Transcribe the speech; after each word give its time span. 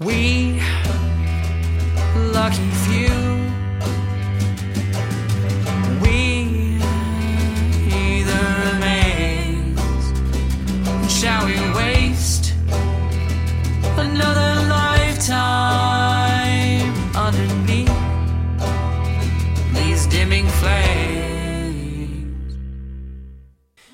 We 0.00 0.60
lucky 2.14 2.70
few. 2.86 3.10
We 6.00 6.78
the 8.22 8.40
remains. 8.72 9.80
Shall 11.12 11.46
we 11.46 11.58
waste 11.74 12.54
another 13.96 14.68
lifetime 14.68 15.34
underneath 17.16 17.90
these 19.74 20.06
dimming 20.06 20.46
flames? 20.46 22.24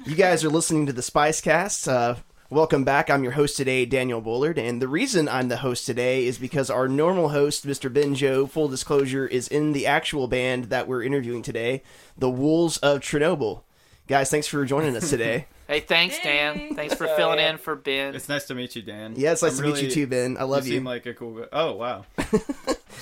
You 0.04 0.16
guys 0.16 0.44
are 0.44 0.50
listening 0.50 0.84
to 0.84 0.92
the 0.92 1.00
Spice 1.00 1.40
Cast. 1.40 1.88
Uh, 1.88 2.16
welcome 2.54 2.84
back. 2.84 3.10
I'm 3.10 3.24
your 3.24 3.32
host 3.32 3.56
today, 3.56 3.84
Daniel 3.84 4.20
Bullard, 4.20 4.60
and 4.60 4.80
the 4.80 4.86
reason 4.86 5.28
I'm 5.28 5.48
the 5.48 5.56
host 5.56 5.86
today 5.86 6.24
is 6.24 6.38
because 6.38 6.70
our 6.70 6.86
normal 6.86 7.30
host, 7.30 7.66
Mr. 7.66 7.92
Benjo, 7.92 8.48
full 8.48 8.68
disclosure, 8.68 9.26
is 9.26 9.48
in 9.48 9.72
the 9.72 9.88
actual 9.88 10.28
band 10.28 10.66
that 10.66 10.86
we're 10.86 11.02
interviewing 11.02 11.42
today, 11.42 11.82
the 12.16 12.30
Wolves 12.30 12.76
of 12.76 13.00
Chernobyl. 13.00 13.62
Guys, 14.06 14.30
thanks 14.30 14.46
for 14.46 14.64
joining 14.64 14.96
us 14.96 15.10
today. 15.10 15.46
Hey, 15.66 15.80
thanks, 15.80 16.18
Dan. 16.22 16.74
Thanks 16.74 16.92
for 16.94 17.06
filling 17.06 17.38
in 17.38 17.56
for 17.56 17.74
Ben. 17.74 18.14
It's 18.14 18.28
nice 18.28 18.44
to 18.48 18.54
meet 18.54 18.76
you, 18.76 18.82
Dan. 18.82 19.14
Yeah, 19.16 19.32
it's 19.32 19.42
nice 19.42 19.52
I'm 19.52 19.56
to 19.56 19.62
meet 19.62 19.72
really- 19.76 19.84
you 19.86 19.90
too, 19.90 20.06
Ben. 20.06 20.36
I 20.38 20.42
love 20.42 20.66
you. 20.66 20.74
you. 20.74 20.78
seem 20.80 20.84
like 20.84 21.06
a 21.06 21.14
cool 21.14 21.40
guy. 21.40 21.46
Oh 21.54 21.72
wow. 21.76 22.04
that 22.16 22.30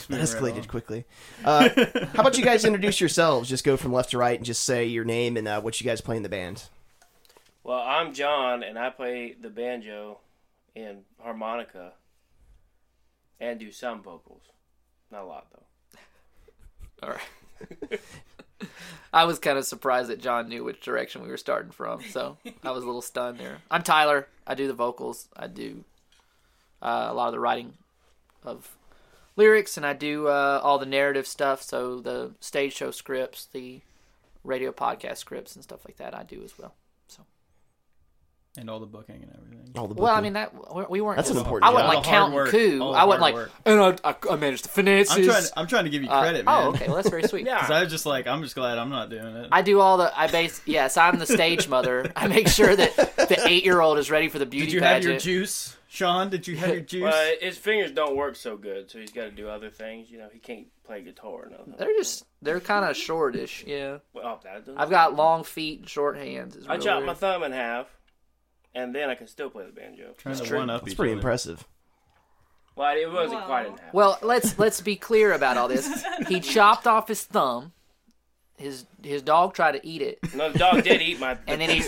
Moving 0.08 0.18
right 0.18 0.20
escalated 0.20 0.68
quickly. 0.68 1.04
Uh, 1.44 1.68
how 2.14 2.20
about 2.20 2.38
you 2.38 2.44
guys 2.44 2.64
introduce 2.64 3.00
yourselves? 3.00 3.48
Just 3.48 3.64
go 3.64 3.76
from 3.76 3.92
left 3.92 4.10
to 4.12 4.18
right 4.18 4.36
and 4.38 4.46
just 4.46 4.62
say 4.62 4.84
your 4.86 5.04
name 5.04 5.36
and 5.36 5.48
uh, 5.48 5.60
what 5.60 5.80
you 5.80 5.84
guys 5.84 6.00
play 6.00 6.16
in 6.16 6.22
the 6.22 6.28
band. 6.28 6.62
Well, 7.64 7.78
I'm 7.78 8.12
John, 8.12 8.62
and 8.62 8.78
I 8.78 8.90
play 8.90 9.36
the 9.40 9.48
banjo 9.48 10.18
and 10.74 11.04
harmonica, 11.20 11.92
and 13.38 13.60
do 13.60 13.70
some 13.70 14.02
vocals. 14.02 14.42
Not 15.10 15.22
a 15.22 15.26
lot 15.26 15.46
though. 15.52 15.98
All 17.06 17.14
right. 17.14 18.00
I 19.12 19.24
was 19.24 19.38
kind 19.38 19.58
of 19.58 19.64
surprised 19.64 20.08
that 20.08 20.20
John 20.20 20.48
knew 20.48 20.64
which 20.64 20.80
direction 20.80 21.22
we 21.22 21.28
were 21.28 21.36
starting 21.36 21.70
from, 21.70 22.02
so 22.02 22.38
I 22.64 22.70
was 22.70 22.82
a 22.82 22.86
little 22.86 23.02
stunned 23.02 23.38
there. 23.38 23.58
I'm 23.70 23.82
Tyler. 23.82 24.26
I 24.46 24.54
do 24.54 24.66
the 24.66 24.72
vocals. 24.72 25.28
I 25.36 25.46
do 25.46 25.84
uh, 26.80 27.08
a 27.10 27.14
lot 27.14 27.26
of 27.26 27.32
the 27.32 27.40
writing 27.40 27.74
of 28.44 28.76
lyrics, 29.36 29.76
and 29.76 29.84
I 29.84 29.92
do 29.92 30.28
uh, 30.28 30.60
all 30.62 30.78
the 30.78 30.86
narrative 30.86 31.26
stuff. 31.26 31.62
So 31.62 32.00
the 32.00 32.32
stage 32.40 32.74
show 32.74 32.90
scripts, 32.90 33.44
the 33.44 33.82
radio 34.42 34.72
podcast 34.72 35.18
scripts, 35.18 35.54
and 35.54 35.62
stuff 35.62 35.84
like 35.86 35.98
that, 35.98 36.14
I 36.14 36.22
do 36.22 36.42
as 36.42 36.58
well. 36.58 36.74
So 38.54 38.60
and 38.60 38.68
all 38.68 38.80
the 38.80 38.86
booking 38.86 39.14
and 39.22 39.32
everything. 39.34 39.70
All 39.78 39.88
the 39.88 39.94
well, 39.94 40.14
I 40.14 40.20
mean 40.20 40.34
that 40.34 40.52
we- 40.74 40.84
we 40.90 41.00
weren't. 41.00 41.16
That's 41.16 41.30
an 41.30 41.36
just- 41.36 41.46
important 41.46 41.70
I 41.70 41.72
wasn't 41.72 41.88
like 41.88 41.96
All 41.98 42.02
the 42.02 42.08
hard 42.10 42.20
counting 42.20 42.34
work. 42.34 42.50
coup. 42.50 42.90
I 42.92 43.04
wasn't 43.04 43.22
like, 43.22 43.34
work. 43.34 43.50
and 43.64 43.80
I, 43.80 43.96
I, 44.10 44.14
I 44.30 44.36
managed 44.36 44.64
the 44.64 44.68
finances. 44.68 45.16
I'm 45.16 45.24
trying. 45.24 45.44
I'm 45.56 45.66
trying 45.66 45.84
to 45.84 45.90
give 45.90 46.02
you 46.02 46.10
Uh, 46.10 46.20
credit, 46.20 46.44
man. 46.44 46.64
oh, 46.64 46.68
okay. 46.68 46.86
Well, 46.86 46.96
that's 46.96 47.08
very 47.08 47.22
sweet. 47.22 47.46
Yeah. 47.46 47.60
'Cause 47.60 47.70
I 47.70 47.82
was 47.82 47.90
just 47.90 48.04
like, 48.04 48.26
I'm 48.26 48.42
just 48.42 48.54
glad 48.54 48.76
I'm 48.76 48.90
not 48.90 49.08
doing 49.08 49.34
it. 49.36 49.48
I 49.50 49.62
do 49.62 49.80
all 49.80 49.96
the. 49.96 50.12
I 50.18 50.26
base. 50.26 50.60
Yes, 50.66 50.96
I'm 50.98 51.18
the 51.18 51.26
stage 51.26 51.66
mother. 51.68 52.12
I 52.16 52.26
make 52.28 52.48
sure 52.48 52.76
that 52.76 52.94
the 53.16 53.42
eight 53.46 53.64
year 53.64 53.80
old 53.80 53.96
is 53.98 54.10
ready 54.10 54.28
for 54.28 54.38
the 54.38 54.46
beauty 54.46 54.66
Did 54.66 54.72
you 54.74 54.80
have 54.82 55.02
your 55.02 55.18
juice, 55.18 55.74
Sean? 55.88 56.28
Did 56.28 56.46
you 56.46 56.56
have 56.56 56.68
your 56.70 56.80
juice? 56.80 57.02
Well, 57.04 57.34
his 57.40 57.56
fingers 57.56 57.92
don't 57.92 58.16
work 58.16 58.36
so 58.36 58.58
good, 58.58 58.90
so 58.90 58.98
he's 58.98 59.12
got 59.12 59.24
to 59.24 59.30
do 59.30 59.48
other 59.48 59.70
things. 59.70 60.10
You 60.10 60.18
know, 60.18 60.28
he 60.30 60.38
can't 60.38 60.66
play 60.84 61.00
guitar 61.02 61.30
or 61.30 61.48
nothing. 61.50 61.74
They're 61.78 61.94
just. 61.96 62.26
They're 62.42 62.60
kind 62.60 62.84
of 62.84 62.96
shortish. 62.96 63.64
Yeah. 63.66 63.98
Well, 64.12 64.40
that 64.44 64.64
I've 64.76 64.90
got 64.90 65.16
long 65.16 65.42
feet 65.44 65.80
and 65.80 65.88
short 65.88 66.18
hands. 66.18 66.58
I 66.68 66.76
chopped 66.76 66.96
weird. 66.98 67.06
my 67.06 67.14
thumb 67.14 67.44
in 67.44 67.52
half, 67.52 67.86
and 68.74 68.94
then 68.94 69.10
I 69.10 69.14
can 69.14 69.26
still 69.26 69.50
play 69.50 69.64
the 69.66 69.72
banjo. 69.72 70.14
Trying 70.18 70.36
to 70.36 70.44
true. 70.44 70.58
one 70.58 70.70
up 70.70 70.82
That's 70.82 70.92
each 70.92 70.96
pretty 70.98 71.12
other. 71.12 71.18
impressive. 71.20 71.66
Well, 72.74 72.96
it 72.96 73.10
wasn't 73.12 73.40
Wow. 73.42 73.46
quite 73.46 73.66
in 73.66 73.72
half. 73.76 73.92
Well, 73.94 74.18
let's 74.22 74.58
let's 74.58 74.80
be 74.80 74.96
clear 74.96 75.32
about 75.32 75.56
all 75.58 75.68
this. 75.68 76.04
He 76.28 76.40
chopped 76.54 76.86
off 76.86 77.08
his 77.08 77.22
thumb. 77.22 77.72
His 78.56 78.84
his 79.02 79.22
dog 79.22 79.54
tried 79.54 79.72
to 79.72 79.84
eat 79.84 80.02
it, 80.02 80.20
no, 80.36 80.52
the 80.52 80.58
dog 80.58 80.84
did 80.84 81.02
eat 81.02 81.18
my. 81.18 81.36
and 81.48 81.60
then 81.60 81.68
he 81.68 81.80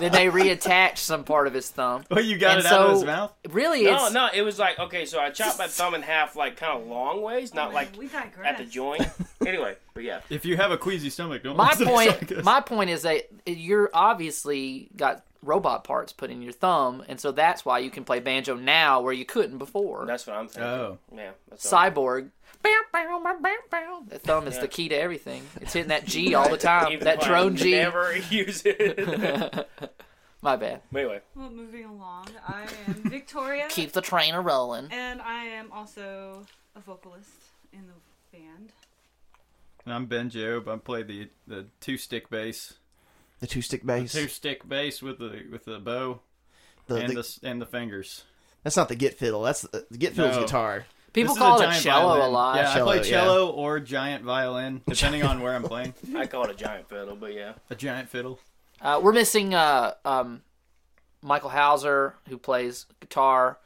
then 0.00 0.12
they 0.12 0.26
reattached 0.28 0.98
some 0.98 1.24
part 1.24 1.46
of 1.46 1.54
his 1.54 1.70
thumb. 1.70 2.04
Oh, 2.10 2.18
you 2.20 2.36
got 2.36 2.58
And 2.58 2.66
it 2.66 2.72
out 2.72 2.80
of 2.80 2.86
so- 2.88 2.94
his 2.96 3.04
mouth. 3.04 3.32
Really, 3.50 3.84
no, 3.84 4.04
it's 4.06 4.12
no, 4.14 4.28
it 4.34 4.42
was 4.42 4.58
like 4.58 4.78
okay, 4.78 5.06
so 5.06 5.18
I 5.18 5.30
chopped 5.30 5.58
my 5.58 5.66
thumb 5.66 5.94
in 5.94 6.02
half, 6.02 6.36
like 6.36 6.56
kind 6.58 6.78
of 6.82 6.86
long 6.86 7.22
ways, 7.22 7.54
not 7.54 7.70
oh, 7.70 7.74
like 7.74 7.96
we 7.96 8.08
digress. 8.08 8.46
at 8.46 8.58
the 8.58 8.64
joint. 8.64 9.02
Anyway, 9.46 9.76
but 9.94 10.02
yeah, 10.04 10.20
If 10.28 10.44
you 10.44 10.56
have 10.58 10.72
a 10.72 10.76
queasy 10.78 11.08
stomach, 11.10 11.42
don't 11.42 11.56
my 11.56 11.70
listen 11.70 11.86
to 11.86 11.92
point 11.92 12.10
Psychos. 12.20 12.44
my 12.44 12.60
point 12.60 12.90
is 12.90 13.02
that 13.02 13.26
you're 13.46 13.88
obviously 13.94 14.90
got 14.96 15.24
robot 15.46 15.84
parts 15.84 16.12
put 16.12 16.30
in 16.30 16.42
your 16.42 16.52
thumb 16.52 17.02
and 17.08 17.18
so 17.20 17.32
that's 17.32 17.64
why 17.64 17.78
you 17.78 17.90
can 17.90 18.04
play 18.04 18.20
banjo 18.20 18.54
now 18.56 19.00
where 19.00 19.12
you 19.12 19.24
couldn't 19.24 19.58
before 19.58 20.04
that's 20.06 20.26
what 20.26 20.36
I'm 20.36 20.48
thinking. 20.48 20.62
Oh. 20.64 20.98
yeah, 21.14 21.30
that's 21.48 21.70
what 21.70 21.78
I'm- 21.80 21.92
cyborg 21.94 22.30
the 24.08 24.18
thumb 24.18 24.46
is 24.48 24.54
Yeah. 24.56 24.60
the 24.62 24.68
key 24.68 24.88
to 24.88 24.94
everything 24.96 25.42
it's 25.60 25.72
hitting 25.72 25.88
that 25.88 26.04
g 26.04 26.34
all 26.34 26.48
the 26.48 26.56
time 26.72 26.92
Even 26.92 27.04
that 27.04 27.18
if 27.18 27.24
I 27.24 27.26
drone 27.28 27.56
g 27.56 27.70
Never 27.72 28.16
use 28.16 28.62
it. 28.64 29.68
my 30.42 30.56
bad 30.56 30.80
But 30.92 30.98
anyway, 30.98 31.20
Well, 31.34 31.50
moving 31.50 31.84
along, 31.84 32.28
I 32.46 32.66
am 32.88 32.94
Victoria, 33.10 33.66
keep 33.70 33.92
the 33.92 34.00
trainer 34.00 34.42
rolling 34.42 34.88
and 34.90 35.22
I 35.22 35.44
am 35.44 35.70
also 35.72 36.44
a 36.74 36.80
vocalist 36.80 37.30
in 37.72 37.84
the 37.86 38.36
band. 38.36 38.72
And 39.84 39.94
I'm 39.94 40.06
Ben 40.06 40.28
Job. 40.30 40.68
I 40.68 40.76
play 40.76 41.02
the 41.04 41.28
the 41.46 41.66
two 41.80 41.96
stick 41.96 42.28
bass, 42.30 42.74
The 43.40 43.46
two 43.46 43.62
stick 43.62 43.84
bass. 43.84 44.12
two 44.12 44.28
stick 44.28 44.66
bass 44.68 45.02
with 45.02 45.18
the 45.18 45.44
with 45.50 45.64
the 45.64 45.78
bow 45.78 46.20
The- 46.86 46.96
and 46.96 47.16
the- 47.16 47.38
the, 47.42 47.48
and 47.48 47.60
the 47.60 47.66
fingers. 47.66 48.24
that's 48.62 48.76
not 48.76 48.88
the 48.88 48.94
git 48.96 49.18
fiddle. 49.18 49.42
That's 49.42 49.62
the, 49.62 49.86
the 49.90 49.98
git 49.98 50.14
fiddle's 50.14 50.36
No. 50.36 50.42
guitar. 50.42 50.86
people 51.12 51.34
This 51.34 51.38
call 51.42 51.60
it 51.60 51.64
a 51.64 51.66
giant 51.68 51.82
cello 51.82 52.26
a 52.26 52.28
lot 52.28 52.56
Yeah, 52.56 52.74
Cello, 52.74 52.90
I 52.92 52.98
play 52.98 53.08
cello 53.10 53.50
or 53.50 53.80
giant 53.80 54.24
violin, 54.24 54.82
depending 54.88 55.22
on 55.22 55.40
where 55.40 55.54
I'm 55.54 55.62
playing. 55.72 55.94
I 56.16 56.26
call 56.26 56.44
it 56.44 56.50
a 56.50 56.54
giant 56.54 56.88
fiddle, 56.88 57.16
but 57.16 57.32
yeah. 57.34 57.54
A 57.70 57.74
giant 57.74 58.08
fiddle. 58.08 58.38
Uh, 58.80 59.00
we're 59.02 59.12
missing 59.12 59.54
uh, 59.54 59.94
um, 60.04 60.42
Michael 61.22 61.50
Hauser, 61.50 62.14
who 62.28 62.36
plays 62.38 62.86
guitar 63.00 63.58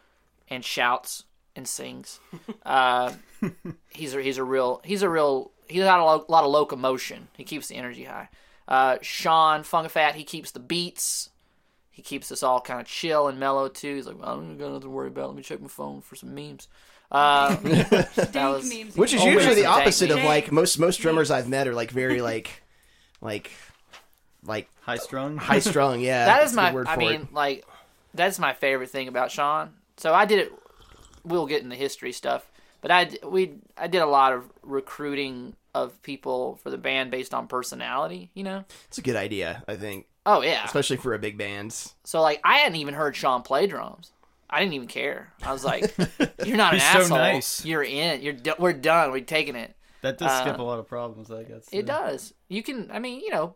and 0.49 0.65
shouts 0.65 1.25
and 1.57 1.67
sings. 1.67 2.21
Uh, 2.65 3.13
he's 3.91 4.15
a, 4.15 4.23
he's 4.23 4.39
a 4.39 4.45
real 4.45 4.81
he's 4.85 5.03
a 5.03 5.09
real 5.09 5.51
he's 5.69 5.83
got 5.83 5.99
a 6.01 6.05
lot 6.05 6.45
of 6.45 6.51
locomotion. 6.51 7.29
He 7.37 7.45
keeps 7.45 7.67
the 7.69 7.77
energy 7.77 8.05
high. 8.05 8.29
Uh, 8.71 8.97
Sean 9.03 9.63
Fungafat, 9.63 10.15
he 10.15 10.25
keeps 10.25 10.53
the 10.53 10.61
beats. 10.61 11.29
He 11.91 12.03
keeps 12.03 12.31
us 12.33 12.43
all 12.43 12.61
kind 12.61 12.81
of 12.81 12.87
chill 12.87 13.27
and 13.29 13.39
mellow 13.39 13.69
too. 13.69 13.97
He's 13.97 14.07
like, 14.07 14.19
well, 14.19 14.29
I 14.29 14.35
don't 14.37 14.57
got 14.57 14.69
nothing 14.69 14.83
to 14.83 14.89
worry 14.89 15.09
about. 15.09 15.27
Let 15.29 15.37
me 15.37 15.43
check 15.43 15.61
my 15.61 15.69
phone 15.69 16.01
for 16.01 16.15
some 16.15 16.35
memes. 16.35 16.69
Uh, 17.11 17.57
was 17.65 18.73
memes. 18.73 18.97
Which 18.97 19.13
is 19.13 19.23
usually 19.25 19.57
the 19.57 19.67
opposite 19.67 20.11
of 20.13 20.23
like 20.23 20.53
most 20.53 20.79
most 20.79 20.99
drummers 21.01 21.31
I've 21.31 21.49
met 21.49 21.67
are 21.67 21.75
like 21.75 21.91
very 21.91 22.23
like 22.23 22.63
like 23.21 23.51
like 24.45 24.69
High 24.83 24.97
strung. 24.97 25.37
high 25.37 25.59
strung. 25.59 26.01
Yeah, 26.11 26.25
that's 26.25 26.47
is 26.47 26.53
a 26.53 26.57
good 26.57 26.63
my 26.63 26.73
word 26.73 26.87
i 26.87 26.97
mean 26.97 27.23
it. 27.23 27.33
like 27.35 27.65
that's 28.15 28.39
my 28.39 28.55
favorite 28.55 28.89
thing 28.91 29.07
about 29.09 29.31
sean 29.31 29.75
so 29.99 30.15
i 30.15 30.25
did 30.25 30.39
it 30.39 30.53
we'll 31.25 31.47
get 31.47 31.63
in 31.63 31.69
the 31.69 31.77
history 31.77 32.13
stuff 32.13 32.51
but 32.81 32.91
I 32.91 33.11
we 33.25 33.53
i 33.77 33.87
did 33.87 34.01
a 34.01 34.07
lot 34.07 34.33
of 34.33 34.45
recruiting 34.63 35.55
of 35.75 36.01
people 36.03 36.59
for 36.63 36.71
the 36.71 36.79
band 36.79 37.11
based 37.11 37.33
on 37.35 37.47
personality 37.47 38.31
you 38.35 38.43
know 38.43 38.65
It's 38.89 38.99
a 38.99 39.03
good 39.03 39.17
idea, 39.17 39.63
I 39.69 39.77
think, 39.77 40.07
oh 40.27 40.43
yeah 40.43 40.65
especially 40.65 40.97
for 40.97 41.15
a 41.15 41.19
big 41.19 41.39
band. 41.39 41.73
so 42.05 42.21
like 42.21 42.41
i 42.45 42.59
hadn't 42.59 42.77
even 42.77 42.95
heard 42.95 43.15
sean 43.17 43.43
play 43.43 43.67
drums 43.67 44.13
i 44.51 44.59
didn't 44.61 44.75
even 44.75 44.89
care 44.89 45.33
i 45.43 45.53
was 45.53 45.65
like 45.65 45.95
you're 46.45 46.57
not 46.57 46.75
an 46.75 46.81
He's 46.81 46.89
so 46.91 46.99
asshole 47.01 47.19
nice. 47.19 47.65
you're 47.65 47.83
in 47.85 48.21
you're 48.23 48.33
do- 48.33 48.55
we're 48.59 48.73
done 48.73 49.11
we're 49.13 49.21
taking 49.21 49.57
it 49.57 49.75
That 50.03 50.19
does 50.19 50.31
Uh, 50.31 50.41
skip 50.43 50.59
a 50.59 50.63
lot 50.63 50.79
of 50.79 50.89
problems, 50.89 51.31
I 51.31 51.43
guess. 51.45 51.69
It 51.73 51.85
does. 51.87 52.33
You 52.49 52.63
can. 52.63 52.91
I 52.91 52.99
mean, 53.01 53.21
you 53.21 53.31
know, 53.31 53.55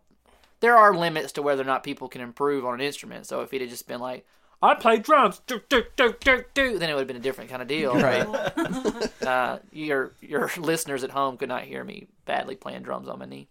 there 0.61 0.77
are 0.77 0.95
limits 0.95 1.33
to 1.33 1.43
whether 1.43 1.63
or 1.63 1.65
not 1.65 1.83
people 1.83 2.07
can 2.07 2.21
improve 2.21 2.67
on 2.67 2.75
an 2.75 2.81
instrument. 2.83 3.25
So 3.27 3.41
if 3.41 3.51
he'd 3.51 3.63
have 3.63 3.71
just 3.71 3.89
been 3.89 3.99
like, 4.01 4.27
"I 4.65 4.75
play 4.75 4.99
drums," 4.99 5.41
do, 5.47 5.61
do, 5.69 5.85
do, 5.97 6.15
do, 6.21 6.45
do, 6.55 6.79
then 6.79 6.91
it 6.91 6.95
would 6.95 7.01
have 7.01 7.07
been 7.09 7.17
a 7.17 7.21
different 7.21 7.51
kind 7.51 7.63
of 7.63 7.69
deal. 7.69 7.95
Right. 8.01 8.27
Uh, 9.25 9.59
your 9.73 10.13
your 10.21 10.51
listeners 10.59 11.03
at 11.05 11.11
home 11.11 11.37
could 11.39 11.49
not 11.49 11.63
hear 11.65 11.83
me 11.83 12.09
badly 12.27 12.57
playing 12.57 12.83
drums 12.83 13.09
on 13.09 13.19
my 13.19 13.25
knee. 13.25 13.49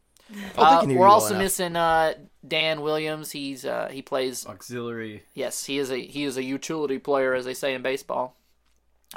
Oh, 0.57 0.63
Uh, 0.63 0.83
we're 0.85 0.91
you 0.93 0.99
well 0.99 1.11
also 1.11 1.37
missing 1.37 1.75
uh, 1.75 2.13
Dan 2.47 2.81
Williams. 2.81 3.31
He's 3.31 3.65
uh, 3.65 3.89
he 3.91 4.01
plays. 4.01 4.45
Auxiliary. 4.45 5.23
Yes, 5.33 5.65
he 5.65 5.77
is 5.79 5.89
a 5.91 5.97
he 5.99 6.23
is 6.25 6.37
a 6.37 6.43
utility 6.43 6.99
player, 6.99 7.33
as 7.33 7.45
they 7.45 7.53
say 7.55 7.73
in 7.73 7.81
baseball. 7.81 8.37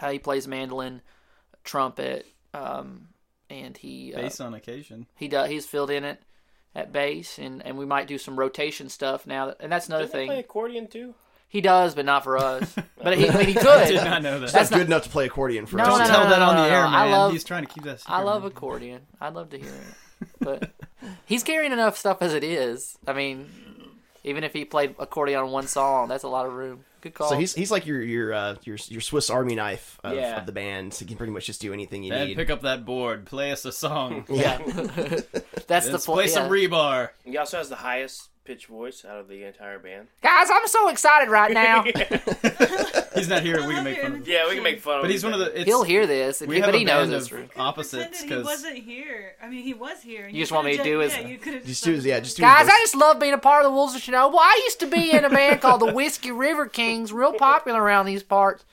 Uh, 0.01 0.11
he 0.11 0.19
plays 0.19 0.47
mandolin, 0.49 1.01
trumpet, 1.65 2.27
um, 2.55 3.09
and 3.51 3.77
he 3.77 4.15
uh, 4.15 4.23
Bass 4.23 4.41
on 4.41 4.55
occasion. 4.55 5.07
he 5.17 5.29
does. 5.29 5.49
He's 5.51 5.67
filled 5.67 5.91
in 5.91 6.05
it 6.05 6.23
at 6.75 6.93
bass, 6.93 7.39
and, 7.39 7.65
and 7.65 7.79
we 7.79 7.87
might 7.87 8.07
do 8.07 8.19
some 8.19 8.39
rotation 8.39 8.89
stuff 8.89 9.27
now. 9.27 9.47
That, 9.47 9.57
and 9.61 9.71
that's 9.73 9.89
another 9.89 10.05
Didn't 10.05 10.13
they 10.13 10.19
thing. 10.21 10.29
play 10.29 10.39
accordion 10.41 10.87
too? 10.89 11.15
He 11.49 11.61
does, 11.61 11.95
but 11.95 12.05
not 12.05 12.25
for 12.25 12.37
us. 12.39 12.75
but 13.03 13.17
he, 13.17 13.29
I 13.29 13.37
mean, 13.39 13.47
he 13.49 13.59
I 13.59 13.63
could. 13.63 13.89
did 13.89 14.05
not 14.05 14.23
know 14.23 14.41
that. 14.41 14.53
That's 14.53 14.69
good 14.71 14.87
enough 14.87 15.05
to 15.05 15.09
play 15.09 15.27
accordion 15.27 15.67
for 15.67 15.77
No, 15.77 15.85
us. 15.85 15.89
Don't 15.91 15.99
no, 16.01 16.07
tell 16.07 16.25
no, 16.25 16.31
that 16.31 16.39
no, 16.41 16.47
on 16.47 16.57
no, 16.57 16.63
the 16.65 16.69
no. 16.69 16.75
air, 16.75 16.85
I 16.87 17.05
man. 17.05 17.13
love- 17.13 17.33
He's 17.33 17.45
trying 17.45 17.65
to 17.67 17.73
keep 17.73 17.85
that. 17.85 18.03
I 18.07 18.23
love 18.23 18.43
man. 18.43 18.51
accordion. 18.51 19.03
I'd 19.21 19.35
love 19.35 19.51
to 19.51 19.59
hear 19.59 19.73
it, 19.73 20.29
but 20.41 20.71
he's 21.25 21.43
carrying 21.43 21.73
enough 21.73 21.97
stuff 21.97 22.19
as 22.21 22.35
it 22.35 22.43
is. 22.45 22.99
I 23.07 23.13
mean, 23.13 23.49
even 24.25 24.45
if 24.45 24.53
he 24.53 24.65
played 24.65 24.97
accordion 24.99 25.41
on 25.41 25.51
one 25.53 25.67
song, 25.69 26.09
that's 26.09 26.25
a 26.25 26.29
lot 26.29 26.47
of 26.47 26.53
room. 26.53 26.85
Good 27.09 27.15
call. 27.15 27.29
So 27.31 27.37
he's 27.37 27.55
he's 27.55 27.71
like 27.71 27.87
your 27.87 28.01
your 28.03 28.33
uh, 28.33 28.57
your 28.65 28.77
your 28.89 29.01
Swiss 29.01 29.31
Army 29.31 29.55
knife 29.55 29.99
of, 30.05 30.15
Yeah. 30.15 30.39
of 30.41 30.47
the 30.47 30.53
band. 30.53 30.95
So 30.95 31.05
he 31.05 31.09
can 31.09 31.17
pretty 31.17 31.33
much 31.33 31.47
just 31.47 31.61
do 31.61 31.73
anything 31.73 32.03
you 32.03 32.11
Ben, 32.11 32.29
need. 32.29 32.37
pick 32.37 32.51
up 32.51 32.63
that 32.63 32.85
board. 32.85 33.27
Play 33.27 33.53
us 33.53 33.65
a 33.65 33.73
song. 33.73 34.25
yeah, 34.31 34.59
that's 35.67 35.87
the 35.87 35.93
Let's 35.93 36.05
pl- 36.07 36.15
play 36.15 36.25
yeah. 36.27 36.31
some 36.31 36.51
rebar. 36.51 37.11
He 37.25 37.37
also 37.39 37.59
has 37.59 37.69
the 37.69 37.77
highest 37.77 38.29
pitch 38.45 38.67
voice 38.67 39.05
out 39.05 39.19
of 39.19 39.27
the 39.29 39.43
entire 39.43 39.79
band. 39.81 40.07
Guys, 40.23 40.49
I'm 40.53 40.67
so 40.69 40.89
excited 40.89 41.29
right 41.31 41.53
now. 41.53 41.83
He's 43.17 43.29
not 43.29 43.43
here. 43.43 43.67
We 43.67 43.75
can 43.75 43.83
make 43.85 43.99
fun 44.01 44.13
of 44.13 44.17
him. 44.19 44.25
Yeah, 44.27 44.47
we 44.49 44.55
can 44.55 44.63
make 44.63 44.81
fun 44.81 44.97
of 44.97 45.03
But 45.03 45.07
him. 45.07 45.13
he's 45.13 45.25
one 45.25 45.33
of 45.33 45.39
the. 45.41 45.47
It's, 45.61 45.65
He'll 45.65 45.83
hear 45.85 46.07
this, 46.07 46.43
and 46.43 46.49
We 46.51 46.57
he, 46.57 46.61
have 46.61 46.69
but 46.69 46.75
a 46.75 46.79
he 46.79 46.85
knows 46.85 47.09
band 47.09 47.15
it's 47.15 47.25
of 47.25 47.31
true. 47.31 47.49
opposites 47.57 47.95
Pretended 47.95 48.21
he 48.21 48.29
because 48.29 48.45
wasn't 48.45 48.77
here. 48.79 49.35
I 49.43 49.49
mean, 49.49 49.63
he 49.65 49.73
was 49.75 50.03
here. 50.03 50.27
and 50.27 50.35
You 50.37 50.43
just 50.43 50.53
want 50.53 50.67
me 50.67 50.77
to 50.77 50.85
do 50.85 50.99
his- 50.99 51.15
Yeah, 51.17 51.27
you 51.27 51.39
could 51.39 51.65
Just 51.65 51.83
do 51.83 51.93
his- 51.95 52.05
yeah, 52.05 52.21
just 52.21 52.37
do 52.37 52.43
Guys, 52.43 52.67
I 52.69 52.79
just 52.83 52.95
love 52.95 53.19
being 53.19 53.33
a 53.33 53.39
part 53.39 53.65
of 53.65 53.71
the 53.71 53.75
Wolves 53.75 53.95
of 53.95 54.03
Chernobyl. 54.03 54.37
I 54.39 54.61
used 54.67 54.81
to 54.81 54.87
be 54.87 55.11
in 55.13 55.25
a 55.25 55.31
band 55.31 55.61
called 55.63 55.81
the 55.81 55.93
Whiskey 55.93 56.31
River 56.31 56.67
Kings, 56.97 57.13
real 57.13 57.35
popular 57.35 57.83
around 57.83 58.07
these 58.07 58.23
parts. 58.23 58.65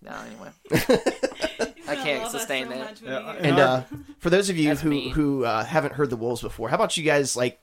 No, 0.00 0.12
anyway. 0.12 0.50
I 1.88 1.96
can't 1.96 2.30
sustain 2.30 2.68
that. 2.68 3.00
Yeah, 3.02 3.32
And 3.32 3.58
uh, 3.58 3.82
for 4.18 4.30
those 4.30 4.48
of 4.48 4.56
you 4.56 4.68
That's 4.68 4.80
who 4.82 4.90
mean. 4.90 5.10
who 5.12 5.44
uh, 5.44 5.64
haven't 5.64 5.94
heard 5.94 6.10
the 6.10 6.16
Wolves 6.16 6.40
before, 6.40 6.68
how 6.68 6.76
about 6.76 6.96
you 6.96 7.02
guys 7.02 7.36
like? 7.36 7.60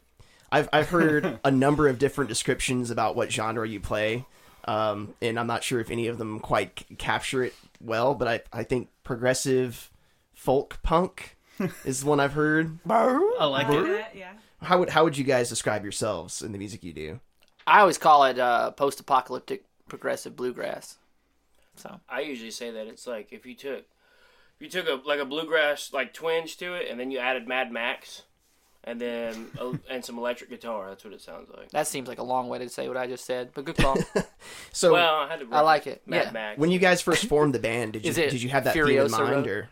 I've 0.51 0.67
I've 0.73 0.89
heard 0.89 1.39
a 1.45 1.51
number 1.51 1.87
of 1.87 1.97
different 1.97 2.27
descriptions 2.27 2.91
about 2.91 3.15
what 3.15 3.31
genre 3.31 3.65
you 3.65 3.79
play, 3.79 4.25
um, 4.65 5.13
and 5.21 5.39
I'm 5.39 5.47
not 5.47 5.63
sure 5.63 5.79
if 5.79 5.89
any 5.89 6.07
of 6.07 6.17
them 6.17 6.41
quite 6.41 6.79
c- 6.89 6.95
capture 6.95 7.45
it 7.45 7.53
well. 7.79 8.15
But 8.15 8.27
I 8.27 8.41
I 8.59 8.63
think 8.63 8.89
progressive 9.05 9.89
folk 10.33 10.79
punk 10.83 11.37
is 11.85 12.01
the 12.01 12.09
one 12.09 12.19
I've 12.19 12.33
heard. 12.33 12.79
I 12.89 13.45
like 13.45 13.69
it. 13.69 13.87
That, 13.87 14.13
yeah. 14.13 14.31
How 14.61 14.79
would 14.79 14.89
how 14.89 15.05
would 15.05 15.17
you 15.17 15.23
guys 15.23 15.47
describe 15.47 15.83
yourselves 15.83 16.41
in 16.41 16.51
the 16.51 16.57
music 16.57 16.83
you 16.83 16.91
do? 16.91 17.21
I 17.65 17.79
always 17.79 17.97
call 17.97 18.25
it 18.25 18.37
uh, 18.39 18.71
post-apocalyptic 18.71 19.63
progressive 19.91 20.37
bluegrass. 20.37 20.97
So 21.75 21.99
I 22.09 22.21
usually 22.21 22.49
say 22.51 22.71
that 22.71 22.87
it's 22.87 23.05
like 23.05 23.27
if 23.31 23.45
you 23.45 23.55
took 23.55 23.79
if 23.79 24.61
you 24.61 24.69
took 24.69 24.87
a 24.87 25.05
like 25.05 25.19
a 25.19 25.25
bluegrass 25.25 25.91
like 25.91 26.13
twinge 26.13 26.55
to 26.57 26.73
it, 26.75 26.89
and 26.89 26.97
then 26.97 27.11
you 27.11 27.19
added 27.19 27.45
Mad 27.45 27.73
Max, 27.73 28.21
and 28.85 29.01
then 29.01 29.47
a, 29.59 29.73
and 29.93 30.03
some 30.05 30.17
electric 30.17 30.49
guitar. 30.49 30.87
That's 30.87 31.03
what 31.03 31.13
it 31.13 31.21
sounds 31.21 31.49
like. 31.55 31.71
that 31.71 31.87
seems 31.87 32.07
like 32.07 32.19
a 32.19 32.23
long 32.23 32.47
way 32.47 32.59
to 32.59 32.69
say 32.69 32.87
what 32.87 32.95
I 32.95 33.05
just 33.05 33.25
said, 33.25 33.51
but 33.53 33.65
good 33.65 33.75
call. 33.77 33.97
So 34.71 34.93
Well, 34.93 35.15
I 35.15 35.27
had 35.27 35.41
to. 35.41 35.47
I 35.51 35.59
like 35.59 35.87
it. 35.87 36.01
Mad 36.05 36.25
Yeah. 36.27 36.31
Max. 36.31 36.57
when 36.57 36.71
you 36.71 36.79
guys 36.79 37.01
first 37.01 37.25
formed 37.25 37.53
the 37.53 37.59
band, 37.59 37.93
did 37.93 38.05
you 38.05 38.11
it 38.11 38.31
did 38.31 38.41
you 38.41 38.49
have 38.49 38.63
that 38.63 38.73
theme 38.73 38.87
in 38.87 39.11
mind 39.11 39.47
or? 39.47 39.69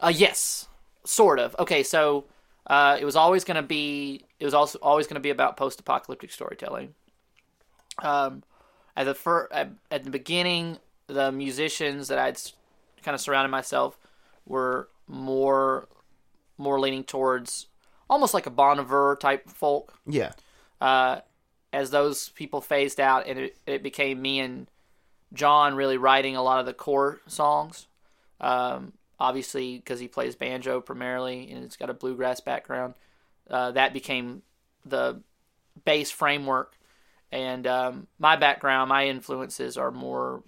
Uh, 0.00 0.12
yes, 0.14 0.66
sort 1.04 1.38
of. 1.38 1.54
Okay, 1.58 1.82
so 1.82 2.24
uh, 2.66 2.96
it 2.98 3.04
was 3.04 3.16
always 3.16 3.44
going 3.44 3.56
to 3.56 3.62
be. 3.62 4.24
It 4.40 4.44
was 4.46 4.54
also 4.54 4.78
always 4.80 5.06
going 5.06 5.14
to 5.16 5.20
be 5.20 5.30
about 5.30 5.56
post-apocalyptic 5.56 6.32
storytelling. 6.32 6.94
Um, 8.02 8.42
at 8.96 9.04
the 9.04 9.14
fir- 9.14 9.48
at, 9.50 9.70
at 9.90 10.04
the 10.04 10.10
beginning, 10.10 10.78
the 11.06 11.32
musicians 11.32 12.08
that 12.08 12.18
I'd 12.18 12.38
kind 13.02 13.14
of 13.14 13.20
surrounded 13.20 13.50
myself 13.50 13.98
were 14.46 14.88
more 15.08 15.88
more 16.58 16.78
leaning 16.78 17.04
towards 17.04 17.66
almost 18.08 18.34
like 18.34 18.46
a 18.46 18.50
Bon 18.50 18.78
Iver 18.78 19.16
type 19.20 19.48
folk. 19.48 19.98
Yeah, 20.06 20.32
Uh, 20.80 21.20
as 21.72 21.90
those 21.90 22.28
people 22.30 22.60
phased 22.60 23.00
out, 23.00 23.26
and 23.26 23.38
it, 23.38 23.56
it 23.66 23.82
became 23.82 24.20
me 24.20 24.40
and 24.40 24.66
John 25.32 25.74
really 25.74 25.96
writing 25.96 26.36
a 26.36 26.42
lot 26.42 26.60
of 26.60 26.66
the 26.66 26.74
core 26.74 27.20
songs. 27.26 27.86
Um, 28.40 28.92
obviously, 29.18 29.76
because 29.78 29.98
he 29.98 30.08
plays 30.08 30.34
banjo 30.36 30.80
primarily, 30.80 31.50
and 31.50 31.64
it's 31.64 31.76
got 31.76 31.88
a 31.88 31.94
bluegrass 31.94 32.40
background. 32.40 32.94
Uh, 33.48 33.70
that 33.72 33.92
became 33.94 34.42
the 34.84 35.22
base 35.84 36.10
framework. 36.10 36.76
And 37.32 37.66
um, 37.66 38.06
my 38.18 38.36
background, 38.36 38.90
my 38.90 39.06
influences 39.08 39.76
are 39.76 39.90
more 39.90 40.42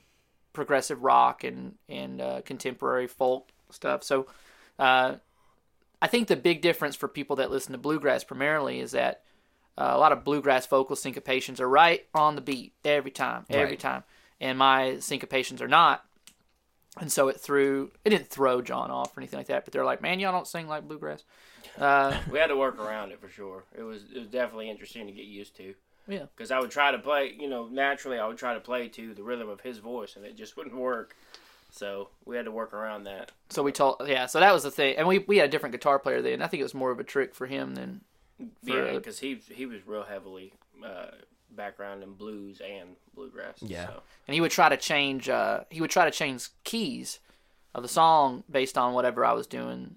progressive 0.53 1.03
rock 1.03 1.43
and 1.43 1.75
and 1.89 2.21
uh, 2.21 2.43
contemporary 2.45 3.07
folk 3.09 3.49
stuff. 3.71 4.05
So, 4.05 4.27
uh, 4.79 5.17
I 6.03 6.07
think 6.07 6.29
the 6.29 6.37
big 6.37 6.61
difference 6.61 6.95
for 6.95 7.09
people 7.09 7.37
that 7.37 7.51
listen 7.51 7.73
to 7.73 7.79
bluegrass 7.79 8.23
primarily 8.23 8.81
is 8.81 8.93
that 8.93 9.23
uh, 9.79 9.93
a 9.95 9.99
lot 9.99 10.13
of 10.13 10.23
bluegrass 10.25 10.67
vocal 10.67 10.95
syncopations 10.95 11.59
are 11.59 11.69
right 11.69 12.07
on 12.15 12.37
the 12.37 12.43
beat 12.43 12.75
every 12.85 13.11
time, 13.11 13.47
every 13.49 13.71
Right. 13.73 13.81
time, 13.81 14.05
and 14.41 14.59
my 14.59 14.97
syncopations 14.99 15.63
are 15.63 15.69
not. 15.69 16.05
And 17.01 17.11
so 17.11 17.29
it 17.29 17.41
threw 17.41 17.91
it 18.05 18.11
didn't 18.11 18.29
throw 18.29 18.61
John 18.61 18.91
off 18.91 19.17
or 19.17 19.21
anything 19.21 19.39
like 19.39 19.47
that, 19.49 19.65
but 19.65 19.73
they're 19.73 19.85
like, 19.87 20.03
"Man, 20.03 20.21
y'all 20.21 20.33
don't 20.33 20.47
sing 20.47 20.69
like 20.69 20.87
bluegrass." 20.87 21.25
Uh, 21.79 22.17
we 22.31 22.39
had 22.39 22.49
to 22.49 22.57
work 22.57 22.79
around 22.79 23.11
it 23.11 23.21
for 23.21 23.29
sure. 23.29 23.65
It 23.77 23.83
was 23.83 24.05
it 24.15 24.19
was 24.19 24.29
definitely 24.29 24.69
interesting 24.69 25.07
to 25.07 25.13
get 25.13 25.25
used 25.25 25.57
to. 25.57 25.75
Yeah. 26.07 26.27
Because 26.37 26.51
I 26.51 26.61
would 26.61 26.71
try 26.71 26.93
to 26.93 26.99
play, 26.99 27.35
you 27.39 27.49
know, 27.49 27.67
naturally 27.67 28.19
I 28.19 28.27
would 28.27 28.37
try 28.39 28.55
to 28.55 28.61
play 28.61 28.89
to 28.89 29.15
the 29.15 29.23
rhythm 29.23 29.49
of 29.49 29.61
his 29.61 29.79
voice, 29.79 30.17
and 30.17 30.25
it 30.25 30.37
just 30.37 30.57
wouldn't 30.57 30.77
work. 30.77 31.17
So 31.71 32.11
we 32.25 32.37
had 32.37 32.45
to 32.45 32.53
work 32.53 32.73
around 32.73 33.05
that. 33.05 33.33
so 33.51 33.63
we 33.63 33.73
told, 33.73 33.97
yeah, 34.07 34.27
so 34.27 34.39
that 34.39 34.53
was 34.53 34.63
the 34.63 34.71
thing, 34.71 34.97
and 34.97 35.09
we 35.09 35.19
we 35.21 35.39
had 35.39 35.49
a 35.49 35.51
different 35.51 35.73
guitar 35.73 35.99
player 35.99 36.23
then. 36.23 36.41
I 36.41 36.47
think 36.47 36.61
it 36.61 36.65
was 36.65 36.75
more 36.75 36.93
of 36.93 37.01
a 37.01 37.05
trick 37.05 37.35
for 37.35 37.47
him 37.47 37.75
than 37.75 38.03
Yeah, 38.63 38.93
because 38.93 39.19
he 39.19 39.41
he 39.51 39.67
was 39.67 39.85
real 39.87 40.05
heavily 40.05 40.53
uh, 40.85 41.07
background 41.51 42.03
in 42.03 42.13
blues 42.15 42.61
and 42.61 42.97
bluegrass. 43.15 43.57
Yeah. 43.61 43.87
So. 43.87 44.03
and 44.29 44.35
he 44.35 44.41
would 44.41 44.51
try 44.51 44.69
to 44.69 44.77
change 44.77 45.29
uh 45.29 45.61
he 45.71 45.81
would 45.81 45.91
try 45.91 46.05
to 46.05 46.11
change 46.11 46.49
keys 46.65 47.19
of 47.75 47.83
the 47.83 47.89
song 47.89 48.45
based 48.51 48.79
on 48.79 48.93
whatever 48.95 49.25
I 49.25 49.33
was 49.33 49.47
doing 49.47 49.97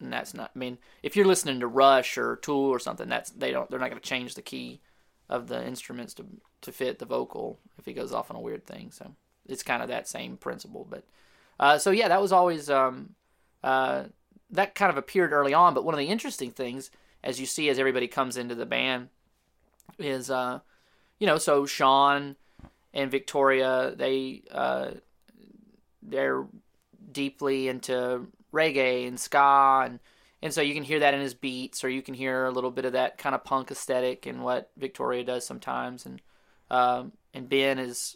and 0.00 0.12
that's 0.12 0.34
not 0.34 0.50
I 0.54 0.58
mean 0.58 0.78
if 1.02 1.16
you're 1.16 1.26
listening 1.26 1.60
to 1.60 1.66
Rush 1.66 2.18
or 2.18 2.36
Tool 2.36 2.70
or 2.70 2.78
something 2.78 3.08
that's 3.08 3.30
they 3.30 3.50
don't 3.52 3.70
they're 3.70 3.80
not 3.80 3.90
going 3.90 4.00
to 4.00 4.08
change 4.08 4.34
the 4.34 4.42
key 4.42 4.80
of 5.28 5.48
the 5.48 5.66
instruments 5.66 6.14
to 6.14 6.26
to 6.62 6.72
fit 6.72 6.98
the 6.98 7.04
vocal 7.04 7.58
if 7.78 7.84
he 7.84 7.92
goes 7.92 8.12
off 8.12 8.30
on 8.30 8.36
a 8.36 8.40
weird 8.40 8.66
thing. 8.66 8.90
So 8.90 9.12
it's 9.48 9.62
kind 9.62 9.82
of 9.82 9.88
that 9.88 10.08
same 10.08 10.36
principle 10.36 10.86
but 10.90 11.04
uh 11.60 11.78
so 11.78 11.90
yeah 11.90 12.08
that 12.08 12.20
was 12.20 12.32
always 12.32 12.68
um 12.68 13.10
uh 13.62 14.04
that 14.50 14.74
kind 14.74 14.90
of 14.90 14.96
appeared 14.96 15.32
early 15.32 15.54
on. 15.54 15.74
But 15.74 15.84
one 15.84 15.94
of 15.94 15.98
the 15.98 16.08
interesting 16.08 16.50
things 16.50 16.90
as 17.24 17.40
you 17.40 17.46
see 17.46 17.68
as 17.68 17.78
everybody 17.78 18.08
comes 18.08 18.36
into 18.36 18.54
the 18.54 18.66
band 18.66 19.08
is 19.98 20.30
uh 20.30 20.60
you 21.18 21.26
know 21.26 21.38
so 21.38 21.66
Sean 21.66 22.36
and 22.96 23.10
Victoria, 23.10 23.92
they 23.94 24.42
uh, 24.50 24.92
they're 26.02 26.46
deeply 27.12 27.68
into 27.68 28.26
reggae 28.52 29.06
and 29.06 29.20
ska, 29.20 29.82
and 29.84 30.00
and 30.46 30.54
so 30.54 30.62
you 30.62 30.74
can 30.74 30.84
hear 30.84 31.00
that 31.00 31.12
in 31.12 31.20
his 31.20 31.34
beats, 31.34 31.82
or 31.82 31.88
you 31.88 32.02
can 32.02 32.14
hear 32.14 32.44
a 32.44 32.52
little 32.52 32.70
bit 32.70 32.84
of 32.84 32.92
that 32.92 33.18
kind 33.18 33.34
of 33.34 33.42
punk 33.42 33.72
aesthetic 33.72 34.28
in 34.28 34.42
what 34.42 34.70
Victoria 34.76 35.24
does 35.24 35.44
sometimes, 35.44 36.06
and 36.06 36.22
um, 36.70 37.10
and 37.34 37.48
Ben 37.48 37.80
is, 37.80 38.14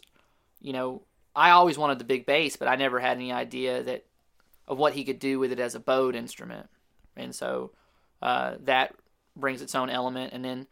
you 0.61 0.71
know, 0.71 1.01
I 1.35 1.49
always 1.49 1.77
wanted 1.77 1.99
the 1.99 2.05
big 2.05 2.25
bass, 2.25 2.55
but 2.55 2.69
I 2.69 2.77
never 2.77 3.01
had 3.01 3.17
any 3.17 3.33
idea 3.33 3.83
that 3.83 4.05
of 4.65 4.77
what 4.77 4.93
he 4.93 5.03
could 5.03 5.19
do 5.19 5.39
with 5.39 5.51
it 5.51 5.59
as 5.59 5.75
a 5.75 5.79
bowed 5.81 6.15
instrument, 6.15 6.69
and 7.17 7.35
so 7.35 7.71
uh, 8.21 8.55
that 8.63 8.95
brings 9.35 9.61
its 9.61 9.75
own 9.75 9.89
element, 9.89 10.31
and 10.31 10.45
then 10.45 10.67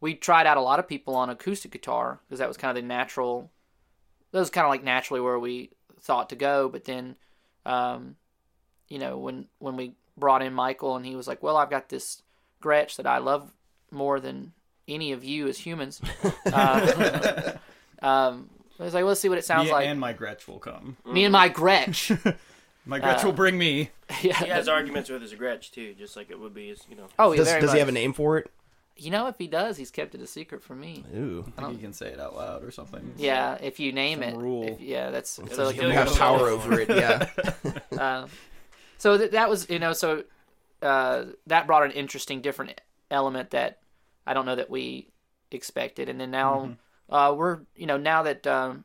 we 0.00 0.14
tried 0.14 0.46
out 0.46 0.56
a 0.56 0.62
lot 0.62 0.78
of 0.78 0.88
people 0.88 1.14
on 1.14 1.28
acoustic 1.28 1.72
guitar 1.72 2.20
because 2.26 2.38
that 2.38 2.48
was 2.48 2.56
kind 2.56 2.74
of 2.74 2.82
the 2.82 2.88
natural 2.88 3.50
that 4.30 4.40
was 4.40 4.48
kind 4.48 4.64
of 4.64 4.70
like 4.70 4.82
naturally 4.82 5.20
where 5.20 5.38
we 5.38 5.72
thought 6.00 6.30
to 6.30 6.36
go. 6.36 6.70
But 6.70 6.86
then 6.86 7.16
um, 7.66 8.16
you 8.88 8.98
know 8.98 9.18
when 9.18 9.48
when 9.58 9.76
we 9.76 9.92
brought 10.16 10.42
in 10.42 10.52
michael 10.52 10.96
and 10.96 11.04
he 11.06 11.16
was 11.16 11.26
like 11.26 11.42
well 11.42 11.56
i've 11.56 11.70
got 11.70 11.88
this 11.88 12.22
gretsch 12.62 12.96
that 12.96 13.06
i 13.06 13.18
love 13.18 13.52
more 13.90 14.20
than 14.20 14.52
any 14.88 15.12
of 15.12 15.24
you 15.24 15.46
as 15.48 15.58
humans 15.58 16.00
uh, 16.52 17.52
um, 18.02 18.48
I 18.80 18.84
was 18.84 18.94
like, 18.94 19.02
well, 19.02 19.08
let's 19.10 19.20
see 19.20 19.28
what 19.28 19.38
it 19.38 19.44
sounds 19.44 19.66
Me 19.66 19.72
like. 19.72 19.86
and 19.86 20.00
my 20.00 20.12
Gretsch 20.12 20.48
will 20.48 20.58
come. 20.58 20.96
Me 21.06 21.22
and 21.24 21.30
my 21.32 21.48
Gretsch. 21.48 22.10
My 22.84 22.98
Gretsch 22.98 23.22
Uh, 23.22 23.26
will 23.28 23.32
bring 23.32 23.56
me. 23.56 23.90
yeah. 24.22 24.34
He 24.42 24.48
has 24.48 24.66
arguments 24.66 25.08
with 25.08 25.22
his 25.22 25.34
Gretsch 25.34 25.70
too, 25.70 25.94
just 25.94 26.16
like 26.16 26.32
it 26.32 26.40
would 26.40 26.52
be 26.52 26.68
his, 26.70 26.80
you 26.90 26.96
know. 26.96 27.06
Oh, 27.16 27.32
Does, 27.32 27.46
does 27.46 27.72
he 27.72 27.78
have 27.78 27.88
a 27.88 27.92
name 27.92 28.12
for 28.12 28.38
it? 28.38 28.50
You 28.96 29.12
know, 29.12 29.28
if 29.28 29.38
he 29.38 29.46
does, 29.46 29.76
he's 29.76 29.92
kept 29.92 30.16
it 30.16 30.20
a 30.20 30.26
secret 30.26 30.64
from 30.64 30.80
me. 30.80 31.04
Ooh. 31.14 31.44
I 31.56 31.60
think 31.62 31.74
you 31.74 31.78
can 31.78 31.92
say 31.92 32.08
it 32.08 32.18
out 32.18 32.34
loud 32.34 32.64
or 32.64 32.72
something. 32.72 33.14
Yeah, 33.16 33.56
if 33.60 33.78
you 33.78 33.92
name 33.92 34.18
Some 34.20 34.28
it. 34.30 34.36
rule. 34.36 34.64
If, 34.64 34.80
yeah, 34.80 35.10
that's 35.10 35.30
so 35.30 35.46
So 35.46 35.66
like 35.66 35.76
You 35.76 35.90
have 35.90 36.12
power 36.16 36.48
over 36.48 36.80
it, 36.80 36.88
yeah. 36.88 37.28
uh, 37.96 38.26
so 39.02 39.18
that 39.18 39.32
that 39.32 39.50
was 39.50 39.68
you 39.68 39.80
know 39.80 39.94
so 39.94 40.22
uh, 40.80 41.24
that 41.48 41.66
brought 41.66 41.82
an 41.82 41.90
interesting 41.90 42.40
different 42.40 42.80
element 43.10 43.50
that 43.50 43.80
I 44.28 44.32
don't 44.32 44.46
know 44.46 44.54
that 44.54 44.70
we 44.70 45.08
expected, 45.50 46.08
and 46.08 46.20
then 46.20 46.30
now 46.30 46.76
uh, 47.10 47.34
we're 47.36 47.62
you 47.74 47.86
know 47.86 47.96
now 47.96 48.22
that 48.22 48.46
um, 48.46 48.84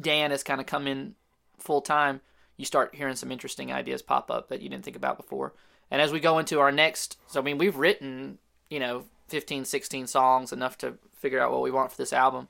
Dan 0.00 0.30
has 0.30 0.44
kind 0.44 0.60
of 0.60 0.68
come 0.68 0.86
in 0.86 1.16
full 1.58 1.80
time, 1.80 2.20
you 2.56 2.64
start 2.64 2.94
hearing 2.94 3.16
some 3.16 3.32
interesting 3.32 3.72
ideas 3.72 4.02
pop 4.02 4.30
up 4.30 4.50
that 4.50 4.62
you 4.62 4.68
didn't 4.68 4.84
think 4.84 4.96
about 4.96 5.16
before. 5.16 5.52
And 5.90 6.00
as 6.00 6.12
we 6.12 6.20
go 6.20 6.38
into 6.38 6.60
our 6.60 6.70
next, 6.70 7.18
so 7.26 7.40
I 7.40 7.42
mean 7.42 7.58
we've 7.58 7.74
written 7.74 8.38
you 8.70 8.78
know 8.78 9.02
15, 9.30 9.64
16 9.64 10.06
songs 10.06 10.52
enough 10.52 10.78
to 10.78 10.94
figure 11.16 11.40
out 11.40 11.50
what 11.50 11.62
we 11.62 11.72
want 11.72 11.90
for 11.90 11.96
this 11.96 12.12
album. 12.12 12.46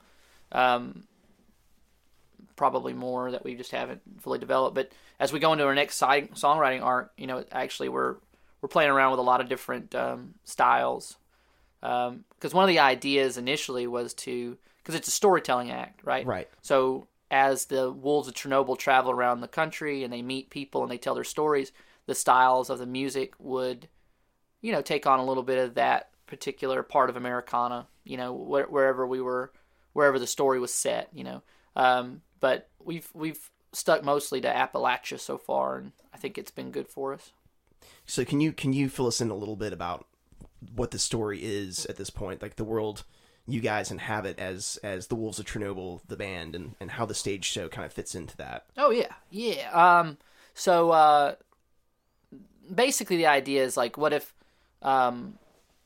Um, 0.52 1.04
probably 2.58 2.92
more 2.92 3.30
that 3.30 3.44
we 3.44 3.54
just 3.54 3.70
haven't 3.70 4.02
fully 4.20 4.38
developed. 4.38 4.74
But 4.74 4.92
as 5.18 5.32
we 5.32 5.40
go 5.40 5.52
into 5.52 5.64
our 5.64 5.74
next 5.74 5.96
side 5.96 6.32
songwriting 6.32 6.82
arc, 6.82 7.12
you 7.16 7.26
know, 7.26 7.42
actually 7.50 7.88
we're 7.88 8.16
we're 8.60 8.68
playing 8.68 8.90
around 8.90 9.12
with 9.12 9.20
a 9.20 9.22
lot 9.22 9.40
of 9.40 9.48
different 9.48 9.94
um, 9.94 10.34
styles. 10.44 11.16
Because 11.80 12.52
one 12.52 12.64
of 12.64 12.68
the 12.68 12.80
ideas 12.80 13.38
initially 13.38 13.86
was 13.86 14.12
to 14.14 14.58
because 14.78 14.94
it's 14.94 15.08
a 15.08 15.12
storytelling 15.12 15.70
act, 15.70 16.00
right? 16.04 16.26
Right. 16.26 16.48
So 16.62 17.06
as 17.30 17.66
the 17.66 17.92
wolves 17.92 18.26
of 18.26 18.34
Chernobyl 18.34 18.78
travel 18.78 19.10
around 19.10 19.40
the 19.40 19.48
country 19.48 20.02
and 20.02 20.12
they 20.12 20.22
meet 20.22 20.50
people 20.50 20.82
and 20.82 20.90
they 20.90 20.98
tell 20.98 21.14
their 21.14 21.24
stories, 21.24 21.72
the 22.06 22.14
styles 22.14 22.70
of 22.70 22.78
the 22.78 22.86
music 22.86 23.34
would, 23.38 23.88
you 24.60 24.72
know, 24.72 24.82
take 24.82 25.06
on 25.06 25.20
a 25.20 25.24
little 25.24 25.42
bit 25.42 25.58
of 25.58 25.74
that 25.74 26.10
particular 26.26 26.82
part 26.82 27.10
of 27.10 27.16
Americana. 27.16 27.86
You 28.04 28.16
know, 28.16 28.34
wh- 28.34 28.72
wherever 28.72 29.06
we 29.06 29.20
were, 29.20 29.52
wherever 29.92 30.18
the 30.18 30.26
story 30.26 30.58
was 30.58 30.72
set. 30.72 31.10
You 31.12 31.24
know, 31.24 31.42
um, 31.76 32.22
but 32.40 32.68
we've 32.82 33.08
we've 33.14 33.50
stuck 33.72 34.04
mostly 34.04 34.40
to 34.40 34.48
Appalachia 34.48 35.18
so 35.18 35.38
far, 35.38 35.76
and 35.76 35.92
I 36.12 36.16
think 36.16 36.38
it's 36.38 36.50
been 36.50 36.70
good 36.70 36.88
for 36.88 37.12
us. 37.14 37.32
So 38.06 38.24
can 38.24 38.40
you 38.40 38.52
can 38.52 38.72
you 38.72 38.88
fill 38.88 39.06
us 39.06 39.20
in 39.20 39.30
a 39.30 39.36
little 39.36 39.56
bit 39.56 39.72
about 39.72 40.06
what 40.74 40.90
the 40.90 40.98
story 40.98 41.40
is 41.42 41.86
at 41.86 41.96
this 41.96 42.10
point, 42.10 42.42
like 42.42 42.56
the 42.56 42.64
world 42.64 43.04
you 43.46 43.60
guys 43.60 43.90
inhabit 43.90 44.38
as 44.38 44.78
as 44.82 45.06
the 45.06 45.14
Wolves 45.14 45.38
of 45.38 45.46
Chernobyl, 45.46 46.00
the 46.06 46.16
band, 46.16 46.54
and 46.54 46.74
and 46.80 46.92
how 46.92 47.06
the 47.06 47.14
stage 47.14 47.44
show 47.44 47.68
kind 47.68 47.86
of 47.86 47.92
fits 47.92 48.14
into 48.14 48.36
that. 48.36 48.66
Oh 48.76 48.90
yeah, 48.90 49.14
yeah. 49.30 49.70
Um, 49.72 50.18
so 50.54 50.90
uh, 50.90 51.34
basically, 52.72 53.16
the 53.16 53.26
idea 53.26 53.64
is 53.64 53.76
like, 53.76 53.96
what 53.96 54.12
if 54.12 54.34
um, 54.82 55.38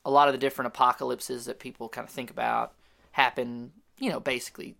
a 0.04 0.10
lot 0.10 0.28
of 0.28 0.34
the 0.34 0.38
different 0.38 0.66
apocalypses 0.66 1.44
that 1.44 1.60
people 1.60 1.88
kind 1.88 2.06
of 2.06 2.12
think 2.12 2.30
about 2.30 2.72
happen, 3.12 3.72
you 3.98 4.10
know, 4.10 4.18
basically 4.18 4.74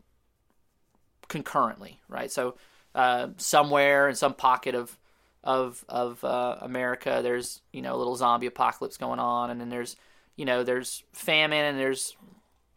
concurrently, 1.33 1.99
right? 2.09 2.31
So 2.31 2.55
uh, 2.95 3.29
somewhere 3.39 4.09
in 4.09 4.15
some 4.15 4.35
pocket 4.35 4.75
of 4.75 4.97
of 5.43 5.85
of 5.89 6.23
uh, 6.23 6.59
America, 6.61 7.21
there's 7.23 7.63
you 7.73 7.83
know 7.83 7.97
a 7.97 7.99
little 7.99 8.15
zombie 8.17 8.47
apocalypse 8.47 8.99
going 8.99 9.19
on, 9.19 9.51
and 9.51 9.61
then 9.61 9.71
there's 9.71 9.97
you 10.37 10.45
know 10.45 10.63
there's 10.63 11.03
famine 11.13 11.65
and 11.65 11.79
there's 11.79 12.15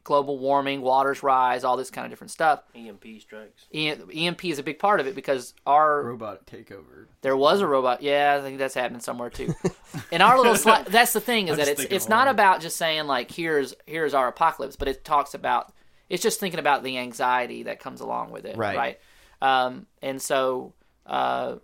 global 0.06 0.38
warming, 0.38 0.82
waters 0.82 1.22
rise, 1.24 1.64
all 1.64 1.76
this 1.76 1.90
kind 1.90 2.06
of 2.06 2.12
different 2.12 2.32
stuff. 2.32 2.62
EMP 2.76 3.04
strikes. 3.20 3.66
E- 3.72 4.28
EMP 4.28 4.46
is 4.46 4.60
a 4.60 4.64
big 4.64 4.80
part 4.80 5.00
of 5.00 5.08
it 5.08 5.16
because 5.16 5.54
our 5.66 6.04
Robot 6.04 6.46
takeover. 6.46 7.08
there 7.22 7.36
was 7.36 7.60
a 7.60 7.68
robot. 7.68 8.02
Yeah, 8.02 8.38
I 8.40 8.42
think 8.42 8.58
that's 8.58 8.76
happening 8.76 9.02
somewhere 9.02 9.30
too. 9.30 9.54
and 10.14 10.24
our 10.24 10.38
little 10.38 10.54
sli- 10.54 10.86
that's 10.90 11.12
the 11.12 11.20
thing 11.20 11.50
is 11.50 11.54
I'm 11.54 11.58
that 11.58 11.68
it's 11.68 11.84
it's 11.84 12.08
not 12.08 12.30
about 12.30 12.62
just 12.62 12.78
saying 12.78 13.06
like 13.06 13.32
here's 13.32 13.74
here's 13.86 14.14
our 14.14 14.30
apocalypse, 14.30 14.78
but 14.78 14.88
it 14.88 15.04
talks 15.04 15.34
about 15.34 15.74
it's 16.10 16.24
just 16.24 16.40
thinking 16.40 16.60
about 16.60 16.84
the 16.84 16.98
anxiety 16.98 17.64
that 17.64 17.80
comes 17.80 18.02
along 18.02 18.32
with 18.32 18.46
it, 18.46 18.58
Right. 18.58 18.78
right? 18.78 19.00
Um, 19.42 19.86
and 20.02 20.22
so 20.22 20.74
uh, 21.06 21.58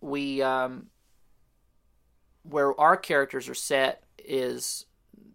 we 0.00 0.42
um, 0.42 0.86
where 2.42 2.78
our 2.80 2.96
characters 2.96 3.48
are 3.48 3.54
set 3.54 4.04
is 4.18 4.86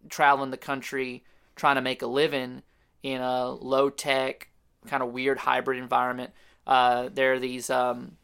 traveling 0.09 0.51
the 0.51 0.57
country 0.57 1.23
trying 1.55 1.75
to 1.75 1.81
make 1.81 2.01
a 2.01 2.07
living 2.07 2.63
in 3.03 3.21
a 3.21 3.49
low 3.49 3.89
tech 3.89 4.49
kind 4.87 5.03
of 5.03 5.09
weird 5.11 5.37
hybrid 5.37 5.77
environment. 5.77 6.31
Uh, 6.65 7.09
there 7.13 7.33
are 7.33 7.39
these 7.39 7.69
um, 7.69 8.17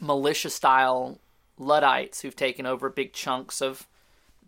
militia 0.00 0.50
style 0.50 1.18
Luddites 1.58 2.20
who've 2.20 2.36
taken 2.36 2.66
over 2.66 2.88
big 2.90 3.12
chunks 3.12 3.60
of 3.60 3.86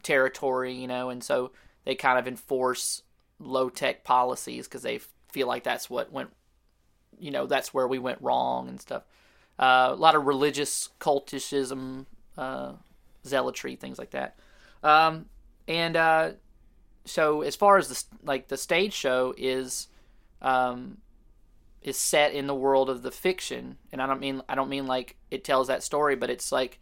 territory, 0.03 0.73
you 0.75 0.87
know, 0.87 1.11
and 1.11 1.23
so 1.23 1.53
they 1.85 1.95
kind 1.95 2.19
of 2.19 2.27
enforce 2.27 3.03
low 3.39 3.69
tech 3.69 4.05
policies 4.05 4.67
because 4.67 4.83
they 4.83 5.01
feel 5.31 5.47
like 5.47 5.65
that's 5.65 5.91
what 5.91 6.13
went, 6.13 6.31
you 7.19 7.31
know, 7.31 7.47
that's 7.47 7.75
where 7.75 7.89
we 7.89 7.99
went 7.99 8.21
wrong 8.23 8.69
and 8.69 8.81
stuff. 8.81 9.03
Uh, 9.59 9.91
a 9.93 9.95
lot 9.95 10.15
of 10.15 10.27
religious 10.27 10.91
cultishism, 11.01 12.07
uh, 12.37 12.73
zealotry, 13.27 13.77
things 13.77 13.99
like 13.99 14.11
that. 14.11 14.37
Um, 14.83 15.27
and 15.69 15.97
uh, 15.97 16.33
so, 17.05 17.43
as 17.43 17.57
far 17.57 17.79
as 17.79 17.89
the 17.89 18.05
like 18.25 18.49
the 18.49 18.57
stage 18.57 18.93
show 18.93 19.35
is, 19.37 19.89
um, 20.43 20.99
is 21.83 21.97
set 21.97 22.33
in 22.33 22.47
the 22.47 22.55
world 22.55 22.91
of 22.91 23.03
the 23.03 23.11
fiction, 23.11 23.77
and 23.93 24.03
I 24.03 24.07
don't 24.07 24.21
mean 24.21 24.43
I 24.49 24.55
don't 24.55 24.69
mean 24.69 24.87
like 24.87 25.17
it 25.31 25.45
tells 25.45 25.69
that 25.69 25.83
story, 25.83 26.17
but 26.17 26.31
it's 26.31 26.51
like 26.51 26.81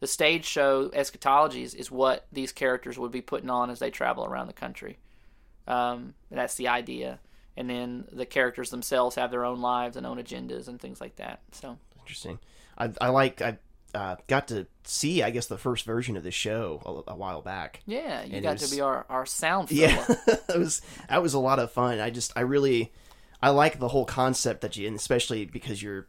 the 0.00 0.06
stage 0.06 0.44
show 0.44 0.88
eschatologies 0.90 1.74
is 1.74 1.90
what 1.90 2.26
these 2.32 2.52
characters 2.52 2.98
would 2.98 3.12
be 3.12 3.20
putting 3.22 3.50
on 3.50 3.70
as 3.70 3.78
they 3.78 3.90
travel 3.90 4.24
around 4.24 4.46
the 4.46 4.52
country. 4.52 4.98
Um, 5.66 6.14
that's 6.30 6.54
the 6.54 6.68
idea. 6.68 7.18
And 7.56 7.70
then 7.70 8.04
the 8.12 8.26
characters 8.26 8.70
themselves 8.70 9.16
have 9.16 9.30
their 9.30 9.44
own 9.44 9.60
lives 9.60 9.96
and 9.96 10.06
own 10.06 10.18
agendas 10.18 10.68
and 10.68 10.80
things 10.80 11.00
like 11.00 11.16
that. 11.16 11.40
So 11.52 11.78
Interesting. 12.00 12.38
I 12.78 12.90
I 13.00 13.08
like 13.08 13.40
I 13.42 13.58
uh, 13.94 14.16
got 14.26 14.48
to 14.48 14.66
see 14.84 15.22
I 15.22 15.30
guess 15.30 15.46
the 15.46 15.56
first 15.58 15.84
version 15.86 16.16
of 16.16 16.22
the 16.22 16.30
show 16.30 17.04
a, 17.08 17.12
a 17.12 17.16
while 17.16 17.40
back. 17.40 17.80
yeah, 17.86 18.22
you 18.24 18.34
And 18.34 18.42
got 18.42 18.60
was- 18.60 18.68
to 18.68 18.76
be 18.76 18.80
our, 18.82 19.06
our 19.08 19.24
sound. 19.26 19.70
Yeah, 19.72 20.04
it 20.26 20.42
was 20.58 20.82
that 21.08 21.22
was 21.22 21.34
a 21.34 21.38
lot 21.38 21.58
of 21.58 21.72
fun. 21.72 21.98
I 22.00 22.10
just 22.10 22.32
I 22.36 22.40
really 22.40 22.92
I 23.42 23.50
like 23.50 23.78
the 23.78 23.88
whole 23.88 24.04
concept 24.04 24.60
that 24.60 24.76
you 24.76 24.86
and 24.86 24.96
especially 24.96 25.46
because 25.46 25.82
you're 25.82 26.06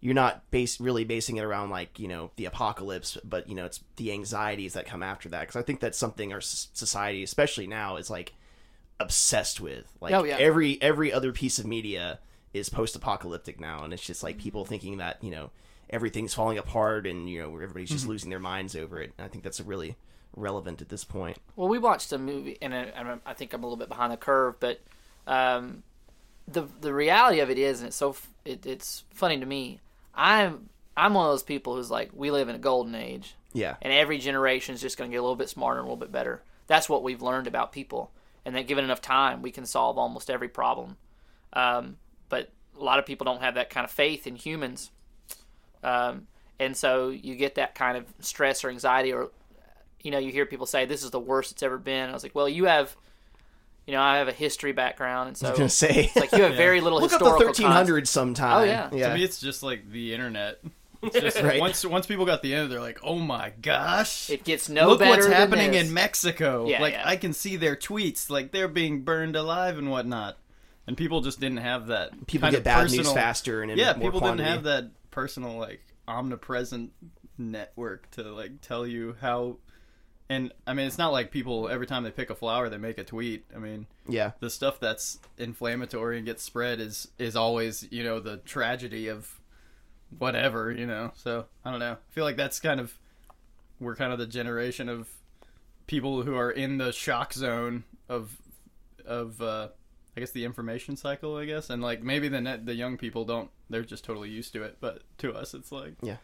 you're 0.00 0.14
not 0.14 0.50
base 0.50 0.80
really 0.80 1.04
basing 1.04 1.36
it 1.36 1.42
around 1.44 1.70
like 1.70 1.98
you 1.98 2.08
know 2.08 2.30
the 2.36 2.46
apocalypse, 2.46 3.18
but 3.22 3.48
you 3.48 3.54
know 3.54 3.66
it's 3.66 3.80
the 3.96 4.12
anxieties 4.12 4.72
that 4.72 4.86
come 4.86 5.02
after 5.02 5.28
that. 5.28 5.40
Because 5.42 5.56
I 5.56 5.62
think 5.62 5.80
that's 5.80 5.98
something 5.98 6.32
our 6.32 6.40
society, 6.40 7.22
especially 7.22 7.66
now, 7.66 7.96
is 7.96 8.08
like 8.10 8.32
obsessed 9.00 9.60
with. 9.60 9.84
Like 10.00 10.12
Oh, 10.14 10.24
yeah. 10.24 10.36
every 10.38 10.80
every 10.82 11.12
other 11.12 11.32
piece 11.32 11.58
of 11.58 11.66
media 11.66 12.18
is 12.54 12.68
post 12.68 12.96
apocalyptic 12.96 13.60
now, 13.60 13.84
and 13.84 13.92
it's 13.92 14.04
just 14.04 14.22
like 14.22 14.38
people 14.38 14.62
Mm-hmm. 14.62 14.68
thinking 14.70 14.96
that 14.98 15.22
you 15.22 15.30
know 15.30 15.50
everything's 15.90 16.34
falling 16.34 16.58
apart 16.58 17.06
and 17.06 17.28
you 17.30 17.40
know 17.40 17.48
everybody's 17.54 17.88
Mm-hmm. 17.88 17.96
just 17.96 18.08
losing 18.08 18.30
their 18.30 18.38
minds 18.40 18.74
over 18.76 19.00
it. 19.00 19.12
And 19.18 19.24
I 19.24 19.28
think 19.28 19.44
that's 19.44 19.60
really 19.60 19.96
relevant 20.34 20.80
at 20.82 20.88
this 20.88 21.04
point. 21.04 21.38
Well, 21.54 21.68
we 21.68 21.78
watched 21.78 22.12
a 22.12 22.18
movie, 22.18 22.58
and 22.60 22.74
I, 22.74 23.16
I 23.24 23.32
think 23.34 23.52
I'm 23.52 23.62
a 23.62 23.66
little 23.66 23.76
bit 23.78 23.88
behind 23.88 24.12
the 24.12 24.16
curve, 24.16 24.58
but 24.60 24.80
um, 25.26 25.82
the 26.48 26.66
the 26.80 26.92
reality 26.94 27.40
of 27.40 27.50
it 27.50 27.58
is, 27.58 27.80
and 27.80 27.88
it's 27.88 27.96
so 27.96 28.16
it, 28.44 28.64
it's 28.66 29.04
funny 29.12 29.38
to 29.38 29.46
me. 29.46 29.80
I'm 30.14 30.68
I'm 30.96 31.12
one 31.14 31.26
of 31.26 31.32
those 31.32 31.42
people 31.42 31.76
who's 31.76 31.90
like, 31.90 32.10
we 32.14 32.30
live 32.30 32.48
in 32.48 32.54
a 32.54 32.58
golden 32.58 32.94
age, 32.94 33.34
Yeah, 33.52 33.76
and 33.82 33.92
every 33.92 34.16
generation 34.18 34.74
is 34.74 34.80
just 34.80 34.96
going 34.96 35.10
to 35.10 35.14
get 35.14 35.18
a 35.18 35.22
little 35.22 35.36
bit 35.36 35.50
smarter 35.50 35.78
and 35.80 35.86
a 35.86 35.90
little 35.90 36.00
bit 36.00 36.12
better. 36.12 36.42
That's 36.68 36.88
what 36.88 37.02
we've 37.02 37.20
learned 37.22 37.46
about 37.46 37.70
people, 37.72 38.10
and 38.46 38.54
that 38.54 38.68
given 38.68 38.84
enough 38.84 39.02
time, 39.02 39.42
we 39.42 39.50
can 39.50 39.66
solve 39.66 39.98
almost 39.98 40.30
every 40.30 40.48
problem. 40.48 40.96
Um, 41.52 41.96
but 42.28 42.50
a 42.78 42.82
lot 42.82 43.00
of 43.00 43.04
people 43.04 43.24
don't 43.24 43.42
have 43.42 43.56
that 43.56 43.70
kind 43.70 43.84
of 43.84 43.90
faith 43.90 44.26
in 44.26 44.36
humans, 44.36 44.90
um, 45.82 46.28
and 46.58 46.76
so 46.76 47.08
you 47.08 47.34
get 47.34 47.56
that 47.56 47.74
kind 47.74 47.98
of 47.98 48.06
stress 48.20 48.64
or 48.64 48.70
anxiety, 48.70 49.12
or 49.12 49.30
you 50.00 50.10
know, 50.12 50.18
you 50.18 50.30
hear 50.30 50.46
people 50.46 50.66
say 50.66 50.86
this 50.86 51.02
is 51.02 51.10
the 51.10 51.20
worst 51.20 51.50
it's 51.52 51.62
ever 51.62 51.76
been. 51.76 52.08
I 52.08 52.12
was 52.12 52.22
like, 52.22 52.34
well, 52.34 52.48
you 52.48 52.66
have, 52.66 52.96
you 53.86 53.92
know, 53.92 54.00
I 54.00 54.18
have 54.18 54.28
a 54.28 54.32
history 54.32 54.72
background, 54.72 55.28
and 55.28 55.36
so 55.36 55.48
I 55.48 55.50
was 55.50 55.58
gonna 55.58 55.68
say 55.68 56.04
it's 56.04 56.16
like 56.16 56.32
you 56.32 56.44
have 56.44 56.54
very 56.56 56.80
little 56.80 57.00
look 57.00 57.12
up 57.12 57.18
the 57.18 57.38
thirteen 57.38 57.66
hundreds 57.66 58.10
sometime. 58.10 58.60
Oh, 58.60 58.64
yeah. 58.64 58.90
yeah. 58.92 59.08
To 59.08 59.14
me, 59.14 59.24
it's 59.24 59.40
just 59.40 59.64
like 59.64 59.90
the 59.90 60.14
internet. 60.14 60.60
It's 61.02 61.18
just 61.20 61.40
Right. 61.42 61.60
once 61.60 61.84
once 61.84 62.06
people 62.06 62.24
got 62.26 62.42
the 62.42 62.52
internet, 62.52 62.70
they're 62.70 62.80
like, 62.80 62.98
"Oh 63.02 63.18
my 63.18 63.52
gosh!" 63.62 64.30
It 64.30 64.44
gets 64.44 64.68
no 64.68 64.88
Look 64.88 64.98
better 65.00 65.10
what's 65.10 65.26
than 65.26 65.34
happening 65.34 65.72
this. 65.72 65.88
in 65.88 65.94
Mexico. 65.94 66.68
Yeah, 66.68 66.80
like 66.80 66.94
yeah. 66.94 67.02
I 67.08 67.16
can 67.16 67.32
see 67.32 67.56
their 67.56 67.76
tweets, 67.76 68.30
like 68.30 68.52
they're 68.52 68.68
being 68.68 69.02
burned 69.02 69.36
alive 69.36 69.78
and 69.78 69.90
whatnot. 69.90 70.38
And 70.86 70.96
people 70.96 71.20
just 71.20 71.40
didn't 71.40 71.58
have 71.58 71.88
that. 71.88 72.26
People 72.28 72.50
get 72.50 72.62
bad 72.64 72.82
personal, 72.82 73.04
news 73.04 73.12
faster 73.12 73.62
and 73.62 73.72
in 73.72 73.78
Yeah, 73.78 73.92
more 73.94 74.08
people 74.10 74.20
quantity. 74.20 74.44
didn't 74.44 74.52
have 74.54 74.62
that 74.64 74.90
personal 75.10 75.56
like 75.58 75.80
omnipresent 76.08 76.92
network 77.38 78.10
to 78.12 78.22
like 78.32 78.60
tell 78.60 78.86
you 78.86 79.16
how. 79.20 79.56
And 80.28 80.52
I 80.66 80.74
mean, 80.74 80.86
it's 80.86 80.98
not 80.98 81.12
like 81.12 81.30
people 81.30 81.68
every 81.68 81.86
time 81.86 82.02
they 82.02 82.10
pick 82.10 82.30
a 82.30 82.34
flower 82.34 82.68
they 82.68 82.78
make 82.78 82.98
a 82.98 83.04
tweet. 83.04 83.44
I 83.54 83.58
mean, 83.58 83.86
Yeah, 84.08 84.32
the 84.40 84.50
stuff 84.50 84.80
that's 84.80 85.18
inflammatory 85.38 86.16
and 86.16 86.26
gets 86.26 86.42
spread 86.42 86.80
is 86.80 87.08
is 87.18 87.36
always 87.36 87.86
you 87.90 88.02
know 88.02 88.18
the 88.20 88.38
tragedy 88.38 89.08
of 89.08 89.40
whatever 90.18 90.70
you 90.70 90.86
know 90.86 91.10
so 91.14 91.44
i 91.64 91.70
don't 91.70 91.80
know 91.80 91.92
i 91.92 92.12
feel 92.12 92.24
like 92.24 92.36
that's 92.36 92.60
kind 92.60 92.80
of 92.80 92.94
we're 93.80 93.96
kind 93.96 94.12
of 94.12 94.18
the 94.18 94.26
generation 94.26 94.88
of 94.88 95.08
people 95.86 96.22
who 96.22 96.34
are 96.34 96.50
in 96.50 96.78
the 96.78 96.92
shock 96.92 97.32
zone 97.32 97.84
of 98.08 98.36
of 99.04 99.40
uh 99.42 99.68
i 100.16 100.20
guess 100.20 100.30
the 100.30 100.44
information 100.44 100.96
cycle 100.96 101.36
i 101.36 101.44
guess 101.44 101.70
and 101.70 101.82
like 101.82 102.02
maybe 102.02 102.28
the 102.28 102.40
net 102.40 102.66
the 102.66 102.74
young 102.74 102.96
people 102.96 103.24
don't 103.24 103.50
they're 103.68 103.82
just 103.82 104.04
totally 104.04 104.30
used 104.30 104.52
to 104.52 104.62
it 104.62 104.76
but 104.80 105.02
to 105.18 105.34
us 105.34 105.54
it's 105.54 105.70
like 105.70 105.94
yeah. 106.02 106.16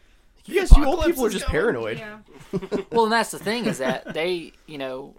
You 0.45 0.59
guys, 0.59 0.75
you 0.75 0.85
old 0.85 1.05
people 1.05 1.25
are 1.25 1.29
just 1.29 1.45
coming. 1.45 1.61
paranoid. 1.61 1.99
Yeah. 1.99 2.17
Well, 2.91 3.05
and 3.05 3.13
that's 3.13 3.31
the 3.31 3.39
thing 3.39 3.65
is 3.65 3.77
that 3.77 4.13
they, 4.13 4.51
you 4.67 4.77
know, 4.77 5.15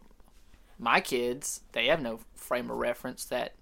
my 0.79 1.01
kids, 1.01 1.63
they 1.73 1.87
have 1.87 2.03
no 2.03 2.21
frame 2.35 2.71
of 2.71 2.77
reference 2.77 3.25
that 3.27 3.55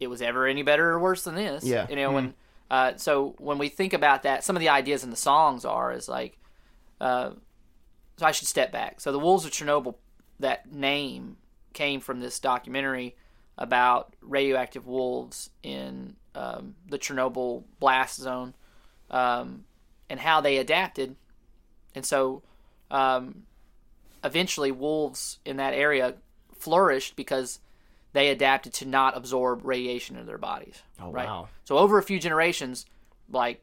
it 0.00 0.06
was 0.06 0.22
ever 0.22 0.46
any 0.46 0.62
better 0.62 0.90
or 0.90 0.98
worse 0.98 1.24
than 1.24 1.34
this. 1.34 1.62
Yeah. 1.64 1.86
You 1.90 1.96
know, 1.96 2.12
when 2.12 2.34
uh, 2.72 2.96
so 2.96 3.34
when 3.36 3.58
we 3.58 3.68
think 3.68 3.92
about 3.92 4.22
that, 4.22 4.42
some 4.42 4.56
of 4.56 4.60
the 4.60 4.70
ideas 4.70 5.04
in 5.04 5.10
the 5.10 5.16
songs 5.16 5.66
are 5.66 5.92
is 5.92 6.08
like, 6.08 6.38
uh, 7.02 7.32
so 8.16 8.24
I 8.24 8.32
should 8.32 8.48
step 8.48 8.72
back. 8.72 8.98
So 8.98 9.12
the 9.12 9.18
Wolves 9.18 9.44
of 9.44 9.50
Chernobyl, 9.50 9.96
that 10.40 10.72
name 10.72 11.36
came 11.74 12.00
from 12.00 12.20
this 12.20 12.40
documentary 12.40 13.14
about 13.58 14.16
radioactive 14.22 14.86
wolves 14.86 15.50
in 15.62 16.16
um, 16.34 16.74
the 16.88 16.98
Chernobyl 16.98 17.64
blast 17.78 18.18
zone, 18.18 18.54
um, 19.10 19.64
and 20.08 20.18
how 20.18 20.40
they 20.40 20.56
adapted. 20.56 21.14
And 21.94 22.06
so, 22.06 22.42
um, 22.90 23.42
eventually, 24.24 24.72
wolves 24.72 25.40
in 25.44 25.58
that 25.58 25.74
area 25.74 26.14
flourished 26.58 27.16
because 27.16 27.60
they 28.12 28.28
adapted 28.28 28.72
to 28.74 28.84
not 28.86 29.16
absorb 29.16 29.64
radiation 29.64 30.16
into 30.16 30.26
their 30.26 30.38
bodies. 30.38 30.82
Oh, 31.00 31.10
right? 31.10 31.26
wow. 31.26 31.48
So 31.64 31.78
over 31.78 31.98
a 31.98 32.02
few 32.02 32.18
generations, 32.18 32.86
like 33.30 33.62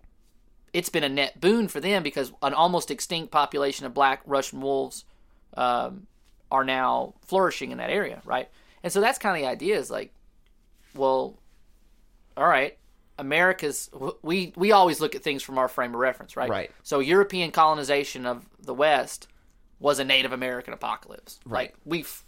it's 0.74 0.89
been 0.89 1.03
a 1.03 1.10
net 1.10 1.39
boon 1.39 1.68
for 1.68 1.79
them 1.79 2.03
because 2.03 2.32
an 2.41 2.53
almost 2.53 2.91
extinct 2.91 3.32
population 3.32 3.86
of 3.86 3.94
black 3.94 4.22
Russian 4.25 4.62
wolves 4.62 5.06
um, 5.56 6.08
are 6.51 6.63
now 6.63 7.13
flourishing 7.25 7.72
in 7.72 7.77
that 7.77 7.89
area, 7.89 8.22
right? 8.25 8.50
And 8.84 8.91
so 8.91 9.01
that's 9.01 9.20
kind 9.20 9.36
of 9.36 9.41
the 9.41 9.50
idea 9.50 9.77
is 9.77 9.91
like, 9.91 10.13
well, 10.96 11.38
all 12.38 12.48
right, 12.48 12.77
America's 13.18 13.89
we 14.22 14.53
we 14.56 14.72
always 14.72 15.01
look 15.01 15.13
at 15.13 15.24
things 15.24 15.44
from 15.44 15.58
our 15.58 15.68
frame 15.68 15.94
of 15.94 16.00
reference, 16.00 16.38
right? 16.38 16.50
Right. 16.50 16.72
So 16.84 17.00
European 17.00 17.51
colonization 17.51 18.25
of 18.25 18.46
the 18.60 18.74
West 18.74 19.27
was 19.79 20.00
a 20.00 20.06
Native 20.06 20.32
American 20.32 20.74
apocalypse. 20.74 21.39
Right. 21.46 21.70
Like 21.70 21.75
we've, 21.86 22.24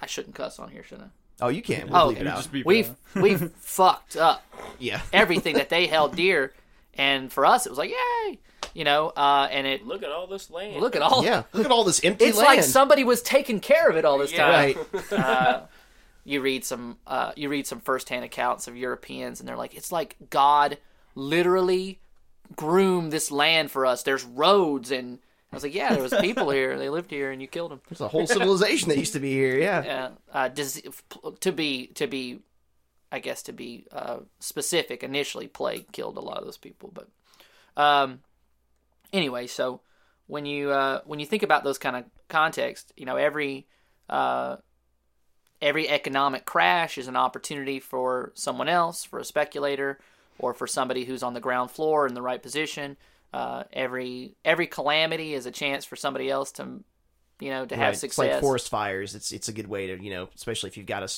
I 0.00 0.06
shouldn't 0.06 0.34
cuss 0.34 0.58
on 0.58 0.70
here, 0.70 0.82
shouldn't 0.82 1.08
I? 1.08 1.10
Oh, 1.40 1.48
you 1.48 1.62
can. 1.62 1.88
We'll 1.88 1.96
Oh, 2.00 2.06
leave 2.08 2.18
it 2.18 2.24
you 2.24 2.30
out. 2.30 2.48
We've 2.64 2.90
we've 3.14 3.50
fucked 3.56 4.16
up 4.16 4.42
yeah. 4.78 5.02
everything 5.12 5.56
that 5.56 5.68
they 5.68 5.86
held 5.86 6.16
dear, 6.16 6.52
and 6.94 7.32
for 7.32 7.44
us 7.44 7.66
it 7.66 7.70
was 7.70 7.78
like 7.78 7.90
yay, 7.90 8.38
you 8.74 8.84
know. 8.84 9.08
Uh, 9.10 9.46
and 9.50 9.66
it 9.66 9.86
Look 9.86 10.02
at 10.02 10.10
all 10.10 10.26
this 10.26 10.50
land. 10.50 10.80
look 10.80 10.96
at 10.96 11.02
all. 11.02 11.24
Yeah. 11.24 11.42
Look 11.52 11.66
at 11.66 11.70
all 11.70 11.84
this 11.84 12.02
empty 12.02 12.24
land. 12.24 12.30
It's 12.30 12.38
land. 12.38 12.56
like 12.56 12.64
somebody 12.64 13.04
was 13.04 13.20
taking 13.22 13.60
care 13.60 13.88
of 13.90 13.96
it 13.96 14.04
all 14.04 14.18
this 14.18 14.32
Yeah. 14.32 14.46
time. 14.50 14.76
Right. 14.92 15.12
Uh, 15.12 15.66
you 16.24 16.40
read 16.40 16.64
some 16.64 16.96
uh, 17.06 17.32
you 17.36 17.48
read 17.48 17.66
some 17.66 17.80
firsthand 17.80 18.24
accounts 18.24 18.66
of 18.66 18.76
Europeans, 18.76 19.38
and 19.38 19.48
they're 19.48 19.56
like, 19.56 19.74
it's 19.76 19.92
like 19.92 20.16
God 20.30 20.78
literally 21.14 22.00
groomed 22.56 23.12
this 23.12 23.30
land 23.30 23.70
for 23.70 23.84
us. 23.86 24.02
There's 24.02 24.24
roads, 24.24 24.90
and 24.90 25.18
I 25.56 25.58
was 25.58 25.62
like, 25.62 25.74
yeah, 25.74 25.94
there 25.94 26.02
was 26.02 26.12
people 26.20 26.50
here. 26.50 26.76
They 26.76 26.90
lived 26.90 27.10
here, 27.10 27.30
and 27.30 27.40
you 27.40 27.48
killed 27.48 27.70
them. 27.70 27.80
There's 27.88 28.02
a 28.02 28.08
whole 28.08 28.26
civilization 28.26 28.90
that 28.90 28.98
used 28.98 29.14
to 29.14 29.20
be 29.20 29.32
here. 29.32 29.58
Yeah. 29.58 29.84
Yeah, 29.84 30.08
uh, 30.32 30.48
dis- 30.48 30.82
to 31.40 31.50
be 31.50 31.86
to 31.94 32.06
be, 32.06 32.40
I 33.10 33.20
guess 33.20 33.42
to 33.44 33.52
be 33.52 33.86
uh, 33.90 34.18
specific. 34.38 35.02
Initially, 35.02 35.46
plague 35.46 35.90
killed 35.92 36.18
a 36.18 36.20
lot 36.20 36.36
of 36.36 36.44
those 36.44 36.58
people, 36.58 36.92
but 36.92 37.08
um, 37.82 38.20
anyway. 39.14 39.46
So 39.46 39.80
when 40.26 40.44
you 40.44 40.72
uh, 40.72 41.00
when 41.06 41.20
you 41.20 41.26
think 41.26 41.42
about 41.42 41.64
those 41.64 41.78
kind 41.78 41.96
of 41.96 42.04
context, 42.28 42.92
you 42.94 43.06
know 43.06 43.16
every 43.16 43.66
uh, 44.10 44.56
every 45.62 45.88
economic 45.88 46.44
crash 46.44 46.98
is 46.98 47.08
an 47.08 47.16
opportunity 47.16 47.80
for 47.80 48.32
someone 48.34 48.68
else, 48.68 49.04
for 49.04 49.18
a 49.18 49.24
speculator, 49.24 49.98
or 50.38 50.52
for 50.52 50.66
somebody 50.66 51.04
who's 51.04 51.22
on 51.22 51.34
the 51.34 51.40
ground 51.40 51.70
floor 51.70 52.06
in 52.06 52.14
the 52.14 52.22
right 52.22 52.42
position. 52.42 52.96
Uh, 53.32 53.64
every 53.72 54.34
every 54.44 54.66
calamity 54.66 55.34
is 55.34 55.46
a 55.46 55.50
chance 55.50 55.84
for 55.84 55.96
somebody 55.96 56.30
else 56.30 56.52
to, 56.52 56.82
you 57.40 57.50
know, 57.50 57.66
to 57.66 57.76
have 57.76 57.88
Right. 57.88 57.98
success. 57.98 58.10
It's 58.10 58.18
like 58.18 58.40
forest 58.40 58.68
fires. 58.68 59.14
It's 59.14 59.32
it's 59.32 59.48
a 59.48 59.52
good 59.52 59.66
way 59.68 59.88
to 59.88 60.02
you 60.02 60.10
know, 60.10 60.28
especially 60.34 60.68
if 60.68 60.76
you've 60.76 60.86
got 60.86 61.02
a 61.02 61.12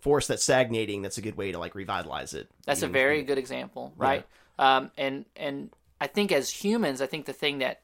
forest 0.00 0.28
that's 0.28 0.42
stagnating. 0.42 1.02
That's 1.02 1.18
a 1.18 1.22
good 1.22 1.36
way 1.36 1.52
to 1.52 1.58
like 1.58 1.74
revitalize 1.74 2.34
it. 2.34 2.48
That's 2.66 2.82
a 2.82 2.88
very 2.88 3.22
good 3.22 3.38
example, 3.38 3.92
right? 3.96 4.26
Um, 4.58 4.90
and 4.98 5.24
and 5.36 5.70
I 6.00 6.06
think 6.06 6.32
as 6.32 6.50
humans, 6.50 7.00
I 7.00 7.06
think 7.06 7.26
the 7.26 7.32
thing 7.32 7.58
that 7.58 7.80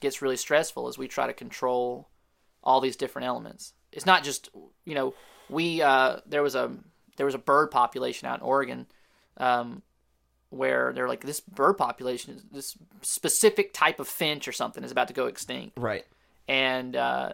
gets 0.00 0.22
really 0.22 0.36
stressful 0.36 0.88
is 0.88 0.98
we 0.98 1.08
try 1.08 1.26
to 1.26 1.32
control 1.32 2.08
all 2.64 2.80
these 2.80 2.96
different 2.96 3.28
elements. 3.28 3.74
It's 3.92 4.06
not 4.06 4.24
just 4.24 4.48
you 4.84 4.94
know 4.94 5.14
we 5.48 5.82
uh, 5.82 6.16
there 6.26 6.42
was 6.42 6.54
a 6.54 6.72
there 7.16 7.26
was 7.26 7.34
a 7.34 7.38
bird 7.38 7.70
population 7.70 8.26
out 8.26 8.40
in 8.40 8.44
Oregon 8.44 8.86
um, 9.36 9.82
where 10.50 10.92
they're 10.92 11.08
like 11.08 11.22
this 11.22 11.40
bird 11.40 11.74
population 11.74 12.34
is 12.34 12.44
this 12.52 12.76
specific 13.02 13.72
type 13.72 14.00
of 14.00 14.06
finch 14.08 14.46
or 14.46 14.52
something 14.52 14.84
is 14.84 14.92
about 14.92 15.08
to 15.08 15.14
go 15.14 15.26
extinct 15.26 15.78
right. 15.78 16.04
and 16.46 16.94
uh, 16.96 17.32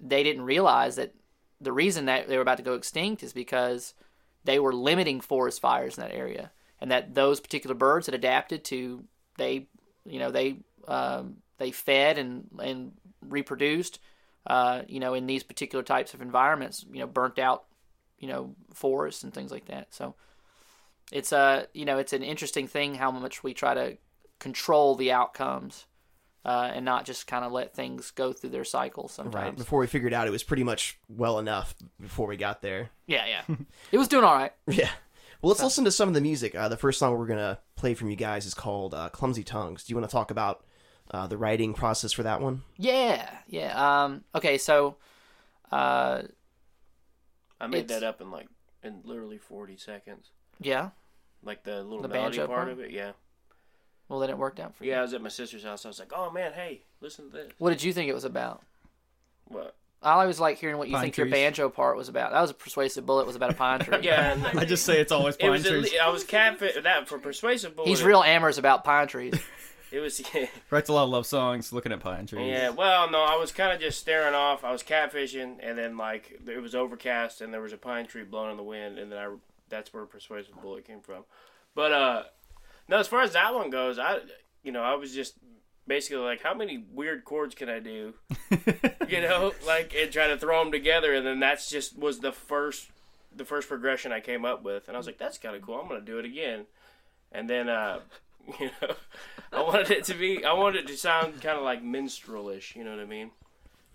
they 0.00 0.22
didn't 0.22 0.42
realize 0.42 0.96
that 0.96 1.14
the 1.62 1.72
reason 1.72 2.06
that 2.06 2.28
they 2.28 2.36
were 2.36 2.42
about 2.42 2.56
to 2.58 2.62
go 2.62 2.74
extinct 2.74 3.22
is 3.22 3.32
because 3.32 3.94
they 4.44 4.58
were 4.58 4.72
limiting 4.72 5.20
forest 5.20 5.60
fires 5.60 5.96
in 5.96 6.02
that 6.02 6.14
area, 6.14 6.50
and 6.80 6.90
that 6.90 7.14
those 7.14 7.40
particular 7.40 7.74
birds 7.74 8.06
had 8.06 8.14
adapted 8.14 8.64
to 8.64 9.04
they, 9.38 9.68
you 10.04 10.18
know, 10.18 10.30
they 10.30 10.58
um, 10.88 11.36
they 11.58 11.70
fed 11.70 12.18
and 12.18 12.48
and 12.60 12.92
reproduced, 13.20 14.00
uh, 14.46 14.82
you 14.88 14.98
know, 14.98 15.14
in 15.14 15.26
these 15.26 15.44
particular 15.44 15.84
types 15.84 16.12
of 16.12 16.20
environments, 16.20 16.84
you 16.92 16.98
know, 16.98 17.06
burnt 17.06 17.38
out, 17.38 17.64
you 18.18 18.28
know, 18.28 18.54
forests 18.74 19.22
and 19.22 19.32
things 19.32 19.52
like 19.52 19.66
that. 19.66 19.94
So 19.94 20.16
it's 21.10 21.32
a 21.32 21.66
you 21.74 21.84
know 21.84 21.98
it's 21.98 22.12
an 22.12 22.22
interesting 22.22 22.66
thing 22.66 22.94
how 22.94 23.10
much 23.10 23.42
we 23.42 23.54
try 23.54 23.74
to 23.74 23.96
control 24.38 24.94
the 24.94 25.12
outcomes 25.12 25.86
uh, 26.44 26.70
and 26.74 26.84
not 26.84 27.04
just 27.04 27.26
kind 27.26 27.44
of 27.44 27.52
let 27.52 27.74
things 27.74 28.10
go 28.10 28.32
through 28.32 28.50
their 28.50 28.64
cycles 28.64 29.12
sometimes. 29.12 29.34
Right. 29.34 29.56
Before 29.56 29.80
we 29.80 29.86
figured 29.86 30.12
out 30.12 30.26
it 30.26 30.32
was 30.32 30.42
pretty 30.42 30.64
much 30.64 30.98
well 31.08 31.38
enough 31.38 31.74
before 32.00 32.26
we 32.26 32.36
got 32.36 32.62
there. 32.62 32.90
Yeah, 33.06 33.24
yeah. 33.26 33.56
it 33.92 33.98
was 33.98 34.08
doing 34.08 34.24
all 34.24 34.34
right. 34.34 34.52
Yeah. 34.66 34.90
Well, 35.40 35.50
let's 35.50 35.62
listen 35.62 35.84
to 35.86 35.90
some 35.90 36.06
of 36.06 36.14
the 36.14 36.20
music. 36.20 36.54
Uh, 36.54 36.68
the 36.68 36.76
first 36.76 37.00
song 37.00 37.18
we're 37.18 37.26
gonna 37.26 37.58
play 37.74 37.94
from 37.94 38.10
you 38.10 38.14
guys 38.14 38.46
is 38.46 38.54
called 38.54 38.94
uh, 38.94 39.08
"Clumsy 39.08 39.42
Tongues." 39.42 39.82
Do 39.82 39.90
you 39.90 39.96
want 39.96 40.08
to 40.08 40.12
talk 40.12 40.30
about 40.30 40.64
uh, 41.10 41.26
the 41.26 41.36
writing 41.36 41.74
process 41.74 42.12
for 42.12 42.22
that 42.22 42.40
one? 42.40 42.62
Yeah, 42.76 43.28
yeah. 43.48 44.04
Um, 44.04 44.22
okay, 44.36 44.56
so 44.56 44.98
uh, 45.72 46.22
I 47.60 47.66
made 47.66 47.88
that 47.88 48.04
up 48.04 48.20
in 48.20 48.30
like 48.30 48.46
in 48.84 49.00
literally 49.04 49.38
40 49.38 49.76
seconds. 49.78 50.30
Yeah. 50.66 50.90
Like 51.44 51.64
the 51.64 51.82
little 51.82 52.02
The 52.02 52.08
melody 52.08 52.38
banjo 52.38 52.46
part, 52.46 52.58
part? 52.66 52.68
of 52.72 52.80
it. 52.80 52.90
Yeah. 52.90 53.12
Well, 54.08 54.20
then 54.20 54.30
it 54.30 54.38
worked 54.38 54.60
out 54.60 54.74
for 54.76 54.84
you. 54.84 54.90
Yeah, 54.90 54.98
I 55.00 55.02
was 55.02 55.14
at 55.14 55.22
my 55.22 55.28
sister's 55.28 55.64
house. 55.64 55.84
I 55.84 55.88
was 55.88 55.98
like, 55.98 56.12
"Oh 56.14 56.30
man, 56.30 56.52
hey, 56.52 56.82
listen 57.00 57.30
to 57.30 57.36
this." 57.36 57.52
What 57.58 57.70
did 57.70 57.82
you 57.82 57.92
think 57.92 58.08
it 58.10 58.14
was 58.14 58.24
about? 58.24 58.62
What? 59.46 59.74
I 60.02 60.12
always 60.14 60.40
like 60.40 60.58
hearing 60.58 60.78
what 60.78 60.88
you 60.88 60.94
Pine 60.94 61.02
think 61.04 61.16
your 61.16 61.28
banjo 61.28 61.68
part 61.68 61.96
was 61.96 62.08
about. 62.08 62.32
That 62.32 62.40
was 62.40 62.50
a 62.50 62.54
persuasive 62.54 63.06
bullet. 63.06 63.26
Was 63.26 63.36
about 63.36 63.50
a 63.50 63.54
pine 63.54 63.80
tree. 63.84 63.98
Yeah, 64.02 64.32
and 64.32 64.58
I 64.58 64.64
just 64.64 64.84
say 64.84 65.00
it's 65.00 65.12
always 65.12 65.36
it 65.36 65.40
pine 65.42 65.50
was. 65.52 65.64
Trees. 65.66 65.92
le- 65.92 65.98
I 66.04 66.08
was 66.10 66.24
catfish 66.24 66.74
that 66.82 67.08
for 67.08 67.18
persuasive 67.18 67.76
bullet. 67.76 67.88
He's 67.88 68.02
real 68.02 68.22
amorous 68.22 68.58
about 68.58 68.84
pine 68.84 69.06
trees. 69.08 69.34
It 69.92 70.00
was. 70.00 70.22
Yeah. 70.34 70.46
Writes 70.70 70.88
a 70.88 70.94
lot 70.94 71.04
of 71.04 71.10
love 71.10 71.26
songs, 71.26 71.70
looking 71.70 71.92
at 71.92 72.00
pine 72.00 72.26
trees. 72.26 72.48
Yeah, 72.48 72.70
well, 72.70 73.10
no, 73.10 73.22
I 73.22 73.36
was 73.36 73.52
kind 73.52 73.74
of 73.74 73.78
just 73.78 73.98
staring 74.00 74.34
off. 74.34 74.64
I 74.64 74.72
was 74.72 74.82
catfishing, 74.82 75.56
and 75.62 75.76
then 75.76 75.98
like 75.98 76.40
it 76.48 76.62
was 76.62 76.74
overcast, 76.74 77.42
and 77.42 77.52
there 77.52 77.60
was 77.60 77.74
a 77.74 77.76
pine 77.76 78.06
tree 78.06 78.24
blowing 78.24 78.52
in 78.52 78.56
the 78.56 78.62
wind, 78.62 78.98
and 78.98 79.12
then 79.12 79.18
I 79.18 79.28
that's 79.72 79.92
where 79.92 80.04
persuasive 80.04 80.60
bullet 80.60 80.86
came 80.86 81.00
from. 81.00 81.24
But 81.74 81.92
uh, 81.92 82.22
no, 82.88 82.98
as 82.98 83.08
far 83.08 83.22
as 83.22 83.32
that 83.32 83.54
one 83.54 83.70
goes, 83.70 83.98
I 83.98 84.18
you 84.62 84.70
know 84.70 84.82
I 84.82 84.94
was 84.94 85.12
just 85.12 85.34
basically 85.88 86.22
like, 86.22 86.42
how 86.42 86.54
many 86.54 86.84
weird 86.92 87.24
chords 87.24 87.56
can 87.56 87.68
I 87.68 87.80
do? 87.80 88.14
you 89.08 89.20
know, 89.20 89.52
like 89.66 89.94
and 89.98 90.12
try 90.12 90.28
to 90.28 90.36
throw 90.36 90.62
them 90.62 90.70
together, 90.70 91.14
and 91.14 91.26
then 91.26 91.40
that's 91.40 91.68
just 91.68 91.98
was 91.98 92.20
the 92.20 92.32
first 92.32 92.90
the 93.34 93.46
first 93.46 93.66
progression 93.66 94.12
I 94.12 94.20
came 94.20 94.44
up 94.44 94.62
with, 94.62 94.86
and 94.86 94.96
I 94.96 94.98
was 94.98 95.06
like, 95.06 95.18
that's 95.18 95.38
kind 95.38 95.56
of 95.56 95.62
cool. 95.62 95.80
I'm 95.80 95.88
gonna 95.88 96.02
do 96.02 96.18
it 96.18 96.24
again, 96.24 96.66
and 97.32 97.50
then 97.50 97.68
uh. 97.68 98.00
You 98.58 98.70
know, 98.82 98.96
I 99.52 99.62
wanted 99.62 99.92
it 99.92 100.02
to 100.06 100.14
be. 100.14 100.44
I 100.44 100.52
wanted 100.52 100.80
it 100.80 100.86
to 100.88 100.96
sound 100.96 101.40
kind 101.40 101.56
of 101.56 101.62
like 101.62 101.80
minstrelish. 101.80 102.74
You 102.74 102.82
know 102.82 102.90
what 102.90 102.98
I 102.98 103.04
mean? 103.04 103.30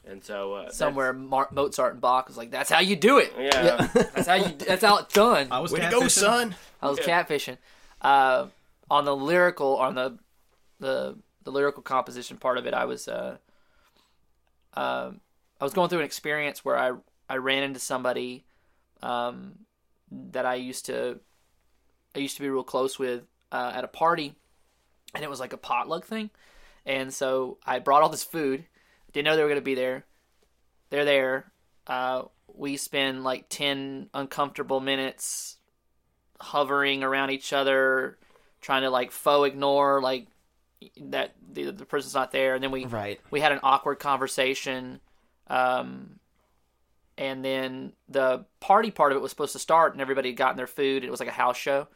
And 0.10 0.24
so 0.24 0.54
uh, 0.54 0.72
Somewhere 0.72 1.12
Mar- 1.12 1.50
Mozart 1.52 1.94
and 1.94 2.02
Bach 2.02 2.28
was 2.28 2.38
like, 2.38 2.50
"That's 2.52 2.70
how 2.70 2.80
you 2.80 2.96
do 2.96 3.18
it. 3.20 3.34
Yeah. 3.38 3.88
That's 3.94 4.28
how 4.28 4.36
you. 4.36 4.56
That's 4.58 4.84
how 4.84 4.98
it's 5.00 5.14
done." 5.14 5.48
I 5.52 5.60
was 5.60 5.72
Way 5.72 5.82
to 5.82 5.90
go, 5.90 6.08
son! 6.08 6.56
I 6.82 6.90
was 6.90 7.00
Yeah. 7.06 7.24
catfishing. 7.24 7.58
Uh, 8.02 8.48
on 8.90 9.04
the 9.06 9.16
lyrical, 9.16 9.76
on 9.78 9.96
the 9.96 10.18
the 10.80 11.18
the 11.44 11.52
lyrical 11.52 11.84
composition 11.84 12.38
part 12.38 12.58
of 12.58 12.66
it, 12.66 12.74
I 12.74 12.86
was 12.86 13.08
uh, 13.08 13.38
um, 14.76 15.20
I 15.60 15.64
was 15.64 15.74
going 15.74 15.90
through 15.90 16.00
an 16.00 16.06
experience 16.06 16.64
where 16.64 16.78
I 16.78 16.92
I 17.30 17.38
ran 17.38 17.64
into 17.64 17.80
somebody 17.80 18.46
um, 19.04 19.60
that 20.12 20.46
I 20.46 20.56
used 20.56 20.86
to 20.86 21.20
I 22.16 22.20
used 22.20 22.38
to 22.38 22.42
be 22.42 22.50
real 22.50 22.64
close 22.64 22.98
with 22.98 23.24
uh, 23.52 23.72
at 23.76 23.84
a 23.84 23.88
party, 23.90 24.36
and 25.14 25.24
it 25.24 25.30
was 25.30 25.40
like 25.40 25.54
a 25.54 25.58
potluck 25.58 26.06
thing, 26.06 26.30
and 26.86 27.14
so 27.14 27.58
I 27.66 27.80
brought 27.80 28.04
all 28.04 28.10
this 28.10 28.24
food. 28.24 28.66
Didn't 29.14 29.26
know 29.26 29.36
they 29.36 29.42
were 29.44 29.50
going 29.50 29.62
to 29.62 29.66
be 29.66 29.76
there. 29.76 30.06
They're 30.90 31.06
there. 31.06 31.52
Uh, 31.86 32.24
we 32.54 32.78
spend 32.78 33.24
like 33.24 33.46
ten 33.50 34.10
uncomfortable 34.14 34.80
minutes 34.80 35.58
hovering 36.40 37.04
around 37.04 37.32
each 37.32 37.54
other, 37.54 38.18
trying 38.62 38.84
to 38.84 38.90
like 38.90 39.12
faux 39.12 39.48
ignore 39.48 40.02
like 40.02 40.28
that 41.02 41.34
the 41.52 41.72
the 41.72 41.86
person's 41.86 42.14
not 42.14 42.32
there, 42.32 42.56
and 42.56 42.64
then 42.64 42.72
we 42.72 42.86
Right. 42.86 43.20
we 43.32 43.40
had 43.40 43.52
an 43.52 43.60
awkward 43.64 44.00
conversation, 44.00 45.00
um, 45.48 46.20
and 47.18 47.44
then 47.44 47.94
the 48.10 48.46
party 48.60 48.92
part 48.92 49.12
of 49.12 49.18
it 49.18 49.22
was 49.22 49.32
supposed 49.32 49.54
to 49.54 49.60
start, 49.60 49.94
and 49.94 50.02
everybody 50.02 50.30
had 50.30 50.38
gotten 50.38 50.58
their 50.58 50.68
food. 50.68 51.04
It 51.04 51.10
was 51.12 51.20
like 51.20 51.30
a 51.30 51.34
house 51.34 51.58
show, 51.58 51.88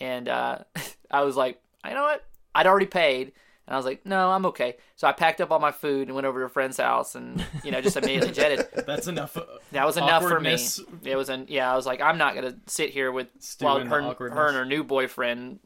and 0.00 0.28
uh, 0.28 0.58
I 1.10 1.22
was 1.22 1.36
like, 1.36 1.60
you 1.86 1.94
know 1.94 2.02
what? 2.02 2.24
I'd 2.54 2.66
already 2.66 2.86
paid. 2.86 3.32
And 3.66 3.74
I 3.74 3.76
was 3.78 3.86
like, 3.86 4.04
no, 4.04 4.30
I'm 4.30 4.44
okay. 4.46 4.76
So 4.96 5.08
I 5.08 5.12
packed 5.12 5.40
up 5.40 5.50
all 5.50 5.58
my 5.58 5.72
food 5.72 6.08
and 6.08 6.14
went 6.14 6.26
over 6.26 6.40
to 6.40 6.46
a 6.46 6.48
friend's 6.50 6.76
house 6.76 7.14
and, 7.14 7.42
you 7.64 7.70
know, 7.70 7.80
just 7.80 7.96
immediately 7.96 8.30
jetted. 8.32 8.66
That's 8.86 9.06
enough. 9.06 9.36
uh, 9.36 9.44
That 9.72 9.86
was 9.86 9.96
enough 9.96 10.22
for 10.22 10.38
me. 10.40 10.56
It 11.04 11.16
was 11.16 11.30
an 11.30 11.46
yeah. 11.48 11.72
I 11.72 11.76
was 11.76 11.86
like, 11.86 12.00
I'm 12.02 12.18
not 12.18 12.34
gonna 12.34 12.56
sit 12.66 12.90
here 12.90 13.10
with 13.10 13.28
Stew 13.40 13.64
while 13.64 13.80
her, 13.80 14.02
her 14.02 14.48
and 14.48 14.56
her 14.56 14.64
new 14.66 14.84
boyfriend, 14.84 15.60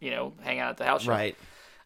you 0.00 0.10
know, 0.10 0.34
hang 0.42 0.58
out 0.58 0.70
at 0.70 0.76
the 0.76 0.84
house. 0.84 1.06
Right. 1.06 1.36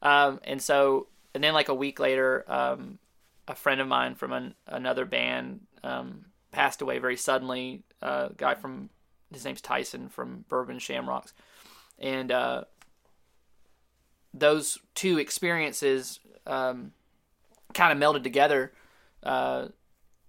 Um, 0.02 0.40
and 0.44 0.60
so, 0.60 1.06
and 1.34 1.44
then 1.44 1.54
like 1.54 1.68
a 1.68 1.74
week 1.74 2.00
later, 2.00 2.44
um, 2.48 2.98
a 3.46 3.54
friend 3.54 3.80
of 3.80 3.86
mine 3.86 4.16
from 4.16 4.32
an, 4.32 4.54
another 4.66 5.04
band 5.04 5.60
um, 5.84 6.24
passed 6.50 6.82
away 6.82 6.98
very 6.98 7.16
suddenly. 7.16 7.84
A 8.02 8.30
guy 8.36 8.54
from 8.54 8.90
his 9.32 9.44
name's 9.44 9.60
Tyson 9.60 10.08
from 10.08 10.44
Bourbon 10.48 10.80
Shamrocks, 10.80 11.32
and 12.00 12.32
uh, 12.32 12.64
those 14.34 14.78
two 14.94 15.18
experiences 15.18 16.20
um, 16.46 16.92
kind 17.74 17.92
of 17.92 17.98
melded 17.98 18.22
together, 18.22 18.72
uh, 19.22 19.68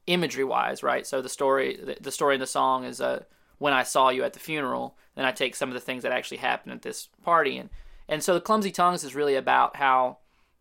imagery 0.08 0.44
wise, 0.44 0.84
right? 0.84 1.06
So 1.08 1.22
the 1.22 1.30
story, 1.30 1.98
the, 2.00 2.12
story 2.12 2.36
in 2.36 2.42
the 2.42 2.48
song 2.48 2.84
is 2.84 3.02
uh, 3.02 3.24
when 3.58 3.74
I 3.74 3.84
saw 3.84 4.10
you 4.10 4.24
at 4.24 4.34
the 4.34 4.40
funeral. 4.40 4.98
Then 5.16 5.26
I 5.26 5.32
take 5.32 5.56
some 5.56 5.70
of 5.70 5.74
the 5.74 5.80
things 5.80 6.04
that 6.04 6.12
actually 6.12 6.38
happened 6.38 6.74
at 6.74 6.82
this 6.82 7.08
party, 7.24 7.58
and 7.58 7.70
and 8.10 8.24
so 8.24 8.34
the 8.34 8.42
clumsy 8.42 8.72
tongues 8.72 9.04
is 9.04 9.16
really 9.16 9.36
about 9.36 9.76
how. 9.76 10.18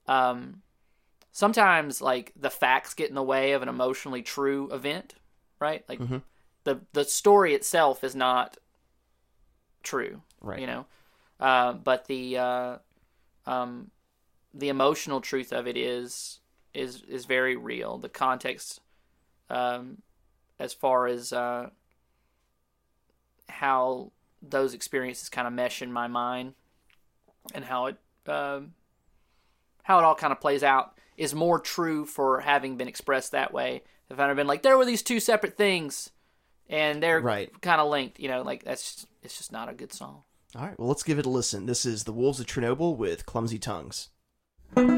Um, 0.07 0.63
sometimes 1.31 2.03
like 2.03 2.33
the 2.39 2.51
facts 2.51 2.93
get 2.93 3.09
in 3.09 3.15
the 3.15 3.23
way 3.23 3.53
of 3.53 3.63
an 3.63 3.69
emotionally 3.69 4.21
true 4.21 4.69
event, 4.73 5.15
right? 5.59 5.85
Like 5.89 6.01
the 6.65 6.81
the 6.93 7.05
story 7.05 7.55
itself 7.55 8.05
is 8.05 8.15
not 8.15 8.59
true, 9.83 10.21
Right. 10.41 10.61
You 10.61 10.67
know, 10.67 10.87
uh, 11.41 11.73
but 11.73 12.07
the 12.07 12.39
uh, 12.39 12.77
um, 13.47 13.91
the 14.55 14.69
emotional 14.69 15.21
truth 15.21 15.53
of 15.53 15.67
it 15.67 15.77
is 15.77 16.41
is 16.75 17.03
is 17.03 17.25
very 17.27 17.57
real. 17.57 17.99
The 17.99 18.09
context, 18.09 18.81
um, 19.51 20.03
as 20.59 20.73
far 20.73 21.07
as 21.07 21.33
uh, 21.33 21.71
how 23.49 24.13
those 24.43 24.75
experiences 24.75 25.29
kind 25.29 25.47
of 25.47 25.53
mesh 25.53 25.83
in 25.83 25.93
my 25.93 26.09
mind, 26.09 26.55
and 27.55 27.65
how 27.65 27.87
it 27.87 27.97
um, 28.27 28.75
how 29.85 29.99
it 29.99 30.05
all 30.05 30.15
kind 30.15 30.33
of 30.33 30.41
plays 30.41 30.63
out 30.63 30.99
is 31.17 31.35
more 31.35 31.59
true 31.59 32.07
for 32.07 32.41
having 32.41 32.77
been 32.77 32.89
expressed 32.89 33.33
that 33.33 33.53
way. 33.53 33.83
If 34.09 34.19
I'd 34.19 34.29
have 34.29 34.37
been 34.37 34.47
like, 34.47 34.63
there 34.63 34.77
were 34.77 34.85
these 34.85 35.03
two 35.03 35.21
separate 35.21 35.57
things, 35.57 36.11
and 36.69 37.03
they're 37.03 37.21
Right. 37.21 37.51
kind 37.63 37.81
of 37.81 37.89
linked, 37.89 38.19
you 38.21 38.29
know, 38.29 38.43
like 38.43 38.65
that's 38.65 39.07
it's 39.23 39.39
just 39.39 39.53
not 39.53 39.69
a 39.69 39.75
good 39.75 39.93
song. 39.93 40.23
All 40.55 40.67
right, 40.67 40.79
well, 40.79 40.89
let's 40.89 41.03
give 41.03 41.19
it 41.19 41.25
a 41.25 41.31
listen. 41.31 41.65
This 41.65 41.87
is 41.87 42.05
The 42.05 42.13
Wolves 42.13 42.39
of 42.39 42.45
Chernobyl 42.45 42.95
with 42.95 43.25
Clumsy 43.25 43.59
Tongues. 43.59 44.11
When 44.75 44.93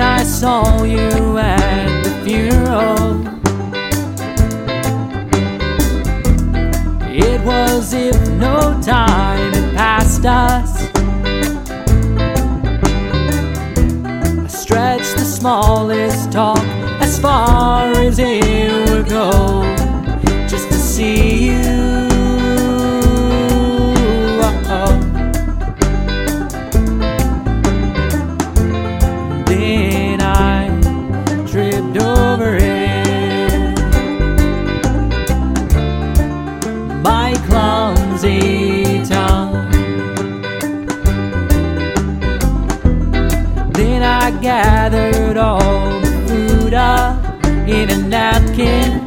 I 0.00 0.22
saw 0.22 0.82
you 0.82 0.95
the 15.66 15.72
smallest 15.72 16.32
talk 16.32 16.58
as 17.00 17.18
far 17.18 17.90
as 17.92 18.18
it 18.20 18.88
would 18.88 19.08
go, 19.08 19.55
gathered 44.40 45.36
all 45.36 46.00
the 46.00 46.24
food 46.28 46.74
up 46.74 47.44
in 47.68 47.90
a 47.90 47.98
napkin, 47.98 49.00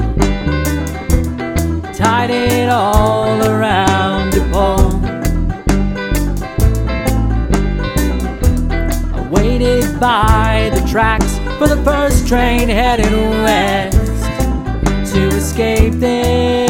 tied 1.94 2.30
it 2.30 2.70
all 2.70 3.42
around 3.48 4.34
a 4.36 4.42
pole. 4.52 5.00
I 9.14 9.30
waited 9.32 10.00
by 10.00 10.72
the 10.74 10.86
tracks 10.90 11.38
for 11.58 11.68
the 11.68 11.82
first 11.84 12.28
train 12.28 12.70
headed 12.70 13.12
west 13.44 15.14
to 15.14 15.28
escape 15.28 15.94
this. 15.94 16.69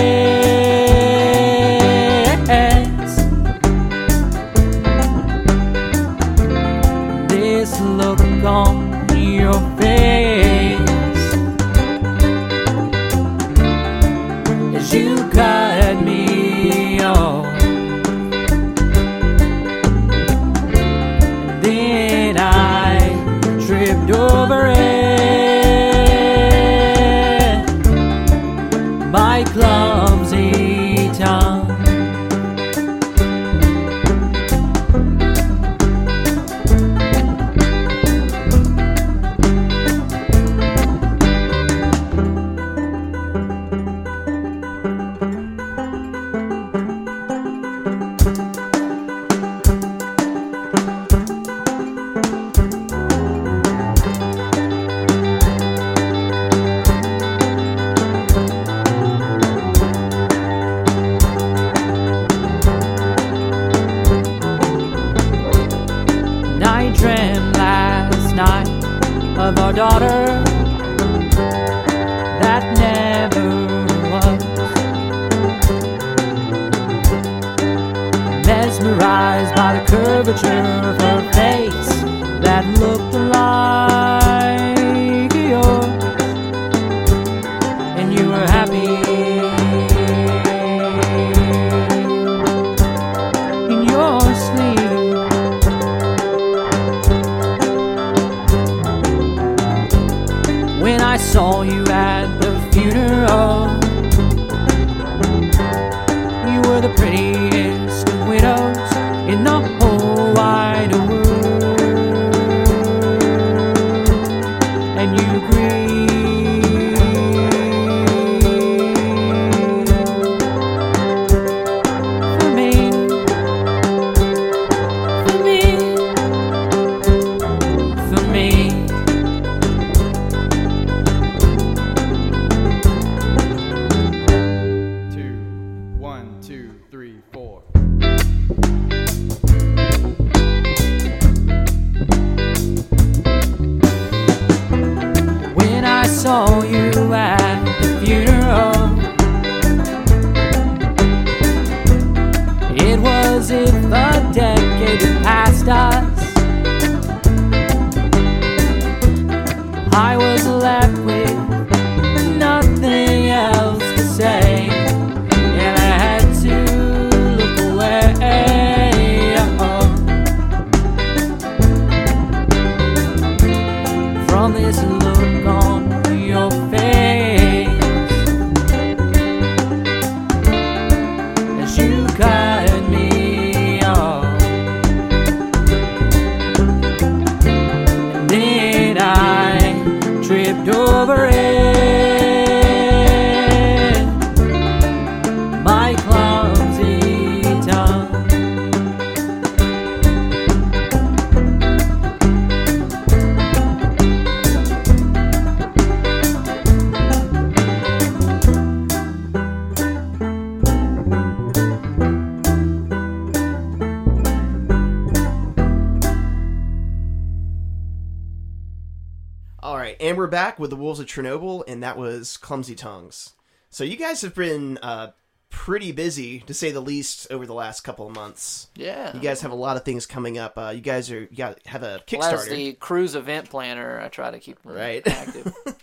Chernobyl, 221.09 221.63
and 221.67 221.83
that 221.83 221.97
was 221.97 222.37
Clumsy 222.37 222.75
Tongues. 222.75 223.33
So 223.69 223.83
you 223.83 223.97
guys 223.97 224.21
have 224.21 224.33
been 224.35 224.77
uh, 224.81 225.11
pretty 225.49 225.91
busy, 225.91 226.39
to 226.41 226.53
say 226.53 226.71
the 226.71 226.79
least, 226.81 227.27
over 227.31 227.45
the 227.45 227.53
last 227.53 227.81
couple 227.81 228.07
of 228.07 228.15
months. 228.15 228.67
Yeah. 228.75 229.13
You 229.13 229.19
guys 229.19 229.41
have 229.41 229.51
a 229.51 229.55
lot 229.55 229.77
of 229.77 229.83
things 229.83 230.05
coming 230.05 230.37
up. 230.37 230.57
Uh, 230.57 230.71
you 230.73 230.81
guys 230.81 231.11
are 231.11 231.21
you 231.21 231.35
got 231.35 231.59
have 231.65 231.83
a 231.83 232.01
Well, 232.11 232.23
as 232.23 232.45
Kickstarter, 232.45 232.49
the 232.49 232.73
cruise 232.73 233.15
event 233.15 233.49
planner, 233.49 233.99
I 233.99 234.07
try 234.09 234.31
to 234.31 234.39
keep 234.39 234.59
Right. 234.63 235.05
active. 235.07 235.53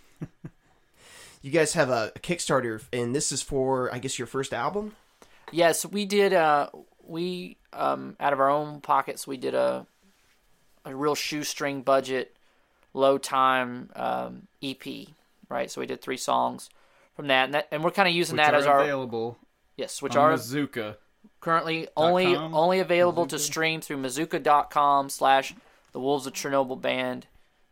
you 1.43 1.51
guys 1.51 1.75
have 1.75 1.91
a, 1.91 2.13
a 2.15 2.19
Kickstarter, 2.19 2.83
and 2.93 3.15
this 3.15 3.33
is 3.33 3.43
for 3.43 3.93
I 3.95 3.99
guess 3.99 4.19
your 4.19 4.27
first 4.27 4.53
album. 4.55 4.97
yes, 5.53 5.85
we 5.87 6.05
did. 6.07 6.33
Uh, 6.33 6.69
we 7.05 7.57
um, 7.73 8.17
out 8.19 8.33
of 8.33 8.41
our 8.41 8.51
own 8.51 8.81
pockets, 8.81 9.27
we 9.27 9.37
did 9.37 9.55
a 9.55 9.87
a 10.85 10.95
real 10.95 11.15
shoestring 11.15 11.83
budget, 11.83 12.37
low 12.95 13.19
time 13.19 13.91
um, 13.97 14.47
EP. 14.63 14.85
Right, 15.49 15.71
so 15.71 15.81
we 15.81 15.87
did 15.87 16.01
three 16.03 16.17
songs 16.17 16.69
from 17.15 17.29
that, 17.29 17.45
and, 17.47 17.55
that, 17.55 17.69
and 17.71 17.85
we're 17.85 17.91
kind 17.93 18.09
of 18.09 18.15
using 18.15 18.37
Which 18.37 18.45
that 18.47 18.55
are 18.55 18.59
as 18.59 18.67
our 18.67 18.81
available 18.81 19.39
yes, 19.77 20.03
which 20.03 20.17
on 20.17 20.25
are 20.25 20.31
Bazooka. 20.33 20.97
currently 21.41 21.89
only 21.97 22.35
com? 22.35 22.55
only 22.55 22.81
available 22.81 23.27
to 23.27 23.39
stream 23.39 23.81
through 23.81 23.99
Muzooka.com 23.99 25.09
slash 25.09 25.55
the 25.93 26.01
Wolves 26.01 26.27
of 26.27 26.33
Chernobyl 26.33 26.81
band. 26.81 27.27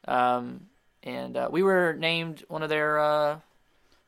Um, 0.06 0.66
and 1.02 1.36
uh, 1.36 1.48
we 1.50 1.62
were 1.62 1.92
named 1.94 2.44
one 2.48 2.62
of 2.62 2.68
their 2.68 2.98
uh, 2.98 3.38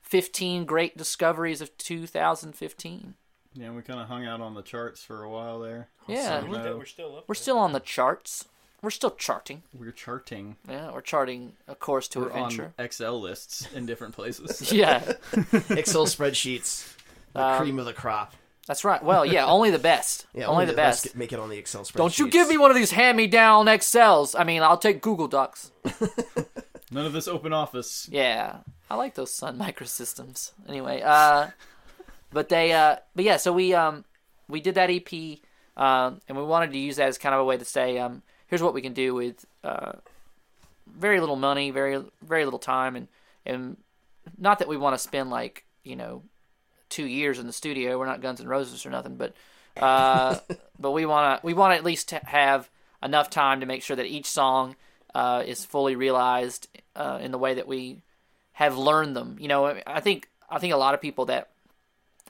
15 0.03 0.65
great 0.65 0.97
discoveries 0.97 1.61
of 1.61 1.77
2015. 1.77 3.15
Yeah, 3.55 3.71
we 3.73 3.83
kind 3.83 4.01
of 4.01 4.09
hung 4.09 4.27
out 4.27 4.41
on 4.41 4.55
the 4.55 4.63
charts 4.63 5.03
for 5.03 5.23
a 5.23 5.29
while 5.31 5.59
there. 5.61 5.89
Yeah, 6.07 6.41
So, 6.41 6.47
We're, 6.49 6.61
still, 6.61 6.79
we're 6.79 6.85
still 6.85 7.17
up. 7.17 7.25
we're 7.29 7.35
there. 7.35 7.43
still 7.43 7.59
on 7.59 7.73
the 7.73 7.81
charts. 7.81 8.45
We're 8.87 8.91
still 8.91 9.11
charting. 9.11 9.65
we're 9.77 9.91
charting. 9.91 10.55
Yeah, 10.69 10.93
we're 10.93 11.01
charting 11.01 11.55
a 11.67 11.75
course 11.75 12.07
to 12.11 12.21
We're 12.21 12.27
adventure. 12.29 12.73
on 12.79 12.85
Excel 12.85 13.21
lists 13.21 13.67
in 13.75 13.85
different 13.85 14.15
places. 14.15 14.71
Yeah, 14.73 14.99
Excel 15.71 16.07
spreadsheets, 16.07 16.95
the 17.33 17.45
Um, 17.45 17.59
cream 17.61 17.81
of 17.81 17.87
the 17.87 17.93
crop. 17.93 18.35
that's 18.69 18.85
right. 18.85 19.03
Well, 19.03 19.27
yeah, 19.27 19.45
only 19.45 19.71
the 19.73 19.81
best. 19.81 20.27
Yeah, 20.35 20.47
only, 20.47 20.67
the 20.67 20.73
let's 20.73 21.03
best. 21.03 21.05
get- 21.07 21.17
make 21.17 21.33
it 21.33 21.41
on 21.41 21.49
the 21.49 21.59
Excel 21.59 21.83
spreadsheets. 21.83 21.95
Don't 21.97 22.17
you 22.21 22.29
give 22.29 22.47
me 22.49 22.59
one 22.59 22.71
of 22.71 22.77
these 22.77 22.93
hand-me-down 22.93 23.67
Excels. 23.67 24.37
I 24.37 24.45
mean, 24.45 24.63
I'll 24.63 24.79
take 24.79 25.03
Google 25.03 25.27
Docs. 25.27 25.73
None 26.93 27.07
of 27.07 27.13
this 27.13 27.27
open 27.27 27.53
office. 27.53 28.09
Yeah, 28.13 28.59
I 28.89 28.95
like 28.95 29.17
those 29.17 29.35
Sun 29.35 29.59
Microsystems. 29.59 30.53
Anyway, 30.69 31.03
uh, 31.05 31.49
but 32.33 32.49
they, 32.51 32.73
uh, 32.73 32.99
but 33.17 33.25
yeah, 33.25 33.37
so 33.39 33.53
we 33.53 33.75
um, 33.75 34.05
we 34.49 34.61
did 34.61 34.77
that 34.77 34.91
EP, 34.91 35.13
um, 35.77 36.21
and 36.29 36.39
we 36.39 36.45
wanted 36.45 36.71
to 36.71 36.79
use 36.79 36.95
that 36.97 37.09
as 37.09 37.19
kind 37.19 37.35
of 37.35 37.41
a 37.41 37.45
way 37.45 37.57
to 37.57 37.65
say, 37.65 37.99
um, 37.99 38.23
here's 38.47 38.63
what 38.63 38.75
we 38.75 38.83
can 38.83 38.93
do 38.93 39.15
with 39.15 39.45
uh, 39.65 39.93
very 40.87 41.21
little 41.21 41.37
money, 41.37 41.71
very 41.71 42.03
very 42.23 42.45
little 42.45 42.59
time, 42.59 42.97
and 42.97 43.09
and 43.45 43.77
not 44.39 44.59
that 44.59 44.69
we 44.69 44.77
want 44.77 44.95
to 44.95 44.99
spend 44.99 45.31
like 45.31 45.65
you 45.85 45.97
know 45.97 46.23
two 46.89 47.07
years 47.07 47.39
in 47.39 47.47
the 47.47 47.53
studio. 47.53 47.99
We're 47.99 48.07
not 48.07 48.21
Guns 48.21 48.41
and 48.41 48.49
Roses 48.49 48.87
or 48.87 48.91
nothing, 48.91 49.17
but 49.17 49.35
uh, 49.77 50.39
but 50.79 50.93
we 50.93 51.07
want 51.07 51.41
to 51.41 51.47
we 51.47 51.55
want 51.55 51.73
to 51.73 51.77
at 51.77 51.85
least 51.85 52.09
to 52.11 52.21
have 52.25 52.71
enough 53.03 53.31
time 53.31 53.61
to 53.61 53.67
make 53.67 53.83
sure 53.83 53.97
that 53.97 54.07
each 54.07 54.27
song 54.27 54.77
uh, 55.15 55.43
is 55.47 55.65
fully 55.65 55.97
realized 55.97 56.69
uh, 56.95 57.19
in 57.21 57.31
the 57.31 57.39
way 57.39 57.55
that 57.55 57.67
we 57.67 58.03
have 58.53 58.77
learned 58.77 59.17
them. 59.17 59.37
You 59.39 59.49
know, 59.49 59.79
I 59.87 60.01
think 60.01 60.29
I 60.49 60.59
think 60.59 60.73
a 60.73 60.79
lot 60.79 60.95
of 60.95 61.01
people 61.01 61.27
that 61.27 61.51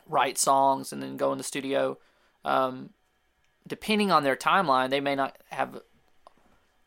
write 0.08 0.38
songs 0.38 0.92
and 0.92 1.02
then 1.02 1.16
go 1.16 1.32
in 1.32 1.38
the 1.38 1.44
studio, 1.44 1.98
um, 2.44 2.90
depending 3.66 4.10
on 4.12 4.22
their 4.22 4.36
timeline, 4.36 4.90
they 4.90 5.00
may 5.00 5.14
not 5.14 5.36
have 5.50 5.80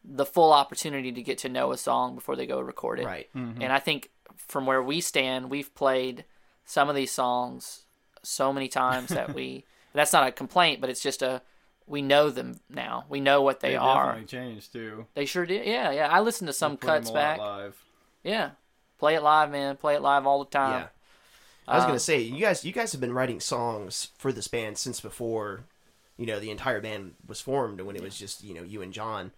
the 0.04 0.26
full 0.26 0.52
opportunity 0.54 1.12
to 1.12 1.22
get 1.22 1.40
to 1.40 1.50
know 1.50 1.72
a 1.72 1.78
song 1.78 2.16
before 2.16 2.36
they 2.36 2.46
go 2.48 2.60
record 2.60 3.00
it. 3.00 3.06
Right. 3.06 3.30
And 3.34 3.64
I 3.66 3.80
think 3.80 4.10
from 4.38 4.66
where 4.66 4.82
we 4.82 5.02
stand, 5.02 5.50
we've 5.50 5.74
played 5.76 6.26
some 6.66 6.90
of 6.90 6.96
these 6.96 7.12
songs 7.12 7.84
so 8.24 8.52
many 8.54 8.68
times 8.68 9.10
that 9.10 9.34
we. 9.34 9.66
That's 9.94 10.14
not 10.14 10.28
a 10.28 10.32
complaint, 10.32 10.82
but 10.82 10.90
it's 10.90 11.02
just 11.02 11.22
a. 11.22 11.42
We 11.88 12.04
know 12.04 12.30
them 12.30 12.60
now. 12.70 13.06
We 13.10 13.20
know 13.20 13.42
what 13.42 13.60
they, 13.62 13.76
are. 13.76 14.14
definitely 14.14 14.28
changed 14.28 14.72
too. 14.74 15.08
They 15.16 15.26
sure 15.26 15.48
did. 15.48 15.66
Yeah, 15.66 15.90
yeah. 15.92 16.08
I 16.10 16.20
listened 16.20 16.48
to 16.48 16.54
some 16.54 16.74
We 16.74 16.78
play 16.78 16.96
'em 16.98 17.00
cuts 17.02 17.10
a 17.10 17.14
back. 17.14 17.40
live. 17.40 17.84
Yeah, 18.24 18.52
play 19.00 19.16
it 19.16 19.24
live, 19.24 19.50
man. 19.50 19.76
Play 19.78 19.96
it 19.96 20.02
live 20.04 20.28
all 20.28 20.44
the 20.44 20.50
time. 20.52 20.82
Yeah. 20.84 20.88
I 21.68 21.76
was 21.76 21.84
Uh, 21.84 21.88
gonna 21.88 22.00
say 22.00 22.20
you 22.20 22.40
guys 22.40 22.64
you 22.64 22.72
guys 22.72 22.92
have 22.92 23.02
been 23.02 23.14
writing 23.14 23.40
songs 23.40 24.10
for 24.20 24.32
this 24.32 24.48
band 24.48 24.78
since 24.78 25.00
before, 25.02 25.62
you 26.18 26.28
know, 26.28 26.40
the 26.40 26.52
entire 26.52 26.80
band 26.82 27.16
was 27.28 27.42
formed 27.42 27.82
when 27.82 27.96
it 27.96 28.04
was 28.04 28.16
just 28.18 28.44
you 28.44 28.54
know 28.54 28.64
you 28.64 28.84
and 28.84 28.94
John. 28.94 29.32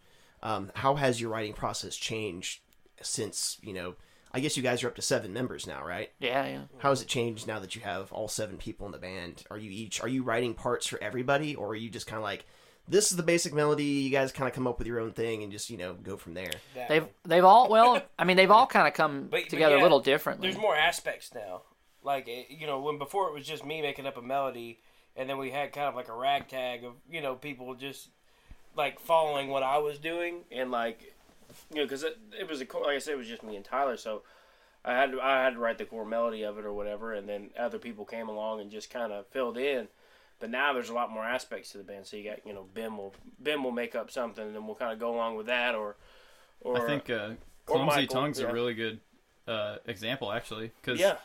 Um, 0.43 0.71
how 0.75 0.95
has 0.95 1.19
your 1.21 1.29
writing 1.29 1.53
process 1.53 1.95
changed 1.95 2.61
since 3.01 3.57
you 3.61 3.73
know? 3.73 3.95
I 4.33 4.39
guess 4.39 4.55
you 4.55 4.63
guys 4.63 4.81
are 4.81 4.87
up 4.87 4.95
to 4.95 5.01
seven 5.01 5.33
members 5.33 5.67
now, 5.67 5.85
right? 5.85 6.09
Yeah, 6.19 6.45
yeah. 6.47 6.61
How 6.77 6.89
has 6.91 7.01
it 7.01 7.09
changed 7.09 7.47
now 7.47 7.59
that 7.59 7.75
you 7.75 7.81
have 7.81 8.13
all 8.13 8.29
seven 8.29 8.57
people 8.57 8.85
in 8.85 8.93
the 8.93 8.97
band? 8.97 9.43
Are 9.51 9.57
you 9.57 9.69
each 9.69 10.01
are 10.01 10.07
you 10.07 10.23
writing 10.23 10.53
parts 10.53 10.87
for 10.87 11.01
everybody, 11.03 11.53
or 11.55 11.69
are 11.69 11.75
you 11.75 11.89
just 11.89 12.07
kind 12.07 12.17
of 12.17 12.23
like 12.23 12.45
this 12.87 13.11
is 13.11 13.17
the 13.17 13.23
basic 13.23 13.53
melody? 13.53 13.83
You 13.83 14.09
guys 14.09 14.31
kind 14.31 14.47
of 14.47 14.55
come 14.55 14.67
up 14.67 14.77
with 14.79 14.87
your 14.87 14.99
own 15.01 15.11
thing 15.11 15.43
and 15.43 15.51
just 15.51 15.69
you 15.69 15.77
know 15.77 15.93
go 15.95 16.15
from 16.15 16.33
there. 16.33 16.51
That 16.75 16.87
They've 16.87 17.03
one. 17.03 17.11
they've 17.25 17.43
all 17.43 17.69
well, 17.69 18.01
I 18.19 18.23
mean, 18.23 18.37
they've 18.37 18.49
all 18.51 18.67
kind 18.67 18.87
of 18.87 18.93
come 18.93 19.23
But- 19.29 19.41
but 19.43 19.49
together 19.49 19.75
yeah, 19.75 19.81
a 19.81 19.83
little 19.83 19.99
differently. 19.99 20.47
There's 20.49 20.61
more 20.61 20.75
aspects 20.77 21.33
now. 21.35 21.63
Like 22.01 22.29
eh, 22.29 22.43
you 22.49 22.65
know, 22.67 22.79
when 22.79 22.97
before 22.99 23.27
it 23.27 23.33
was 23.33 23.45
just 23.45 23.65
me 23.65 23.81
making 23.81 24.07
up 24.07 24.15
a 24.17 24.21
melody, 24.21 24.79
and 25.17 25.29
then 25.29 25.37
we 25.39 25.51
had 25.51 25.73
kind 25.73 25.87
of 25.89 25.95
like 25.95 26.07
a 26.07 26.15
ragtag 26.15 26.85
of 26.85 26.93
you 27.11 27.19
know 27.21 27.35
people 27.35 27.75
just 27.75 28.07
like 28.75 28.99
following 28.99 29.49
what 29.49 29.63
I 29.63 29.77
was 29.77 29.97
doing, 29.99 30.41
and 30.51 30.71
like 30.71 31.13
you 31.69 31.77
know, 31.77 31.83
because 31.83 32.03
it, 32.03 32.17
it 32.39 32.49
was 32.49 32.61
a 32.61 32.65
core- 32.65 32.83
like 32.83 32.95
I 32.95 32.99
said, 32.99 33.13
it 33.13 33.17
was 33.17 33.27
just 33.27 33.43
me 33.43 33.55
and 33.55 33.65
Tyler, 33.65 33.97
so 33.97 34.23
I 34.83 34.93
had 34.93 35.11
to, 35.11 35.21
I 35.21 35.43
had 35.43 35.53
to 35.53 35.59
write 35.59 35.77
the 35.77 35.85
core 35.85 36.05
melody 36.05 36.43
of 36.43 36.57
it 36.57 36.65
or 36.65 36.73
whatever, 36.73 37.13
and 37.13 37.27
then 37.27 37.51
other 37.57 37.77
people 37.77 38.05
came 38.05 38.29
along 38.29 38.61
and 38.61 38.71
just 38.71 38.89
kind 38.89 39.11
of 39.11 39.27
filled 39.27 39.57
in. 39.57 39.87
But 40.39 40.49
now 40.49 40.73
there's 40.73 40.89
a 40.89 40.93
lot 40.93 41.11
more 41.11 41.23
aspects 41.23 41.71
to 41.71 41.77
the 41.77 41.83
band. 41.83 42.07
So 42.07 42.17
you 42.17 42.23
got 42.23 42.45
you 42.45 42.53
know 42.53 42.65
Ben 42.73 42.97
will 42.97 43.13
Ben 43.39 43.63
will 43.63 43.71
make 43.71 43.95
up 43.95 44.09
something, 44.09 44.43
and 44.43 44.55
then 44.55 44.65
we'll 44.65 44.75
kind 44.75 44.91
of 44.91 44.99
go 44.99 45.13
along 45.13 45.35
with 45.35 45.45
that, 45.47 45.75
or 45.75 45.97
or 46.61 46.81
I 46.81 46.87
think 46.87 47.09
uh, 47.09 47.31
clumsy 47.65 47.85
Michael, 47.85 48.15
tongues 48.15 48.39
yeah. 48.39 48.47
a 48.47 48.53
really 48.53 48.73
good 48.73 48.99
uh, 49.47 49.77
example 49.85 50.31
actually 50.31 50.71
because 50.81 50.99
yeah, 50.99 51.17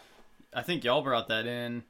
I 0.52 0.62
think 0.62 0.84
y'all 0.84 1.00
brought 1.00 1.28
that 1.28 1.46
in, 1.46 1.82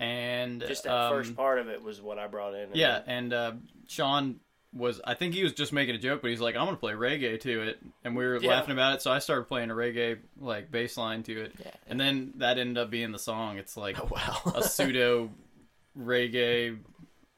and 0.00 0.64
just 0.66 0.82
that 0.82 0.92
um, 0.92 1.12
first 1.12 1.36
part 1.36 1.60
of 1.60 1.68
it 1.68 1.80
was 1.80 2.02
what 2.02 2.18
I 2.18 2.26
brought 2.26 2.54
in. 2.54 2.70
Yeah, 2.72 3.02
and 3.06 3.32
uh, 3.32 3.52
Sean 3.86 4.40
was 4.74 5.00
I 5.04 5.14
think 5.14 5.34
he 5.34 5.42
was 5.44 5.52
just 5.52 5.72
making 5.72 5.94
a 5.94 5.98
joke, 5.98 6.20
but 6.20 6.30
he's 6.30 6.40
like, 6.40 6.56
I'm 6.56 6.64
gonna 6.64 6.76
play 6.76 6.92
reggae 6.94 7.40
to 7.40 7.62
it, 7.62 7.78
and 8.04 8.16
we 8.16 8.24
were 8.26 8.38
Yeah. 8.38 8.50
laughing 8.50 8.72
about 8.72 8.94
it. 8.96 9.02
So 9.02 9.12
I 9.12 9.20
started 9.20 9.44
playing 9.44 9.70
a 9.70 9.74
reggae 9.74 10.18
like 10.40 10.70
bass 10.70 10.96
line 10.96 11.22
to 11.24 11.42
it, 11.44 11.52
Yeah. 11.60 11.70
and 11.86 12.00
then 12.00 12.32
that 12.36 12.58
ended 12.58 12.78
up 12.78 12.90
being 12.90 13.12
the 13.12 13.18
song. 13.18 13.58
It's 13.58 13.76
like 13.76 13.98
Oh 14.02 14.08
wow. 14.10 14.52
a 14.54 14.62
pseudo 14.62 15.30
reggae 15.98 16.78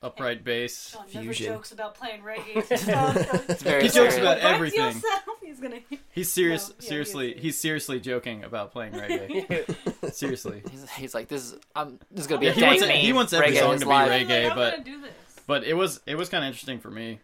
upright 0.03 0.45
bass. 0.45 0.91
Sean 0.91 1.03
never 1.13 1.21
Fusion. 1.25 1.55
jokes 1.55 1.73
about 1.73 1.95
playing 1.95 2.23
reggae. 2.23 2.57
It's 2.71 3.51
It's 3.51 3.63
very 3.63 3.83
He 3.85 3.89
jokes 3.89 4.17
about 4.17 4.39
everything. 4.39 4.95
He's 5.43 5.61
gonna. 5.61 5.81
He's 6.11 6.31
serious. 6.33 6.69
No, 6.69 6.75
yeah, 6.81 6.89
seriously, 6.89 7.27
serious. 7.29 7.43
he's 7.43 7.61
seriously 7.61 8.01
joking 8.01 8.45
about 8.45 8.73
playing 8.73 8.93
reggae. 8.95 10.13
seriously, 10.13 10.63
He's, 10.71 10.91
he's 10.91 11.15
like, 11.15 11.29
this 11.29 11.45
is 11.53 11.59
um, 11.75 11.99
this 12.11 12.23
is 12.23 12.27
gonna 12.27 12.41
be 12.41 12.47
Yeah, 12.47 12.53
a 12.53 12.55
he 12.55 12.63
wants 12.65 12.83
to 12.83 12.89
it- 12.89 12.93
me. 12.95 13.01
he 13.01 13.13
wants 13.13 13.33
every 13.33 13.53
Reggae 13.53 13.59
song 13.61 13.75
to 13.79 13.81
be 13.81 13.85
live. 13.87 14.11
reggae. 14.29 14.47
Like, 14.49 14.55
but- 14.57 14.85
do 14.85 15.01
this. 15.01 15.11
but 15.47 15.65
it 15.65 15.75
was 15.75 16.01
it 16.05 16.17
was 16.17 16.29
kind 16.29 16.45
of 16.45 16.49
interesting 16.49 16.79
for 16.81 16.91
me 16.91 17.21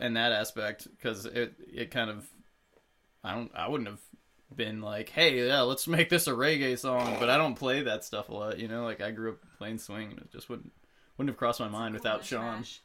in 0.00 0.14
that 0.14 0.32
aspect 0.32 0.86
because 0.90 1.26
it 1.26 1.54
it 1.72 1.90
kind 1.90 2.10
of 2.10 2.26
I 3.22 3.34
don't 3.34 3.50
I 3.54 3.68
wouldn't 3.68 3.88
have 3.88 4.00
been 4.54 4.80
like, 4.80 5.08
hey, 5.10 5.46
yeah, 5.46 5.62
let's 5.62 5.88
make 5.88 6.08
this 6.08 6.26
a 6.26 6.32
reggae 6.32 6.78
song, 6.78 7.16
but 7.18 7.28
I 7.30 7.36
don't 7.36 7.54
play 7.56 7.82
that 7.82 8.04
stuff 8.04 8.28
a 8.28 8.34
lot. 8.34 8.58
You 8.58 8.68
know, 8.68 8.84
like 8.84 9.00
I 9.00 9.10
grew 9.10 9.32
up 9.32 9.38
playing 9.58 9.78
swing, 9.78 10.10
and 10.10 10.18
it 10.20 10.30
just 10.32 10.48
wouldn't 10.48 10.72
wouldn't 11.16 11.30
have 11.32 11.38
crossed 11.38 11.60
my 11.60 11.68
mind 11.68 11.94
without 11.94 12.20
Cool 12.20 12.26
Sean. 12.26 12.54
trash. 12.56 12.80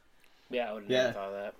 Yeah, 0.50 0.70
I 0.70 0.72
would 0.72 0.82
have 0.84 0.90
Yeah. 0.90 1.02
never 1.02 1.12
thought 1.12 1.28
of 1.28 1.32
that. 1.34 1.54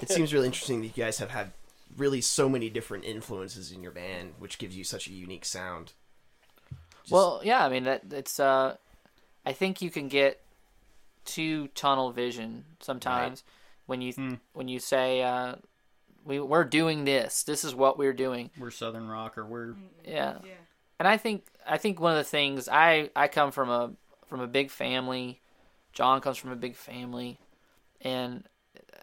It 0.00 0.08
seems 0.10 0.32
really 0.32 0.46
interesting 0.46 0.80
that 0.80 0.86
you 0.96 1.04
guys 1.04 1.18
have 1.18 1.30
had 1.30 1.52
really 1.96 2.20
so 2.20 2.48
many 2.48 2.68
different 2.70 3.04
influences 3.04 3.70
in 3.72 3.82
your 3.82 3.92
band, 3.92 4.34
which 4.38 4.58
gives 4.58 4.76
you 4.76 4.84
such 4.84 5.06
a 5.08 5.12
unique 5.12 5.44
sound. 5.44 5.92
Just- 7.02 7.12
Well, 7.12 7.40
yeah, 7.44 7.64
I 7.64 7.68
mean 7.68 7.84
that 7.84 8.02
it's 8.12 8.38
uh 8.40 8.76
I 9.46 9.52
think 9.52 9.80
you 9.82 9.90
can 9.90 10.08
get 10.08 10.42
too 11.24 11.68
tunnel 11.68 12.10
vision 12.10 12.64
sometimes 12.80 13.42
when 13.88 14.00
you 14.02 14.12
Hmm. 14.12 14.34
when 14.52 14.68
you 14.68 14.78
say 14.78 15.22
uh 15.22 15.56
we 16.24 16.38
we're 16.38 16.64
doing 16.64 17.04
this. 17.04 17.42
This 17.42 17.64
is 17.64 17.74
what 17.74 17.98
we're 17.98 18.12
doing. 18.12 18.50
We're 18.58 18.70
Southern 18.70 19.08
rock, 19.08 19.36
or 19.38 19.44
we're 19.44 19.74
Yeah. 20.04 20.38
Yeah. 20.44 20.52
And 20.98 21.08
I 21.08 21.16
think 21.16 21.46
I 21.66 21.78
think 21.78 21.98
one 21.98 22.12
of 22.12 22.18
the 22.18 22.24
things 22.24 22.68
I 22.68 23.10
I 23.16 23.28
come 23.28 23.50
from 23.50 23.70
a 23.70 23.92
from 24.28 24.40
a 24.40 24.46
big 24.46 24.70
family. 24.70 25.40
John 25.92 26.20
comes 26.20 26.36
from 26.36 26.52
a 26.52 26.56
big 26.56 26.76
family, 26.76 27.40
and 28.02 28.44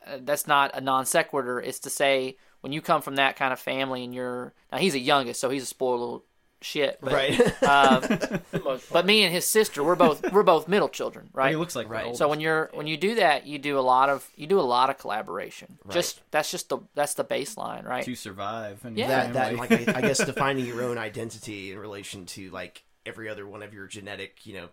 uh, 0.06 0.20
that's 0.22 0.46
not 0.48 0.72
a 0.76 0.82
non 0.82 1.06
sequitur. 1.06 1.60
It's 1.60 1.80
to 1.80 1.90
say 1.90 2.38
when 2.62 2.72
you 2.72 2.82
come 2.82 3.02
from 3.02 3.16
that 3.16 3.36
kind 3.36 3.52
of 3.52 3.60
family 3.60 4.04
and 4.04 4.14
you're 4.14 4.54
now 4.72 4.78
he's 4.78 4.94
the 4.94 5.00
youngest, 5.02 5.42
so 5.42 5.50
he's 5.50 5.64
a 5.64 5.66
spoiled 5.66 6.00
little 6.00 6.26
shit. 6.66 6.98
But, 7.02 7.14
right. 7.14 7.40
Um, 7.64 8.02
For 8.02 8.08
the 8.52 8.62
most 8.64 8.90
part. 8.90 8.94
but 8.94 9.06
me 9.06 9.24
and 9.24 9.34
his 9.34 9.46
sister, 9.46 9.84
we're 9.84 9.96
both 9.96 10.32
we're 10.32 10.44
both 10.44 10.68
middle 10.68 10.90
children, 10.90 11.30
right? 11.34 11.52
he 11.52 11.56
looks 11.56 11.76
like 11.76 11.90
Right. 11.90 12.16
So 12.16 12.28
when 12.28 12.40
you're 12.40 12.70
when 12.74 12.88
you 12.88 12.98
do 12.98 13.16
that, 13.16 13.46
you 13.46 13.58
do 13.60 13.78
a 13.78 13.82
lot 13.82 14.10
of 14.10 14.30
you 14.36 14.48
do 14.48 14.60
a 14.60 14.62
lot 14.76 14.90
of 14.90 14.98
collaboration. 14.98 15.78
Just 15.90 16.22
that's 16.32 16.52
just 16.52 16.70
the 16.70 16.80
that's 16.96 17.14
the 17.14 17.24
baseline, 17.24 17.86
right? 17.86 18.04
to 18.04 18.16
survive, 18.16 18.84
and 18.84 18.98
Yeah. 18.98 19.08
that 19.08 19.34
that 19.34 19.56
like 19.56 19.72
I, 19.72 19.98
I 19.98 20.02
guess 20.02 20.24
defining 20.26 20.66
your 20.66 20.84
own 20.84 20.98
identity 20.98 21.72
in 21.72 21.80
relation 21.80 22.26
to 22.28 22.50
like 22.52 22.84
every 23.06 23.30
other 23.30 23.46
one 23.48 23.62
of 23.64 23.74
your 23.74 23.88
genetic, 23.88 24.46
you 24.46 24.56
know, 24.56 24.68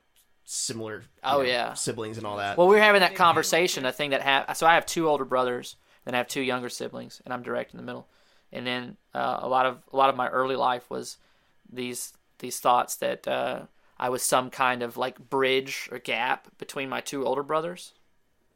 similar 0.44 0.96
you 1.00 1.02
Oh, 1.24 1.38
know, 1.38 1.42
yeah. 1.42 1.74
siblings 1.74 2.18
and 2.18 2.26
all 2.26 2.38
that. 2.38 2.56
Well, 2.56 2.66
we 2.68 2.76
were 2.76 2.82
having 2.82 3.00
that 3.00 3.14
conversation. 3.14 3.84
A 3.86 3.92
thing 3.92 4.10
that 4.10 4.22
ha- 4.22 4.52
so 4.54 4.66
I 4.66 4.74
have 4.74 4.86
two 4.86 5.08
older 5.08 5.24
brothers, 5.24 5.76
then 6.04 6.14
I 6.14 6.18
have 6.18 6.28
two 6.28 6.40
younger 6.42 6.68
siblings, 6.68 7.20
and 7.24 7.32
I'm 7.32 7.42
direct 7.42 7.72
in 7.72 7.76
the 7.78 7.84
middle. 7.84 8.08
And 8.54 8.66
then 8.66 8.96
uh, 9.14 9.38
a 9.42 9.48
lot 9.48 9.66
of 9.66 9.78
a 9.92 9.96
lot 9.96 10.10
of 10.10 10.16
my 10.16 10.28
early 10.28 10.56
life 10.56 10.90
was 10.90 11.16
these 11.72 12.12
these 12.38 12.60
thoughts 12.60 12.96
that 12.96 13.26
uh, 13.26 13.62
I 13.98 14.08
was 14.08 14.22
some 14.22 14.50
kind 14.50 14.82
of 14.82 14.96
like 14.96 15.18
bridge 15.30 15.88
or 15.90 15.98
gap 15.98 16.48
between 16.58 16.88
my 16.88 17.00
two 17.00 17.24
older 17.24 17.42
brothers, 17.42 17.92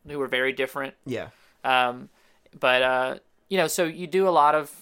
who 0.07 0.19
were 0.19 0.29
very 0.29 0.53
different. 0.53 0.95
yeah. 1.05 1.29
Um, 1.65 2.11
but 2.59 2.83
uh, 2.83 3.19
you 3.49 3.57
know, 3.59 3.67
so 3.67 3.85
you 3.85 4.07
do 4.07 4.29
a 4.29 4.31
lot 4.31 4.55
of, 4.55 4.73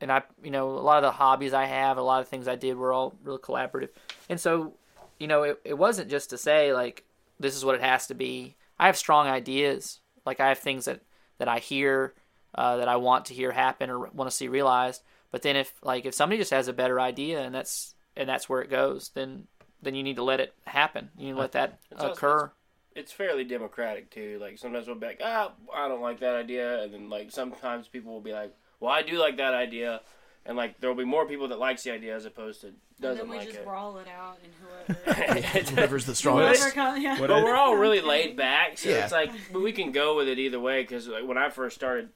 and 0.00 0.10
I, 0.10 0.22
you 0.42 0.50
know, 0.50 0.70
a 0.70 0.80
lot 0.80 0.98
of 0.98 1.02
the 1.02 1.12
hobbies 1.12 1.52
I 1.52 1.66
have, 1.66 1.96
a 1.96 2.02
lot 2.02 2.20
of 2.20 2.28
things 2.28 2.48
I 2.48 2.56
did 2.56 2.76
were 2.76 2.92
all 2.92 3.14
real 3.24 3.38
collaborative. 3.38 3.90
And 4.28 4.40
so, 4.40 4.74
you 5.18 5.26
know, 5.26 5.42
it, 5.42 5.60
it 5.64 5.74
wasn't 5.78 6.10
just 6.10 6.30
to 6.30 6.38
say 6.38 6.72
like 6.72 7.04
this 7.38 7.56
is 7.56 7.64
what 7.64 7.74
it 7.74 7.82
has 7.82 8.06
to 8.08 8.14
be. 8.14 8.56
I 8.78 8.86
have 8.86 8.96
strong 8.96 9.26
ideas. 9.26 10.00
Like 10.24 10.40
I 10.40 10.48
have 10.48 10.58
things 10.58 10.84
that 10.84 11.00
that 11.38 11.48
I 11.48 11.58
hear 11.58 12.14
uh, 12.54 12.76
that 12.78 12.88
I 12.88 12.96
want 12.96 13.26
to 13.26 13.34
hear 13.34 13.52
happen 13.52 13.90
or 13.90 14.10
want 14.10 14.30
to 14.30 14.36
see 14.36 14.48
realized. 14.48 15.02
But 15.30 15.42
then 15.42 15.56
if 15.56 15.72
like 15.82 16.04
if 16.06 16.14
somebody 16.14 16.38
just 16.38 16.50
has 16.50 16.68
a 16.68 16.72
better 16.72 17.00
idea 17.00 17.40
and 17.40 17.54
that's 17.54 17.94
and 18.16 18.28
that's 18.28 18.48
where 18.48 18.62
it 18.62 18.70
goes, 18.70 19.10
then 19.14 19.46
then 19.82 19.94
you 19.94 20.02
need 20.02 20.16
to 20.16 20.22
let 20.24 20.40
it 20.40 20.54
happen. 20.66 21.10
You 21.16 21.26
need 21.26 21.32
to 21.32 21.38
let 21.38 21.52
that 21.52 21.78
It's 21.90 22.00
also- 22.02 22.12
occur. 22.12 22.52
it's 22.94 23.12
fairly 23.12 23.44
democratic 23.44 24.10
too. 24.10 24.38
Like 24.40 24.58
sometimes 24.58 24.86
we'll 24.86 24.96
be 24.96 25.06
like, 25.06 25.20
ah, 25.24 25.52
I 25.74 25.88
don't 25.88 26.02
like 26.02 26.20
that 26.20 26.34
idea, 26.34 26.82
and 26.82 26.92
then 26.92 27.08
like 27.08 27.30
sometimes 27.30 27.88
people 27.88 28.12
will 28.12 28.20
be 28.20 28.32
like, 28.32 28.54
well, 28.80 28.90
I 28.92 29.02
do 29.02 29.18
like 29.18 29.36
that 29.38 29.54
idea, 29.54 30.00
and 30.44 30.56
like 30.56 30.80
there 30.80 30.90
will 30.90 30.96
be 30.96 31.04
more 31.04 31.26
people 31.26 31.48
that 31.48 31.58
likes 31.58 31.82
the 31.84 31.92
idea 31.92 32.14
as 32.16 32.24
opposed 32.26 32.62
to 32.62 32.72
doesn't 33.00 33.16
like 33.16 33.16
it. 33.16 33.18
then 33.18 33.30
we 33.30 33.36
like 33.38 33.46
just 33.46 33.58
it. 33.60 33.64
brawl 33.64 33.96
it 33.98 34.08
out, 34.08 34.36
and 34.44 34.52
whoever. 35.06 35.70
Whoever's 35.70 36.04
the 36.06 36.14
strongest. 36.14 36.60
whoever 36.62 36.74
comes, 36.74 37.02
yeah. 37.02 37.16
But 37.18 37.30
we're 37.30 37.54
all 37.56 37.76
really 37.76 38.00
laid 38.00 38.36
back, 38.36 38.76
so 38.78 38.90
Yeah. 38.90 39.04
it's 39.04 39.12
like 39.12 39.30
but 39.52 39.62
we 39.62 39.72
can 39.72 39.92
go 39.92 40.16
with 40.16 40.28
it 40.28 40.38
either 40.38 40.58
way. 40.60 40.82
Because 40.82 41.06
like, 41.08 41.26
when 41.26 41.38
I 41.38 41.48
first 41.50 41.76
started 41.76 42.10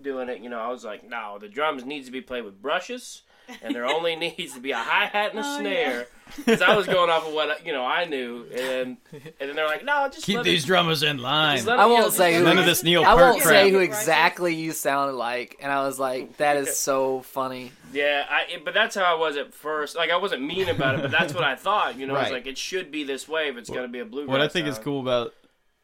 doing 0.00 0.28
it, 0.28 0.40
you 0.40 0.48
know, 0.50 0.58
I 0.60 0.68
was 0.68 0.84
like, 0.84 1.08
no, 1.08 1.38
the 1.40 1.48
drums 1.48 1.84
needs 1.84 2.06
to 2.06 2.12
be 2.12 2.20
played 2.20 2.44
with 2.44 2.60
brushes, 2.60 3.22
and 3.62 3.74
there 3.74 3.86
only 3.86 4.16
needs 4.38 4.54
to 4.54 4.60
be 4.60 4.72
a 4.72 4.76
hi 4.76 5.06
hat 5.06 5.30
and 5.30 5.38
a 5.38 5.42
Oh, 5.44 5.58
snare. 5.58 6.06
Because 6.36 6.62
I 6.62 6.74
was 6.74 6.86
going 6.86 7.10
off 7.10 7.28
of 7.28 7.34
what 7.34 7.64
you 7.66 7.72
know 7.72 7.84
I 7.84 8.06
knew, 8.06 8.46
and 8.50 8.96
and 9.12 9.22
then 9.38 9.54
they're 9.54 9.66
like, 9.66 9.84
no, 9.84 10.08
just 10.08 10.24
keep 10.24 10.42
these 10.42 10.64
it, 10.64 10.66
drummers 10.66 11.02
in 11.02 11.18
line. 11.18 11.58
just 11.58 11.68
I 11.68 11.72
it- 11.74 11.76
you 11.76 11.82
know, 11.82 11.88
won't 12.00 12.12
say 12.14 12.34
who- 12.34 12.44
None 12.44 12.58
of 12.58 12.64
this 12.64 12.82
Neil 12.82 13.02
I 13.02 13.14
Peart 13.14 13.18
won't 13.20 13.42
crap. 13.42 13.52
say 13.52 13.70
who 13.70 13.78
exactly 13.80 14.54
you 14.54 14.72
sounded 14.72 15.12
like, 15.12 15.56
and 15.60 15.70
I 15.70 15.84
was 15.86 15.98
like, 16.00 16.38
that 16.38 16.56
is 16.56 16.78
so 16.78 17.20
funny. 17.20 17.72
Yeah, 17.92 18.24
I, 18.28 18.52
it- 18.54 18.64
but 18.64 18.72
that's 18.74 18.96
how 18.96 19.02
I 19.04 19.18
was 19.18 19.36
at 19.36 19.52
first. 19.52 19.96
Like 19.96 20.10
I 20.10 20.16
wasn't 20.16 20.42
mean 20.42 20.68
about 20.70 20.94
it, 20.96 21.02
but 21.02 21.10
that's 21.10 21.34
what 21.34 21.44
I 21.44 21.54
thought. 21.66 21.98
You 21.98 22.06
know, 22.06 22.14
it's 22.16 22.24
Right. 22.24 22.32
like 22.32 22.46
it 22.46 22.56
should 22.58 22.90
be 22.90 23.04
this 23.04 23.28
way 23.28 23.48
if 23.48 23.56
it's 23.58 23.68
going 23.70 23.82
to 23.82 23.88
be 23.88 24.00
a 24.00 24.04
bluegrass. 24.06 24.32
what 24.32 24.40
I 24.40 24.48
think 24.48 24.66
is 24.66 24.78
cool 24.78 25.00
about 25.02 25.34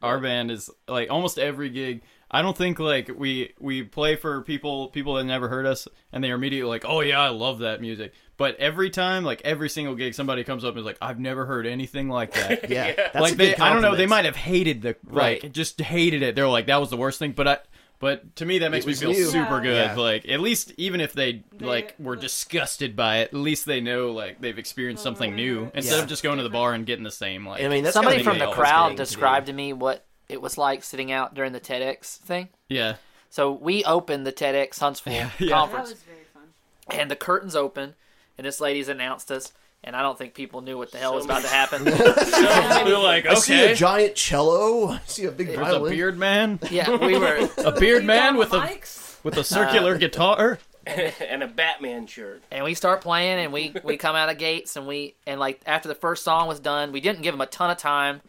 our 0.02 0.18
band 0.18 0.50
is 0.50 0.70
like 0.88 1.10
almost 1.10 1.38
every 1.38 1.68
gig. 1.68 2.00
I 2.30 2.42
don't 2.42 2.56
think 2.56 2.78
like 2.78 3.10
we 3.14 3.54
we 3.58 3.82
play 3.82 4.14
for 4.16 4.42
people 4.42 4.88
people 4.88 5.14
that 5.14 5.24
never 5.24 5.48
heard 5.48 5.66
us 5.66 5.88
and 6.12 6.22
they're 6.22 6.36
immediately 6.36 6.68
like, 6.68 6.84
oh 6.86 7.00
yeah, 7.00 7.20
I 7.20 7.28
love 7.30 7.58
that 7.60 7.80
music. 7.80 8.12
But 8.36 8.56
every 8.56 8.88
time, 8.88 9.24
like 9.24 9.42
every 9.44 9.68
single 9.68 9.94
gig, 9.96 10.14
somebody 10.14 10.44
comes 10.44 10.64
up 10.64 10.70
and 10.70 10.78
is 10.78 10.84
like, 10.86 10.96
I've 11.02 11.18
never 11.18 11.44
heard 11.44 11.66
anything 11.66 12.08
like 12.08 12.32
that. 12.34 12.70
Yeah. 12.70 12.94
That's 12.94 13.16
a 13.16 13.20
like 13.20 13.34
they, 13.34 13.50
good 13.50 13.60
I 13.60 13.72
don't 13.72 13.82
know, 13.82 13.96
they 13.96 14.06
might 14.06 14.24
have 14.24 14.36
hated 14.36 14.80
the 14.80 14.96
Right. 15.04 15.42
like 15.42 15.52
just 15.52 15.80
hated 15.80 16.22
it. 16.22 16.34
They're 16.36 16.48
like, 16.48 16.66
that 16.66 16.80
was 16.80 16.88
the 16.88 16.96
worst 16.96 17.18
thing. 17.18 17.32
But 17.32 17.48
I, 17.48 17.58
but 17.98 18.36
to 18.36 18.46
me, 18.46 18.60
that 18.60 18.70
makes 18.70 18.86
me 18.86 18.94
feel 18.94 19.10
new. 19.10 19.26
super 19.26 19.56
Yeah. 19.56 19.62
good. 19.62 19.84
Yeah. 19.90 19.94
Like 19.96 20.28
at 20.28 20.40
least 20.40 20.72
even 20.78 21.00
if 21.00 21.12
they, 21.12 21.42
They- 21.58 21.66
like 21.66 21.96
were 21.98 22.16
disgusted 22.16 22.94
by 22.96 23.18
it, 23.18 23.28
at 23.28 23.34
least 23.34 23.66
they 23.66 23.80
know 23.80 24.12
like 24.12 24.40
they've 24.40 24.58
experienced 24.58 25.02
something 25.02 25.34
new 25.34 25.66
mm-hmm. 25.66 25.76
instead 25.76 25.96
Yeah. 25.96 26.02
of 26.04 26.08
just 26.08 26.22
going 26.22 26.38
to 26.38 26.44
the 26.44 26.48
bar 26.48 26.72
and 26.72 26.86
getting 26.86 27.04
the 27.04 27.10
same 27.10 27.46
like. 27.46 27.62
I 27.62 27.68
mean, 27.68 27.82
that's 27.84 27.94
Somebody 27.94 28.22
from 28.22 28.38
the 28.38 28.50
crowd 28.52 28.90
getting 28.90 28.96
to 28.98 29.02
described 29.02 29.46
to 29.48 29.52
me 29.52 29.72
what 29.74 30.06
it 30.30 30.40
was 30.40 30.56
like 30.56 30.82
sitting 30.82 31.10
out 31.12 31.34
during 31.34 31.52
the 31.52 31.60
TEDx 31.60 32.16
thing. 32.18 32.48
yeah. 32.68 32.96
So 33.32 33.52
we 33.52 33.84
opened 33.84 34.26
the 34.26 34.32
TEDx 34.32 34.78
Huntsville 34.80 35.12
Yeah. 35.14 35.30
That 35.38 35.50
conference, 35.50 35.90
was 35.90 36.02
very 36.02 36.24
fun. 36.34 36.98
and 36.98 37.10
the 37.10 37.16
curtains 37.16 37.54
open, 37.54 37.94
and 38.38 38.44
this 38.46 38.60
lady's 38.60 38.88
announced 38.88 39.30
us, 39.30 39.52
and 39.84 39.94
I 39.94 40.02
don't 40.02 40.18
think 40.18 40.34
people 40.34 40.62
knew 40.62 40.76
what 40.76 40.90
the 40.90 40.98
hell 40.98 41.14
was 41.14 41.24
So 41.24 41.30
about 41.30 41.42
to 41.42 41.48
happen. 41.48 41.84
We're 41.84 42.98
like, 42.98 43.26
I 43.26 43.34
see 43.34 43.64
a 43.64 43.74
giant 43.74 44.14
cello. 44.16 44.88
I 44.88 45.00
see 45.06 45.24
a 45.26 45.30
big 45.30 45.48
There's 45.48 45.72
a 45.74 45.80
beard 45.80 46.18
man, 46.18 46.58
yeah, 46.70 46.90
we 46.96 47.16
were. 47.18 47.48
a 47.58 47.72
beard 47.78 48.04
man 48.04 48.36
with 48.36 48.52
a 48.52 48.78
with 49.22 49.36
a 49.36 49.44
circular 49.44 49.96
guitar. 49.96 50.58
and 50.86 51.42
a 51.42 51.46
Batman 51.46 52.06
shirt. 52.08 52.42
and 52.50 52.64
we 52.64 52.72
start 52.74 53.00
playing 53.02 53.38
and 53.38 53.52
we 53.52 53.72
we 53.84 53.96
come 53.98 54.16
out 54.16 54.28
of 54.30 54.38
gates 54.38 54.76
and 54.76 54.86
we 54.88 55.14
and 55.26 55.38
like 55.38 55.60
after 55.66 55.88
the 55.88 55.94
first 55.94 56.24
song 56.24 56.48
was 56.48 56.58
done 56.58 56.90
we 56.90 57.00
didn't 57.00 57.20
give 57.22 57.32
them 57.34 57.40
a 57.42 57.46
ton 57.46 57.70
of 57.70 57.76
time 57.76 58.22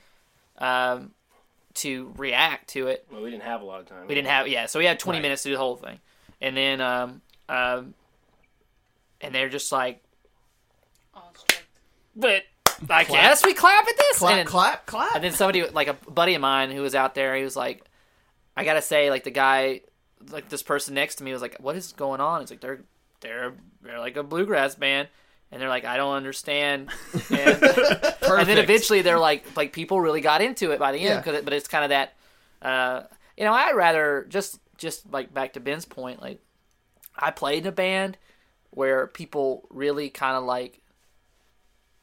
um, 0.60 1.12
to 1.76 2.14
react 2.18 2.70
to 2.70 2.88
it 2.88 3.06
Well, 3.12 3.22
we 3.22 3.32
didn't 3.32 3.44
have 3.44 3.62
a 3.62 3.66
lot 3.66 3.80
of 3.82 3.88
time. 3.88 4.08
we 4.08 4.16
didn't 4.16 4.28
have 4.30 4.48
yeah 4.48 4.66
so 4.66 4.80
we 4.80 4.86
had 4.86 5.00
20 5.00 5.18
Right. 5.18 5.22
minutes 5.24 5.44
to 5.44 5.50
do 5.50 5.54
the 5.56 5.60
whole 5.60 5.76
thing 5.78 6.00
and 6.42 6.56
then 6.58 6.82
um, 6.82 7.22
um, 7.50 7.94
and 9.22 9.34
they're 9.36 9.50
just 9.50 9.72
like 9.72 10.02
Awestruck. 11.16 11.64
but 12.16 12.44
i 12.90 13.04
guess 13.04 13.46
we 13.46 13.54
clap 13.54 13.88
at 13.88 13.98
this 13.98 14.18
Clap, 14.20 14.38
and, 14.38 14.48
clap, 14.50 14.86
clap. 14.86 15.16
and 15.16 15.24
then 15.24 15.34
somebody 15.34 15.68
like 15.70 15.88
a 15.88 15.94
buddy 16.10 16.34
of 16.36 16.42
mine 16.42 16.72
who 16.72 16.82
was 16.82 16.96
out 16.96 17.14
there 17.16 17.36
he 17.36 17.44
was 17.44 17.56
like 17.56 17.84
i 18.58 18.64
gotta 18.64 18.82
say 18.82 19.10
like 19.10 19.24
the 19.24 19.32
guy 19.32 19.82
like 20.32 20.50
this 20.50 20.64
person 20.64 20.94
next 20.96 21.16
to 21.16 21.24
me 21.24 21.32
was 21.34 21.42
like 21.42 21.58
what 21.60 21.76
is 21.76 21.92
going 21.94 22.20
on 22.22 22.42
it's 22.42 22.50
like 22.52 22.62
they're 22.62 22.82
they're 23.22 23.54
they're 23.82 24.00
like 24.00 24.18
a 24.18 24.24
bluegrass 24.24 24.76
band 24.76 25.08
and 25.52 25.62
they're 25.62 25.70
like 25.70 25.86
i 25.86 25.98
don't 25.98 26.16
understand 26.16 26.90
and, 27.30 27.64
and 27.64 28.48
then 28.48 28.58
eventually 28.58 29.02
they're 29.02 29.20
like 29.20 29.46
like 29.58 29.74
people 29.74 30.00
really 30.00 30.22
got 30.22 30.42
into 30.42 30.72
it 30.72 30.80
by 30.80 30.92
the 30.92 31.00
end 31.00 31.10
Yeah. 31.10 31.22
'cause 31.22 31.36
it, 31.36 31.44
but 31.46 31.54
it's 31.54 31.68
kind 31.68 31.84
of 31.84 31.90
that 31.90 32.14
uh 32.62 33.04
you 33.38 33.44
know 33.44 33.54
i'd 33.54 33.76
rather 33.76 34.26
just 34.30 34.60
just 34.78 35.12
like 35.12 35.34
back 35.34 35.54
to 35.54 35.60
ben's 35.60 35.86
point 35.86 36.22
like 36.22 36.40
i 37.16 37.32
played 37.32 37.64
in 37.64 37.68
a 37.68 37.72
band 37.72 38.18
where 38.72 39.08
people 39.08 39.68
really 39.70 40.10
kind 40.10 40.36
of 40.38 40.44
like 40.44 40.82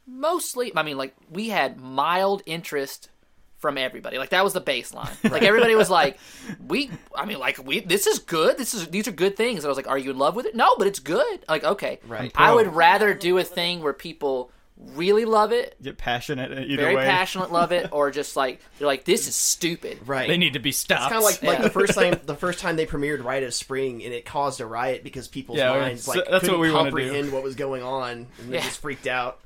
mostly 0.07 0.73
i 0.77 0.83
mean 0.83 0.97
like 0.97 1.15
we 1.31 1.49
had 1.49 1.79
mild 1.81 2.43
interest 2.47 3.11
from 3.59 3.77
everybody 3.77 4.19
like 4.19 4.31
that 4.31 4.45
was 4.45 4.53
the 4.53 4.61
baseline 4.61 5.11
like 5.31 5.43
everybody 5.43 5.75
was 5.75 5.91
like 5.91 6.19
we 6.67 6.91
i 7.15 7.25
mean 7.25 7.39
like 7.39 7.59
we 7.65 7.81
this 7.81 8.07
is 8.07 8.19
good 8.21 8.57
this 8.57 8.73
is 8.75 8.87
these 8.89 9.09
are 9.09 9.13
good 9.13 9.37
things 9.37 9.59
and 9.59 9.65
i 9.67 9.69
was 9.69 9.77
like 9.77 9.89
are 9.89 9.99
you 9.99 10.11
in 10.11 10.19
love 10.19 10.37
with 10.37 10.47
it 10.47 10.55
no 10.55 10.75
but 10.79 10.87
it's 10.87 11.01
good 11.01 11.45
like 11.49 11.65
okay 11.65 11.99
Right. 12.07 12.31
i 12.37 12.53
would 12.55 12.75
rather 12.75 13.15
do 13.15 13.37
a 13.39 13.45
thing 13.45 13.83
where 13.83 13.93
people 13.93 14.53
really 14.77 15.25
love 15.25 15.51
it 15.51 15.75
Get 15.83 15.99
passionate 15.99 16.53
either 16.57 16.77
very 16.85 16.95
way. 16.95 17.05
passionate 17.05 17.51
love 17.51 17.73
it 17.73 17.89
or 17.93 18.13
just 18.13 18.37
like 18.37 18.61
they're 18.79 18.87
like 18.87 19.05
this 19.05 19.27
is 19.27 19.35
stupid 19.35 19.99
right. 20.07 20.29
They 20.29 20.37
need 20.37 20.53
to 20.53 20.61
be 20.61 20.71
stopped. 20.71 21.03
It's 21.03 21.09
kind 21.13 21.19
of 21.19 21.25
like 21.25 21.43
like 21.43 21.63
the 21.65 21.71
first 21.71 21.95
time 21.99 22.21
the 22.27 22.37
first 22.37 22.61
time 22.61 22.77
they 22.77 22.87
premiered 22.87 23.25
Rite 23.25 23.43
of 23.43 23.53
Spring, 23.55 24.05
and 24.05 24.15
it 24.15 24.25
caused 24.25 24.61
a 24.61 24.67
riot 24.67 25.03
because 25.03 25.27
people's 25.27 25.59
Yeah, 25.59 25.71
minds 25.71 26.05
so 26.05 26.13
like 26.13 26.19
that's 26.31 26.31
what 26.31 26.41
couldn't 26.43 26.61
we 26.61 26.71
wanna 26.71 26.91
do. 26.93 26.97
comprehend 26.97 27.33
what 27.33 27.43
was 27.43 27.57
going 27.57 27.83
on, 27.83 28.29
and 28.39 28.51
they 28.53 28.55
Yeah. 28.59 28.63
just 28.63 28.79
freaked 28.81 29.09
out. 29.09 29.41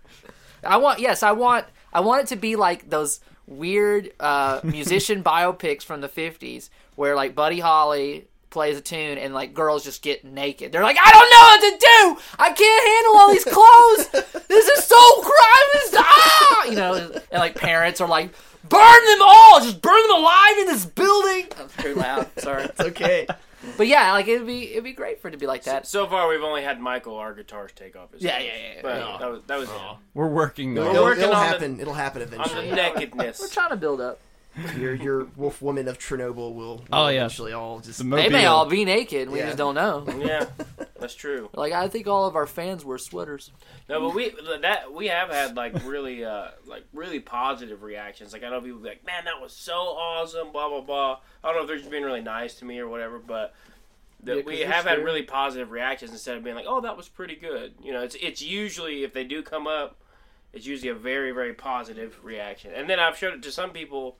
I 0.63 0.77
want 0.77 1.01
yes, 1.01 1.23
I 1.23 1.33
want 1.33 1.65
I 1.95 2.01
want 2.01 2.25
it 2.25 2.27
to 2.29 2.37
be 2.37 2.57
like 2.57 2.91
those 2.91 3.21
weird 3.47 4.13
uh, 4.21 4.61
musician 4.65 5.23
biopics 5.23 5.83
from 5.83 6.01
the 6.01 6.09
50s 6.09 6.71
where 6.97 7.17
like 7.17 7.35
Buddy 7.35 7.61
Holly 7.61 8.29
plays 8.51 8.77
a 8.77 8.81
tune 8.81 9.19
and 9.19 9.35
like 9.35 9.55
girls 9.55 9.83
just 9.83 10.03
get 10.03 10.25
naked. 10.25 10.73
They're 10.73 10.83
like, 10.83 10.99
I 11.03 11.11
don't 11.11 11.31
know 11.31 11.41
what 11.41 11.61
to 11.61 11.79
do. 11.79 12.23
I 12.39 12.53
can't 12.53 12.89
handle 12.89 13.17
all 13.19 13.33
these 13.33 13.45
clothes. 13.45 14.47
This 14.49 14.69
is 14.69 14.85
so 14.85 15.21
crime. 15.23 15.33
Ah, 15.95 16.65
you 16.67 16.75
know, 16.75 16.95
and, 16.95 17.15
and 17.15 17.41
like 17.41 17.55
parents 17.55 18.01
are 18.01 18.09
like, 18.09 18.31
burn 18.69 19.07
them 19.07 19.19
all. 19.23 19.61
Just 19.61 19.81
burn 19.83 20.01
them 20.03 20.17
alive 20.17 20.59
in 20.59 20.67
this 20.67 20.87
building. 20.87 21.47
I'm 21.59 21.69
pretty 21.69 21.99
loud. 21.99 22.29
Sorry. 22.39 22.65
It's 22.65 22.81
okay 22.81 23.27
but 23.77 23.87
yeah, 23.87 24.13
like 24.13 24.29
it'd 24.29 24.47
be 24.47 24.73
it'd 24.73 24.85
be 24.85 24.93
great 24.93 25.21
for 25.21 25.29
it 25.29 25.33
to 25.33 25.37
be 25.39 25.47
like 25.47 25.65
that. 25.65 25.87
So 25.87 26.07
far, 26.07 26.29
we've 26.29 26.43
only 26.43 26.63
had 26.63 26.81
Michael, 26.81 27.17
our 27.17 27.35
guitarist, 27.35 27.75
take 27.75 27.97
off 27.97 28.13
his. 28.13 28.23
Yeah, 28.23 28.39
yeah, 28.39 28.45
yeah, 28.47 28.75
yeah. 28.77 28.81
But 28.83 28.97
Yeah. 28.99 29.17
that 29.21 29.31
was 29.31 29.41
that 29.47 29.59
was 29.59 29.69
We're 30.15 30.29
working 30.29 30.75
though. 30.75 30.91
It'll, 30.91 31.05
working 31.05 31.23
it'll 31.25 31.35
on 31.35 31.41
the- 31.47 31.53
happen. 31.53 31.81
it'll 31.81 31.95
happen 31.95 32.23
on 32.23 32.31
the 32.31 32.37
eventually. 32.37 32.71
We're 33.41 33.49
trying 33.49 33.71
to 33.71 33.77
build 33.77 34.01
up. 34.01 34.19
Your 34.79 34.95
your 34.95 35.25
wolf 35.37 35.63
woman 35.63 35.89
of 35.89 35.99
Chernobyl 35.99 36.35
will, 36.55 36.55
will 36.55 36.85
Oh, 36.93 37.09
yeah. 37.09 37.21
eventually 37.21 37.53
all 37.53 37.81
just 37.81 37.99
The 37.99 38.05
They 38.05 38.29
may 38.29 38.47
all 38.47 38.67
be 38.67 38.85
naked. 38.85 39.31
We 39.31 39.39
Yeah. 39.39 39.47
just 39.47 39.59
don't 39.59 39.75
know. 39.75 40.05
yeah, 40.19 40.47
that's 40.99 41.15
true. 41.15 41.49
Like 41.55 41.73
I 41.73 41.89
think 41.89 42.07
all 42.07 42.27
of 42.27 42.37
our 42.37 42.47
fans 42.47 42.85
wear 42.85 42.99
sweaters. 42.99 43.51
No, 43.89 44.01
but 44.01 44.15
we 44.15 44.35
that 44.61 44.93
we 44.93 45.09
have 45.09 45.31
had 45.31 45.57
like 45.57 45.75
really 45.85 46.25
uh 46.25 46.49
like 46.67 46.85
really 46.93 47.21
positive 47.21 47.83
reactions. 47.83 48.33
Like 48.33 48.43
I 48.45 48.51
know 48.51 48.61
people 48.61 48.81
be 48.81 48.89
like, 48.91 49.05
"Man, 49.07 49.25
that 49.25 49.41
was 49.41 49.53
so 49.53 49.73
awesome," 49.75 50.53
blah 50.53 50.69
blah 50.69 50.81
blah. 50.83 51.19
I 51.43 51.49
don't 51.49 51.57
know 51.57 51.63
if 51.63 51.69
they're 51.69 51.79
just 51.79 51.91
being 51.91 52.05
really 52.05 52.21
nice 52.23 52.55
to 52.57 52.65
me 52.65 52.79
or 52.79 52.89
whatever, 52.89 53.19
but 53.19 53.55
that 54.25 54.37
Yeah, 54.37 54.43
'cause 54.43 54.47
we 54.47 54.57
they're 54.59 54.71
have 54.71 54.85
had 54.85 55.03
really 55.03 55.23
positive 55.23 55.71
reactions 55.71 56.13
instead 56.13 56.37
of 56.37 56.45
being 56.45 56.55
like, 56.57 56.67
"Oh, 56.69 56.81
that 56.83 56.97
was 56.97 57.09
pretty 57.09 57.37
good." 57.37 57.75
You 57.83 57.93
know, 57.93 58.03
it's 58.03 58.15
it's 58.21 58.43
usually 58.43 59.03
if 59.03 59.13
they 59.15 59.25
do 59.25 59.43
come 59.43 59.67
up, 59.67 59.97
it's 60.53 60.67
usually 60.67 60.91
a 60.91 60.95
very 60.95 61.33
very 61.33 61.55
positive 61.55 62.19
reaction. 62.23 62.71
And 62.75 62.89
then 62.89 63.01
I've 63.01 63.17
showed 63.17 63.35
it 63.35 63.43
to 63.43 63.51
some 63.51 63.71
people, 63.71 64.17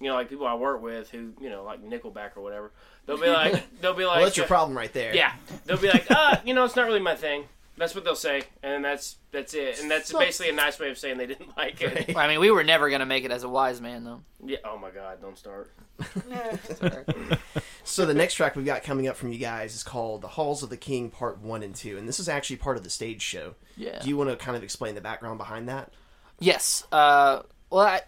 you 0.00 0.08
know, 0.08 0.14
like 0.14 0.28
people 0.28 0.46
I 0.46 0.54
work 0.54 0.82
with 0.82 1.10
who 1.10 1.32
you 1.40 1.50
know 1.50 1.62
like 1.64 1.84
Nickelback 1.84 2.36
or 2.36 2.42
whatever. 2.42 2.72
They'll 3.06 3.20
be 3.20 3.28
like, 3.28 3.62
they'll 3.80 3.94
be 3.94 4.04
like, 4.04 4.16
well, 4.16 4.24
that's 4.24 4.36
your 4.36 4.46
problem 4.46 4.76
right 4.76 4.92
there. 4.92 5.14
yeah, 5.14 5.32
they'll 5.66 5.78
be 5.78 5.88
like, 5.88 6.06
uh, 6.10 6.36
you 6.44 6.54
know, 6.54 6.64
it's 6.64 6.76
not 6.76 6.86
really 6.86 7.00
my 7.00 7.14
thing. 7.14 7.44
That's 7.76 7.94
what 7.94 8.04
they'll 8.04 8.14
say, 8.14 8.42
and 8.62 8.84
that's 8.84 9.16
that's 9.30 9.54
it. 9.54 9.80
And 9.80 9.90
that's 9.90 10.12
basically 10.12 10.50
a 10.50 10.54
nice 10.54 10.78
way 10.78 10.90
of 10.90 10.98
saying 10.98 11.16
they 11.16 11.26
didn't 11.26 11.56
like 11.56 11.80
it. 11.80 12.08
Right. 12.08 12.16
I 12.16 12.28
mean, 12.28 12.40
we 12.40 12.50
were 12.50 12.64
never 12.64 12.90
gonna 12.90 13.06
make 13.06 13.24
it 13.24 13.30
as 13.30 13.42
a 13.42 13.48
wise 13.48 13.80
man 13.80 14.04
though. 14.04 14.20
Yeah. 14.44 14.58
Oh 14.64 14.76
my 14.76 14.90
God! 14.90 15.18
Don't 15.22 15.38
start. 15.38 15.70
So 17.82 18.06
the 18.06 18.14
next 18.14 18.34
track 18.34 18.54
we've 18.54 18.66
got 18.66 18.82
coming 18.82 19.08
up 19.08 19.16
from 19.16 19.32
you 19.32 19.38
guys 19.38 19.74
is 19.74 19.82
called 19.82 20.20
"The 20.20 20.28
Halls 20.28 20.62
of 20.62 20.70
the 20.70 20.76
King" 20.76 21.10
Part 21.10 21.40
One 21.40 21.62
and 21.62 21.74
Two, 21.74 21.98
and 21.98 22.06
this 22.06 22.20
is 22.20 22.28
actually 22.28 22.56
part 22.56 22.76
of 22.76 22.84
the 22.84 22.90
stage 22.90 23.22
show. 23.22 23.54
Yeah. 23.76 23.98
Do 23.98 24.08
you 24.08 24.16
want 24.16 24.30
to 24.30 24.36
kind 24.36 24.56
of 24.56 24.62
explain 24.62 24.94
the 24.94 25.00
background 25.00 25.38
behind 25.38 25.68
that? 25.68 25.92
Yes. 26.38 26.84
Uh, 26.92 27.42
well, 27.68 27.86
I, 27.86 28.02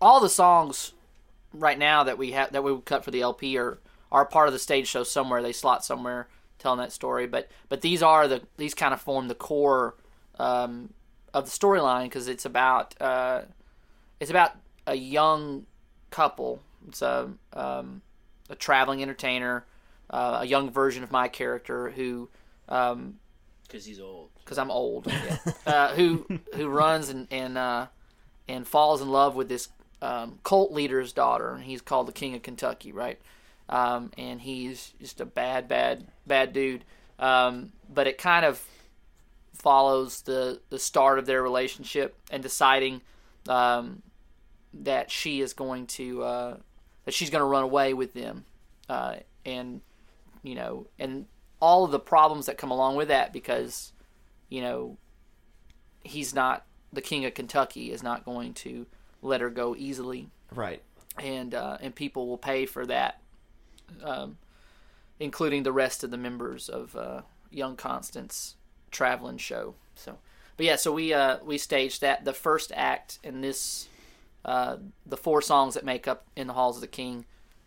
all 0.00 0.20
the 0.20 0.28
songs 0.28 0.92
right 1.52 1.78
now 1.78 2.04
that 2.04 2.18
we 2.18 2.32
have 2.32 2.52
that 2.52 2.62
we 2.64 2.72
would 2.72 2.84
cut 2.84 3.04
for 3.04 3.10
the 3.10 3.22
LP 3.22 3.58
or 3.58 3.78
are 4.10 4.24
part 4.26 4.46
of 4.48 4.52
the 4.52 4.58
stage 4.58 4.88
show 4.88 5.02
somewhere. 5.04 5.42
They 5.42 5.52
slot 5.52 5.84
somewhere 5.84 6.28
telling 6.58 6.78
that 6.78 6.92
story. 6.92 7.26
But 7.26 7.48
but 7.68 7.80
these 7.80 8.02
are 8.02 8.28
the 8.28 8.42
these 8.56 8.74
kind 8.74 8.92
of 8.94 9.00
form 9.00 9.28
the 9.28 9.34
core 9.34 9.96
um, 10.38 10.92
of 11.34 11.44
the 11.46 11.50
storyline 11.50 12.04
because 12.04 12.28
it's 12.28 12.44
about 12.44 13.00
uh, 13.00 13.42
it's 14.20 14.30
about 14.30 14.52
a 14.86 14.94
young 14.94 15.66
couple. 16.10 16.60
It's 16.88 17.02
a 17.02 17.30
um, 17.52 18.02
a 18.50 18.54
traveling 18.54 19.02
entertainer, 19.02 19.64
uh, 20.10 20.38
a 20.42 20.44
young 20.44 20.70
version 20.70 21.02
of 21.02 21.10
my 21.10 21.28
character 21.28 21.90
who. 21.90 22.28
Um, 22.68 23.18
Because 23.66 23.84
he's 23.84 24.00
old. 24.00 24.30
because 24.44 24.58
I'm 24.58 24.70
old, 24.70 25.06
yeah. 25.08 25.38
uh, 25.66 25.94
who 25.94 26.26
who 26.54 26.68
runs 26.68 27.08
and 27.08 27.26
and 27.30 27.56
uh, 27.58 27.86
and 28.48 28.66
falls 28.66 29.00
in 29.02 29.10
love 29.10 29.34
with 29.34 29.48
this 29.48 29.68
um, 30.02 30.38
cult 30.42 30.72
leader's 30.72 31.12
daughter, 31.12 31.54
and 31.54 31.64
he's 31.64 31.80
called 31.80 32.08
the 32.08 32.12
King 32.12 32.34
of 32.34 32.42
Kentucky, 32.42 32.92
right? 32.92 33.18
Um, 33.68 34.10
and 34.18 34.40
he's 34.40 34.92
just 35.00 35.20
a 35.20 35.24
bad, 35.24 35.68
bad, 35.68 36.08
bad 36.26 36.52
dude. 36.52 36.84
Um, 37.18 37.72
but 37.88 38.06
it 38.06 38.18
kind 38.18 38.44
of 38.44 38.62
follows 39.54 40.22
the 40.22 40.60
the 40.70 40.78
start 40.78 41.18
of 41.18 41.26
their 41.26 41.42
relationship 41.42 42.16
and 42.30 42.42
deciding 42.42 43.00
um, 43.48 44.02
that 44.74 45.10
she 45.10 45.40
is 45.40 45.52
going 45.52 45.86
to 45.86 46.22
uh, 46.22 46.56
that 47.04 47.14
she's 47.14 47.30
going 47.30 47.40
to 47.40 47.46
run 47.46 47.62
away 47.62 47.94
with 47.94 48.12
them, 48.12 48.44
uh, 48.88 49.16
and 49.46 49.80
you 50.42 50.56
know, 50.56 50.86
and 50.98 51.26
all 51.60 51.84
of 51.84 51.92
the 51.92 52.00
problems 52.00 52.46
that 52.46 52.58
come 52.58 52.72
along 52.72 52.96
with 52.96 53.06
that 53.08 53.32
because 53.32 53.92
you 54.52 54.60
know, 54.60 54.98
he's 56.02 56.34
not 56.34 56.66
the 56.92 57.00
king 57.00 57.24
of 57.24 57.32
Kentucky 57.32 57.90
is 57.90 58.02
not 58.02 58.22
going 58.22 58.52
to 58.52 58.84
let 59.22 59.40
her 59.40 59.50
go 59.50 59.74
easily, 59.76 60.28
Right. 60.54 60.82
and 61.18 61.54
uh, 61.54 61.78
and 61.80 61.94
people 61.94 62.26
will 62.28 62.38
pay 62.38 62.66
for 62.66 62.84
that, 62.86 63.20
um, 64.02 64.36
including 65.20 65.62
the 65.62 65.72
rest 65.72 66.04
of 66.04 66.10
the 66.10 66.16
members 66.18 66.68
of 66.68 66.94
uh, 66.96 67.22
Young 67.50 67.76
Constance 67.76 68.56
traveling 68.90 69.38
show. 69.38 69.74
So, 69.94 70.18
but 70.56 70.66
yeah, 70.66 70.76
so 70.76 70.92
we 70.92 71.12
uh, 71.14 71.38
we 71.44 71.58
staged 71.58 72.00
that 72.00 72.24
the 72.24 72.32
first 72.32 72.72
act 72.74 73.18
in 73.22 73.40
this, 73.40 73.88
uh, 74.44 74.76
the 75.06 75.16
four 75.16 75.40
songs 75.42 75.74
that 75.74 75.84
make 75.84 76.06
up 76.08 76.24
in 76.36 76.46
the 76.46 76.52
halls 76.54 76.76
of 76.76 76.80
the 76.82 76.86
king. 76.88 77.24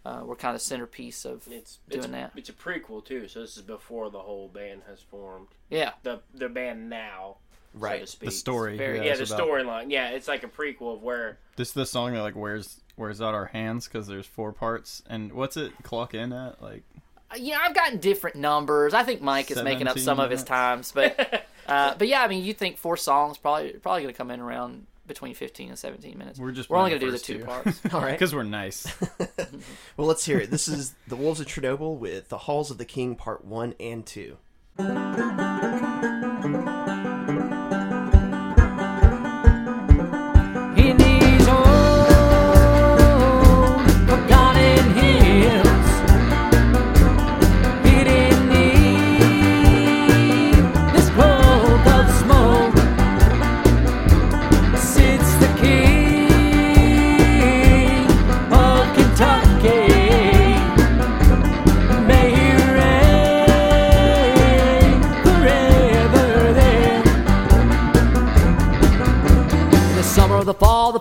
Uh, 0.08 0.22
were 0.24 0.36
kind 0.36 0.54
of 0.54 0.62
centerpiece 0.62 1.26
of 1.26 1.48
It's 1.50 1.80
doing 1.90 2.04
it's, 2.04 2.12
that. 2.12 2.32
It's 2.36 2.50
a 2.50 2.54
prequel 2.54 3.04
too, 3.04 3.28
so 3.28 3.42
this 3.42 3.58
is 3.58 3.64
before 3.64 4.12
the 4.12 4.20
whole 4.20 4.48
band 4.48 4.84
has 4.88 5.00
formed. 5.02 5.48
Yeah, 5.72 5.94
The 6.04 6.20
the 6.32 6.48
band 6.48 6.92
now, 6.92 7.38
right? 7.76 8.00
So 8.00 8.06
to 8.06 8.12
speak. 8.12 8.30
The 8.30 8.36
story, 8.36 8.78
very, 8.78 8.98
yeah, 8.98 9.04
yeah 9.04 9.16
the 9.16 9.24
storyline, 9.24 9.92
yeah. 9.92 10.10
It's 10.10 10.28
like 10.28 10.44
a 10.44 10.48
prequel 10.48 10.96
of 10.96 11.04
where 11.04 11.38
this 11.56 11.70
is 11.70 11.74
the 11.74 11.86
song 11.86 12.14
that 12.14 12.22
like 12.22 12.36
wears 12.36 12.82
wears 12.98 13.22
out 13.22 13.34
our 13.34 13.46
hands 13.46 13.88
because 13.88 14.08
there's 14.08 14.26
four 14.26 14.54
parts. 14.54 15.04
And 15.10 15.34
what's 15.34 15.58
it 15.58 15.72
clock 15.84 16.14
in 16.14 16.34
at? 16.34 16.62
Like, 16.62 16.84
uh, 17.32 17.38
you 17.38 17.52
know, 17.54 17.60
I've 17.62 17.76
gotten 17.76 18.00
different 18.00 18.38
numbers. 18.38 18.94
I 18.94 19.04
think 19.04 19.22
Mike 19.22 19.52
is 19.52 19.62
making 19.62 19.88
up 19.88 20.00
some 20.00 20.18
minutes. 20.18 20.34
of 20.34 20.40
his 20.40 20.44
times, 20.48 20.92
but 20.92 21.46
uh, 21.68 21.96
but 21.98 22.08
yeah, 22.08 22.22
I 22.22 22.28
mean, 22.28 22.44
you 22.44 22.54
think 22.54 22.78
four 22.78 22.98
songs 22.98 23.38
probably 23.38 23.72
probably 23.74 24.04
going 24.04 24.14
to 24.14 24.18
come 24.18 24.32
in 24.32 24.40
around 24.40 24.88
between 25.08 25.36
15 25.36 25.70
and 25.70 25.78
17 25.78 26.18
minutes. 26.18 26.40
We're 26.40 26.52
just 26.52 26.70
we're 26.70 26.78
only 26.78 26.92
going 26.92 27.02
to 27.02 27.06
do 27.08 27.12
the 27.12 27.20
two, 27.20 27.40
two. 27.40 27.46
parts. 27.46 27.80
All 27.94 28.02
right. 28.02 28.18
Cuz 28.20 28.34
we're 28.34 28.44
nice. 28.44 28.88
well, 29.98 30.08
let's 30.08 30.26
hear 30.26 30.40
it. 30.40 30.50
This 30.52 30.68
is 30.68 30.96
The 31.08 31.16
Wolves 31.16 31.40
of 31.40 31.48
Chernobyl 31.48 31.98
with 31.98 32.30
The 32.30 32.40
Halls 32.40 32.72
of 32.72 32.78
the 32.78 32.86
King 32.86 33.16
part 33.16 33.46
1 33.46 33.76
and 33.80 34.06
2. 34.06 34.38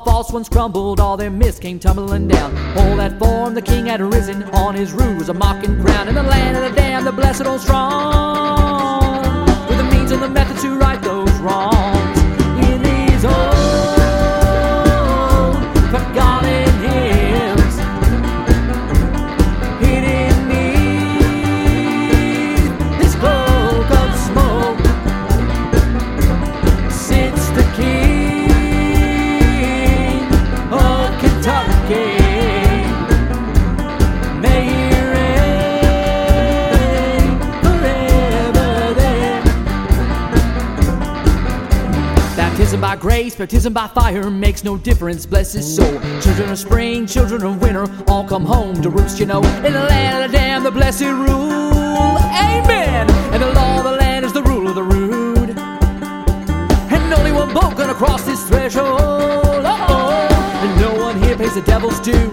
False 0.04 0.30
ones 0.30 0.48
crumbled, 0.48 1.00
all 1.00 1.16
their 1.16 1.30
myths 1.30 1.58
came 1.58 1.78
tumbling 1.78 2.28
down. 2.28 2.56
All 2.78 2.96
that 2.96 3.18
form, 3.18 3.54
the 3.54 3.62
king 3.62 3.86
had 3.86 4.00
risen, 4.00 4.42
on 4.44 4.74
his 4.74 4.92
rood 4.92 5.18
was 5.18 5.28
a 5.28 5.34
mocking 5.34 5.80
crown. 5.80 6.08
In 6.08 6.14
the 6.14 6.22
land 6.22 6.56
of 6.56 6.62
the 6.62 6.76
damned, 6.76 7.06
the 7.06 7.12
blessed 7.12 7.46
old 7.46 7.60
strong, 7.60 9.46
with 9.68 9.78
the 9.78 9.84
means 9.84 10.12
and 10.12 10.22
the 10.22 10.28
methods 10.28 10.62
to 10.62 10.76
right 10.76 11.00
those 11.02 11.32
wrongs. 11.40 11.73
Baptism 43.44 43.74
by 43.74 43.86
fire 43.88 44.30
makes 44.30 44.64
no 44.64 44.78
difference, 44.78 45.26
bless 45.26 45.52
his 45.52 45.76
soul. 45.76 46.00
Children 46.22 46.48
of 46.48 46.58
spring, 46.58 47.06
children 47.06 47.44
of 47.44 47.60
winter, 47.60 47.84
all 48.08 48.26
come 48.26 48.42
home 48.42 48.80
to 48.80 48.88
roost, 48.88 49.20
you 49.20 49.26
know. 49.26 49.42
In 49.62 49.74
the 49.74 49.84
land 49.84 50.24
of 50.24 50.32
the 50.32 50.38
damned, 50.38 50.64
the 50.64 50.70
blessed 50.70 51.02
rule. 51.02 52.16
Amen. 52.32 53.06
And 53.34 53.42
the 53.42 53.52
law 53.52 53.76
of 53.80 53.84
the 53.84 53.96
land 53.98 54.24
is 54.24 54.32
the 54.32 54.42
rule 54.44 54.66
of 54.66 54.74
the 54.74 54.82
rude. 54.82 55.50
And 55.58 57.12
only 57.12 57.32
one 57.32 57.52
boat 57.52 57.76
gonna 57.76 57.92
cross 57.92 58.24
this 58.24 58.48
threshold. 58.48 58.98
Oh, 59.02 60.26
and 60.62 60.80
no 60.80 61.04
one 61.04 61.22
here 61.22 61.36
pays 61.36 61.54
the 61.54 61.60
devil's 61.60 62.00
due. 62.00 62.32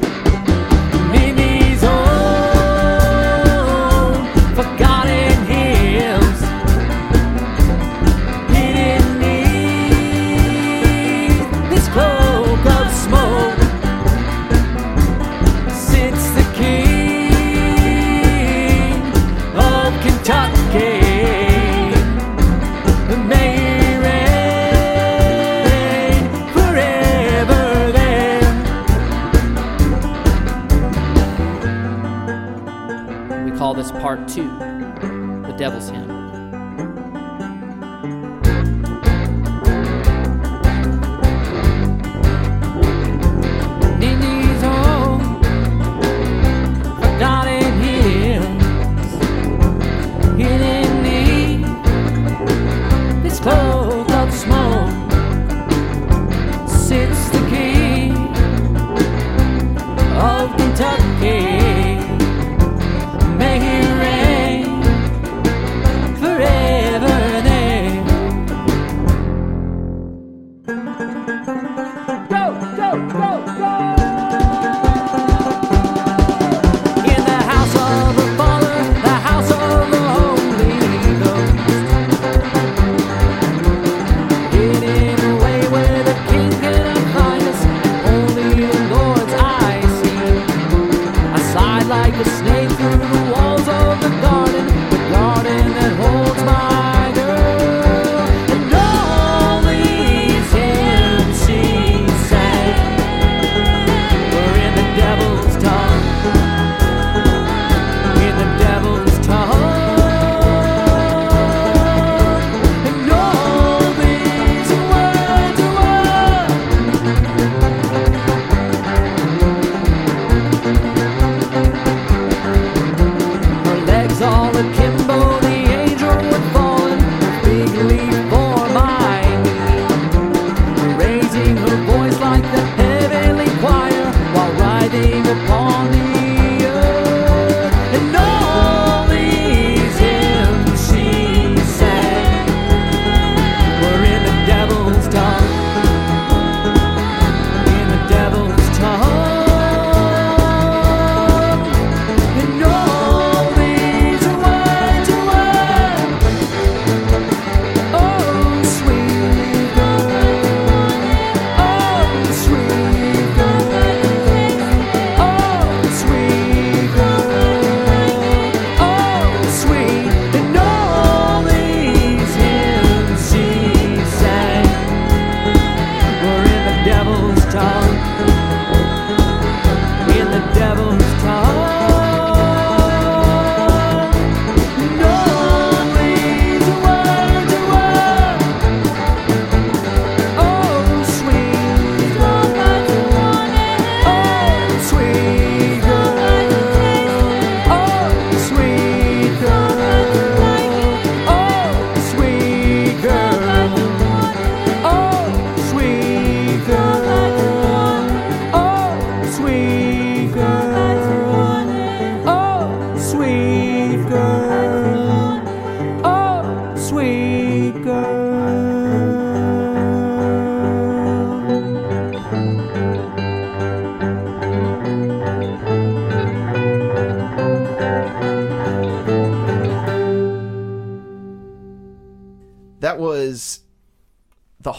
Devil's 35.61 35.89
Hymn. 35.91 36.00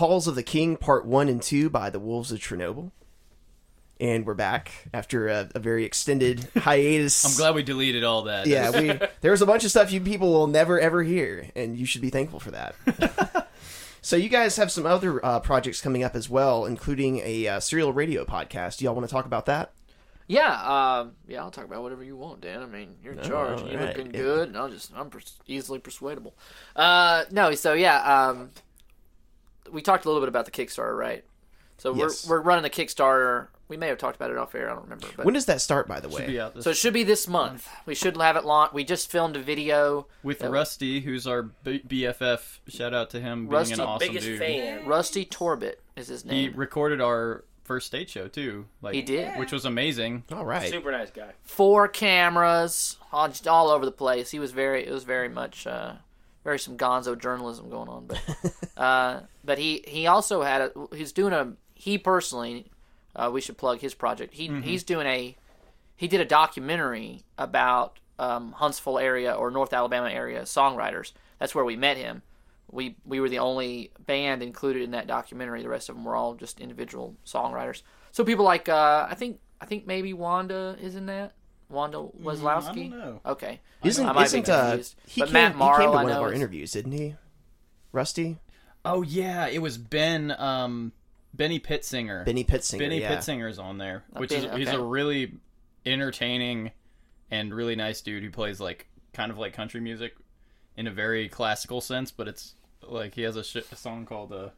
Halls 0.03 0.27
of 0.27 0.35
the 0.35 0.43
King, 0.43 0.77
Part 0.77 1.07
1 1.07 1.29
and 1.29 1.41
2 1.41 1.71
by 1.71 1.89
the 1.89 2.01
Wolves 2.01 2.33
of 2.33 2.41
Chernobyl. 2.41 2.91
And 4.01 4.27
we're 4.27 4.35
back 4.35 4.89
after 4.93 5.29
a, 5.29 5.49
a 5.55 5.61
very 5.61 5.85
extended 5.85 6.49
hiatus. 6.57 7.25
I'm 7.25 7.37
glad 7.37 7.55
we 7.55 7.63
deleted 7.63 8.03
all 8.03 8.23
that. 8.23 8.49
Yeah, 8.49 8.73
we 8.73 8.99
there's 9.21 9.43
a 9.43 9.47
bunch 9.47 9.63
of 9.63 9.71
stuff 9.71 9.93
you 9.93 10.01
people 10.01 10.33
will 10.33 10.49
never 10.49 10.81
ever 10.81 11.05
hear, 11.05 11.49
and 11.55 11.79
you 11.79 11.87
should 11.87 12.01
be 12.03 12.11
thankful 12.11 12.41
for 12.41 12.51
that. 12.51 13.49
so 14.03 14.17
you 14.17 14.29
guys 14.29 14.57
have 14.57 14.73
some 14.73 14.87
other 14.87 15.25
uh, 15.25 15.39
projects 15.39 15.81
coming 15.81 16.03
up 16.03 16.17
as 16.17 16.29
well, 16.29 16.65
including 16.65 17.21
a 17.21 17.47
uh, 17.47 17.61
serial 17.61 17.93
radio 17.93 18.25
podcast. 18.25 18.79
Do 18.79 18.85
y'all 18.87 18.97
want 18.97 19.07
to 19.09 19.13
talk 19.13 19.27
about 19.27 19.47
that? 19.47 19.71
Yeah, 20.27 20.99
um, 20.99 21.13
yeah, 21.29 21.43
I'll 21.43 21.53
talk 21.53 21.67
about 21.67 21.85
whatever 21.85 22.03
you 22.03 22.17
want, 22.17 22.41
Dan. 22.41 22.61
I 22.61 22.67
mean, 22.67 22.97
you're 23.05 23.13
in 23.13 23.23
charge. 23.23 23.61
all 23.61 23.69
You've 23.69 23.81
right. 23.81 23.95
been 23.95 24.11
good, 24.11 24.49
and 24.49 24.57
I'll 24.57 24.69
just 24.69 24.91
I'm 24.97 25.11
pers- 25.11 25.39
easily 25.47 25.79
persuadable. 25.79 26.35
Uh, 26.75 27.23
no, 27.31 27.55
so 27.55 27.75
yeah, 27.75 28.03
um, 28.31 28.51
we 29.71 29.83
talked 29.83 30.05
a 30.05 30.09
little 30.09 30.21
bit 30.23 30.29
about 30.29 30.45
the 30.45 30.51
Kickstarter, 30.51 30.97
right? 30.97 31.25
So 31.79 31.95
Yes. 31.95 32.27
we're 32.27 32.37
we're 32.39 32.43
running 32.43 32.63
the 32.63 32.71
Kickstarter. 32.71 33.49
We 33.69 33.77
may 33.79 33.89
have 33.89 33.97
talked 33.99 34.17
about 34.17 34.31
it 34.31 34.37
off 34.37 34.55
air. 34.55 34.69
I 34.71 34.75
don't 34.75 34.83
remember, 34.85 35.07
but 35.17 35.25
When 35.25 35.33
does 35.35 35.47
that 35.47 35.61
start, 35.63 35.89
by 35.89 35.99
the 35.99 36.09
way? 36.09 36.19
Should 36.19 36.27
be 36.27 36.39
out 36.41 36.55
this 36.55 36.65
so 36.65 36.71
it 36.71 36.77
should 36.77 36.93
be 36.93 37.05
this 37.05 37.27
month. 37.27 37.67
We 37.87 37.95
should 37.95 38.17
have 38.19 38.37
it 38.37 38.45
launched. 38.45 38.75
We 38.75 38.85
just 38.85 39.11
filmed 39.11 39.35
a 39.35 39.41
video. 39.41 40.07
with 40.23 40.41
that- 40.41 40.51
Rusty, 40.51 41.01
who's 41.01 41.27
our 41.27 41.43
B- 41.43 41.83
BFF. 41.87 42.61
Shout 42.69 42.93
out 42.93 43.09
to 43.11 43.21
him 43.21 43.45
being 43.47 43.51
Rusty, 43.51 43.75
an 43.75 43.81
awesome 43.81 44.07
Biggest 44.09 44.27
dude. 44.27 44.39
fan. 44.39 44.85
Rusty 44.87 45.25
Torbit 45.25 45.77
is 45.97 46.09
his 46.09 46.25
name. 46.25 46.51
He 46.53 46.57
recorded 46.57 47.01
our 47.01 47.45
first 47.65 47.87
stage 47.87 48.11
show 48.11 48.29
too. 48.29 48.67
Like 48.83 48.95
He 48.95 49.01
did. 49.03 49.39
which 49.39 49.53
was 49.53 49.65
amazing. 49.65 50.25
All 50.31 50.45
right. 50.45 50.71
Super 50.71 50.93
nice 50.93 51.11
guy. 51.11 51.31
Four 51.43 51.89
cameras, 51.89 52.99
all, 53.11 53.33
all 53.49 53.71
over 53.71 53.87
the 53.87 53.93
place. 53.93 54.31
He 54.33 54.39
was 54.39 54.53
very. 54.53 54.87
It 54.87 54.93
was 54.93 55.05
very 55.05 55.31
much. 55.31 55.67
Uh, 55.67 55.95
very 56.45 56.59
some 56.59 56.77
Gonzo 56.77 57.19
journalism 57.19 57.71
going 57.71 57.89
on, 57.89 58.07
but 58.07 58.21
uh, 58.77 59.21
but 59.45 59.59
he 59.59 59.85
he 59.87 60.07
also 60.07 60.43
had 60.43 60.63
a 60.63 60.73
he's 60.95 61.13
doing 61.13 61.33
a 61.33 61.53
he 61.75 61.99
personally 61.99 62.71
uh, 63.15 63.31
we 63.33 63.41
should 63.41 63.59
plug 63.59 63.81
his 63.81 63.95
project. 63.95 64.35
He 64.35 64.49
he's 64.63 64.83
doing 64.83 65.07
a 65.07 65.37
he 65.97 66.09
did 66.09 66.21
a 66.21 66.25
documentary 66.25 67.23
about 67.39 67.99
um, 68.19 68.53
Huntsville 68.53 68.99
area 68.99 69.33
or 69.33 69.51
North 69.51 69.73
Alabama 69.73 70.11
area 70.11 70.43
songwriters. 70.43 71.13
That's 71.39 71.55
where 71.55 71.65
we 71.65 71.77
met 71.77 71.97
him. 71.97 72.23
We 72.71 72.97
we 73.05 73.21
were 73.21 73.29
the 73.29 73.41
only 73.41 73.93
band 74.07 74.43
included 74.43 74.83
in 74.83 74.93
that 74.93 75.07
documentary. 75.07 75.63
The 75.63 75.69
rest 75.69 75.89
of 75.89 75.97
them 75.97 76.05
were 76.05 76.17
all 76.17 76.35
just 76.35 76.61
individual 76.61 77.17
songwriters. 77.27 77.83
So 78.13 78.25
people 78.25 78.45
like 78.45 78.69
uh, 78.69 79.07
I 79.09 79.15
think 79.15 79.41
I 79.61 79.67
think 79.67 79.87
maybe 79.87 80.13
Wanda 80.13 80.77
is 80.81 80.97
in 80.97 81.07
that. 81.07 81.35
Wanda 81.73 81.99
Wazlowski. 82.23 82.91
know. 82.91 83.21
Okay. 83.27 83.61
Isn't 83.83 84.07
I 84.07 84.13
might 84.13 84.21
be 84.31 84.39
isn't 84.39 84.49
uh 84.49 84.79
he 85.07 85.21
but 85.23 85.27
came, 85.27 85.33
Matt 85.33 85.57
Morrow, 85.57 85.77
he 85.79 85.83
came 85.83 85.91
to 85.91 85.95
one 85.95 86.11
of 86.11 86.19
our 86.19 86.33
is- 86.33 86.39
interviews, 86.39 86.73
didn't 86.73 86.93
he? 86.93 87.17
Rusty, 87.91 88.39
Oh 88.85 89.03
yeah, 89.03 89.47
it 89.49 89.61
was 89.61 89.77
Ben 89.79 90.31
um 90.39 90.93
Benny 91.35 91.59
Pittsinger. 91.59 92.25
Benny 92.25 92.45
Pittsinger. 92.45 92.79
Benny 92.79 93.01
yeah. 93.01 93.15
Pitsinger's 93.15 93.59
on 93.59 93.79
there, 93.79 94.05
which 94.17 94.31
Ben- 94.31 94.45
is 94.45 94.57
he's 94.57 94.69
a 94.69 94.81
really 94.81 95.33
entertaining 95.87 96.71
and 97.31 97.53
really 97.55 97.77
nice 97.77 98.01
dude 98.01 98.23
who 98.23 98.31
plays 98.31 98.61
like 98.61 98.87
kind 99.13 99.31
of 99.31 99.39
like 99.39 99.53
country 99.53 99.81
music 99.81 100.15
in 100.77 100.87
a 100.87 100.91
very 100.91 101.29
classical 101.29 101.81
sense, 101.81 102.11
but 102.11 102.29
it's 102.29 102.55
like 102.83 103.15
he 103.15 103.23
has 103.23 103.37
a, 103.37 103.45
sh- 103.45 103.57
a 103.71 103.77
song 103.77 104.07
called 104.07 104.33
uh, 104.33 104.49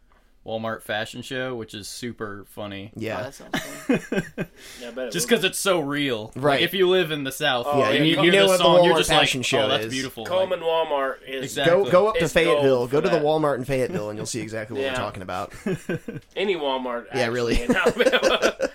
Walmart 0.47 0.83
Fashion 0.83 1.23
Show, 1.23 1.55
which 1.55 1.73
is 1.73 1.89
super 1.89 2.45
funny. 2.49 2.91
Oh, 2.95 3.01
Yeah. 3.01 3.23
that 3.23 3.35
sounds 3.35 3.59
fun. 3.61 4.25
Yeah, 4.81 4.89
I 4.89 4.91
bet 4.91 5.09
it 5.09 5.13
Just 5.13 5.27
because 5.29 5.43
it's 5.45 5.59
so 5.59 5.81
real, 5.81 6.33
Like, 6.35 6.45
Right. 6.45 6.63
if 6.63 6.75
you 6.75 6.89
live 6.89 7.11
in 7.11 7.25
the 7.25 7.33
South, 7.33 7.67
Oh, 7.67 7.83
and 7.83 7.95
yeah, 7.99 8.03
you, 8.03 8.17
you 8.23 8.31
hear 8.31 8.33
know 8.33 8.43
the 8.43 8.47
what 8.49 8.57
the 8.59 8.65
song, 8.65 8.85
you're 8.85 8.95
Walmart 8.95 8.99
just 8.99 9.11
fashion 9.11 9.41
like, 9.41 9.47
show 9.47 9.63
"Oh, 9.63 9.69
that's 9.69 9.87
is. 9.87 9.93
beautiful." 9.93 10.27
Cullman 10.27 10.61
Walmart 10.61 11.17
is 11.27 11.45
Exactly. 11.45 11.85
Go 11.85 11.91
go 11.91 12.09
up 12.09 12.17
to 12.17 12.25
It's 12.25 12.33
Fayetteville. 12.35 12.87
Go 12.89 13.01
for 13.01 13.09
to 13.09 13.15
the. 13.15 13.21
Walmart 13.23 13.57
in 13.57 13.65
Fayetteville, 13.75 14.11
and 14.11 14.19
you'll 14.19 14.27
see 14.27 14.41
exactly 14.41 14.75
what 14.77 14.83
Yeah. 14.85 14.93
we're 14.93 14.97
talking 14.97 15.23
about. 15.23 15.53
any 16.37 16.57
Walmart. 16.57 17.07
Yeah, 17.15 17.23
actually, 17.23 17.35
really. 17.35 17.67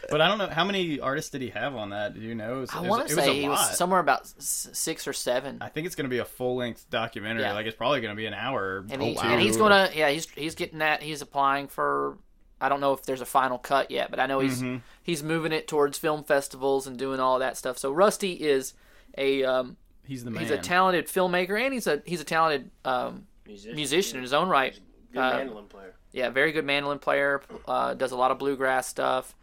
In 0.09 0.15
Alabama. 0.15 0.17
But 0.17 0.21
I 0.21 0.27
don't 0.27 0.37
know 0.49 0.55
how 0.55 0.65
many 0.65 0.99
artists 0.99 1.31
did 1.31 1.41
he 1.41 1.49
have 1.49 1.75
on 1.75 1.89
that. 1.91 2.13
Do 2.13 2.19
you 2.21 2.35
know? 2.35 2.57
It 2.57 2.61
was, 2.61 2.69
I 2.73 2.81
want 2.81 3.07
to 3.07 3.13
it 3.13 3.15
was 3.15 3.25
say 3.25 3.35
he 3.41 3.49
lot. 3.49 3.69
was 3.69 3.77
somewhere 3.77 3.99
about 3.99 4.27
six 4.27 5.07
or 5.07 5.13
seven. 5.13 5.57
I 5.61 5.69
think 5.69 5.87
it's 5.87 5.95
going 5.95 6.05
to 6.05 6.09
be 6.09 6.19
a 6.19 6.25
full 6.25 6.55
length 6.57 6.89
documentary. 6.89 7.43
Yeah. 7.43 7.53
Like 7.53 7.65
it's 7.65 7.75
probably 7.77 8.01
going 8.01 8.13
to 8.13 8.17
be 8.17 8.25
an 8.25 8.33
hour. 8.33 8.85
and, 8.89 9.01
he, 9.01 9.13
two. 9.15 9.19
and 9.21 9.41
he's 9.41 9.57
gonna 9.57 9.89
yeah 9.93 10.09
he's 10.09 10.27
he's 10.31 10.55
getting 10.55 10.79
that 10.79 11.01
he's 11.03 11.21
applying 11.21 11.67
for 11.67 12.17
I 12.61 12.67
don't 12.69 12.81
know 12.81 12.93
if 12.93 13.03
there's 13.03 13.21
a 13.21 13.25
final 13.25 13.57
cut 13.57 13.89
yet 13.91 14.09
but 14.09 14.19
I 14.19 14.25
know 14.25 14.39
he's 14.39 14.61
Mm-hmm. 14.61 14.77
he's 15.03 15.23
moving 15.23 15.51
it 15.51 15.67
towards 15.67 15.97
film 15.97 16.23
festivals 16.23 16.87
and 16.87 16.97
doing 16.97 17.19
all 17.19 17.39
that 17.39 17.55
stuff 17.57 17.77
so 17.77 17.91
Rusty 17.91 18.33
is 18.33 18.73
a 19.17 19.43
um, 19.43 19.77
He's 20.05 20.23
the 20.23 20.31
man. 20.31 20.41
he's 20.41 20.51
a 20.51 20.57
talented 20.57 21.07
filmmaker 21.07 21.59
and 21.59 21.73
he's 21.73 21.87
a 21.87 22.01
he's 22.05 22.19
a 22.21 22.25
talented 22.25 22.69
um, 22.83 23.27
Musician, 23.45 23.75
musician 23.75 24.17
in 24.17 24.23
his 24.23 24.33
own 24.33 24.49
right 24.49 24.77
good 25.13 25.19
uh, 25.19 25.37
mandolin 25.37 25.65
player. 25.67 25.93
yeah 26.11 26.29
very 26.29 26.51
good 26.51 26.65
mandolin 26.65 26.99
player 26.99 27.41
uh, 27.67 27.93
does 27.93 28.11
a 28.11 28.17
lot 28.17 28.31
of 28.31 28.37
bluegrass 28.39 28.87
stuff 28.87 29.35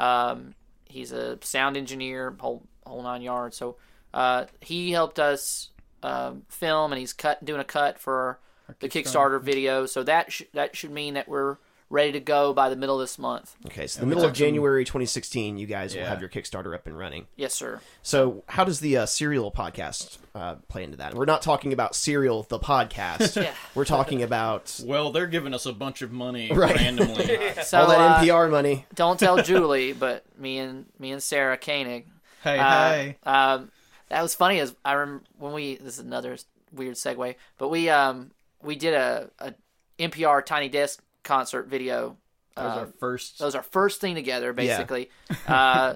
um, 0.00 0.54
he's 0.86 1.12
a 1.12 1.38
sound 1.42 1.76
engineer 1.76 2.34
whole 2.40 2.62
whole 2.86 3.02
nine 3.02 3.22
yards. 3.22 3.56
So 3.56 3.76
uh, 4.14 4.46
he 4.60 4.90
helped 4.92 5.18
us 5.20 5.68
um, 6.02 6.42
film 6.48 6.92
and 6.92 6.98
he's 6.98 7.12
cut 7.12 7.44
doing 7.44 7.60
a 7.60 7.64
cut 7.64 7.98
for 8.00 8.38
the 8.80 8.88
Kickstarter 8.88 9.40
video. 9.40 9.86
So 9.86 10.02
that 10.04 10.32
sh- 10.32 10.42
that 10.54 10.74
should 10.74 10.90
mean 10.90 11.14
that 11.14 11.28
we're 11.28 11.58
ready 11.90 12.12
to 12.12 12.20
go 12.20 12.52
by 12.54 12.68
the 12.70 12.76
middle 12.76 12.94
of 12.94 13.00
this 13.02 13.18
month 13.18 13.56
Okay, 13.66 13.86
so 13.88 14.00
the 14.00 14.06
middle 14.06 14.24
of 14.24 14.32
January 14.32 14.84
2016, 14.84 15.58
you 15.58 15.66
guys 15.66 15.92
will 15.94 16.02
Yeah. 16.02 16.08
have 16.08 16.20
your 16.20 16.28
Kickstarter 16.30 16.72
up 16.74 16.86
and 16.86 16.96
running. 16.96 17.26
yes 17.36 17.52
sir 17.52 17.80
So, 18.02 18.44
how 18.46 18.64
does 18.64 18.80
the 18.80 18.96
uh, 18.98 19.06
Serial 19.06 19.50
podcast 19.50 20.18
uh, 20.34 20.54
play 20.68 20.84
into 20.84 20.96
that? 20.98 21.14
We're 21.14 21.24
not 21.24 21.42
talking 21.42 21.72
about 21.72 21.94
Serial 21.96 22.44
the 22.44 22.58
podcast. 22.60 23.40
Yeah. 23.42 23.52
We're 23.74 23.84
talking 23.84 24.22
about 24.22 24.80
well, 24.86 25.10
they're 25.12 25.26
giving 25.26 25.52
us 25.52 25.66
a 25.66 25.72
bunch 25.72 26.00
of 26.02 26.12
money 26.12 26.50
Right. 26.54 26.76
randomly. 26.76 27.26
so 27.64 27.80
all 27.80 27.88
that 27.88 27.98
uh, 28.00 28.20
NPR 28.22 28.50
money. 28.50 28.86
don't 28.94 29.18
tell 29.18 29.42
Julie 29.42 29.92
but 29.92 30.24
me 30.38 30.58
and 30.58 30.86
me 30.98 31.10
and 31.10 31.22
Sarah 31.22 31.56
Koenig 31.58 32.06
hey, 32.44 32.58
Uh, 32.58 32.92
hey. 32.92 33.16
Um, 33.24 33.70
that 34.10 34.22
was 34.22 34.34
funny. 34.34 34.58
As 34.60 34.74
I 34.84 34.92
remember 34.92 35.24
when 35.38 35.52
we 35.52 35.74
this 35.76 35.94
is 35.94 35.98
another 36.00 36.36
weird 36.72 36.94
segue, 36.94 37.34
but 37.58 37.68
we 37.68 37.88
um 37.90 38.30
we 38.62 38.76
did 38.76 38.94
a, 38.94 39.30
a 39.40 39.54
NPR 39.98 40.44
Tiny 40.46 40.68
Desk 40.68 41.02
concert 41.22 41.68
video. 41.68 42.16
That 42.56 42.64
was 42.64 42.76
Uh, 42.76 42.80
our 42.80 42.86
first. 42.98 43.38
that 43.38 43.44
was 43.44 43.54
our 43.54 43.62
first 43.62 44.00
thing 44.00 44.14
together, 44.14 44.52
basically. 44.52 45.10
uh, 45.46 45.94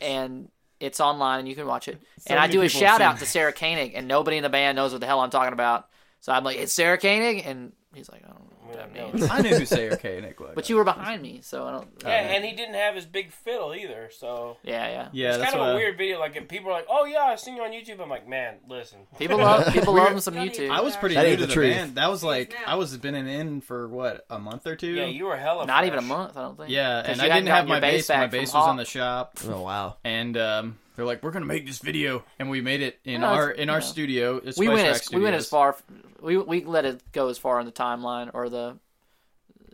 and 0.00 0.48
it's 0.80 1.00
online 1.00 1.40
and 1.40 1.48
you 1.48 1.54
can 1.54 1.66
watch 1.66 1.88
it. 1.88 2.00
and 2.26 2.38
I 2.38 2.46
do 2.46 2.62
a 2.62 2.68
shout 2.68 2.98
seen 2.98 3.06
out 3.06 3.18
to 3.18 3.26
Sarah 3.26 3.52
Koenig, 3.52 3.94
and 3.94 4.06
nobody 4.06 4.36
in 4.36 4.42
the 4.42 4.48
band 4.50 4.76
knows 4.76 4.92
what 4.92 5.00
the 5.00 5.06
hell 5.06 5.20
I'm 5.20 5.30
talking 5.30 5.52
about. 5.52 5.88
So 6.20 6.32
I'm 6.32 6.44
like, 6.44 6.58
it's 6.58 6.72
Sarah 6.72 6.98
Koenig, 6.98 7.44
and 7.46 7.72
he's 7.94 8.10
like, 8.10 8.22
I 8.24 8.28
don't 8.28 8.38
know 8.40 8.44
what 8.46 8.53
that 8.72 8.94
no. 8.94 9.08
means. 9.12 9.28
I 9.30 9.40
knew 9.40 9.56
who 9.56 9.66
Sarah 9.66 9.96
Koenig 9.96 10.40
was. 10.40 10.52
But 10.54 10.68
you 10.70 10.76
were 10.76 10.84
behind 10.84 11.22
me, 11.22 11.40
so 11.42 11.66
I 11.66 11.72
don't. 11.72 11.88
Yeah, 12.02 12.08
and 12.10 12.44
he 12.44 12.52
didn't 12.52 12.74
have 12.74 12.94
his 12.94 13.04
big 13.06 13.30
fiddle 13.32 13.74
either, 13.74 14.10
so 14.10 14.56
Yeah, 14.62 14.88
yeah. 14.88 15.08
yeah, 15.12 15.28
it's 15.28 15.38
that's 15.38 15.50
kind 15.52 15.54
of 15.62 15.66
what 15.66 15.70
a 15.70 15.72
I- 15.72 15.76
weird 15.76 15.98
video. 15.98 16.18
Like, 16.18 16.36
if 16.36 16.48
people 16.48 16.70
are 16.70 16.74
like, 16.74 16.86
"Oh 16.88 17.04
yeah, 17.04 17.22
I've 17.24 17.40
seen 17.40 17.56
you 17.56 17.62
on 17.62 17.70
YouTube," 17.72 18.00
I'm 18.00 18.08
like, 18.08 18.26
"Man, 18.28 18.56
listen." 18.68 19.00
People 19.18 19.38
love 19.38 19.66
people 19.72 19.94
love 19.94 20.12
him 20.12 20.20
some 20.20 20.34
YouTube. 20.34 20.70
I 20.70 20.80
was 20.80 20.96
pretty 20.96 21.14
That 21.16 21.24
new 21.26 21.36
to 21.36 21.46
the 21.46 21.54
the 21.54 21.60
band. 21.60 21.94
That 21.96 22.10
was 22.10 22.24
like. 22.24 22.54
I 22.66 22.76
was 22.76 22.96
been 22.96 23.14
in 23.14 23.60
for 23.60 23.86
what 23.88 24.24
a 24.30 24.38
month 24.38 24.66
or 24.66 24.76
two. 24.76 24.92
Yeah, 24.92 25.06
you 25.06 25.26
were 25.26 25.36
hella. 25.36 25.66
Not 25.66 25.84
even 25.84 25.98
a 25.98 26.02
month, 26.02 26.36
I 26.36 26.42
don't 26.42 26.56
think. 26.56 26.70
Yeah, 26.70 27.02
and 27.04 27.16
you 27.18 27.22
I 27.24 27.28
didn't 27.28 27.48
have 27.48 27.66
my 27.68 27.80
bass. 27.80 28.08
My 28.08 28.26
bass 28.26 28.54
was 28.54 28.70
in 28.70 28.76
the 28.76 28.84
shop, 28.84 29.38
Oh 29.46 29.60
wow! 29.62 29.96
and 30.04 30.36
um, 30.36 30.78
they're 30.96 31.04
like, 31.04 31.22
"We're 31.22 31.30
gonna 31.32 31.46
make 31.46 31.66
this 31.66 31.78
video," 31.78 32.24
and 32.38 32.48
we 32.50 32.60
made 32.60 32.82
it 32.82 32.98
in 33.04 33.22
Well, 33.22 33.34
our 33.34 33.50
in 33.50 33.68
our 33.70 33.78
know. 33.80 33.84
studio. 33.84 34.36
It's 34.44 34.58
we 34.58 34.66
Spice 34.66 34.74
went 34.76 34.88
Rack 34.88 35.00
as 35.02 35.10
we 35.12 35.20
went 35.20 35.36
as 35.36 35.48
far. 35.48 35.76
We 36.20 36.36
we 36.38 36.64
let 36.64 36.84
it 36.84 37.00
go 37.12 37.28
as 37.28 37.38
far 37.38 37.58
on 37.58 37.66
the 37.66 37.72
timeline 37.72 38.30
or 38.34 38.48
the, 38.48 38.78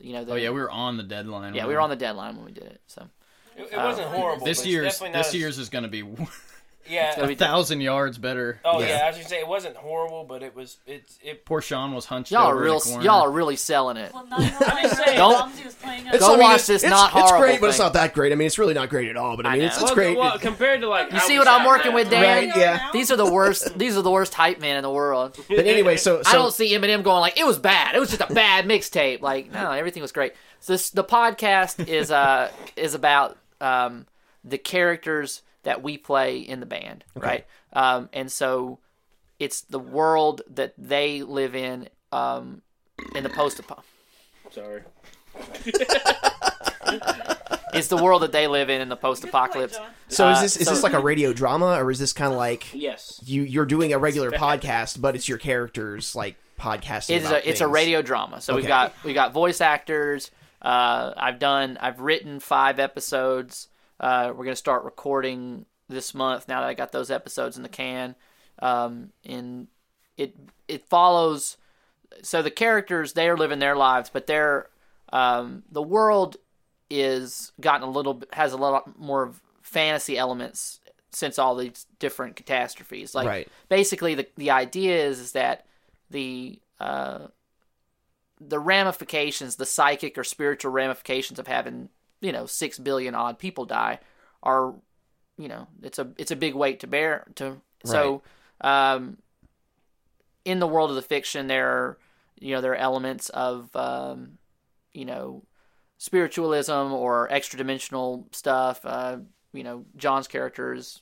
you 0.00 0.12
know. 0.14 0.24
The, 0.24 0.32
Oh 0.32 0.36
yeah, 0.36 0.50
we 0.50 0.60
were 0.60 0.70
on 0.70 0.96
the 0.96 1.02
deadline. 1.02 1.54
yeah 1.54 1.66
we 1.66 1.74
were 1.74 1.80
on 1.80 1.90
the 1.90 1.96
deadline 1.96 2.36
when 2.36 2.44
we 2.46 2.52
did 2.52 2.64
it. 2.64 2.80
So 2.86 3.08
It, 3.56 3.68
it 3.72 3.76
wasn't 3.76 4.06
uh, 4.08 4.10
horrible. 4.10 4.44
This 4.46 4.58
but 4.58 4.62
it's 4.62 4.66
year's 4.66 4.84
definitely 4.94 5.10
not 5.10 5.18
this 5.18 5.28
as- 5.28 5.34
year's 5.34 5.58
is 5.58 5.68
gonna 5.68 5.88
be 5.88 6.02
Yeah. 6.90 7.20
a 7.20 7.26
be- 7.26 7.34
thousand 7.34 7.80
yards 7.80 8.18
better. 8.18 8.60
Oh 8.64 8.80
Yeah. 8.80 8.88
yeah. 8.88 9.00
I 9.04 9.06
was 9.08 9.16
gonna 9.16 9.28
say 9.28 9.38
it 9.38 9.48
wasn't 9.48 9.76
horrible, 9.76 10.24
but 10.24 10.42
it 10.42 10.54
was. 10.54 10.78
It's 10.86 11.18
it. 11.22 11.44
Poor 11.44 11.60
Sean 11.62 11.94
was 11.94 12.04
hunched 12.06 12.32
y'all 12.32 12.48
are 12.48 12.54
over 12.54 12.62
real. 12.64 12.72
in 12.74 12.78
the 12.80 12.84
corner. 12.90 13.04
Y'all 13.04 13.22
are 13.22 13.30
really 13.30 13.56
selling 13.56 13.96
it. 13.96 14.12
Well, 14.12 14.26
not 14.26 14.40
only 14.70 14.82
just 14.82 14.96
saying. 15.04 15.16
Don't- 15.16 15.52
He 15.54 15.64
was 15.64 15.74
playing 15.74 16.06
It's- 16.06 16.18
Go 16.20 16.26
I 16.26 16.30
mean, 16.30 16.40
watch 16.40 16.50
it's- 16.54 16.66
this 16.66 16.82
it's, 16.82 16.90
not 16.90 17.06
It's 17.12 17.30
horrible 17.30 17.38
great, 17.46 17.60
but 17.60 17.70
it's 17.70 17.78
not 17.78 17.92
that 17.94 18.12
great. 18.14 18.32
I 18.32 18.34
mean, 18.34 18.46
it's 18.46 18.58
really 18.58 18.74
not 18.74 18.88
great 18.90 19.08
at 19.08 19.16
all. 19.16 19.36
But 19.36 19.46
I 19.46 19.50
I 19.50 19.52
mean, 19.52 19.60
know. 19.60 19.66
it's, 19.68 19.76
it's 19.76 19.84
well, 19.84 19.94
great. 19.94 20.16
Well, 20.18 20.38
compared 20.38 20.80
to 20.80 20.88
like. 20.88 21.10
You 21.12 21.16
I 21.18 21.20
see 21.20 21.38
what 21.38 21.48
I'm 21.48 21.66
working 21.66 21.92
with, 21.94 22.10
Dan? 22.10 22.48
Right, 22.50 22.56
yeah. 22.56 22.88
These 22.92 23.10
are 23.10 23.16
the 23.16 23.30
worst. 23.30 23.78
These 23.78 23.96
are 23.96 24.02
the 24.02 24.10
worst 24.10 24.34
hype 24.34 24.60
men 24.60 24.76
in 24.76 24.82
the 24.82 24.90
world. 24.90 25.36
But 25.48 25.66
anyway, 25.66 25.96
so 25.96 26.22
so 26.22 26.30
I 26.30 26.32
don't 26.34 26.52
see 26.52 26.72
Eminem 26.74 27.02
going 27.02 27.20
like 27.20 27.38
it 27.38 27.46
was 27.46 27.58
bad. 27.58 27.94
It 27.94 27.98
was 28.00 28.10
just 28.10 28.22
a 28.28 28.32
bad 28.32 28.64
mixtape. 28.66 29.20
Like 29.20 29.52
no, 29.52 29.70
everything 29.72 30.02
was 30.02 30.12
great. 30.12 30.32
So 30.60 30.72
this 30.72 30.90
the 30.90 31.04
podcast 31.04 31.88
is 31.88 32.10
uh 32.10 32.50
is 32.76 32.94
about 32.94 33.36
um 33.60 34.06
the 34.44 34.58
characters 34.58 35.42
that 35.62 35.82
we 35.82 35.98
play 35.98 36.38
in 36.38 36.60
the 36.60 36.66
band, 36.66 37.04
right? 37.14 37.46
Um 37.72 38.08
and 38.12 38.30
so 38.32 38.78
it's 39.38 39.62
the 39.62 39.78
world 39.78 40.42
that 40.50 40.74
they 40.78 41.22
live 41.22 41.54
in 41.54 41.88
um 42.12 42.62
in 43.14 43.22
the 43.24 43.30
post 43.30 43.60
apoc 43.62 43.82
Sorry. 44.50 44.82
it's 47.72 47.88
the 47.88 47.96
world 47.96 48.22
that 48.22 48.32
they 48.32 48.46
live 48.46 48.68
in 48.70 48.80
in 48.80 48.88
the 48.88 48.96
post 48.96 49.24
apocalypse. 49.24 49.78
so 50.08 50.28
is 50.30 50.38
uh, 50.38 50.42
this 50.42 50.56
is 50.56 50.66
so- 50.66 50.74
this 50.74 50.82
like 50.82 50.92
a 50.92 51.00
radio 51.00 51.32
drama 51.32 51.76
or 51.80 51.90
is 51.90 51.98
this 51.98 52.12
kind 52.12 52.32
of 52.32 52.38
like 52.38 52.66
Yes. 52.74 53.20
you 53.24 53.42
you're 53.42 53.66
doing 53.66 53.92
a 53.92 53.98
regular 53.98 54.30
podcast, 54.30 55.00
but 55.00 55.14
it's 55.14 55.28
your 55.28 55.38
characters 55.38 56.14
like 56.14 56.36
podcasting? 56.58 57.16
It's 57.16 57.26
about 57.26 57.42
a 57.44 57.48
it's 57.48 57.60
a 57.60 57.68
radio 57.68 58.02
drama. 58.02 58.40
So 58.40 58.54
we've 58.56 58.66
got 58.66 58.92
we 59.04 59.12
got 59.14 59.32
voice 59.32 59.60
actors. 59.60 60.30
Uh, 60.60 61.14
I've 61.16 61.38
done 61.38 61.78
I've 61.80 62.00
written 62.00 62.38
five 62.40 62.78
episodes. 62.78 63.68
Uh, 64.00 64.32
we're 64.34 64.44
gonna 64.44 64.56
start 64.56 64.84
recording 64.84 65.66
this 65.88 66.14
month 66.14 66.48
now 66.48 66.60
that 66.60 66.68
I 66.68 66.74
got 66.74 66.92
those 66.92 67.10
episodes 67.10 67.56
in 67.56 67.62
the 67.62 67.68
can. 67.68 68.16
Um, 68.60 69.10
and 69.24 69.68
it 70.16 70.34
it 70.66 70.88
follows. 70.88 71.56
So 72.22 72.42
the 72.42 72.50
characters 72.50 73.12
they 73.12 73.28
are 73.28 73.36
living 73.36 73.58
their 73.58 73.76
lives, 73.76 74.10
but 74.10 74.26
they're 74.26 74.68
um, 75.12 75.64
the 75.70 75.82
world 75.82 76.36
is 76.88 77.52
gotten 77.60 77.86
a 77.86 77.90
little 77.90 78.22
has 78.32 78.52
a 78.52 78.56
lot 78.56 78.98
more 78.98 79.32
fantasy 79.62 80.18
elements 80.18 80.80
since 81.12 81.38
all 81.38 81.56
these 81.56 81.86
different 81.98 82.36
catastrophes. 82.36 83.14
Like 83.14 83.26
Right. 83.26 83.48
basically 83.68 84.14
the 84.14 84.26
the 84.36 84.50
idea 84.50 85.04
is 85.04 85.20
is 85.20 85.32
that 85.32 85.66
the 86.10 86.58
uh, 86.78 87.28
the 88.40 88.58
ramifications, 88.58 89.56
the 89.56 89.66
psychic 89.66 90.16
or 90.16 90.24
spiritual 90.24 90.72
ramifications 90.72 91.38
of 91.38 91.46
having 91.46 91.90
you 92.20 92.32
know 92.32 92.46
six 92.46 92.78
billion 92.78 93.14
odd 93.14 93.38
people 93.38 93.64
die 93.64 93.98
are 94.42 94.74
you 95.38 95.48
know 95.48 95.66
it's 95.82 95.98
a 95.98 96.08
it's 96.18 96.30
a 96.30 96.36
big 96.36 96.54
weight 96.54 96.80
to 96.80 96.86
bear 96.86 97.26
to 97.34 97.56
so 97.84 98.22
um 98.60 99.16
in 100.44 100.58
the 100.58 100.66
world 100.66 100.90
of 100.90 100.96
the 100.96 101.02
fiction 101.02 101.46
there 101.46 101.68
are 101.68 101.98
you 102.38 102.54
know 102.54 102.60
there 102.60 102.72
are 102.72 102.76
elements 102.76 103.28
of 103.30 103.74
um 103.76 104.38
you 104.92 105.04
know 105.04 105.42
spiritualism 105.98 106.72
or 106.72 107.30
extra 107.30 107.58
dimensional 107.58 108.26
stuff. 108.32 108.80
Uh 108.84 109.18
you 109.52 109.64
know 109.64 109.84
john's 109.96 110.28
character 110.28 110.72
is 110.74 111.00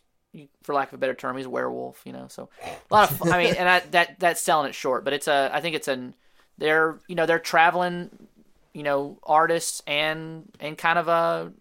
for 0.63 0.75
lack 0.75 0.89
of 0.89 0.95
a 0.95 0.99
better 0.99 1.15
term 1.15 1.37
he's 1.37 1.47
a 1.47 1.51
werewolf 1.51 2.03
you 2.05 2.13
know 2.13 2.27
so 2.29 2.49
a 2.65 2.95
lot 2.95 3.11
of 3.11 3.23
i 3.33 3.43
mean 3.43 3.55
and 3.55 3.69
I, 3.69 3.81
that 3.91 4.19
that's 4.19 4.41
selling 4.41 4.69
it 4.69 4.75
short 4.75 5.05
but 5.05 5.13
it's 5.13 5.29
a 5.29 5.51
i 5.53 5.61
think 5.61 5.75
it's 5.75 5.89
an 5.89 6.15
they're 6.59 6.99
you 7.09 7.15
know 7.15 7.27
they're 7.27 7.39
traveling 7.39 8.11
you 8.79 8.85
know 8.85 9.19
artists 9.25 9.83
and 9.87 10.45
and 10.61 10.79
kind 10.79 10.99
of 10.99 11.09
a 11.09 11.53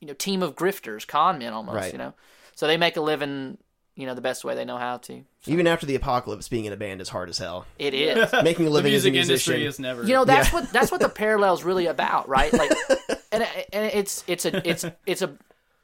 you 0.00 0.06
know 0.08 0.14
team 0.14 0.42
of 0.42 0.54
grifters 0.54 1.06
con 1.06 1.38
men 1.38 1.52
almost 1.52 1.74
Right. 1.76 1.92
you 1.92 1.98
know 1.98 2.12
so 2.54 2.66
they 2.66 2.76
make 2.76 2.96
a 2.96 3.00
living 3.00 3.56
you 3.96 4.06
know 4.06 4.14
the 4.14 4.20
best 4.20 4.44
way 4.44 4.54
they 4.54 4.64
know 4.64 4.76
how 4.76 4.98
to 5.08 5.24
Even 5.46 5.66
after 5.66 5.86
the 5.86 5.94
apocalypse, 5.96 6.48
being 6.48 6.66
in 6.66 6.72
a 6.72 6.76
band 6.76 7.00
is 7.00 7.08
hard 7.08 7.28
as 7.30 7.38
hell. 7.38 7.66
it 7.78 7.94
is 7.94 8.30
Making 8.44 8.66
a 8.66 8.68
The 8.68 8.74
living 8.78 8.94
as 8.94 9.04
a 9.06 9.10
music 9.10 9.30
industry 9.30 9.54
musician. 9.56 9.68
is 9.68 9.78
never. 9.80 10.02
you 10.04 10.12
know 10.12 10.24
that's 10.24 10.52
what 10.52 10.70
that's 10.72 10.92
what 10.92 11.00
the 11.00 11.08
parallel's 11.24 11.64
really 11.64 11.86
about 11.86 12.28
right 12.28 12.52
like 12.52 12.70
and, 13.32 13.42
and 13.72 13.84
it's 14.00 14.22
it's 14.26 14.44
a 14.44 14.68
it's 14.68 14.84
it's 15.06 15.22
a 15.22 15.30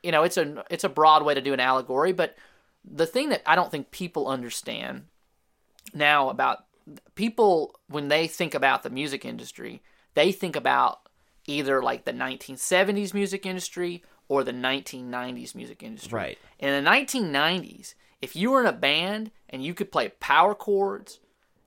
you 0.03 0.13
know 0.13 0.23
it's 0.25 0.37
a 0.37 0.63
it's 0.71 0.85
a 0.85 0.89
broad 0.91 1.25
way 1.25 1.35
to 1.35 1.41
do 1.41 1.53
an 1.55 1.61
allegory 1.61 2.13
but 2.13 2.37
the 2.85 3.07
thing 3.07 3.31
that 3.31 3.43
i 3.47 3.55
don't 3.57 3.71
think 3.71 3.91
people 3.91 4.29
understand 4.29 5.05
now 5.95 6.29
about 6.29 6.59
people 7.15 7.75
when 7.89 8.09
they 8.09 8.27
think 8.29 8.55
about 8.55 8.83
the 8.83 8.91
music 8.91 9.25
industry 9.25 9.83
they 10.15 10.33
think 10.33 10.57
about 10.57 11.01
either 11.47 11.83
like 11.83 12.05
the 12.05 12.13
1970s 12.13 13.13
music 13.15 13.45
industry 13.47 14.03
or 14.29 14.43
the 14.45 14.53
1990s 14.53 15.55
music 15.55 15.83
industry 15.83 16.13
Right. 16.17 16.39
in 16.59 16.85
the 16.85 16.91
1990s 16.91 17.95
if 18.23 18.35
you 18.35 18.51
were 18.53 18.61
in 18.61 18.67
a 18.67 18.73
band 18.73 19.31
and 19.51 19.63
you 19.63 19.75
could 19.75 19.93
play 19.93 20.09
power 20.19 20.55
chords, 20.55 21.21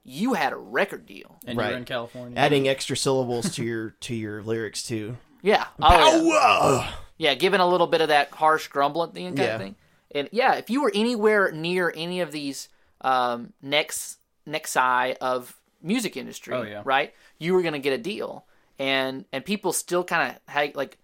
you 0.04 0.34
had 0.34 0.54
a 0.54 0.58
record 0.58 1.06
deal. 1.06 1.38
And 1.45 1.56
Right. 1.56 1.70
you're 1.70 1.78
in 1.78 1.86
California. 1.86 2.36
Adding 2.36 2.68
extra 2.68 2.98
syllables 2.98 3.52
to 3.56 3.64
your 3.64 3.91
to 3.91 4.16
your 4.16 4.41
lyrics 4.41 4.82
too. 4.82 5.18
Yeah. 5.43 5.68
Oh, 5.80 6.24
yeah. 6.26 6.39
Power! 6.88 6.93
Yeah, 7.20 7.34
giving 7.36 7.60
a 7.60 7.68
little 7.68 7.86
bit 7.86 8.02
of 8.02 8.08
that 8.08 8.32
harsh 8.32 8.68
grumble 8.70 9.04
at 9.04 9.14
the 9.14 9.26
end 9.26 9.38
kind 9.38 9.48
Yeah. 9.48 9.56
of 9.56 9.62
thing. 9.62 9.76
And 10.16 10.30
yeah, 10.32 10.56
if 10.56 10.70
you 10.72 10.82
were 10.82 10.91
anywhere 10.95 11.52
near 11.52 11.93
any 11.95 12.22
of 12.22 12.32
these 12.32 12.70
um, 13.02 13.54
next 13.62 14.18
nexi 14.48 15.16
of 15.18 15.57
music 15.82 16.17
industry, 16.17 16.53
Oh, 16.53 16.61
yeah. 16.63 16.82
right, 16.86 17.13
you 17.38 17.53
were 17.53 17.61
gonna 17.61 17.80
get 17.80 17.93
a 17.93 17.97
deal. 17.97 18.45
And 18.80 19.25
and 19.32 19.43
people 19.43 19.73
still 19.73 20.03
kind 20.03 20.32
of 20.36 20.53
had 20.53 20.75
like. 20.75 20.97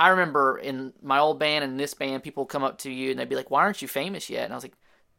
I 0.00 0.10
remember 0.10 0.56
in 0.58 0.92
my 1.02 1.18
old 1.18 1.40
band 1.40 1.64
and 1.64 1.78
this 1.78 1.92
band, 1.92 2.22
people 2.22 2.46
come 2.46 2.62
up 2.62 2.78
to 2.78 2.90
you 2.90 3.10
and 3.10 3.18
they'd 3.18 3.28
be 3.28 3.34
like, 3.34 3.50
"Why 3.50 3.62
aren't 3.62 3.82
you 3.82 3.88
famous 3.88 4.30
yet?" 4.30 4.44
And 4.44 4.52
I 4.52 4.56
was 4.56 4.62
like, 4.62 4.74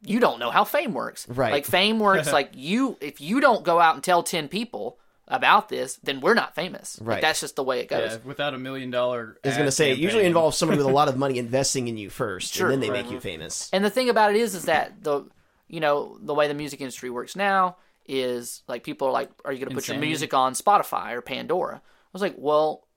"You 0.05 0.21
don't 0.21 0.39
know 0.39 0.51
how 0.51 0.63
fame 0.63 0.93
works. 0.93 1.27
Right. 1.27 1.51
Like 1.51 1.65
fame 1.65 1.99
works 2.09 2.31
like 2.31 2.51
you. 2.53 2.97
If 3.01 3.19
you 3.19 3.41
don't 3.41 3.63
go 3.65 3.79
out 3.81 3.95
and 3.95 4.03
tell 4.03 4.23
ten 4.23 4.47
people 4.47 4.97
about 5.27 5.67
this, 5.67 5.97
then 6.01 6.21
we're 6.21 6.33
not 6.33 6.55
famous. 6.55 6.97
Like, 7.01 7.07
Right. 7.07 7.21
that's 7.21 7.41
just 7.41 7.57
the 7.57 7.63
way 7.63 7.81
it 7.81 7.89
goes. 7.89 8.11
yeah, 8.13 8.17
without 8.23 8.53
a 8.53 8.57
million 8.57 8.89
dollar. 8.89 9.37
I 9.43 9.49
was 9.49 9.57
gonna 9.57 9.67
ad 9.67 9.73
say 9.73 9.91
it 9.91 9.97
usually 9.99 10.25
involves 10.25 10.57
somebody 10.57 10.77
with 10.77 10.87
a 10.87 10.91
lot 10.93 11.09
of 11.09 11.17
money 11.17 11.37
investing 11.37 11.89
in 11.89 11.97
you 11.97 12.09
first, 12.09 12.53
Sure. 12.53 12.67
and 12.67 12.75
then 12.75 12.79
they 12.79 12.89
Right. 12.89 13.03
make 13.03 13.11
you 13.11 13.19
famous. 13.19 13.69
And 13.73 13.83
the 13.83 13.89
thing 13.89 14.07
about 14.09 14.31
it 14.33 14.37
is, 14.37 14.55
is 14.55 14.63
that 14.63 15.03
the 15.03 15.25
you 15.67 15.81
know 15.81 16.17
the 16.21 16.33
way 16.33 16.47
the 16.47 16.53
music 16.53 16.79
industry 16.79 17.09
works 17.09 17.35
now 17.35 17.75
is 18.09 18.63
like 18.67 18.83
people 18.83 19.07
are 19.07 19.11
like, 19.13 19.29
are 19.45 19.53
you 19.53 19.59
going 19.59 19.69
to 19.69 19.75
put 19.75 19.87
your 19.87 19.97
music 19.99 20.33
on 20.33 20.53
Spotify 20.53 21.13
or 21.13 21.21
Pandora? 21.21 21.75
I 21.77 22.09
was 22.11 22.21
like, 22.21 22.35
well, 22.37 22.87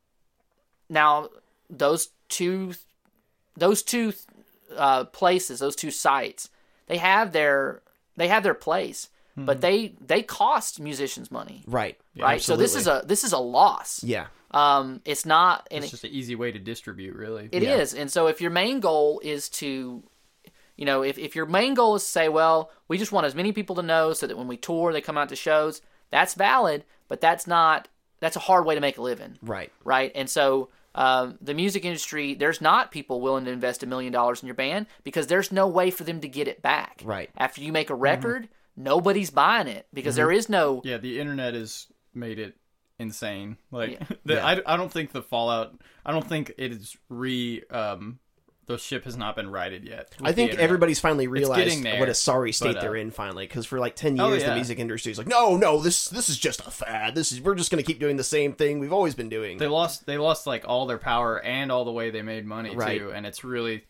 now 0.89 1.29
those 1.71 2.09
two, 2.29 2.73
those 3.57 3.83
two 3.83 4.13
uh, 4.77 5.05
places, 5.05 5.61
those 5.61 5.77
two 5.77 5.91
sites, 5.91 6.49
they 6.87 6.97
have 6.99 7.33
their 7.33 7.83
they 8.17 8.29
have 8.29 8.43
their 8.43 8.55
place, 8.55 9.09
Hmm. 9.35 9.47
but 9.47 9.61
they 9.63 9.95
they 10.01 10.23
cost 10.23 10.81
musicians 10.81 11.31
money, 11.31 11.63
Right. 11.67 11.99
right? 12.19 12.41
So 12.43 12.57
this 12.57 12.75
is 12.75 12.87
a 12.87 13.03
this 13.07 13.25
is 13.25 13.33
a 13.33 13.39
loss. 13.39 14.03
Yeah. 14.05 14.27
Um, 14.51 15.01
it's 15.07 15.25
not, 15.25 15.67
and 15.71 15.83
It's 15.83 15.93
it- 15.95 15.97
just 15.97 16.05
an 16.05 16.11
easy 16.11 16.35
way 16.37 16.53
to 16.53 16.59
distribute, 16.59 17.17
really. 17.17 17.49
It 17.53 17.63
is, 17.63 17.95
And 17.95 18.13
so 18.13 18.27
if 18.27 18.43
your 18.43 18.51
main 18.51 18.81
goal 18.81 19.19
is 19.25 19.49
to, 19.61 20.03
you 20.77 20.85
know, 20.85 21.03
if, 21.03 21.19
if 21.19 21.37
your 21.37 21.47
main 21.47 21.75
goal 21.75 21.95
is 21.97 22.03
to 22.03 22.09
say, 22.09 22.29
well, 22.29 22.71
we 22.89 22.99
just 22.99 23.13
want 23.13 23.27
as 23.27 23.35
many 23.35 23.53
people 23.53 23.77
to 23.77 23.83
know 23.83 24.13
so 24.13 24.27
that 24.27 24.37
when 24.37 24.49
we 24.49 24.57
tour, 24.57 24.93
they 24.93 25.01
come 25.01 25.19
out 25.19 25.29
to 25.29 25.37
shows, 25.37 25.83
that's 26.11 26.35
valid, 26.35 26.85
but 27.09 27.21
that's 27.21 27.47
not, 27.47 27.89
that's 28.21 28.37
a 28.37 28.41
hard 28.41 28.65
way 28.65 28.75
to 28.75 28.81
make 28.81 28.99
a 28.99 29.03
living. 29.03 29.39
Right. 29.43 29.73
Right. 29.85 30.13
And 30.15 30.29
so 30.29 30.71
um, 30.95 31.39
the 31.41 31.55
music 31.55 31.85
industry, 31.85 32.35
there's 32.35 32.61
not 32.61 32.91
people 32.91 33.21
willing 33.21 33.45
to 33.47 33.51
invest 33.51 33.83
a 33.83 33.87
million 33.87 34.13
dollars 34.13 34.43
in 34.43 34.47
your 34.47 34.55
band 34.55 34.87
because 35.05 35.27
there's 35.27 35.53
no 35.53 35.67
way 35.67 35.91
for 35.91 36.05
them 36.05 36.21
to 36.21 36.29
get 36.29 36.49
it 36.49 36.63
back. 36.63 37.01
Right. 37.05 37.31
After 37.37 37.63
you 37.63 37.73
make 37.73 37.91
a 37.91 37.95
record, 37.95 38.49
nobody's 38.77 39.31
buying 39.31 39.69
it 39.69 39.87
because 39.93 40.17
there 40.17 40.31
is 40.31 40.49
no, 40.49 40.83
Yeah, 40.85 40.99
the 40.99 41.19
internet 41.19 41.55
has 41.55 41.87
made 42.15 42.39
it 42.39 42.57
insane. 42.99 43.57
Like, 43.71 43.93
Yeah. 43.93 44.07
the, 44.25 44.35
Yeah. 44.35 44.47
I, 44.47 44.75
I 44.75 44.77
don't 44.77 44.93
think 44.93 45.13
the 45.13 45.23
Fallout. 45.23 45.75
I 46.05 46.13
don't 46.13 46.27
think 46.27 46.53
it 46.59 46.73
is 46.73 46.97
re. 47.09 47.63
Um, 47.71 48.19
the 48.67 48.79
ship 48.79 49.05
has 49.05 49.17
not 49.17 49.35
been 49.37 49.51
righted 49.51 49.85
yet. 49.85 50.15
I 50.23 50.33
think 50.33 50.55
everybody's 50.55 51.01
finally 51.01 51.27
realized 51.27 51.83
there, 51.83 51.99
what 51.99 52.09
a 52.09 52.15
sorry 52.15 52.53
state 52.53 52.75
but, 52.75 52.77
uh, 52.79 52.81
they're 52.83 52.97
in 52.97 53.11
finally 53.11 53.47
because 53.47 53.67
for 53.67 53.79
like 53.79 53.97
10 53.97 54.21
Oh, 54.21 54.29
years 54.31 54.45
the 54.45 54.55
music 54.55 54.79
industry 54.79 55.11
is 55.13 55.19
like 55.19 55.27
no 55.27 55.57
no 55.57 55.81
this 55.81 56.09
this 56.09 56.29
is 56.29 56.39
just 56.39 56.61
a 56.61 56.71
fad 56.71 57.15
this 57.15 57.33
is 57.33 57.41
we're 57.41 57.55
just 57.57 57.71
going 57.73 57.83
to 57.83 57.87
keep 57.87 57.99
doing 57.99 58.17
the 58.17 58.25
same 58.25 58.53
thing 58.53 58.79
we've 58.79 58.93
always 58.93 59.15
been 59.15 59.29
doing 59.29 59.59
They 59.59 59.67
lost. 59.67 60.07
They 60.07 60.17
lost 60.19 60.47
like 60.47 60.65
all 60.67 60.87
their 60.87 60.99
power 60.99 61.41
and 61.43 61.73
all 61.73 61.85
the 61.85 61.93
way 61.93 62.11
they 62.11 62.23
made 62.23 62.47
money 62.47 62.75
Right. 62.77 63.01
too. 63.01 63.11
And 63.13 63.27
it's 63.27 63.43
really. 63.45 63.85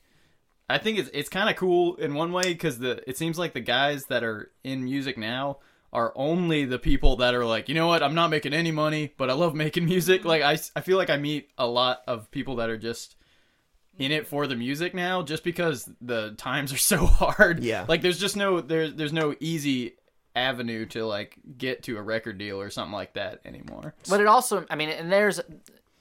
I 0.71 0.79
think 0.79 0.99
it's 0.99 1.11
it's 1.13 1.29
kind 1.29 1.51
of 1.51 1.57
cool 1.57 1.97
in 1.97 2.15
one 2.15 2.33
way 2.33 2.45
because 2.45 2.79
the 2.79 3.07
it 3.09 3.19
seems 3.19 3.39
like 3.39 3.53
the 3.53 3.61
guys 3.61 4.07
that 4.07 4.25
are 4.25 4.51
in 4.65 4.85
music 4.85 5.19
now 5.19 5.59
are 5.93 6.13
only 6.17 6.65
the 6.65 6.79
people 6.79 7.17
that 7.17 7.35
are 7.35 7.45
like, 7.45 7.69
you 7.69 7.75
know 7.75 7.89
what, 7.89 8.03
I'm 8.03 8.15
not 8.15 8.31
making 8.31 8.55
any 8.55 8.71
money, 8.71 9.13
but 9.19 9.29
I 9.29 9.35
love 9.35 9.55
making 9.55 9.85
music. 9.95 10.25
Like 10.25 10.41
I, 10.41 10.59
I 10.75 10.81
feel 10.81 10.97
like 10.97 11.11
I 11.11 11.19
meet 11.19 11.51
a 11.59 11.67
lot 11.67 12.01
of 12.07 12.31
people 12.31 12.57
that 12.57 12.71
are 12.71 12.79
just 12.79 13.17
in 13.99 14.11
it 14.13 14.27
for 14.27 14.47
the 14.47 14.57
music 14.57 14.95
now, 14.95 15.23
just 15.23 15.45
because 15.45 15.89
the 16.01 16.33
times 16.39 16.73
are 16.73 16.79
so 16.79 17.07
hard. 17.07 17.63
Yeah. 17.63 17.85
like 17.89 18.03
there's 18.03 18.19
just 18.19 18.37
no 18.37 18.61
there's 18.61 18.95
there's 18.95 19.13
no 19.13 19.35
easy 19.41 19.95
avenue 20.35 20.87
to 20.87 21.05
like 21.05 21.39
get 21.59 21.83
to 21.85 21.99
a 21.99 22.03
record 22.03 22.39
deal 22.39 22.59
or 22.61 22.71
something 22.71 22.93
like 22.95 23.13
that 23.15 23.41
anymore. 23.45 23.95
But 24.09 24.21
it 24.21 24.27
also, 24.27 24.65
I 24.71 24.77
mean, 24.77 24.89
and 24.89 25.13
there's 25.13 25.41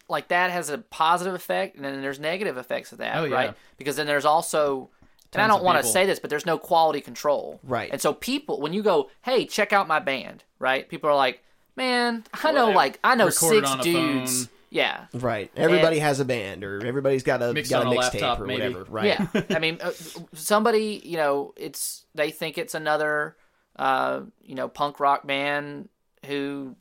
like 0.08 0.30
that 0.30 0.52
has 0.52 0.70
a 0.70 0.78
positive 0.78 1.34
effect, 1.34 1.76
and 1.76 1.84
then 1.86 2.02
there's 2.02 2.20
negative 2.20 2.58
effects 2.58 2.92
of 2.92 2.98
that, 3.00 3.18
Oh, 3.18 3.24
yeah. 3.26 3.36
right? 3.36 3.54
Because 3.78 3.96
then 3.98 4.08
there's 4.08 4.26
also, 4.26 4.90
and 5.34 5.42
I 5.42 5.48
don't 5.48 5.64
want 5.64 5.82
to 5.82 5.90
say 5.90 6.06
this, 6.06 6.20
but 6.20 6.30
there's 6.30 6.46
no 6.46 6.58
quality 6.58 7.00
control, 7.02 7.60
Right. 7.64 7.90
And 7.92 8.02
so 8.02 8.14
people, 8.14 8.60
when 8.60 8.74
you 8.74 8.84
go, 8.84 9.10
hey, 9.22 9.46
check 9.46 9.72
out 9.74 9.88
my 9.88 10.00
band, 10.00 10.44
right? 10.60 10.88
People 10.90 11.10
are 11.10 11.16
like, 11.16 11.42
man, 11.78 12.24
I 12.44 12.52
know, 12.52 12.68
Well, 12.68 12.76
like 12.76 13.00
I 13.04 13.16
know 13.16 13.28
recorded 13.28 13.66
six 13.68 13.84
dudes, 13.84 14.46
phone. 14.48 14.56
Yeah. 14.72 15.06
right 15.14 15.52
everybody 15.56 16.00
has 16.00 16.20
a 16.20 16.26
band 16.26 16.64
or 16.64 16.84
everybody's 16.84 17.24
got 17.24 17.42
a 17.42 17.54
got 17.70 17.86
a 17.86 17.90
mixtape 17.90 17.96
laptop, 17.98 18.40
or 18.40 18.46
maybe. 18.46 18.64
whatever 18.64 18.86
right 18.90 19.06
Yeah, 19.06 19.44
I 19.56 19.60
mean, 19.60 19.78
uh, 19.82 19.92
somebody, 20.34 21.02
you 21.04 21.18
know, 21.18 21.54
it's 21.58 22.06
they 22.16 22.32
think 22.32 22.58
it's 22.58 22.74
another, 22.74 23.36
uh, 23.76 24.22
you 24.42 24.56
know, 24.56 24.68
punk 24.68 25.00
rock 25.00 25.28
band 25.28 25.90
who 26.26 26.76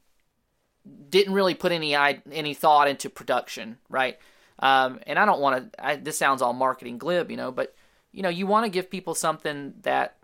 didn't 1.08 1.34
really 1.34 1.54
put 1.54 1.72
any 1.72 1.94
any 1.94 2.54
thought 2.54 2.88
into 2.88 3.10
production, 3.10 3.78
right? 3.88 4.18
Um, 4.60 5.00
and 5.06 5.18
I 5.18 5.24
don't 5.24 5.40
want 5.40 5.72
to. 5.72 6.00
This 6.02 6.18
sounds 6.18 6.42
all 6.42 6.52
marketing 6.52 6.98
glib, 6.98 7.30
you 7.30 7.36
know, 7.36 7.50
but 7.50 7.74
you 8.12 8.22
know, 8.22 8.28
you 8.28 8.46
want 8.46 8.66
to 8.66 8.70
give 8.70 8.90
people 8.90 9.14
something 9.14 9.74
that 9.82 10.16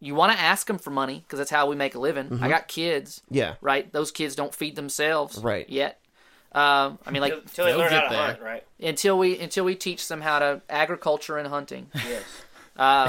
you 0.00 0.14
want 0.14 0.32
to 0.32 0.38
ask 0.38 0.66
them 0.66 0.78
for 0.78 0.90
money 0.90 1.20
because 1.20 1.38
that's 1.38 1.50
how 1.50 1.68
we 1.68 1.76
make 1.76 1.94
a 1.94 1.98
living. 1.98 2.38
I 2.40 2.48
got 2.48 2.68
kids, 2.68 3.22
yeah 3.30 3.54
right? 3.60 3.90
Those 3.92 4.10
kids 4.10 4.34
don't 4.34 4.54
feed 4.54 4.76
themselves, 4.76 5.38
Right. 5.38 5.68
Yet. 5.68 6.00
Um, 6.56 6.98
I 7.06 7.10
mean, 7.10 7.20
like 7.20 7.34
Until 7.34 7.64
they 7.66 7.70
they'll 7.72 7.78
learn 7.80 7.92
how 7.92 8.00
to 8.00 8.08
there. 8.08 8.26
hunt, 8.26 8.40
right? 8.40 8.64
until 8.80 9.18
we 9.18 9.38
until 9.38 9.64
we 9.64 9.74
teach 9.74 10.08
them 10.08 10.20
how 10.22 10.38
to 10.38 10.62
agriculture 10.70 11.36
and 11.38 11.46
hunting. 11.48 11.88
Yes. 11.94 12.22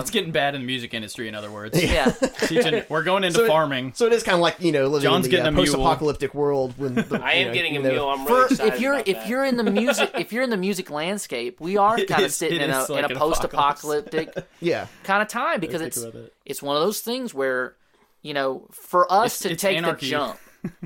it's 0.01 0.11
getting 0.11 0.31
bad 0.31 0.55
in 0.55 0.61
the 0.61 0.67
music 0.67 0.93
industry, 0.93 1.27
in 1.27 1.35
other 1.35 1.49
words. 1.51 1.77
Um, 1.77 1.83
Yeah. 1.85 2.05
Teaching, 2.41 2.83
we're 2.89 3.03
going 3.03 3.23
into 3.23 3.39
So 3.39 3.45
it- 3.45 3.47
farming. 3.47 3.93
so 3.95 4.05
it 4.05 4.13
is 4.13 4.23
kind 4.23 4.35
of 4.35 4.41
like 4.41 4.59
you 4.61 4.71
know 4.73 4.87
living 4.87 5.03
John's 5.09 5.25
in 5.25 5.31
the 5.31 5.37
getting 5.37 5.53
uh, 5.53 5.57
a 5.57 5.61
post-apocalyptic 5.61 6.33
world 6.33 6.73
when 6.77 6.95
the, 6.95 7.19
I 7.23 7.33
am 7.33 7.47
know, 7.47 7.53
getting 7.53 7.71
a 7.77 7.79
you 7.79 7.83
know, 7.83 7.89
meal. 7.91 8.09
I'm 8.09 8.25
For, 8.25 8.33
really 8.33 8.45
excited 8.51 8.73
if 8.75 8.79
you're 8.81 8.93
about 8.93 9.07
if 9.07 9.15
that. 9.17 9.27
you're 9.27 9.45
in 9.45 9.57
the 9.57 9.63
music 9.71 10.11
if 10.15 10.33
you're 10.33 10.43
in 10.43 10.49
the 10.49 10.57
music 10.57 10.89
landscape, 10.89 11.59
we 11.61 11.77
are 11.77 11.97
kind 11.97 12.23
of 12.25 12.31
sitting 12.33 12.59
in 12.61 12.69
a 12.69 12.85
like 12.89 13.05
in 13.09 13.11
a 13.11 13.15
post 13.19 13.43
apocalyptic 13.45 14.33
yeah 14.61 14.87
kind 15.03 15.21
of 15.21 15.27
time 15.29 15.59
because 15.61 15.81
it's 15.81 15.97
it. 15.97 16.33
it's 16.45 16.61
one 16.61 16.75
of 16.77 16.81
those 16.83 16.99
things 17.01 17.33
where 17.33 17.75
you 18.21 18.33
know 18.33 18.67
for 18.71 19.09
us 19.11 19.35
It's- 19.35 19.39
to 19.43 19.51
it's 19.51 19.61
take 19.61 19.77
anarchy. 19.77 20.05
the 20.07 20.11
jump 20.11 20.39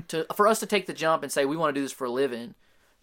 to 0.08 0.26
for 0.34 0.48
us 0.48 0.60
to 0.60 0.66
take 0.66 0.86
the 0.86 0.92
jump 0.92 1.22
and 1.22 1.30
say 1.32 1.44
we 1.44 1.56
want 1.56 1.74
to 1.74 1.78
do 1.80 1.84
this 1.84 1.92
for 1.92 2.04
a 2.06 2.10
living, 2.10 2.54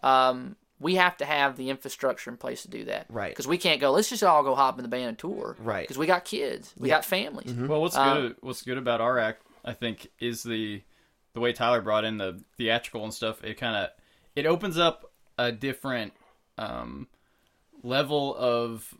um, 0.03 0.55
we 0.79 0.95
have 0.95 1.17
to 1.17 1.25
have 1.25 1.57
the 1.57 1.69
infrastructure 1.69 2.29
in 2.29 2.37
place 2.37 2.61
to 2.61 2.69
do 2.69 2.85
that. 2.85 3.05
Right. 3.09 3.31
Because 3.31 3.47
we 3.47 3.57
can't 3.57 3.81
go. 3.81 3.91
Let's 3.91 4.09
just 4.09 4.23
all 4.23 4.43
go 4.43 4.55
hop 4.55 4.77
in 4.79 4.83
the 4.83 4.89
band 4.89 5.09
and 5.09 5.17
tour. 5.17 5.57
Right. 5.59 5.83
Because 5.83 5.97
we 5.97 6.05
got 6.07 6.23
kids. 6.25 6.73
We 6.77 6.87
got 6.87 7.03
families. 7.03 7.53
Well, 7.53 7.81
what's 7.81 7.97
Um, 7.97 8.21
good? 8.21 8.35
What's 8.41 8.61
good 8.61 8.77
about 8.77 9.01
our 9.01 9.19
act, 9.19 9.43
I 9.65 9.73
think, 9.73 10.07
is 10.19 10.43
the 10.43 10.81
the 11.33 11.39
way 11.39 11.53
Tyler 11.53 11.81
brought 11.81 12.05
in 12.05 12.17
the 12.17 12.41
theatrical 12.57 13.03
and 13.03 13.13
stuff. 13.13 13.43
It 13.43 13.55
kind 13.55 13.75
of 13.75 13.89
it 14.35 14.45
opens 14.45 14.77
up 14.77 15.11
a 15.37 15.51
different 15.51 16.13
um, 16.57 17.07
level 17.83 18.35
of, 18.35 18.93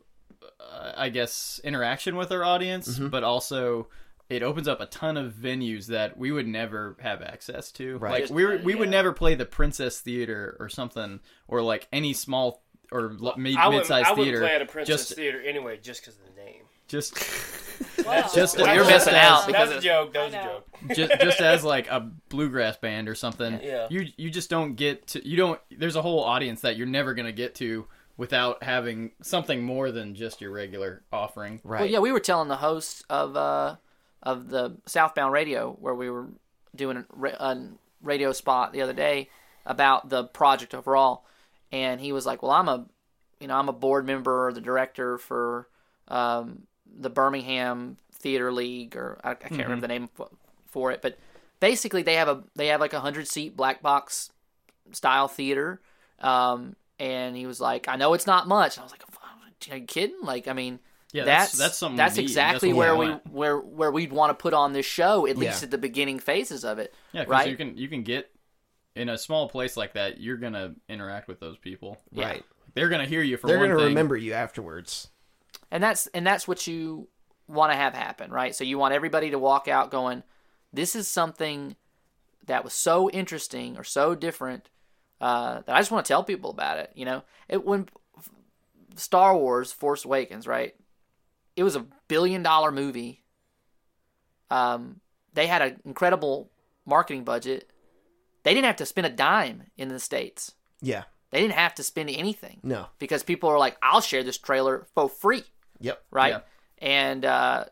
uh, 0.60 0.92
I 0.96 1.10
guess, 1.10 1.60
interaction 1.64 2.16
with 2.16 2.32
our 2.32 2.44
audience, 2.44 2.88
Mm-hmm. 2.96 3.08
but 3.10 3.24
also. 3.24 3.88
It 4.30 4.44
opens 4.44 4.68
up 4.68 4.80
a 4.80 4.86
ton 4.86 5.18
of 5.18 5.34
venues 5.34 5.88
that 5.88 6.18
we 6.18 6.32
would 6.32 6.48
never 6.48 6.96
have 7.02 7.22
access 7.22 7.72
to. 7.74 7.98
Right. 7.98 8.22
Like 8.24 8.30
we 8.32 8.46
were, 8.46 8.60
we 8.64 8.76
would 8.76 8.90
never 8.90 9.12
play 9.12 9.34
the 9.36 9.46
Princess 9.46 10.00
Theater 10.00 10.56
or 10.60 10.70
something, 10.70 11.20
or 11.48 11.62
like 11.62 11.88
any 11.92 12.14
small 12.14 12.62
or 12.92 13.10
mid 13.38 13.56
I 13.58 13.68
would, 13.68 13.86
sized 13.86 14.08
I 14.08 14.14
would 14.14 14.24
theater. 14.24 14.40
play 14.40 14.56
at 14.56 14.62
a 14.62 14.66
Princess 14.66 15.08
just, 15.08 15.16
Theater 15.16 15.42
anyway, 15.42 15.80
just 15.82 16.02
because 16.02 16.16
of 16.16 16.26
the 16.26 16.42
name. 16.42 16.64
just 16.88 17.16
Wow. 18.06 18.30
just 18.36 18.58
Well, 18.58 18.74
you're 18.76 18.84
just 18.84 19.06
missing 19.08 19.20
out 19.20 19.48
because 19.48 19.70
That 19.70 19.78
a 19.80 19.82
joke. 19.82 20.14
That 20.14 20.26
was 20.26 20.34
a 20.34 20.40
I 20.40 20.46
know. 20.46 20.52
joke. 20.88 20.96
just, 20.96 21.22
just 21.22 21.42
as 21.42 21.64
like 21.64 21.88
a 21.90 22.12
bluegrass 22.30 22.78
band 22.78 23.08
or 23.10 23.16
something. 23.16 23.60
Yeah. 23.62 23.88
You 23.90 24.08
you 24.18 24.30
just 24.30 24.50
don't 24.50 24.76
get 24.76 25.08
to 25.08 25.28
you 25.28 25.38
don't 25.38 25.60
there's 25.76 25.96
a 25.96 26.02
whole 26.02 26.24
audience 26.24 26.62
that 26.62 26.78
you're 26.78 26.88
never 26.88 27.14
gonna 27.14 27.32
get 27.32 27.56
to 27.56 27.86
without 28.18 28.64
having 28.64 29.12
something 29.22 29.64
more 29.64 29.92
than 29.92 30.14
just 30.16 30.42
your 30.42 30.52
regular 30.52 31.04
offering. 31.12 31.62
right 31.64 31.82
Well, 31.82 31.90
yeah, 31.90 32.00
we 32.00 32.12
were 32.12 32.20
telling 32.20 32.48
the 32.50 32.58
host 32.58 33.06
of 33.10 33.38
uh, 33.38 33.76
of 34.22 34.50
the 34.50 34.78
Southbound 34.86 35.34
Radio 35.34 35.76
where 35.80 35.96
we 35.96 36.10
were 36.10 36.28
doing 36.76 37.06
a, 37.24 37.58
radio 38.02 38.32
spot 38.32 38.72
the 38.72 38.82
other 38.82 38.94
day 38.94 39.30
about 39.66 40.10
the 40.10 40.24
project 40.24 40.74
overall, 40.74 41.26
and 41.72 42.00
he 42.00 42.12
was 42.12 42.26
like, 42.26 42.42
"Well, 42.42 42.52
I'm 42.52 42.70
a, 42.70 42.86
you 43.40 43.48
know, 43.48 43.56
I'm 43.56 43.70
a 43.70 43.74
board 43.74 44.06
member 44.06 44.48
or 44.48 44.54
the 44.54 44.62
director 44.62 45.18
for 45.18 45.68
um, 46.08 46.64
the 46.86 47.10
Birmingham 47.10 47.98
Theater 48.14 48.52
League, 48.52 48.96
or 48.96 49.20
I, 49.24 49.32
I 49.32 49.36
can't 49.36 49.64
remember 49.64 49.88
the 49.88 49.94
name 49.94 50.10
for 50.68 50.92
it, 50.92 51.02
but 51.02 51.18
basically 51.60 52.04
they 52.04 52.16
have 52.16 52.28
a 52.28 52.44
they 52.56 52.68
have 52.68 52.80
like 52.80 52.94
a 52.94 53.00
hundred 53.00 53.28
seat 53.28 53.56
black 53.56 53.82
box 53.82 54.32
style 54.92 55.28
theater." 55.28 55.82
Um, 56.20 56.76
and 57.00 57.36
he 57.36 57.46
was 57.46 57.62
like, 57.62 57.88
"I 57.88 57.96
know 57.96 58.14
it's 58.14 58.28
not 58.28 58.48
much." 58.48 58.76
And 58.76 58.82
I 58.82 58.84
was 58.84 58.92
like, 58.92 59.04
"Are 59.72 59.78
you 59.78 59.86
kidding? 59.86 60.22
Like, 60.22 60.48
I 60.48 60.54
mean." 60.54 60.80
Yeah, 61.12 61.26
that's 61.26 61.52
that's 61.52 61.58
that's 61.60 61.78
something. 61.78 61.98
that's 61.98 62.18
exactly 62.18 62.72
what 62.72 62.78
where 62.80 62.96
we 62.96 63.06
we 63.06 63.12
want. 63.12 63.32
where 63.32 63.58
where 63.60 63.92
we'd 63.92 64.12
want 64.14 64.30
to 64.30 64.34
put 64.42 64.54
on 64.54 64.74
this 64.74 64.86
show 64.86 65.26
at 65.28 65.38
least 65.38 65.62
Yeah. 65.62 65.66
at 65.66 65.72
the 65.72 65.78
beginning 65.80 66.20
phases 66.20 66.64
of 66.64 66.78
it. 66.80 66.94
Yeah, 67.14 67.22
because 67.22 67.32
right? 67.32 67.50
you 67.50 67.56
can 67.58 67.78
you 67.78 67.88
can 67.88 68.04
get 68.04 68.30
in 68.96 69.10
a 69.10 69.18
small 69.18 69.50
place 69.50 69.76
like 69.76 69.94
that. 69.94 70.20
You're 70.20 70.38
gonna 70.38 70.76
interact 70.88 71.28
with 71.28 71.40
those 71.40 71.58
people. 71.58 71.98
Yeah. 72.12 72.26
Right. 72.28 72.46
They're 72.76 72.90
gonna 72.90 73.06
hear 73.08 73.24
you 73.24 73.38
for 73.38 73.48
They're 73.48 73.58
one 73.58 73.68
going 73.70 73.78
to 73.80 73.84
thing. 73.86 73.90
remember 73.90 74.16
you 74.18 74.34
afterwards. 74.34 75.08
and 75.72 75.82
that's 75.84 76.06
and 76.08 76.26
that's 76.28 76.48
what 76.48 76.68
you 76.68 77.08
want 77.48 77.72
to 77.72 77.76
have 77.76 77.96
happen 77.96 78.30
right 78.30 78.56
so 78.56 78.64
you 78.64 78.78
want 78.78 78.94
everybody 78.94 79.32
to 79.32 79.40
walk 79.40 79.68
out 79.68 79.90
going 79.90 80.22
this 80.72 80.96
is 80.96 81.08
something 81.08 81.76
that 82.46 82.64
was 82.64 82.74
so 82.74 83.10
interesting 83.10 83.76
or 83.76 83.84
so 83.84 84.14
different 84.14 84.70
uh, 85.20 85.62
that 85.66 85.76
i 85.76 85.80
just 85.80 85.90
want 85.90 86.06
to 86.06 86.08
tell 86.08 86.24
people 86.24 86.52
about 86.52 86.78
it 86.78 86.92
you 86.94 87.06
know 87.06 87.24
it 87.48 87.66
when 87.66 87.90
star 88.96 89.36
wars 89.36 89.72
force 89.72 90.06
awakens 90.06 90.46
right 90.46 90.76
it 91.60 91.64
was 91.64 91.76
a 91.76 91.86
billion 92.08 92.42
dollar 92.44 92.72
movie 92.72 93.24
um, 94.50 95.00
they 95.34 95.48
had 95.48 95.62
an 95.62 95.80
incredible 95.86 96.50
marketing 96.86 97.24
budget 97.24 97.70
they 98.44 98.54
didn't 98.54 98.66
have 98.66 98.78
to 98.78 98.86
spend 98.86 99.06
a 99.06 99.10
dime 99.10 99.64
in 99.78 99.90
the 99.90 100.00
states 100.00 100.54
Yeah. 100.82 101.04
they 101.32 101.40
didn't 101.42 101.54
have 101.54 101.76
to 101.76 101.84
spend 101.84 102.10
anything 102.10 102.60
No. 102.64 102.88
because 102.98 103.22
people 103.24 103.50
are 103.50 103.60
like 103.60 103.78
i'll 103.84 104.02
share 104.02 104.24
this 104.24 104.38
trailer 104.38 104.88
for 104.96 105.08
free 105.10 105.44
Yep. 105.82 106.02
right? 106.12 106.30
Yeah. 106.34 106.40
And 106.82 107.24
uh, 107.26 107.66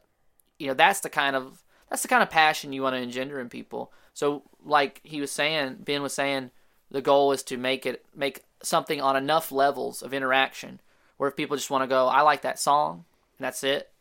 you 0.60 0.68
know 0.68 0.74
that's 0.74 1.02
the 1.02 1.10
kind 1.10 1.36
of 1.36 1.64
that's 1.90 2.02
the 2.04 2.08
kind 2.08 2.24
of 2.24 2.30
passion 2.30 2.72
you 2.74 2.82
want 2.82 2.96
to 2.96 3.02
engender 3.02 3.40
in 3.40 3.48
people. 3.50 3.92
So, 4.14 4.44
like 4.66 5.00
he 5.04 5.22
was 5.22 5.32
saying, 5.32 5.78
Ben 5.80 6.02
was 6.02 6.14
saying, 6.14 6.52
the 6.92 7.02
goal 7.02 7.32
is 7.34 7.44
to 7.44 7.56
make 7.58 7.86
it 7.86 8.06
make 8.16 8.44
something 8.64 9.00
on 9.02 9.16
enough 9.18 9.52
levels 9.52 10.02
of 10.02 10.14
interaction 10.14 10.80
where 11.18 11.30
if 11.30 11.36
people 11.38 11.56
just 11.58 11.70
want 11.70 11.84
to 11.84 11.88
go, 11.88 12.08
I 12.08 12.22
like 12.22 12.42
that 12.44 12.60
song, 12.60 13.04
that's 13.40 13.64
it, 13.64 13.92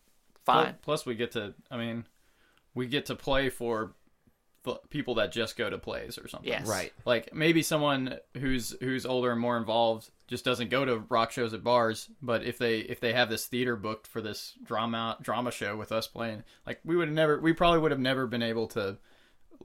fine. 0.45 0.77
Plus, 0.83 1.07
we 1.07 1.15
get 1.15 1.33
to. 1.33 1.55
I 1.71 1.77
mean, 1.77 2.05
we 2.75 2.87
get 2.87 3.07
to 3.07 3.17
play 3.17 3.49
for 3.49 3.95
the 4.67 4.75
people 4.91 5.15
that 5.15 5.33
just 5.33 5.57
go 5.57 5.71
to 5.71 5.79
plays 5.79 6.19
or 6.19 6.29
something. 6.29 6.49
Yes. 6.49 6.67
Right. 6.67 6.93
Like 7.05 7.33
maybe 7.33 7.63
someone 7.63 8.19
who's 8.35 8.77
who's 8.81 9.07
older 9.07 9.31
and 9.31 9.41
more 9.41 9.57
involved 9.57 10.11
just 10.27 10.45
doesn't 10.45 10.71
go 10.71 10.85
to 10.85 10.99
rock 11.09 11.31
shows 11.31 11.55
at 11.55 11.63
bars, 11.63 12.11
but 12.21 12.43
if 12.43 12.59
they 12.59 12.79
if 12.81 13.01
they 13.01 13.13
have 13.13 13.31
this 13.31 13.47
theater 13.47 13.77
booked 13.77 14.07
for 14.07 14.21
this 14.21 14.55
drama 14.65 15.17
drama 15.23 15.53
show 15.53 15.77
with 15.77 15.93
us 15.93 16.09
playing, 16.09 16.43
like 16.67 16.81
we 16.85 16.97
would 16.97 17.09
have 17.09 17.15
never 17.15 17.41
we 17.41 17.53
probably 17.53 17.79
would 17.79 17.93
have 17.93 18.01
never 18.01 18.27
been 18.27 18.43
able 18.43 18.67
to 18.69 18.99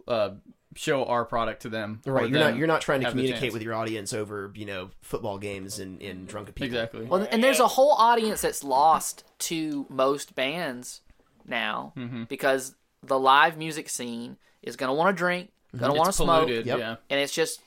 uh, 0.08 0.32
show 0.76 1.06
our 1.06 1.26
product 1.26 1.64
to 1.64 1.70
them. 1.70 2.02
Right. 2.06 2.30
You're 2.30 2.40
them 2.40 2.52
not 2.52 2.58
you're 2.58 2.68
not 2.68 2.82
trying 2.82 3.02
to 3.02 3.10
communicate 3.10 3.54
with 3.54 3.62
your 3.62 3.74
audience 3.74 4.14
over, 4.14 4.52
you 4.56 4.66
know, 4.66 4.90
football 5.02 5.38
games 5.38 5.80
and, 5.80 6.02
and 6.02 6.28
drunken 6.28 6.54
people. 6.54 6.68
exactly. 6.68 7.06
Well, 7.06 7.28
and 7.30 7.44
there's 7.44 7.60
a 7.60 7.68
whole 7.68 7.92
audience 7.92 8.42
that's 8.42 8.64
lost 8.64 9.24
to 9.40 9.86
most 9.90 10.36
bands 10.36 11.02
now 11.46 11.94
Mm-hmm. 11.98 12.24
because 12.26 12.76
the 13.04 13.18
live 13.20 13.58
music 13.58 13.90
scene 13.90 14.38
is 14.62 14.76
going 14.76 14.90
to 14.90 14.94
want 14.94 15.16
to 15.16 15.18
drink, 15.20 15.50
going 15.76 15.90
to 15.92 15.96
it's 15.96 15.98
want 15.98 16.08
to 16.08 16.14
smoke, 16.14 16.44
polluted. 16.44 16.66
Yep. 16.68 16.80
Yeah. 16.80 16.96
and 17.10 17.20
it's 17.20 17.34
just 17.34 17.60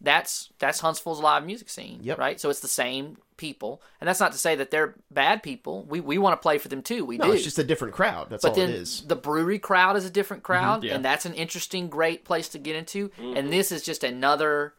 that's 0.00 0.50
that's 0.58 0.80
Huntsville's 0.80 1.20
live 1.20 1.44
music 1.44 1.68
scene, 1.68 2.00
Yep. 2.02 2.18
right? 2.18 2.40
So 2.40 2.48
it's 2.50 2.60
the 2.60 2.68
same 2.68 3.18
people, 3.36 3.80
and 4.00 4.08
that's 4.08 4.20
not 4.20 4.32
to 4.32 4.38
say 4.38 4.54
that 4.56 4.70
they're 4.70 4.94
bad 5.10 5.42
people. 5.42 5.84
We 5.84 6.00
we 6.00 6.16
want 6.18 6.32
to 6.34 6.42
play 6.42 6.58
for 6.58 6.68
them 6.68 6.82
too. 6.82 7.04
We 7.04 7.18
No, 7.18 7.26
do. 7.26 7.32
it's 7.32 7.44
just 7.44 7.58
a 7.58 7.64
different 7.64 7.94
crowd. 7.94 8.28
That's 8.30 8.42
but 8.42 8.50
all 8.50 8.56
then 8.56 8.70
it 8.70 8.76
is. 8.76 9.02
the 9.06 9.16
brewery 9.16 9.58
crowd 9.58 9.96
is 9.96 10.04
a 10.04 10.10
different 10.10 10.42
crowd, 10.42 10.84
yeah. 10.84 10.94
and 10.94 11.04
that's 11.04 11.26
an 11.26 11.34
interesting, 11.34 11.88
great 11.88 12.24
place 12.24 12.48
to 12.50 12.58
get 12.58 12.76
into. 12.76 13.10
And 13.18 13.52
this 13.52 13.70
is 13.72 13.82
just 13.82 14.02
another 14.04 14.74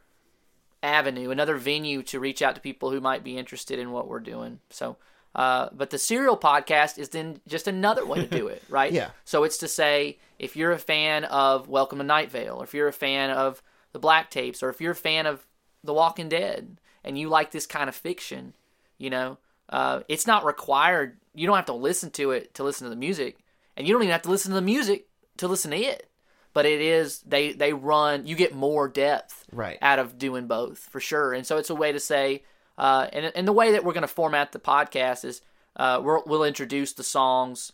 avenue, 0.83 1.29
another 1.29 1.57
venue 1.57 2.01
to 2.03 2.19
reach 2.19 2.41
out 2.41 2.55
to 2.55 2.61
people 2.61 2.89
who 2.91 2.99
might 2.99 3.23
be 3.23 3.37
interested 3.37 3.77
in 3.79 3.91
what 3.91 4.07
we're 4.07 4.19
doing. 4.19 4.59
So, 4.71 4.97
uh, 5.35 5.69
but 5.71 5.91
the 5.91 5.97
serial 5.99 6.35
podcast 6.37 6.97
is 6.97 7.09
then 7.09 7.39
just 7.47 7.67
another 7.67 8.05
way 8.05 8.25
to 8.25 8.27
do 8.27 8.47
it, 8.47 8.63
right? 8.69 8.91
Yeah. 8.91 9.11
So 9.23 9.43
it's 9.43 9.57
to 9.59 9.67
say 9.67 10.17
if 10.39 10.55
you're 10.55 10.71
a 10.71 10.79
fan 10.79 11.25
of 11.25 11.67
Welcome 11.67 11.99
to 11.99 12.03
Night 12.03 12.31
Vale, 12.31 12.55
or 12.59 12.63
if 12.63 12.73
you're 12.73 12.87
a 12.87 12.93
fan 12.93 13.29
of 13.29 13.61
the 13.91 13.99
Black 13.99 14.29
Tapes, 14.31 14.61
or 14.63 14.69
if 14.69 14.79
you're 14.81 14.91
a 14.93 14.95
fan 14.95 15.25
of 15.25 15.45
The 15.83 15.93
Walking 15.93 16.29
Dead, 16.29 16.79
and 17.03 17.17
you 17.17 17.29
like 17.29 17.51
this 17.51 17.65
kind 17.65 17.89
of 17.89 17.95
fiction, 17.95 18.53
you 18.97 19.09
know, 19.09 19.37
uh, 19.69 20.01
it's 20.07 20.27
not 20.27 20.45
required. 20.45 21.17
You 21.33 21.47
don't 21.47 21.55
have 21.55 21.65
to 21.65 21.73
listen 21.73 22.11
to 22.11 22.31
it 22.31 22.53
to 22.55 22.63
listen 22.63 22.85
to 22.85 22.89
the 22.89 22.95
music, 22.95 23.37
and 23.75 23.87
you 23.87 23.93
don't 23.93 24.03
even 24.03 24.11
have 24.11 24.21
to 24.23 24.29
listen 24.29 24.51
to 24.51 24.55
the 24.55 24.61
music 24.61 25.07
to 25.37 25.47
listen 25.47 25.71
to 25.71 25.77
it. 25.77 26.07
But 26.53 26.65
it 26.65 26.81
is 26.81 27.19
they 27.21 27.53
they 27.53 27.71
run. 27.73 28.27
You 28.27 28.35
get 28.35 28.53
more 28.53 28.87
depth 28.89 29.45
Right. 29.53 29.77
out 29.81 29.99
of 29.99 30.17
doing 30.17 30.47
both 30.47 30.79
for 30.79 30.99
sure. 30.99 31.33
And 31.33 31.47
so 31.47 31.57
it's 31.57 31.69
a 31.69 31.75
way 31.75 31.93
to 31.93 31.99
say, 31.99 32.43
uh, 32.77 33.07
and 33.13 33.31
and 33.35 33.47
the 33.47 33.53
way 33.53 33.71
that 33.71 33.83
we're 33.85 33.93
going 33.93 34.01
to 34.01 34.07
format 34.07 34.51
the 34.51 34.59
podcast 34.59 35.23
is 35.23 35.41
uh, 35.77 36.01
we're, 36.03 36.21
we'll 36.25 36.43
introduce 36.43 36.91
the 36.91 37.03
songs, 37.03 37.71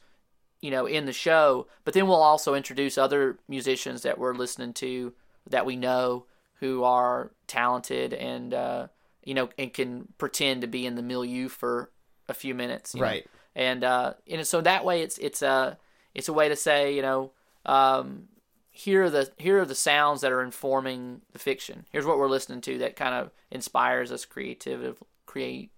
you 0.61 0.69
know, 0.69 0.85
in 0.85 1.05
the 1.07 1.13
show, 1.13 1.65
but 1.83 1.95
then 1.95 2.05
we'll 2.07 2.21
also 2.21 2.53
introduce 2.53 2.95
other 2.99 3.39
musicians 3.47 4.03
that 4.03 4.19
we're 4.19 4.35
listening 4.35 4.73
to 4.73 5.13
that 5.49 5.65
we 5.65 5.75
know 5.75 6.25
who 6.59 6.83
are 6.83 7.31
talented 7.45 8.13
and 8.13 8.53
uh, 8.53 8.87
you 9.23 9.33
know 9.33 9.49
and 9.57 9.73
can 9.73 10.07
pretend 10.17 10.61
to 10.61 10.67
be 10.67 10.85
in 10.85 10.95
the 10.95 11.01
milieu 11.01 11.49
for 11.49 11.91
a 12.29 12.33
few 12.33 12.53
minutes, 12.53 12.93
you 12.93 13.01
know. 13.01 13.07
Right. 13.07 13.27
And 13.55 13.83
uh, 13.83 14.13
and 14.27 14.45
so 14.45 14.61
that 14.61 14.85
way 14.85 15.01
it's 15.01 15.17
it's 15.17 15.41
a 15.41 15.77
it's 16.13 16.29
a 16.29 16.33
way 16.33 16.49
to 16.49 16.55
say 16.55 16.95
you 16.95 17.01
know. 17.01 17.31
Um, 17.65 18.29
here 18.69 19.03
are 19.05 19.09
the 19.09 19.31
here 19.37 19.59
are 19.59 19.65
the 19.65 19.73
sounds 19.75 20.21
that 20.21 20.31
are 20.31 20.43
informing 20.43 21.21
the 21.31 21.39
fiction. 21.39 21.85
Here's 21.91 22.05
what 22.05 22.19
we're 22.19 22.29
listening 22.29 22.61
to 22.61 22.77
that 22.79 22.95
kind 22.95 23.15
of 23.15 23.31
inspires 23.49 24.11
us 24.11 24.23
creative 24.25 25.01
creatively. 25.25 25.71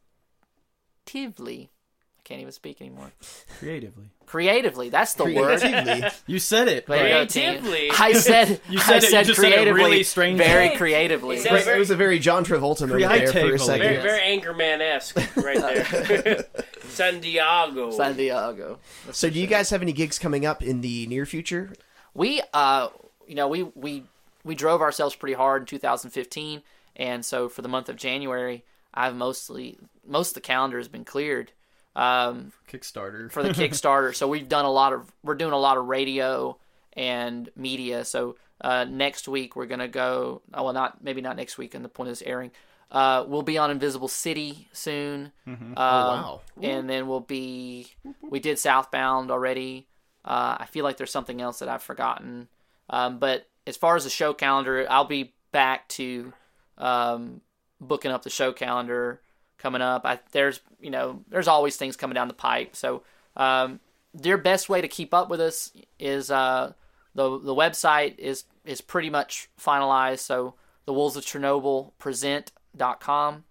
I 2.29 2.33
can't 2.33 2.41
even 2.41 2.51
speak 2.51 2.79
anymore. 2.79 3.11
Creatively. 3.57 4.03
Creatively, 4.27 4.89
that's 4.89 5.15
the 5.15 5.25
word. 5.25 5.59
Creatively. 5.61 6.09
You 6.27 6.37
said 6.37 6.67
it. 6.67 6.85
There 6.85 6.97
you 7.07 7.13
but- 7.13 7.19
go, 7.21 7.25
team. 7.25 7.61
Creatively. 7.63 7.91
I 7.97 8.13
said 8.13 8.61
You 8.69 8.77
said 8.77 8.93
I 8.93 8.97
it- 8.97 9.03
you 9.03 9.09
said 9.09 9.25
just 9.25 9.41
said 9.41 9.47
it 9.51 9.53
creatively, 9.55 9.81
really 9.81 10.03
strange. 10.03 10.37
very 10.37 10.77
creatively. 10.77 11.37
He 11.37 11.41
said 11.41 11.53
it 11.55 11.67
it 11.67 11.79
was 11.79 11.89
a 11.89 11.95
very 11.95 12.19
John 12.19 12.45
Travolta 12.45 12.87
moment 12.87 13.01
there 13.09 13.31
for 13.31 13.55
a 13.55 13.57
second. 13.59 13.81
Very, 13.81 13.95
Yes. 13.95 14.03
very 14.03 14.39
Anchorman 14.39 14.79
esque 14.79 15.35
right 15.37 15.59
there. 15.59 16.45
San 16.89 17.19
Diego. 17.19 17.89
San 17.91 18.15
Diego. 18.15 18.77
So, 19.11 19.29
do 19.31 19.39
you 19.39 19.47
guys 19.47 19.71
have 19.71 19.81
any 19.81 19.91
gigs 19.93 20.19
coming 20.19 20.45
up 20.45 20.61
in 20.61 20.81
the 20.81 21.07
near 21.07 21.25
future? 21.25 21.73
we 22.13 22.41
uh 22.53 22.89
you 23.27 23.35
know 23.35 23.47
we 23.47 23.63
we 23.63 24.03
we 24.43 24.53
drove 24.55 24.81
ourselves 24.81 25.15
pretty 25.15 25.35
hard 25.35 25.61
in 25.61 25.65
2015 25.67 26.63
and 26.95 27.23
so 27.23 27.47
for 27.47 27.61
the 27.61 27.67
month 27.69 27.87
of 27.87 27.95
january 27.95 28.63
i've 28.95 29.15
mostly 29.15 29.77
most 30.07 30.29
of 30.29 30.33
the 30.33 30.41
calendar 30.41 30.77
has 30.79 30.87
been 30.87 31.05
cleared 31.05 31.51
um 31.95 32.51
Kickstarter. 32.71 33.31
for 33.31 33.43
the 33.43 33.49
kickstarter. 33.61 34.15
So 34.15 34.27
we've 34.27 34.47
done 34.49 34.65
a 34.65 34.71
lot 34.71 34.93
of 34.93 35.11
we're 35.23 35.35
doing 35.35 35.53
a 35.53 35.57
lot 35.57 35.77
of 35.77 35.85
radio 35.85 36.57
and 36.93 37.49
media. 37.55 38.05
So 38.05 38.35
uh 38.61 38.85
next 38.89 39.27
week 39.27 39.55
we're 39.55 39.65
gonna 39.65 39.87
go 39.87 40.41
oh 40.53 40.63
well 40.65 40.73
not 40.73 41.03
maybe 41.03 41.21
not 41.21 41.35
next 41.35 41.57
week 41.57 41.73
and 41.73 41.83
the 41.83 41.89
point 41.89 42.09
is 42.09 42.21
airing. 42.21 42.51
Uh 42.91 43.23
we'll 43.27 43.41
be 43.43 43.57
on 43.57 43.71
invisible 43.71 44.07
city 44.07 44.67
soon. 44.71 45.31
Um, 45.47 45.73
Oh, 45.77 45.81
wow. 45.81 46.41
and 46.61 46.89
then 46.89 47.07
we'll 47.07 47.19
be 47.19 47.87
we 48.21 48.39
did 48.39 48.59
southbound 48.59 49.31
already. 49.31 49.87
Uh, 50.25 50.57
i 50.59 50.65
feel 50.65 50.83
like 50.83 50.97
there's 50.97 51.11
something 51.11 51.41
else 51.41 51.59
that 51.59 51.69
i've 51.69 51.81
forgotten. 51.83 52.47
Um, 52.89 53.19
but 53.19 53.47
as 53.65 53.77
far 53.77 53.95
as 53.95 54.03
the 54.03 54.09
show 54.09 54.33
calendar 54.33 54.85
i'll 54.89 55.05
be 55.05 55.33
back 55.51 55.87
to 55.89 56.33
um, 56.77 57.41
booking 57.81 58.11
up 58.11 58.23
the 58.23 58.29
show 58.29 58.51
calendar 58.51 59.21
coming 59.59 59.81
up 59.81 60.05
I, 60.05 60.19
there's 60.31 60.59
you 60.81 60.89
know 60.89 61.21
there's 61.29 61.47
always 61.47 61.77
things 61.77 61.95
coming 61.95 62.15
down 62.15 62.27
the 62.27 62.33
pipe 62.33 62.75
so 62.75 63.03
um, 63.37 63.79
their 64.13 64.37
best 64.37 64.69
way 64.69 64.81
to 64.81 64.87
keep 64.87 65.13
up 65.13 65.29
with 65.29 65.39
us 65.39 65.71
is 65.99 66.31
uh, 66.31 66.73
the 67.13 67.37
the 67.39 67.53
website 67.53 68.17
is 68.17 68.45
is 68.65 68.81
pretty 68.81 69.09
much 69.11 69.49
finalized 69.61 70.19
so 70.19 70.55
the 70.85 70.93
wolves 70.93 71.15
of 71.15 71.23
chernobyl 71.25 71.91
present.com 71.99 73.43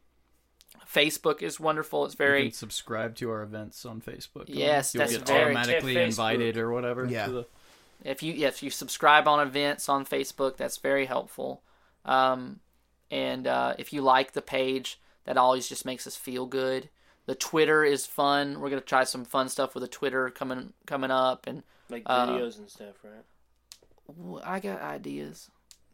facebook 0.92 1.42
is 1.42 1.60
wonderful 1.60 2.04
it's 2.06 2.14
You 2.14 2.18
very 2.18 2.42
can 2.44 2.52
subscribe 2.52 3.14
to 3.16 3.30
our 3.30 3.42
events 3.42 3.84
on 3.84 4.00
Facebook. 4.00 4.44
Yes, 4.46 4.94
You'll 4.94 5.00
that's 5.02 5.16
get 5.18 5.26
very- 5.26 5.42
automatically 5.54 5.94
Facebook. 5.94 6.06
invited 6.06 6.56
or 6.56 6.72
whatever. 6.72 7.04
Yeah. 7.06 7.26
to 7.26 7.32
the- 7.32 7.46
if 8.04 8.22
you 8.22 8.46
if 8.46 8.62
you 8.62 8.70
subscribe 8.70 9.26
on 9.28 9.40
events 9.46 9.88
on 9.88 10.06
Facebook, 10.06 10.56
that's 10.56 10.76
very 10.78 11.04
helpful. 11.06 11.62
Um, 12.04 12.60
and 13.10 13.46
uh, 13.46 13.74
if 13.78 13.92
you 13.92 14.00
like 14.02 14.32
the 14.32 14.40
page, 14.42 14.98
that 15.28 15.36
always 15.36 15.68
just 15.68 15.84
makes 15.84 16.06
us 16.06 16.16
feel 16.16 16.46
good. 16.46 16.88
The 17.26 17.34
Twitter 17.34 17.84
is 17.84 18.06
fun. 18.06 18.58
We're 18.60 18.70
gonna 18.70 18.80
try 18.80 19.04
some 19.04 19.26
fun 19.26 19.50
stuff 19.50 19.74
with 19.74 19.82
the 19.82 19.88
Twitter 19.88 20.30
coming 20.30 20.72
coming 20.86 21.10
up, 21.10 21.46
and 21.46 21.62
Like 21.90 22.02
Uh, 22.06 22.26
videos 22.28 22.58
and 22.58 22.68
stuff, 22.70 22.96
right? 23.04 24.42
I 24.44 24.58
got 24.60 24.80
ideas. 24.80 25.50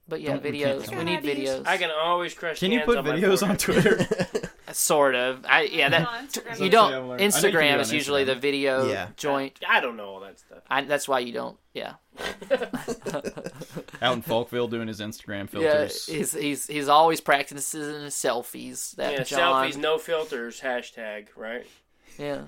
But 0.07 0.21
yeah, 0.21 0.37
Don't- 0.37 0.45
videos. 0.45 0.85
tell 0.85 0.99
We 0.99 1.05
them. 1.05 1.23
need 1.23 1.23
videos. 1.23 1.67
I 1.67 1.77
can 1.79 1.91
always 1.91 2.33
crush 2.35 2.61
Can 2.61 2.71
you 2.71 2.81
put 2.83 2.99
on 2.99 3.05
videos 3.05 3.43
on. 3.49 3.57
Twitter? 3.57 4.07
Sort 4.75 5.15
of. 5.15 5.45
I 5.49 5.63
yeah. 5.63 5.89
That 5.89 6.09
Instagram. 6.09 6.61
you 6.61 6.69
don't. 6.71 6.91
learned- 6.91 7.03
I 7.03 7.07
know 7.07 7.07
you 7.07 7.17
can 7.17 7.17
do 7.17 7.27
it 7.27 7.31
Instagram 7.31 7.81
is 7.81 7.93
usually 7.93 8.25
the 8.25 8.35
video 8.35 8.89
Yeah. 8.89 9.09
joint. 9.17 9.59
I 9.69 9.81
don't 9.81 9.97
know 9.97 10.07
all 10.09 10.21
that 10.21 10.39
stuff. 10.41 10.59
I, 10.69 10.83
that's 10.83 11.07
why 11.09 11.21
you 11.21 11.33
don't. 11.33 11.57
Yeah. 11.75 11.95
Out 14.03 14.15
in 14.15 14.23
Falkville 14.23 14.69
doing 14.71 14.89
his 14.89 15.01
Instagram 15.01 15.53
Yeah. 15.53 15.71
filters. 15.73 16.07
He's 16.07 16.33
he's 16.33 16.67
he's 16.67 16.89
always 16.89 17.21
practicing 17.21 17.81
his 17.81 18.15
selfies. 18.15 18.95
That 18.97 19.13
Yeah, 19.13 19.23
John. 19.25 19.67
selfies, 19.71 19.77
no 19.77 19.99
filters, 19.99 20.61
hashtag, 20.61 21.27
right? 21.37 21.67
Yeah. 22.19 22.43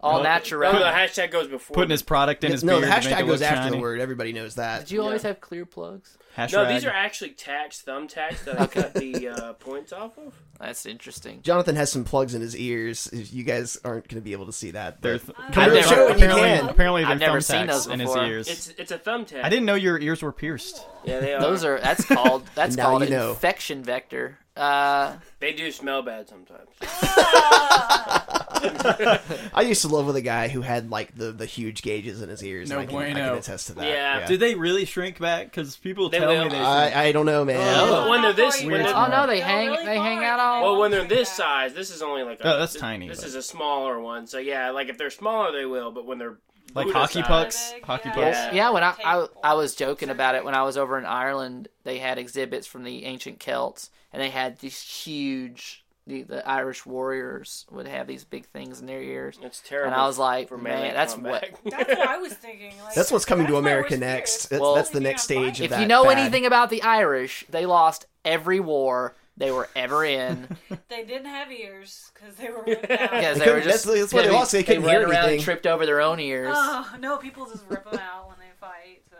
All 0.00 0.18
No, 0.18 0.22
natural. 0.24 0.72
the 0.72 0.78
hashtag 0.84 1.30
goes 1.30 1.48
before. 1.48 1.74
Putting 1.74 1.90
his 1.90 2.02
product 2.02 2.44
in 2.44 2.52
his 2.52 2.62
no, 2.64 2.80
beard 2.80 2.84
the 2.92 2.94
to 3.00 3.08
make 3.08 3.16
hashtag 3.16 3.20
it 3.22 3.26
goes 3.26 3.40
look 3.40 3.50
after 3.50 3.62
shiny. 3.64 3.76
the 3.76 3.82
word. 3.82 4.00
Everybody 4.00 4.32
knows 4.32 4.54
that. 4.56 4.80
Did 4.80 4.90
you 4.92 5.02
always 5.02 5.22
have 5.22 5.40
clear 5.40 5.64
plugs? 5.66 6.16
Hash 6.34 6.52
no, 6.52 6.64
rag. 6.64 6.74
these 6.74 6.84
are 6.84 6.90
actually 6.90 7.30
tax 7.30 7.82
thumbtacks 7.86 8.44
that 8.44 8.60
I 8.60 8.66
cut 8.66 8.92
the 8.92 9.28
uh, 9.28 9.52
points 9.54 9.90
off 9.90 10.18
of. 10.18 10.34
That's 10.60 10.84
interesting. 10.84 11.40
Jonathan 11.42 11.76
has 11.76 11.90
some 11.90 12.04
plugs 12.04 12.34
in 12.34 12.42
his 12.42 12.54
ears. 12.54 13.08
You 13.12 13.42
guys 13.42 13.78
aren't 13.84 14.06
going 14.08 14.20
to 14.20 14.24
be 14.24 14.32
able 14.32 14.44
to 14.46 14.52
see 14.52 14.72
that. 14.72 15.00
They're 15.00 15.18
But 15.18 15.34
th- 15.36 15.52
Come 15.54 15.64
I've 15.64 15.68
to 15.68 15.70
the 15.70 15.80
never- 15.80 15.88
show 15.88 16.08
when 16.10 16.18
you 16.18 16.24
apparently, 16.26 16.48
can. 16.58 16.68
apparently 16.68 17.02
they're 17.04 17.10
I've 17.12 17.20
never 17.20 17.40
seen 17.40 17.66
those 17.66 17.86
thumbtacks 17.86 17.92
in 17.92 18.00
his 18.00 18.08
before. 18.10 18.24
ears. 18.26 18.48
It's 18.48 18.68
it's 18.78 18.90
a 18.92 18.98
thumbtack. 18.98 19.44
I 19.44 19.48
didn't 19.48 19.64
know 19.64 19.74
your 19.76 19.98
ears 19.98 20.22
were 20.22 20.32
pierced. 20.32 20.84
Yeah, 21.04 21.20
they 21.20 21.32
are. 21.34 21.40
Those 21.40 21.64
are 21.64 21.80
that's 21.80 22.04
called 22.04 22.42
that's 22.54 22.76
Now 22.76 22.90
called 22.90 23.04
you 23.04 23.10
know. 23.10 23.30
infection 23.30 23.82
vector. 23.82 24.38
Uh, 24.56 25.16
They 25.40 25.52
do 25.52 25.70
smell 25.72 26.02
bad 26.02 26.28
sometimes. 26.28 26.68
I 28.62 29.62
used 29.66 29.82
to 29.82 29.88
live 29.88 30.06
with 30.06 30.16
a 30.16 30.20
guy 30.22 30.48
who 30.48 30.60
had 30.62 30.90
like 30.90 31.14
the, 31.16 31.32
the 31.32 31.46
huge 31.46 31.82
gauges 31.82 32.22
in 32.22 32.28
his 32.28 32.42
ears. 32.42 32.68
No 32.70 32.78
and 32.78 32.88
I 32.88 32.92
can, 32.92 32.98
I 33.16 33.28
can 33.28 33.38
attest 33.38 33.66
to 33.68 33.74
that. 33.74 33.86
Yeah. 33.86 34.26
Did 34.26 34.40
they 34.40 34.54
really 34.54 34.84
shrink 34.84 35.18
back? 35.18 35.46
Because 35.46 35.76
people 35.76 36.08
They 36.08 36.18
tell 36.18 36.28
will. 36.28 36.44
me 36.44 36.50
they. 36.50 36.58
I, 36.58 37.04
I 37.06 37.12
don't 37.12 37.26
know, 37.26 37.44
man. 37.44 37.58
Oh. 37.78 38.10
When 38.10 38.22
they're 38.22 38.32
this- 38.32 38.62
when 38.62 38.82
they're- 38.82 38.92
oh 38.94 39.08
no, 39.08 39.26
they 39.26 39.40
hang 39.40 39.68
really 39.70 39.84
they 39.84 39.96
hang 39.98 40.24
out 40.24 40.40
all. 40.40 40.62
Well, 40.62 40.80
when 40.80 40.90
they're 40.90 41.04
this 41.06 41.28
that. 41.30 41.36
size, 41.36 41.74
this 41.74 41.90
is 41.90 42.02
only 42.02 42.22
like 42.22 42.40
a, 42.40 42.54
Oh, 42.54 42.58
that's 42.58 42.72
this, 42.72 42.80
tiny, 42.82 43.08
This 43.08 43.18
but- 43.20 43.28
is 43.28 43.34
a 43.34 43.42
smaller 43.42 44.00
one, 44.00 44.26
so 44.26 44.38
yeah, 44.38 44.70
like 44.70 44.88
if 44.88 44.98
they're 44.98 45.10
smaller, 45.10 45.52
they 45.52 45.66
will. 45.66 45.90
But 45.90 46.06
when 46.06 46.18
they're 46.18 46.38
like 46.74 46.86
Buddha 46.86 46.98
hockey 46.98 47.20
size- 47.20 47.26
pucks. 47.26 47.72
Big, 47.72 47.84
Hockey 47.84 48.08
yeah. 48.10 48.14
pucks. 48.14 48.36
Yeah. 48.36 48.52
Yeah, 48.54 48.70
when 48.70 48.82
I, 48.84 48.94
I 49.04 49.26
I 49.44 49.54
was 49.54 49.74
joking 49.74 50.10
about 50.10 50.34
it 50.34 50.44
when 50.44 50.54
I 50.54 50.62
was 50.62 50.76
over 50.76 50.98
in 50.98 51.04
Ireland, 51.06 51.68
they 51.84 51.98
had 51.98 52.18
exhibits 52.18 52.66
from 52.66 52.84
the 52.84 53.04
ancient 53.04 53.38
Celts, 53.40 53.90
and 54.12 54.20
they 54.22 54.30
had 54.30 54.58
these 54.58 54.80
huge. 54.82 55.84
The, 56.08 56.22
the 56.22 56.48
Irish 56.48 56.86
warriors 56.86 57.66
would 57.72 57.88
have 57.88 58.06
these 58.06 58.22
big 58.22 58.46
things 58.46 58.80
in 58.80 58.86
their 58.86 59.02
ears, 59.02 59.38
It's 59.42 59.60
terrible. 59.60 59.92
and 59.92 60.00
I 60.00 60.06
was 60.06 60.18
like, 60.18 60.48
for 60.48 60.56
man, 60.56 60.94
that's 60.94 61.14
combat. 61.14 61.58
what. 61.64 61.72
That's 61.86 61.88
what 61.98 62.08
I 62.08 62.18
was 62.18 62.32
thinking. 62.46 62.74
Like, 62.84 62.94
That's 62.94 63.10
what's 63.10 63.24
coming 63.24 63.46
to 63.48 63.52
that's 63.54 63.62
my 63.64 63.70
America 63.70 63.96
next. 63.96 64.46
That's, 64.46 64.60
Well, 64.60 64.76
that's 64.76 64.90
the 64.90 65.00
next 65.00 65.22
stage 65.22 65.60
of 65.60 65.72
If 65.72 65.80
you 65.80 65.86
know 65.86 66.04
fad. 66.04 66.18
anything 66.18 66.46
about 66.46 66.70
the 66.70 66.82
Irish, 66.82 67.44
they 67.50 67.66
lost 67.66 68.06
every 68.24 68.60
war 68.60 69.16
they 69.36 69.50
were 69.50 69.68
ever 69.74 70.04
in 70.04 70.56
They 70.88 71.04
didn't 71.04 71.26
have 71.26 71.50
ears 71.50 72.12
because 72.14 72.36
they 72.36 72.50
were 72.50 72.62
ripped 72.62 72.88
out. 72.88 73.10
because 73.10 73.38
They 73.40 73.44
they 73.46 73.52
were 73.52 73.60
just 73.60 73.84
that's- 73.84 74.00
that's 74.00 74.14
why 74.14 74.22
they 74.22 74.28
they, 74.28 74.32
lost, 74.34 74.52
they 74.52 74.62
couldn't 74.62 74.82
ran 74.84 74.90
hear 74.92 75.00
around 75.08 75.14
and 75.16 75.24
anything. 75.26 75.42
tripped 75.44 75.66
over 75.66 75.84
their 75.86 76.00
own 76.00 76.20
ears. 76.20 76.54
Oh 76.56 76.94
no, 77.00 77.16
people 77.16 77.46
just 77.46 77.64
rip 77.68 77.84
them 77.90 77.98
out 78.00 78.28
when 78.28 78.36
they 78.38 78.52
fight. 78.60 79.02
So 79.10 79.16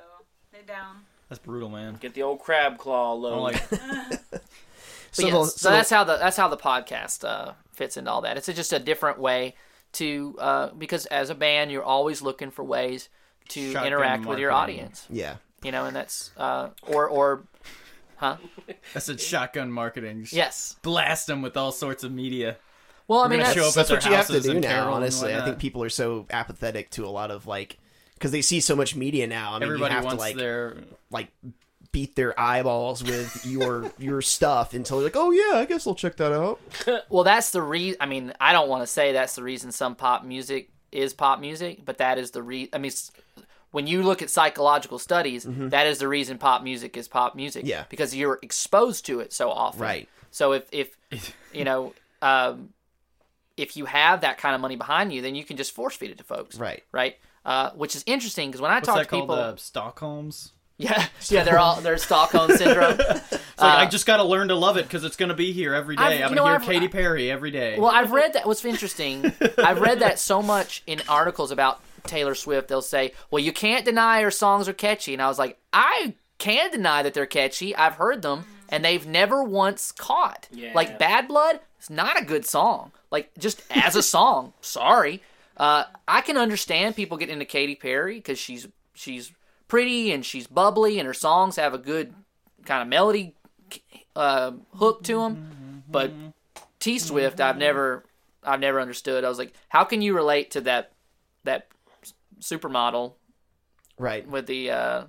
they 0.52 0.60
down. 0.64 0.98
That's 1.28 1.40
brutal, 1.40 1.68
man. 1.68 1.96
Get 2.00 2.14
the 2.14 2.22
old 2.22 2.38
crab 2.38 2.78
claw 2.78 3.14
I'm 3.16 3.20
load. 3.22 3.40
like, 3.42 3.70
But 4.30 4.44
So 5.16 5.26
yes, 5.26 5.32
the- 5.32 5.46
so, 5.46 5.56
so- 5.56 5.70
that's 5.70 5.90
how 5.90 6.04
the 6.04 6.16
that's 6.18 6.36
how 6.36 6.48
the 6.48 6.56
podcast 6.56 7.26
uh, 7.26 7.52
fits 7.72 7.96
into 7.96 8.10
all 8.10 8.20
that. 8.22 8.36
It's 8.36 8.46
just 8.46 8.72
a 8.72 8.78
different 8.78 9.18
way 9.18 9.54
to 9.92 10.36
uh, 10.38 10.68
because 10.76 11.06
as 11.06 11.30
a 11.30 11.34
band, 11.34 11.70
you're 11.72 11.82
always 11.84 12.20
looking 12.22 12.50
for 12.50 12.62
ways 12.64 13.08
to 13.50 13.72
Shotgun 13.72 13.86
interact 13.86 14.26
with 14.26 14.38
your 14.38 14.52
audience. 14.52 15.06
yeah. 15.08 15.36
You 15.62 15.72
know, 15.72 15.86
and 15.86 15.96
that's 15.96 16.30
uh, 16.36 16.68
or 16.86 17.08
or 17.08 17.44
huh? 18.16 18.36
that's 18.92 19.08
a 19.08 19.16
shotgun 19.16 19.72
marketing. 19.72 20.26
Yes. 20.30 20.76
Blast 20.82 21.26
them 21.26 21.40
with 21.42 21.56
all 21.56 21.72
sorts 21.72 22.04
of 22.04 22.12
media. 22.12 22.56
Well, 23.08 23.20
I 23.20 23.28
mean, 23.28 23.38
that's, 23.38 23.54
show 23.54 23.68
up 23.68 23.74
That's 23.74 23.90
what 23.90 24.04
you 24.04 24.12
have 24.12 24.26
to 24.26 24.40
do 24.40 24.50
and 24.50 24.60
now. 24.60 24.68
carol 24.68 24.94
Honestly, 24.94 25.34
I 25.34 25.44
think 25.44 25.58
people 25.58 25.82
are 25.82 25.88
so 25.88 26.26
apathetic 26.30 26.90
to 26.90 27.06
a 27.06 27.08
lot 27.08 27.30
of 27.30 27.46
like 27.46 27.78
because 28.14 28.32
they 28.32 28.42
see 28.42 28.60
so 28.60 28.76
much 28.76 28.94
media 28.96 29.26
now. 29.26 29.50
I 29.54 29.54
mean, 29.60 29.62
Everybody 29.64 29.92
you 29.92 29.96
have 29.96 30.04
wants 30.04 30.22
to 30.22 30.28
like 30.28 30.36
their. 30.36 30.76
like 31.10 31.28
beat 31.92 32.16
their 32.16 32.38
eyeballs 32.38 33.02
with 33.02 33.44
your 33.46 33.90
your 33.98 34.22
stuff 34.22 34.74
until 34.74 34.98
they're 34.98 35.06
like, 35.06 35.16
oh 35.16 35.30
yeah, 35.30 35.58
I 35.58 35.64
guess 35.64 35.86
I'll 35.86 35.94
check 35.94 36.16
that 36.16 36.32
out. 36.32 36.60
well, 37.08 37.24
that's 37.24 37.50
the 37.50 37.62
reason. 37.62 37.96
I 38.00 38.06
mean, 38.06 38.32
I 38.40 38.52
don't 38.52 38.68
want 38.68 38.82
to 38.82 38.86
say 38.86 39.12
that's 39.12 39.34
the 39.34 39.42
reason 39.42 39.72
some 39.72 39.94
pop 39.94 40.24
music 40.24 40.70
is 40.92 41.12
pop 41.14 41.40
music, 41.40 41.84
but 41.84 41.98
that 41.98 42.18
is 42.18 42.30
the 42.30 42.42
re. 42.42 42.68
I 42.72 42.78
mean, 42.78 42.92
when 43.70 43.86
you 43.86 44.02
look 44.02 44.22
at 44.22 44.30
psychological 44.30 44.98
studies, 44.98 45.44
that 45.48 45.86
is 45.86 45.98
the 45.98 46.08
reason 46.08 46.38
pop 46.38 46.62
music 46.62 46.96
is 46.96 47.08
pop 47.08 47.34
music. 47.34 47.62
Mm-hmm. 47.62 47.70
Yeah. 47.70 47.84
because 47.88 48.14
you're 48.14 48.38
exposed 48.42 49.06
to 49.06 49.20
it 49.20 49.32
so 49.32 49.50
often. 49.50 49.80
Right. 49.82 50.08
So 50.30 50.52
if 50.52 50.68
if 50.72 50.96
you 51.52 51.64
know. 51.64 51.92
Um, 52.22 52.70
if 53.58 53.74
you 53.76 53.86
have 53.86 54.20
that 54.20 54.36
kind 54.36 54.54
of 54.54 54.60
money 54.60 54.76
behind 54.76 55.14
you, 55.14 55.22
then 55.22 55.34
you 55.34 55.42
can 55.42 55.56
just 55.56 55.72
force 55.72 55.96
feed 55.96 56.10
it 56.10 56.18
to 56.18 56.24
folks, 56.24 56.58
Right. 56.58 56.82
Right, 56.92 57.16
uh, 57.44 57.70
which 57.70 57.96
is 57.96 58.04
interesting 58.06 58.50
because 58.50 58.60
when 58.60 58.70
I 58.70 58.74
What's 58.76 58.86
talk 58.86 58.96
that 58.98 59.04
to 59.04 59.08
called? 59.08 59.22
people, 59.22 59.34
Uh, 59.34 59.56
Stockholms. 59.56 60.52
Yeah, 60.78 61.06
yeah, 61.28 61.42
they're 61.42 61.58
all 61.58 61.80
they're 61.80 61.98
Stockholm 61.98 62.50
syndrome. 62.52 62.98
Like, 63.58 63.78
I 63.78 63.86
just 63.86 64.04
got 64.04 64.18
to 64.18 64.22
learn 64.22 64.48
to 64.48 64.54
love 64.54 64.76
it 64.76 64.82
because 64.82 65.02
it's 65.02 65.16
going 65.16 65.30
to 65.30 65.34
be 65.34 65.50
here 65.54 65.72
every 65.72 65.96
day. 65.96 66.02
I'm 66.02 66.12
you 66.12 66.18
going 66.18 66.36
to 66.36 66.42
hear 66.44 66.52
I've- 66.56 66.66
Katy 66.66 66.88
Perry 66.88 67.30
every 67.30 67.50
day. 67.50 67.78
Well, 67.78 67.90
I've 67.90 68.12
read 68.12 68.34
that. 68.34 68.46
What's 68.46 68.62
interesting, 68.66 69.32
I've 69.56 69.80
read 69.80 70.00
that 70.00 70.18
so 70.18 70.42
much 70.42 70.82
in 70.86 71.00
articles 71.08 71.50
about 71.50 71.80
Taylor 72.04 72.34
Swift. 72.34 72.68
They'll 72.68 72.82
say, 72.82 73.14
"Well, 73.30 73.42
you 73.42 73.54
can't 73.54 73.86
deny 73.86 74.20
her 74.20 74.30
songs 74.30 74.68
are 74.68 74.74
catchy," 74.74 75.14
and 75.14 75.22
I 75.22 75.28
was 75.28 75.38
like, 75.38 75.58
I 75.72 76.12
can 76.36 76.70
deny 76.70 77.02
that 77.02 77.14
they're 77.14 77.24
catchy. 77.24 77.74
I've 77.74 77.94
heard 77.94 78.20
them, 78.20 78.44
and 78.68 78.84
they've 78.84 79.06
never 79.06 79.42
once 79.42 79.90
caught. 79.90 80.48
Yeah. 80.52 80.72
Like 80.74 80.98
Bad 80.98 81.26
Blood, 81.26 81.60
it's 81.78 81.88
not 81.88 82.20
a 82.20 82.24
good 82.26 82.44
song. 82.44 82.92
Like 83.10 83.30
just 83.38 83.62
as 83.70 83.96
a 83.96 84.02
song, 84.02 84.52
sorry. 84.60 85.22
Uh, 85.56 85.84
I 86.06 86.20
can 86.20 86.36
understand 86.36 86.94
people 86.94 87.16
getting 87.16 87.32
into 87.32 87.46
Katy 87.46 87.76
Perry 87.76 88.16
because 88.16 88.38
she's 88.38 88.68
she's 88.92 89.32
pretty 89.68 90.12
and 90.12 90.24
she's 90.24 90.46
bubbly, 90.46 90.98
and 90.98 91.06
her 91.06 91.14
songs 91.14 91.56
have 91.56 91.74
a 91.74 91.78
good 91.78 92.14
kind 92.64 92.82
of 92.82 92.88
melody 92.88 93.34
uh, 94.14 94.52
hook 94.74 95.02
to 95.04 95.20
them. 95.20 95.82
But 95.88 96.12
T 96.80 96.98
Swift, 96.98 97.40
I've 97.40 97.58
never, 97.58 98.04
I've 98.42 98.60
never 98.60 98.80
understood. 98.80 99.24
I 99.24 99.28
was 99.28 99.38
like, 99.38 99.54
how 99.68 99.84
can 99.84 100.02
you 100.02 100.14
relate 100.14 100.52
to 100.52 100.60
that, 100.62 100.92
that 101.44 101.68
supermodel 102.40 103.14
Right. 103.98 104.28
with 104.28 104.46
the, 104.46 104.70
uh, 104.70 105.04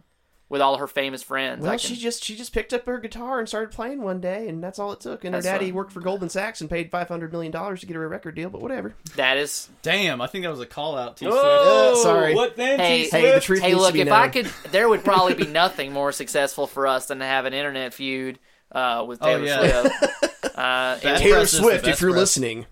with 0.49 0.61
all 0.61 0.77
her 0.77 0.87
famous 0.87 1.21
friends? 1.23 1.61
Well, 1.61 1.71
can, 1.71 1.79
she 1.79 1.95
just 1.95 2.23
she 2.23 2.35
just 2.35 2.53
picked 2.53 2.73
up 2.73 2.85
her 2.85 2.99
guitar 2.99 3.39
and 3.39 3.47
started 3.47 3.71
playing 3.75 4.01
one 4.01 4.21
day, 4.21 4.47
and 4.47 4.63
that's 4.63 4.79
all 4.79 4.91
it 4.93 4.99
took. 4.99 5.23
And 5.25 5.35
her 5.35 5.41
That's 5.41 5.51
daddy 5.53 5.67
fine. 5.67 5.73
worked 5.75 5.91
for 5.91 5.99
Goldman 6.01 6.29
Sachs 6.29 6.61
and 6.61 6.69
paid 6.69 6.89
five 6.91 7.07
hundred 7.07 7.31
million 7.31 7.51
dollars 7.51 7.81
to 7.81 7.85
get 7.85 7.95
her 7.95 8.03
a 8.03 8.07
record 8.07 8.35
deal. 8.35 8.49
But 8.49 8.61
whatever. 8.61 8.93
that 9.15 9.37
is, 9.37 9.69
Damn, 9.81 10.21
I 10.21 10.27
think 10.27 10.43
that 10.43 10.49
was 10.51 10.59
a 10.61 10.65
call 10.65 10.97
out. 10.97 11.17
T 11.17 11.25
Oh, 11.29 11.93
Uh, 11.93 11.95
sorry. 12.03 12.33
What 12.35 12.55
then? 12.55 12.79
Hey, 12.79 13.03
T 13.05 13.09
Hey, 13.09 13.31
the 13.33 13.39
truth 13.41 13.61
hey, 13.61 13.69
needs 13.69 13.79
look, 13.79 13.87
to 13.89 13.93
be 13.93 14.01
if 14.01 14.11
I 14.11 14.29
could, 14.29 14.45
there 14.71 14.87
would 14.87 15.03
probably 15.03 15.33
be 15.33 15.45
nothing 15.51 15.91
more 15.93 16.11
successful 16.11 16.67
for 16.67 16.87
us 16.87 17.07
than 17.07 17.19
to 17.19 17.25
have 17.25 17.45
an 17.45 17.53
internet 17.53 17.93
feud. 17.93 18.39
Uh, 18.69 19.05
with 19.07 19.21
Taylor 19.21 19.45
yeah. 19.45 19.81
Swift, 19.83 20.03
uh, 20.57 20.97
Taylor 20.99 21.35
press 21.35 21.43
is 21.45 21.51
the 21.53 21.57
Swift, 21.63 21.87
if 21.87 22.01
you're 22.01 22.11
press. 22.11 22.19
listening, 22.19 22.65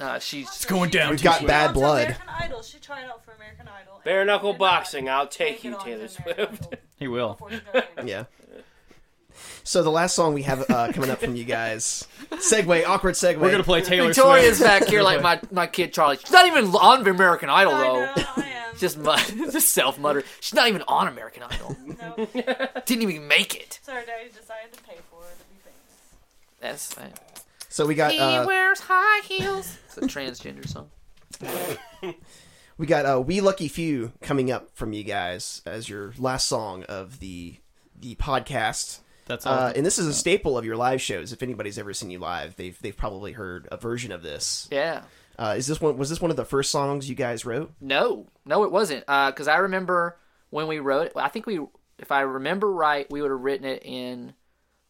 uh, 0.00 0.18
she's 0.18 0.46
It's 0.48 0.64
going 0.64 0.90
down, 0.90 1.10
We've 1.10 1.22
got 1.22 1.46
bad 1.46 1.72
blood. 1.74 2.02
American 2.04 2.28
Idol. 2.28 2.62
She 2.62 2.78
tried 2.78 3.04
out 3.04 3.24
for 3.24 3.32
American 3.32 3.68
Idol. 3.68 4.00
Bare 4.04 4.24
knuckle 4.24 4.52
boxing. 4.54 5.08
I'll 5.08 5.24
make 5.24 5.30
take 5.30 5.64
you, 5.64 5.76
Taylor 5.82 6.08
Swift. 6.08 6.74
He 6.98 7.08
will. 7.08 7.30
before 7.32 7.50
she 7.50 7.60
got 7.72 7.86
in. 7.98 8.08
yeah. 8.08 8.24
So 9.64 9.82
the 9.82 9.90
last 9.90 10.14
song 10.14 10.34
we 10.34 10.42
have 10.42 10.68
uh, 10.70 10.92
coming 10.92 11.08
up 11.10 11.20
from 11.20 11.34
you 11.34 11.44
guys, 11.44 12.06
segue, 12.30 12.84
awkward 12.86 13.14
segue. 13.14 13.38
We're 13.38 13.50
gonna 13.50 13.62
play 13.62 13.80
Taylor 13.80 14.08
Victoria's 14.08 14.58
Swift. 14.58 14.68
back 14.80 14.88
here 14.88 15.02
like 15.02 15.22
my, 15.22 15.40
my 15.50 15.66
kid 15.66 15.94
Charlie. 15.94 16.18
She's 16.18 16.30
not 16.30 16.46
even 16.46 16.66
on 16.74 17.06
American 17.06 17.48
Idol 17.48 17.72
I 17.74 17.78
though. 17.82 17.94
know, 17.94 18.12
I 18.36 18.40
am. 18.70 18.76
Just 18.76 18.98
mu- 18.98 19.16
just 19.50 19.68
self 19.70 19.98
mutter. 19.98 20.24
She's 20.40 20.52
not 20.54 20.68
even 20.68 20.82
on 20.88 21.08
American 21.08 21.42
Idol. 21.44 21.76
no. 21.86 22.26
Didn't 22.84 23.02
even 23.02 23.26
make 23.28 23.54
it. 23.54 23.78
So 23.82 23.92
our 23.94 24.00
daddy 24.04 24.28
decided 24.28 24.72
to 24.74 24.82
pay 24.82 24.96
for 25.10 25.22
her 25.22 25.30
to 25.30 25.44
be 25.48 25.60
famous. 25.64 26.58
That's 26.60 26.98
uh, 26.98 27.06
So 27.70 27.86
we 27.86 27.94
got 27.94 28.10
he 28.10 28.18
uh, 28.18 28.44
wears 28.46 28.80
high 28.80 29.20
heels. 29.24 29.78
It's 29.86 29.96
a 29.96 30.00
transgender 30.00 30.68
song. 30.68 30.90
we 32.76 32.86
got 32.86 33.06
uh, 33.06 33.20
"We 33.20 33.40
Lucky 33.40 33.68
Few" 33.68 34.12
coming 34.20 34.50
up 34.50 34.70
from 34.74 34.92
you 34.92 35.04
guys 35.04 35.62
as 35.64 35.88
your 35.88 36.12
last 36.18 36.48
song 36.48 36.82
of 36.84 37.20
the 37.20 37.54
the 37.96 38.16
podcast. 38.16 38.98
That's 39.26 39.46
all. 39.46 39.56
Uh, 39.56 39.72
and 39.76 39.86
this 39.86 40.00
is 40.00 40.08
a 40.08 40.12
staple 40.12 40.58
of 40.58 40.64
your 40.64 40.74
live 40.74 41.00
shows. 41.00 41.32
If 41.32 41.44
anybody's 41.44 41.78
ever 41.78 41.94
seen 41.94 42.10
you 42.10 42.18
live, 42.18 42.56
they've 42.56 42.76
they've 42.82 42.96
probably 42.96 43.30
heard 43.32 43.68
a 43.70 43.76
version 43.76 44.10
of 44.10 44.22
this. 44.22 44.66
Yeah. 44.72 45.02
Uh, 45.38 45.54
is 45.56 45.68
this 45.68 45.80
one? 45.80 45.96
Was 45.96 46.10
this 46.10 46.20
one 46.20 46.32
of 46.32 46.36
the 46.36 46.44
first 46.44 46.72
songs 46.72 47.08
you 47.08 47.14
guys 47.14 47.46
wrote? 47.46 47.72
No, 47.80 48.26
no, 48.44 48.64
it 48.64 48.72
wasn't. 48.72 49.06
Because 49.06 49.46
I 49.46 49.58
remember 49.58 50.18
when 50.50 50.66
we 50.66 50.80
wrote 50.80 51.06
it. 51.06 51.12
I 51.14 51.28
think 51.28 51.46
we, 51.46 51.60
if 52.00 52.10
I 52.10 52.22
remember 52.22 52.70
right, 52.70 53.08
we 53.12 53.22
would 53.22 53.30
have 53.30 53.40
written 53.40 53.64
it 53.64 53.84
in 53.84 54.34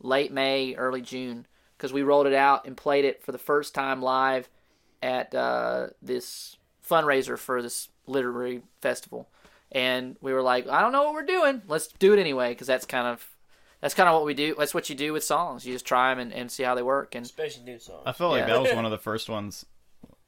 late 0.00 0.32
May, 0.32 0.74
early 0.76 1.02
June. 1.02 1.46
Because 1.80 1.94
we 1.94 2.02
rolled 2.02 2.26
it 2.26 2.34
out 2.34 2.66
and 2.66 2.76
played 2.76 3.06
it 3.06 3.22
for 3.22 3.32
the 3.32 3.38
first 3.38 3.74
time 3.74 4.02
live 4.02 4.50
at 5.02 5.34
uh, 5.34 5.86
this 6.02 6.58
fundraiser 6.86 7.38
for 7.38 7.62
this 7.62 7.88
literary 8.06 8.60
festival. 8.82 9.30
And 9.72 10.16
we 10.20 10.34
were 10.34 10.42
like, 10.42 10.68
I 10.68 10.82
don't 10.82 10.92
know 10.92 11.04
what 11.04 11.14
we're 11.14 11.24
doing. 11.24 11.62
Let's 11.66 11.86
do 11.88 12.12
it 12.12 12.18
anyway. 12.18 12.50
Because 12.50 12.66
that's 12.66 12.84
kind 12.84 13.06
of 13.06 13.26
that's 13.80 13.94
kind 13.94 14.10
of 14.10 14.14
what 14.14 14.26
we 14.26 14.34
do. 14.34 14.54
That's 14.58 14.74
what 14.74 14.90
you 14.90 14.94
do 14.94 15.14
with 15.14 15.24
songs. 15.24 15.64
You 15.64 15.72
just 15.72 15.86
try 15.86 16.10
them 16.12 16.18
and, 16.18 16.34
and 16.34 16.50
see 16.50 16.64
how 16.64 16.74
they 16.74 16.82
work. 16.82 17.14
And 17.14 17.24
Especially 17.24 17.62
new 17.64 17.78
songs. 17.78 18.02
I 18.04 18.12
felt 18.12 18.32
like 18.32 18.40
Yeah. 18.46 18.54
that 18.54 18.60
was 18.60 18.72
one 18.74 18.84
of 18.84 18.90
the 18.90 18.98
first 18.98 19.30
ones, 19.30 19.64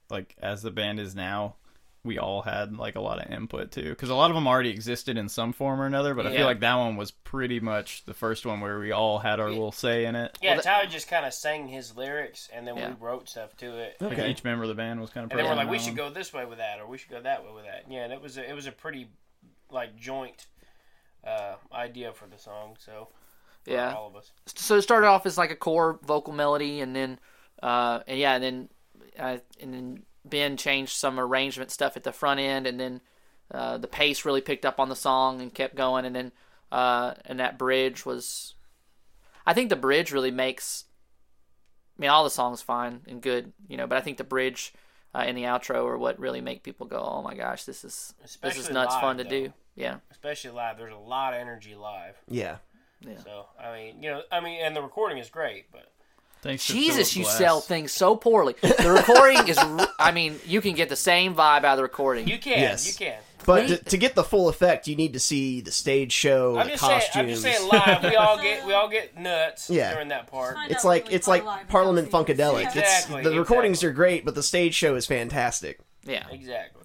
like 0.09 0.35
as 0.41 0.63
the 0.63 0.71
band 0.71 1.01
is 1.01 1.15
now, 1.15 1.57
we 2.05 2.19
all 2.19 2.43
had 2.43 2.77
like 2.77 2.97
a 2.97 3.01
lot 3.01 3.25
of 3.25 3.31
input 3.33 3.71
too, 3.71 3.91
because 3.91 4.11
a 4.11 4.15
lot 4.15 4.31
of 4.31 4.35
them 4.35 4.49
already 4.49 4.71
existed 4.71 5.17
in 5.17 5.29
some 5.29 5.53
form 5.53 5.81
or 5.81 5.87
another. 5.87 6.15
But 6.15 6.27
I 6.27 6.35
feel 6.35 6.47
like 6.47 6.59
that 6.61 6.75
one 6.75 6.97
was 6.97 7.13
pretty 7.13 7.61
much 7.61 8.05
the 8.07 8.15
first 8.15 8.45
one 8.45 8.61
where 8.61 8.81
we 8.81 8.91
all 8.91 9.19
had 9.21 9.39
our 9.39 9.49
little 9.51 9.71
say 9.71 10.05
in 10.07 10.17
it. 10.17 10.37
Yeah, 10.43 10.55
Well, 10.55 10.63
Tyler 10.63 10.89
just 10.89 11.09
kind 11.09 11.25
of 11.25 11.33
sang 11.33 11.69
his 11.69 11.97
lyrics, 11.97 12.49
and 12.53 12.67
then 12.67 12.77
Yeah. 12.77 12.89
we 12.89 12.95
wrote 13.01 13.29
stuff 13.29 13.57
to 13.59 13.79
it. 13.79 13.97
Like 14.01 14.13
Okay. 14.15 14.31
each 14.31 14.43
member 14.43 14.65
of 14.65 14.69
the 14.69 14.75
band 14.75 15.01
was 15.01 15.11
kind 15.11 15.25
of. 15.25 15.31
And 15.31 15.39
then 15.39 15.47
we're 15.49 15.55
like, 15.55 15.71
we 15.71 15.79
should 15.79 15.95
go 15.97 16.11
this 16.11 16.33
way 16.33 16.45
with 16.45 16.59
that, 16.59 16.81
or 16.81 16.87
we 16.87 16.99
should 16.99 17.11
go 17.11 17.21
that 17.21 17.45
way 17.45 17.53
with 17.55 17.65
that. 17.67 17.85
Yeah, 17.89 18.01
and 18.05 18.13
it 18.13 18.21
was 18.21 18.37
a, 18.37 18.49
it 18.49 18.55
was 18.55 18.67
a 18.67 18.73
pretty 18.73 19.07
like 19.71 19.97
joint 19.97 20.47
uh, 21.25 21.55
idea 21.73 22.13
for 22.13 22.27
the 22.27 22.37
song. 22.39 22.77
So 22.81 23.09
Yeah. 23.65 23.95
all 23.95 24.09
of 24.09 24.17
us. 24.17 24.33
so 24.47 24.75
it 24.77 24.83
started 24.83 25.07
off 25.07 25.25
as 25.25 25.39
like 25.39 25.53
a 25.53 25.57
core 25.57 26.01
vocal 26.03 26.33
melody, 26.33 26.81
and 26.81 26.97
then, 26.97 27.21
uh, 27.63 28.01
and 28.09 28.19
yeah, 28.19 28.35
and 28.35 28.43
then, 28.43 28.69
uh, 29.21 29.37
and 29.61 29.73
then 29.73 30.03
Ben 30.25 30.57
changed 30.57 30.93
some 30.93 31.19
arrangement 31.19 31.71
stuff 31.71 31.97
at 31.97 32.05
the 32.05 32.13
front 32.13 32.41
end, 32.41 32.67
and 32.67 32.79
then 32.79 33.01
uh, 33.51 33.79
the 33.79 33.89
pace 33.89 34.25
really 34.25 34.41
picked 34.41 34.65
up 34.65 34.79
on 34.79 34.89
the 34.89 34.97
song 34.97 35.41
and 35.41 35.53
kept 35.53 35.75
going, 35.75 36.05
and 36.05 36.15
then, 36.15 36.33
uh, 36.71 37.15
and 37.25 37.41
that 37.41 37.59
bridge 37.59 38.07
was, 38.07 38.55
I 39.47 39.53
think 39.53 39.69
the 39.69 39.77
bridge 39.77 40.13
really 40.13 40.31
makes. 40.31 40.85
I 41.99 42.03
mean, 42.03 42.11
all 42.11 42.25
the 42.25 42.31
songs 42.31 42.63
fine 42.63 43.03
and 43.07 43.21
good, 43.21 43.53
you 43.69 43.77
know, 43.77 43.87
but 43.87 43.99
I 43.99 44.01
think 44.01 44.17
the 44.17 44.25
bridge 44.25 44.73
uh, 45.15 45.19
and 45.19 45.37
the 45.37 45.43
outro 45.43 45.85
are 45.87 45.99
what 45.99 46.19
really 46.19 46.41
make 46.41 46.63
people 46.63 46.87
go, 46.87 46.99
"Oh 46.99 47.23
my 47.23 47.35
gosh, 47.35 47.65
this 47.65 47.85
is 47.85 48.15
this 48.43 48.57
is 48.57 48.71
nuts 48.71 48.95
live, 48.95 49.01
fun 49.01 49.19
to 49.19 49.25
though. 49.25 49.31
do." 49.31 49.53
Yeah, 49.75 49.97
Especially 50.11 50.51
live, 50.51 50.79
there's 50.79 50.93
a 50.93 50.97
lot 50.97 51.35
of 51.35 51.41
energy 51.41 51.75
live. 51.75 52.17
Yeah. 52.29 52.59
So 53.25 53.47
I 53.61 53.77
mean, 53.77 54.03
you 54.03 54.11
know, 54.11 54.23
I 54.31 54.41
mean, 54.41 54.61
and 54.63 54.75
the 54.77 54.83
recording 54.83 55.19
is 55.19 55.29
great, 55.29 55.71
but 55.73 55.92
Thanks 56.43 56.67
Jesus, 56.67 57.17
you 57.17 57.23
Glass. 57.23 57.39
sell 57.39 57.61
things 57.61 57.93
so 57.93 58.17
poorly. 58.17 58.55
The 58.63 58.91
recording 58.93 59.47
is, 59.49 59.57
I 59.99 60.11
mean, 60.13 60.39
you 60.45 60.61
can 60.61 60.75
get 60.75 60.89
the 60.89 60.97
same 60.97 61.35
vibe 61.35 61.59
out 61.65 61.65
of 61.65 61.77
the 61.77 61.83
recording. 61.85 62.27
you 62.29 62.39
can, 62.39 62.59
Yes. 62.59 62.87
you 62.87 62.95
can. 63.07 63.19
But 63.45 63.67
to, 63.69 63.77
to 63.77 63.97
get 63.97 64.15
the 64.15 64.23
full 64.25 64.49
effect, 64.49 64.87
you 64.87 64.95
need 64.97 65.13
to 65.15 65.21
see 65.21 65.61
the 65.61 65.71
stage 65.73 66.13
show, 66.13 66.57
I'm 66.59 66.67
the 66.67 66.73
just 66.73 66.85
saying, 66.85 67.01
costumes. 67.01 67.17
I'm 67.17 67.29
just 67.29 67.43
saying, 67.43 67.69
live. 67.73 68.03
We 68.05 68.17
all 68.17 68.37
get, 68.41 68.67
we 68.67 68.73
all 68.73 68.89
get 68.89 69.17
nuts 69.19 69.69
Yeah. 69.71 69.93
during 69.95 70.09
that 70.09 70.27
part. 70.29 70.55
Find 70.57 70.71
It's 70.71 70.85
out 70.85 70.89
like 70.89 71.05
really 71.05 71.15
it's 71.17 71.27
far 71.27 71.35
like 71.37 71.45
live 71.45 71.69
Parliament 71.69 72.07
without 72.13 72.29
it. 72.29 72.37
Funkadelic. 72.39 72.63
Yeah. 72.63 72.69
It's 72.69 72.77
Exactly, 73.05 73.23
the 73.25 73.39
recordings 73.39 73.79
exactly. 73.79 73.89
are 73.91 73.93
great, 73.95 74.25
but 74.25 74.35
the 74.37 74.43
stage 74.45 74.75
show 74.75 74.95
is 74.97 75.07
fantastic. 75.07 75.81
Yeah, 76.05 76.27
Exactly. 76.31 76.83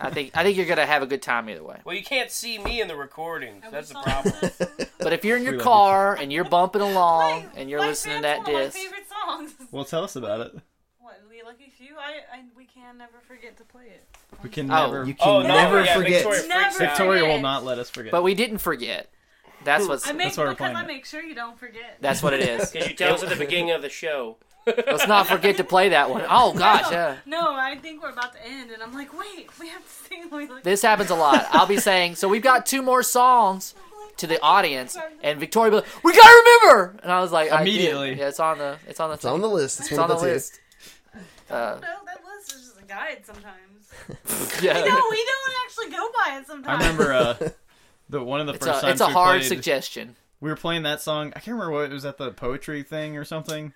I 0.00 0.10
think 0.10 0.30
I 0.34 0.42
think 0.44 0.56
you're 0.56 0.66
gonna 0.66 0.86
have 0.86 1.02
a 1.02 1.06
good 1.06 1.22
time 1.22 1.48
either 1.50 1.62
way. 1.62 1.80
Well, 1.84 1.96
you 1.96 2.04
can't 2.04 2.30
see 2.30 2.58
me 2.58 2.80
in 2.80 2.88
the 2.88 2.96
recording. 2.96 3.60
And 3.64 3.72
That's 3.72 3.88
the 3.88 4.00
problem. 4.00 4.34
song? 4.34 4.68
But 4.98 5.12
if 5.12 5.24
you're 5.24 5.36
in 5.36 5.42
your 5.42 5.58
car 5.60 6.14
and 6.16 6.32
you're 6.32 6.44
bumping 6.44 6.80
along 6.92 7.42
My- 7.42 7.48
and 7.56 7.68
you're 7.68 7.80
my 7.80 7.88
listening 7.88 8.16
to 8.16 8.22
that 8.22 8.38
one 8.46 8.54
of 8.54 8.62
disc, 8.62 8.76
My 8.78 8.82
favorite 8.84 9.06
songs. 9.08 9.54
Well, 9.70 9.84
tell 9.84 10.04
us 10.04 10.16
about 10.16 10.40
it. 10.40 10.54
What, 10.98 11.20
We 11.28 11.42
Lucky 11.42 11.70
Few? 11.76 11.94
I, 11.98 12.36
I 12.38 12.42
we 12.56 12.64
can 12.64 12.96
never 12.98 13.20
forget 13.28 13.56
to 13.58 13.64
play 13.64 13.84
it. 13.86 14.06
We 14.42 14.48
can 14.50 14.70
Oh, 14.70 14.86
never. 14.86 15.04
You 15.04 15.14
can 15.14 15.28
Oh, 15.28 15.42
no, 15.42 15.48
never 15.48 15.84
yeah, 15.84 15.94
forget. 15.94 16.22
Victoria 16.22 16.48
Never 16.48 16.64
out. 16.64 16.78
Victoria 16.78 17.24
will 17.26 17.40
not 17.40 17.64
let 17.64 17.78
us 17.78 17.90
forget. 17.90 18.12
but 18.12 18.22
we 18.22 18.34
didn't 18.34 18.58
forget. 18.58 19.10
That's 19.64 19.88
what's 19.88 20.06
I 20.08 20.12
make 20.12 20.26
That's 20.28 20.36
why 20.38 20.44
we're 20.44 20.50
because 20.50 20.74
I 20.76 20.84
make 20.86 21.06
sure 21.06 21.22
you 21.22 21.34
don't 21.34 21.58
forget. 21.58 21.96
that's 22.00 22.22
what 22.22 22.32
it 22.34 22.40
is. 22.48 22.70
Because 22.72 22.88
you 22.88 22.94
tell 22.94 23.14
us 23.14 23.22
at 23.22 23.30
the 23.30 23.36
beginning 23.36 23.70
of 23.72 23.82
the 23.82 23.88
show. 23.88 24.36
Let's 24.66 25.06
not 25.06 25.26
forget 25.26 25.56
to 25.58 25.64
play 25.64 25.90
that 25.90 26.10
one. 26.10 26.24
Oh 26.28 26.52
gosh, 26.58 26.84
no, 26.84 26.90
yeah. 26.90 27.16
no, 27.26 27.54
I 27.54 27.76
think 27.76 28.02
we're 28.02 28.10
about 28.10 28.32
to 28.34 28.46
end, 28.46 28.70
and 28.70 28.82
I'm 28.82 28.92
like, 28.94 29.16
wait, 29.18 29.48
we 29.60 29.68
have 29.68 29.82
to 29.84 29.90
sing. 29.90 30.28
We 30.32 30.46
Lucky 30.48 30.62
This 30.62 30.82
happens 30.82 31.10
a 31.10 31.14
lot. 31.14 31.46
I'll 31.50 31.66
be 31.66 31.76
saying, 31.78 32.14
so 32.16 32.28
we've 32.28 32.42
got 32.42 32.64
two 32.66 32.82
more 32.82 33.02
songs 33.02 33.74
to 34.16 34.26
the 34.26 34.40
audience, 34.42 34.96
and 35.22 35.38
Victoria 35.40 35.70
be 35.70 35.76
like, 35.78 36.04
"We 36.04 36.12
gotta 36.12 36.42
remember!" 36.64 36.96
And 37.02 37.12
I 37.12 37.20
was 37.20 37.30
like, 37.32 37.50
I. 37.52 37.62
Immediately. 37.62 38.14
yeah, 38.14 38.28
it's 38.28 38.40
on 38.40 38.58
the, 38.58 38.78
it's 38.88 39.00
on 39.00 39.10
the, 39.10 39.14
It's 39.14 39.24
on 39.24 39.40
the 39.40 39.48
list. 39.48 39.80
It's, 39.80 39.90
it's 39.90 39.98
on 39.98 40.08
the 40.08 40.14
the 40.14 40.20
two. 40.20 40.26
list. 40.26 40.60
Uh, 41.50 41.78
No, 41.82 41.88
that 42.06 42.20
list 42.24 42.54
is 42.54 42.60
just 42.62 42.80
a 42.80 42.84
guide 42.84 43.24
sometimes. 43.24 43.90
yeah, 44.62 44.72
no, 44.74 44.80
we 45.10 45.24
don't 45.24 45.54
actually 45.66 45.90
go 45.90 46.08
by 46.24 46.38
it 46.38 46.46
sometimes. 46.46 46.82
I 46.84 46.88
remember 46.88 47.12
uh, 47.12 47.48
the 48.08 48.22
one 48.22 48.40
of 48.40 48.46
the 48.46 48.54
it's 48.54 48.64
first 48.66 48.78
a, 48.78 48.80
times 48.82 48.92
it's 48.92 49.00
a 49.02 49.06
we 49.08 49.12
hard 49.12 49.40
played, 49.40 49.48
suggestion. 49.48 50.16
we 50.40 50.48
were 50.50 50.56
playing 50.56 50.84
that 50.84 51.00
song. 51.00 51.28
I 51.36 51.40
can't 51.40 51.54
remember 51.56 51.72
what 51.72 51.84
it 51.90 51.92
was 51.92 52.04
at 52.04 52.18
the 52.18 52.30
poetry 52.30 52.82
thing 52.82 53.16
or 53.16 53.24
something. 53.24 53.72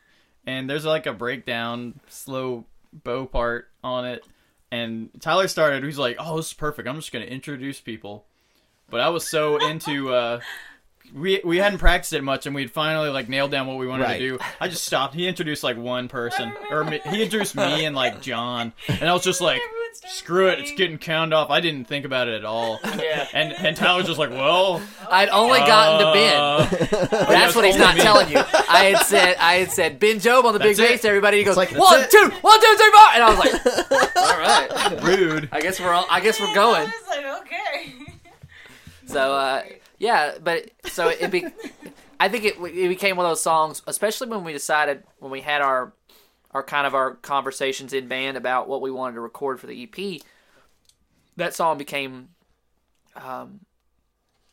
And 0.49 0.68
there's 0.70 0.86
like 0.86 1.05
a 1.07 1.12
breakdown, 1.12 2.01
slow 2.09 2.64
bow 3.05 3.26
part 3.26 3.68
on 3.84 4.07
it. 4.07 4.24
And 4.72 5.11
Tyler 5.20 5.46
started. 5.49 5.84
He's 5.84 5.99
like, 5.99 6.16
"Oh, 6.18 6.36
this 6.38 6.46
is 6.49 6.53
perfect. 6.55 6.88
I'm 6.88 6.96
just 6.96 7.12
gonna 7.12 7.26
introduce 7.26 7.80
people." 7.80 8.24
But 8.88 9.01
I 9.01 9.11
was 9.11 9.28
so 9.28 9.59
into. 9.59 10.12
uh 10.14 10.40
we 11.14 11.40
we 11.44 11.57
hadn't 11.59 11.78
practiced 11.78 12.12
it 12.12 12.22
much, 12.22 12.46
and 12.46 12.55
we'd 12.55 12.70
finally 12.70 13.09
like 13.11 13.28
nailed 13.28 13.51
down 13.51 13.66
what 13.66 13.76
we 13.78 13.86
wanted 13.86 14.05
Right. 14.05 14.18
to 14.18 14.28
do. 14.30 14.38
I 14.61 14.68
just 14.68 14.84
stopped. 14.84 15.14
He 15.14 15.26
introduced 15.26 15.62
like 15.62 15.76
one 15.76 16.09
person, 16.09 16.53
or 16.70 16.84
me, 16.84 17.01
he 17.11 17.22
introduced 17.22 17.55
me 17.55 17.84
and 17.86 17.94
like 17.96 18.20
John, 18.22 18.72
and 18.88 19.05
I 19.09 19.12
was 19.14 19.24
just 19.24 19.40
like, 19.40 19.61
Everyone 19.89 19.95
started 19.95 20.16
"Screw 20.16 20.49
it, 20.49 20.59
it's 20.61 20.72
getting 20.72 20.99
counted 20.99 21.34
off." 21.34 21.51
I 21.51 21.61
didn't 21.61 21.86
think 21.86 22.05
about 22.05 22.28
it 22.28 22.34
at 22.34 22.45
all. 22.45 22.80
Yeah. 22.99 23.28
And 23.32 23.53
and 23.53 23.76
Tyler's 23.76 24.07
just 24.07 24.18
like, 24.18 24.30
"Well, 24.30 24.82
I'd 25.09 25.28
only 25.28 25.61
gotten 25.61 26.07
to 26.07 26.12
Ben. 26.12 26.36
uh, 26.36 27.26
That's 27.28 27.55
what 27.55 27.64
he's 27.64 27.76
not 27.76 27.95
me. 27.95 28.03
telling 28.03 28.28
you. 28.28 28.39
I 28.68 28.93
had 28.93 29.07
said, 29.07 29.36
I 29.39 29.55
had 29.55 29.70
said, 29.70 30.01
Ben 30.01 30.18
Job 30.18 30.45
on 30.47 30.53
the 30.53 30.59
big 30.59 30.76
That's 30.76 30.91
it. 30.91 30.93
bass. 30.97 31.05
Everybody, 31.05 31.39
he 31.39 31.45
goes, 31.45 31.57
like, 31.57 31.70
one, 31.72 32.01
that's 32.01 32.12
two, 32.12 32.28
one, 32.41 32.61
two, 32.61 32.76
three, 32.76 32.91
four, 32.91 33.09
and 33.14 33.22
I 33.22 33.30
was 33.30 33.39
like, 33.39 34.16
all 34.16 34.39
right. 34.39 35.03
rude." 35.03 35.49
I 35.53 35.61
guess 35.61 35.78
we're, 35.78 35.93
all, 35.93 36.07
I 36.11 36.20
guess 36.20 36.41
we're 36.41 36.55
going. 36.55 36.82
I 36.89 36.91
going. 36.91 36.93
was 37.07 37.09
like, 37.09 37.43
okay. 37.43 37.95
So, 39.07 39.32
uh, 39.34 39.62
yeah, 39.99 40.34
but 40.43 40.70
so 40.86 41.09
it 41.09 41.30
be, 41.30 41.47
I 42.20 42.28
think 42.28 42.45
it, 42.45 42.57
it 42.59 42.89
became 42.89 43.16
one 43.16 43.26
of 43.26 43.30
those 43.30 43.43
songs, 43.43 43.82
especially 43.86 44.28
when 44.28 44.45
we 44.45 44.53
decided 44.53 45.05
when 45.20 45.30
we 45.30 45.41
had 45.41 45.62
our, 45.62 45.93
our 46.53 46.62
kind 46.62 46.86
of 46.86 46.94
our 46.94 47.14
conversations 47.14 47.92
in 47.92 48.09
band 48.09 48.36
about 48.36 48.68
what 48.68 48.80
we 48.80 48.90
wanted 48.90 49.14
to 49.14 49.20
record 49.20 49.61
for 49.61 49.66
the 49.66 49.82
EP. 49.82 50.22
That 51.36 51.55
song 51.55 51.78
became, 51.78 52.30
um, 53.14 53.61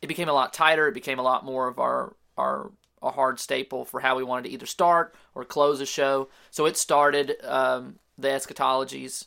it 0.02 0.06
became 0.06 0.28
a 0.28 0.32
lot 0.32 0.52
tighter. 0.52 0.88
It 0.88 0.94
became 0.94 1.18
a 1.18 1.22
lot 1.22 1.44
more 1.44 1.68
of 1.68 1.78
our 1.78 2.14
our 2.36 2.70
a 3.02 3.10
hard 3.10 3.38
staple 3.38 3.84
for 3.84 4.00
how 4.00 4.16
we 4.16 4.24
wanted 4.24 4.44
to 4.44 4.50
either 4.50 4.66
start 4.66 5.14
or 5.34 5.44
close 5.44 5.80
a 5.80 5.86
show. 5.86 6.28
So 6.50 6.66
it 6.66 6.76
started 6.76 7.36
um, 7.44 7.98
the 8.18 8.28
eschatologies 8.28 9.26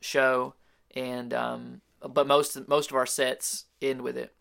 show, 0.00 0.54
and 0.94 1.34
um, 1.34 1.80
but 2.00 2.26
most 2.26 2.68
most 2.68 2.90
of 2.90 2.96
our 2.96 3.06
sets 3.06 3.66
end 3.80 4.02
with 4.02 4.16
it, 4.16 4.34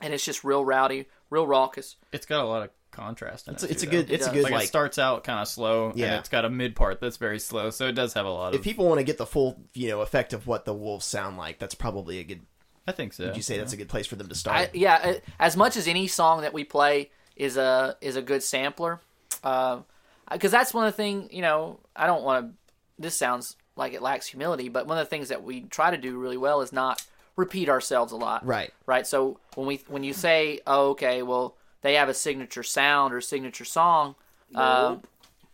and 0.00 0.14
it's 0.14 0.24
just 0.24 0.44
real 0.44 0.64
rowdy, 0.64 1.06
real 1.30 1.46
raucous. 1.46 1.96
It's 2.12 2.26
got 2.26 2.44
a 2.44 2.48
lot 2.48 2.62
of 2.62 2.70
contrast. 2.96 3.46
In 3.48 3.54
It's 3.54 3.62
it 3.62 3.68
a, 3.68 3.72
it's 3.72 3.82
a 3.82 3.86
good. 3.86 4.08
though. 4.08 4.14
It's 4.14 4.26
a 4.26 4.30
good 4.32 4.42
like, 4.44 4.52
like. 4.52 4.64
it 4.64 4.68
starts 4.68 4.98
out 4.98 5.22
kind 5.24 5.38
of 5.40 5.46
slow, 5.48 5.92
Yeah. 5.94 6.06
and 6.06 6.14
it's 6.16 6.28
got 6.28 6.44
a 6.44 6.50
mid 6.50 6.74
part 6.74 7.00
that's 7.00 7.16
very 7.18 7.38
slow. 7.38 7.70
So 7.70 7.86
it 7.86 7.92
does 7.92 8.14
have 8.14 8.26
a 8.26 8.30
lot 8.30 8.48
of. 8.54 8.60
if 8.60 8.62
people 8.64 8.86
want 8.86 8.98
to 8.98 9.04
get 9.04 9.18
the 9.18 9.26
full, 9.26 9.60
you 9.74 9.88
know, 9.88 10.00
effect 10.00 10.32
of 10.32 10.46
what 10.46 10.64
the 10.64 10.74
wolves 10.74 11.04
sound 11.06 11.36
like, 11.36 11.58
that's 11.58 11.74
probably 11.74 12.18
a 12.18 12.24
good. 12.24 12.40
I 12.88 12.92
think 12.92 13.12
so. 13.12 13.26
Would 13.26 13.36
you 13.36 13.42
say 13.42 13.58
that's 13.58 13.72
a 13.72 13.76
good 13.76 13.88
place 13.88 14.06
for 14.06 14.16
them 14.16 14.28
to 14.28 14.34
start? 14.34 14.56
I, 14.56 14.70
yeah, 14.72 14.94
uh, 15.02 15.14
as 15.40 15.56
much 15.56 15.76
as 15.76 15.86
any 15.88 16.06
song 16.06 16.42
that 16.42 16.52
we 16.54 16.64
play 16.64 17.10
is 17.34 17.56
a 17.56 17.96
is 18.00 18.16
a 18.16 18.22
good 18.22 18.42
sampler, 18.42 19.00
because 19.42 20.50
that's 20.50 20.72
one 20.74 20.86
of 20.86 20.92
the 20.92 20.96
thing. 20.96 21.28
You 21.32 21.42
know, 21.42 21.80
I 21.94 22.06
don't 22.06 22.22
want 22.22 22.46
to. 22.46 22.52
This 22.98 23.16
sounds 23.16 23.56
like 23.76 23.92
it 23.92 24.02
lacks 24.02 24.26
humility, 24.26 24.68
but 24.68 24.86
one 24.86 24.98
of 24.98 25.04
the 25.04 25.10
things 25.10 25.28
that 25.28 25.42
we 25.42 25.62
try 25.62 25.90
to 25.90 25.96
do 25.98 26.16
really 26.18 26.36
well 26.38 26.60
is 26.62 26.72
not 26.72 27.04
repeat 27.36 27.68
ourselves 27.68 28.12
a 28.12 28.16
lot. 28.16 28.46
Right. 28.46 28.72
Right. 28.86 29.06
So 29.06 29.38
when 29.54 29.66
we 29.66 29.80
when 29.88 30.02
you 30.04 30.12
say, 30.12 30.60
oh, 30.66 30.90
okay, 30.90 31.22
well, 31.22 31.56
they 31.82 31.94
have 31.94 32.08
a 32.08 32.14
signature 32.14 32.62
sound 32.62 33.12
or 33.14 33.20
signature 33.20 33.64
song. 33.64 34.14
Um, 34.54 35.02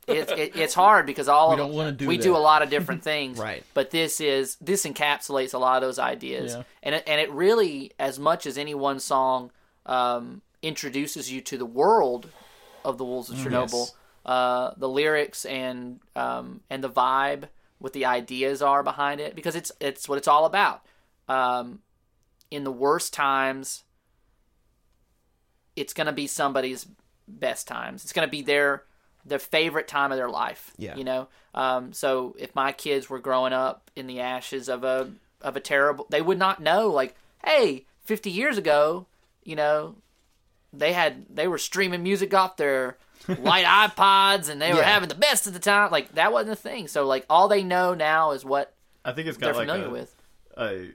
it, 0.07 0.31
it, 0.31 0.57
it's 0.57 0.74
hard 0.74 1.07
because 1.07 1.28
all 1.28 1.49
We 1.51 1.53
of 1.55 1.59
don't 1.59 1.73
wanna 1.74 1.93
do 1.93 2.07
we 2.07 2.16
that. 2.16 2.23
do 2.23 2.36
a 2.36 2.39
lot 2.39 2.62
of 2.62 2.70
different 2.70 3.03
things, 3.12 3.39
Right. 3.39 3.65
But 3.74 3.90
this 3.90 4.20
is 4.20 4.57
this 4.61 4.85
encapsulates 4.85 5.55
a 5.55 5.59
lot 5.59 5.77
of 5.82 5.86
those 5.89 5.99
ideas, 5.99 6.55
Yeah. 6.55 6.62
and 6.82 6.94
it, 6.97 7.05
and 7.07 7.20
it 7.20 7.31
really, 7.31 7.93
as 7.99 8.19
much 8.19 8.47
as 8.47 8.59
any 8.59 8.74
one 8.74 8.99
song 9.01 9.51
um, 9.86 10.43
introduces 10.62 11.31
you 11.31 11.40
to 11.43 11.57
the 11.59 11.66
world 11.66 12.28
of 12.85 12.99
the 12.99 13.05
Wolves 13.05 13.31
of 13.31 13.36
Chernobyl, 13.36 13.73
Yes. 13.86 13.94
uh, 14.27 14.74
the 14.77 14.89
lyrics 14.89 15.44
and 15.44 16.01
um, 16.16 16.61
and 16.69 16.82
the 16.82 16.90
vibe, 16.90 17.44
what 17.78 17.93
the 17.93 18.05
ideas 18.07 18.61
are 18.62 18.82
behind 18.82 19.20
it, 19.20 19.35
because 19.35 19.55
it's 19.57 19.70
it's 19.81 20.09
what 20.09 20.19
it's 20.19 20.28
all 20.28 20.44
about. 20.47 20.82
Um, 21.28 21.81
in 22.51 22.65
the 22.65 22.73
worst 22.73 23.15
times, 23.15 23.85
it's 25.77 25.93
gonna 25.93 26.12
be 26.12 26.27
somebody's 26.27 26.86
best 27.27 27.69
times. 27.69 28.05
It's 28.05 28.12
gonna 28.12 28.28
be 28.28 28.43
their 28.43 28.85
their 29.24 29.39
favorite 29.39 29.89
time 29.89 30.11
of 30.12 30.19
their 30.19 30.31
life. 30.31 30.73
Yeah. 30.77 30.97
You 30.97 31.05
know. 31.05 31.28
Um, 31.55 31.93
so 31.93 32.35
if 32.39 32.55
my 32.55 32.73
kids 32.73 33.09
were 33.11 33.19
growing 33.19 33.53
up 33.53 33.90
in 33.94 34.07
the 34.07 34.20
ashes 34.20 34.69
of 34.69 34.85
a 34.85 35.11
of 35.40 35.57
a 35.57 35.61
terrible, 35.61 36.07
they 36.11 36.23
would 36.23 36.39
not 36.39 36.61
know. 36.61 36.89
Like, 36.89 37.15
hey, 37.44 37.86
fifty 38.03 38.31
years 38.31 38.59
ago, 38.59 39.07
you 39.44 39.57
know, 39.57 39.97
they 40.73 40.93
had 40.93 41.27
they 41.35 41.49
were 41.49 41.59
streaming 41.59 42.03
music 42.03 42.35
off 42.35 42.57
their 42.57 42.97
white 43.27 43.65
iPods 43.65 44.49
and 44.49 44.61
they 44.61 44.73
were 44.73 44.82
having 44.82 45.09
the 45.09 45.15
best 45.15 45.47
of 45.47 45.53
the 45.53 45.59
time. 45.59 45.90
Like 45.90 46.15
that 46.15 46.32
wasn't 46.32 46.53
a 46.53 46.57
thing. 46.57 46.89
So 46.89 47.07
like 47.07 47.24
all 47.28 47.49
they 47.49 47.62
know 47.62 47.94
now 47.94 48.32
is 48.32 48.44
what 48.44 48.74
I 49.05 49.12
think 49.12 49.28
it's 49.28 49.39
they're 49.39 49.53
got 49.53 49.59
like 49.59 49.69
familiar 49.69 49.89
a, 49.89 49.90
with. 49.90 50.15
a. 50.57 50.90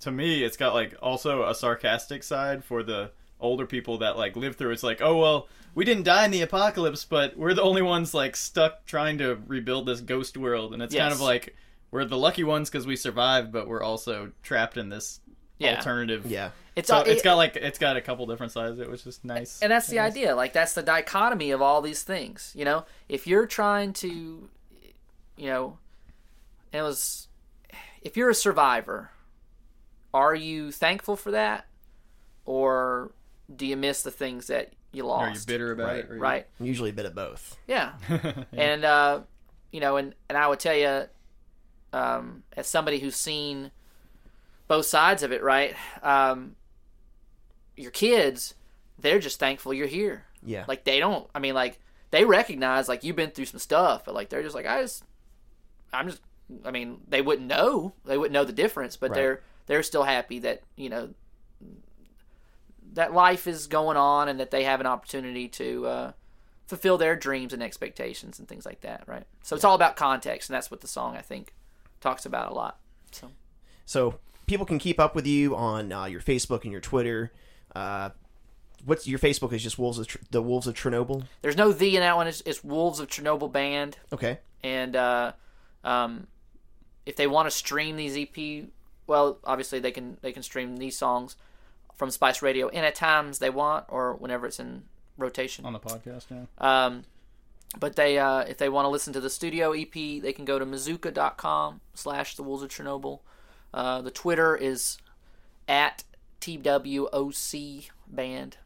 To 0.00 0.10
me, 0.10 0.44
it's 0.44 0.58
got 0.58 0.74
like 0.74 0.94
also 1.00 1.48
a 1.48 1.54
sarcastic 1.54 2.22
side 2.22 2.64
for 2.64 2.82
the 2.82 3.10
older 3.40 3.66
people 3.66 3.98
that 3.98 4.16
like 4.16 4.36
live 4.36 4.56
through. 4.56 4.70
It's 4.72 4.82
like, 4.82 5.00
oh 5.02 5.16
well, 5.18 5.48
we 5.74 5.84
didn't 5.84 6.04
die 6.04 6.24
in 6.24 6.30
the 6.30 6.42
apocalypse, 6.42 7.04
but 7.04 7.36
we're 7.36 7.54
the 7.54 7.62
only 7.62 7.82
ones 7.82 8.14
like 8.14 8.36
stuck 8.36 8.86
trying 8.86 9.18
to 9.18 9.38
rebuild 9.46 9.86
this 9.86 10.00
ghost 10.00 10.36
world, 10.36 10.72
and 10.72 10.82
it's 10.82 10.94
kind 10.94 11.12
of 11.12 11.20
like 11.20 11.54
we're 11.90 12.04
the 12.04 12.16
lucky 12.18 12.44
ones 12.44 12.68
because 12.70 12.86
we 12.86 12.96
survived, 12.96 13.52
but 13.52 13.68
we're 13.68 13.82
also 13.82 14.32
trapped 14.42 14.76
in 14.76 14.88
this 14.88 15.20
Yeah. 15.58 15.76
alternative. 15.76 16.26
Yeah. 16.26 16.50
It's 16.74 16.88
So 16.88 16.96
all- 16.96 17.02
it's 17.02 17.20
it- 17.20 17.24
got 17.24 17.34
like 17.36 17.56
it's 17.56 17.78
got 17.78 17.96
a 17.96 18.00
couple 18.02 18.26
different 18.26 18.52
sides, 18.52 18.78
it 18.78 18.90
was 18.90 19.02
just 19.04 19.24
nice. 19.24 19.60
and 19.62 19.70
that's 19.72 19.86
the 19.86 19.98
idea 19.98 20.34
like 20.34 20.52
that's 20.52 20.74
the 20.74 20.82
dichotomy 20.82 21.50
of 21.50 21.62
all 21.62 21.80
these 21.80 22.02
things 22.02 22.52
you 22.54 22.64
know 22.66 22.84
if 23.08 23.26
you're 23.26 23.46
trying 23.46 23.94
to 23.94 24.50
you 25.38 25.46
know 25.46 25.78
it 26.72 26.82
was 26.82 27.28
if 28.02 28.14
you're 28.16 28.28
a 28.28 28.34
survivor 28.34 29.10
are 30.12 30.34
you 30.34 30.70
thankful 30.70 31.16
for 31.16 31.30
that 31.30 31.64
or 32.44 33.10
do 33.54 33.66
you 33.66 33.76
miss 33.76 34.02
the 34.02 34.10
things 34.10 34.48
that 34.48 34.72
you 34.92 35.04
lost 35.04 35.22
Are 35.24 35.34
you 35.40 35.46
bitter 35.58 35.72
about 35.72 35.86
Right, 35.86 35.96
it? 35.98 36.10
Or 36.10 36.14
you- 36.16 36.20
right 36.20 36.46
Usually 36.60 36.90
a 36.90 36.92
bit 36.94 37.06
of 37.06 37.14
both. 37.14 37.56
yeah. 37.66 37.92
And 38.52 38.84
uh, 38.84 39.20
you 39.72 39.80
know, 39.80 39.96
and 39.96 40.14
and 40.28 40.36
I 40.38 40.48
would 40.48 40.58
tell 40.60 40.74
you, 40.76 41.04
um, 41.92 42.42
as 42.56 42.66
somebody 42.66 42.98
who's 42.98 43.16
seen 43.16 43.70
both 44.68 44.86
sides 44.86 45.22
of 45.22 45.32
it, 45.32 45.42
right? 45.42 45.74
Um, 46.02 46.56
your 47.76 47.90
kids, 47.90 48.54
they're 48.98 49.18
just 49.18 49.38
thankful 49.38 49.72
you're 49.74 49.86
here. 49.86 50.24
Yeah. 50.44 50.64
Like 50.66 50.84
they 50.84 50.98
don't. 50.98 51.28
I 51.34 51.38
mean, 51.40 51.54
like 51.54 51.78
they 52.10 52.24
recognize 52.24 52.88
like 52.88 53.04
you've 53.04 53.16
been 53.16 53.30
through 53.30 53.44
some 53.46 53.60
stuff, 53.60 54.04
but 54.04 54.14
like 54.14 54.28
they're 54.28 54.42
just 54.42 54.54
like 54.54 54.66
I 54.66 54.82
just, 54.82 55.04
I'm 55.92 56.08
just. 56.08 56.22
I 56.64 56.70
mean, 56.70 57.00
they 57.08 57.22
wouldn't 57.22 57.48
know. 57.48 57.92
They 58.04 58.16
wouldn't 58.16 58.32
know 58.32 58.44
the 58.44 58.52
difference, 58.52 58.96
but 58.96 59.10
Right. 59.10 59.16
they're 59.16 59.42
they're 59.66 59.82
still 59.82 60.04
happy 60.04 60.38
that 60.40 60.62
you 60.76 60.88
know 60.88 61.10
that 62.96 63.12
life 63.14 63.46
is 63.46 63.66
going 63.66 63.96
on 63.96 64.28
and 64.28 64.40
that 64.40 64.50
they 64.50 64.64
have 64.64 64.80
an 64.80 64.86
opportunity 64.86 65.48
to 65.48 65.86
uh, 65.86 66.12
fulfill 66.66 66.98
their 66.98 67.14
dreams 67.14 67.52
and 67.52 67.62
expectations 67.62 68.38
and 68.38 68.48
things 68.48 68.66
like 68.66 68.80
that, 68.80 69.04
right? 69.06 69.24
So 69.42 69.54
it's 69.54 69.64
all 69.64 69.74
about 69.74 69.96
context, 69.96 70.50
and 70.50 70.54
that's 70.54 70.70
what 70.70 70.80
the 70.80 70.88
song 70.88 71.16
I 71.16 71.20
think 71.22 71.54
talks 72.00 72.26
about 72.26 72.50
a 72.50 72.54
lot. 72.54 72.78
So 73.12 73.30
So 73.84 74.18
people 74.46 74.66
can 74.66 74.78
keep 74.78 74.98
up 74.98 75.14
with 75.14 75.26
you 75.26 75.54
on 75.54 75.92
uh, 75.92 76.04
your 76.06 76.20
Facebook 76.20 76.62
and 76.64 76.72
your 76.72 76.80
Twitter. 76.80 77.32
Uh, 77.74 78.10
what's 78.84 79.06
your 79.06 79.18
Facebook 79.18 79.52
is 79.52 79.62
just 79.62 79.78
Wolves 79.78 79.98
of 79.98 80.06
Tr- 80.06 80.18
the 80.30 80.42
Wolves 80.42 80.66
of 80.66 80.74
Chernobyl. 80.74 81.24
there's 81.42 81.56
no 81.56 81.72
the 81.72 81.96
in 81.96 82.00
that 82.00 82.16
one. 82.16 82.26
It's, 82.26 82.42
it's 82.46 82.64
Wolves 82.64 82.98
of 83.00 83.08
Chernobyl 83.08 83.52
band, 83.52 83.98
Okay. 84.12 84.38
and 84.64 84.96
uh, 84.96 85.32
um, 85.84 86.26
if 87.04 87.16
they 87.16 87.26
want 87.26 87.46
to 87.46 87.50
stream 87.50 87.96
these 87.96 88.16
EP, 88.16 88.64
well, 89.06 89.38
obviously 89.44 89.78
they 89.80 89.92
can 89.92 90.16
they 90.22 90.32
can 90.32 90.42
stream 90.42 90.78
these 90.78 90.96
songs 90.96 91.36
from 91.96 92.10
Spice 92.10 92.42
Radio, 92.42 92.68
and 92.68 92.84
at 92.84 92.94
times 92.94 93.38
they 93.38 93.50
want 93.50 93.86
or 93.88 94.14
whenever 94.14 94.46
it's 94.46 94.60
in 94.60 94.84
rotation. 95.16 95.64
on 95.64 95.72
the 95.72 95.80
podcast 95.80 96.24
now. 96.30 96.46
Um, 96.58 97.04
but 97.78 97.96
they, 97.96 98.18
uh, 98.18 98.40
if 98.40 98.58
they 98.58 98.68
want 98.68 98.84
to 98.84 98.90
listen 98.90 99.12
to 99.14 99.20
the 99.20 99.30
studio 99.30 99.72
EP, 99.72 99.92
they 99.92 100.32
can 100.32 100.44
go 100.44 100.58
to 100.58 100.64
Muzooka.com 100.66 101.80
slash 101.94 102.36
the 102.36 102.42
Wolves 102.42 102.62
of 102.62 102.70
Chernobyl. 102.70 103.20
Uh, 103.74 104.00
the 104.02 104.10
Twitter 104.10 104.56
is 104.56 104.98
at 105.68 106.04
TWOC 106.40 107.88
band. 108.06 108.56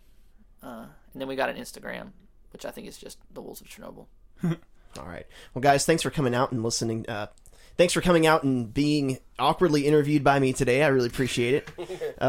Uh, 0.62 0.86
and 1.12 1.20
then 1.20 1.28
we 1.28 1.36
got 1.36 1.48
an 1.48 1.56
Instagram, 1.56 2.10
which 2.52 2.64
I 2.64 2.70
think 2.70 2.86
is 2.86 2.98
just 2.98 3.18
the 3.32 3.40
Wolves 3.40 3.60
of 3.60 3.68
Chernobyl. 3.68 4.06
All 4.98 5.06
right. 5.06 5.26
Well, 5.54 5.62
guys, 5.62 5.86
thanks 5.86 6.02
for 6.02 6.10
coming 6.10 6.34
out 6.34 6.52
and 6.52 6.62
listening. 6.62 7.08
Uh, 7.08 7.28
thanks 7.76 7.92
for 7.94 8.00
coming 8.00 8.26
out 8.26 8.42
and 8.42 8.72
being 8.72 9.18
awkwardly 9.38 9.86
interviewed 9.86 10.22
by 10.22 10.38
me 10.38 10.52
today. 10.52 10.82
I 10.82 10.88
really 10.88 11.06
appreciate 11.08 11.54
it. 11.78 12.16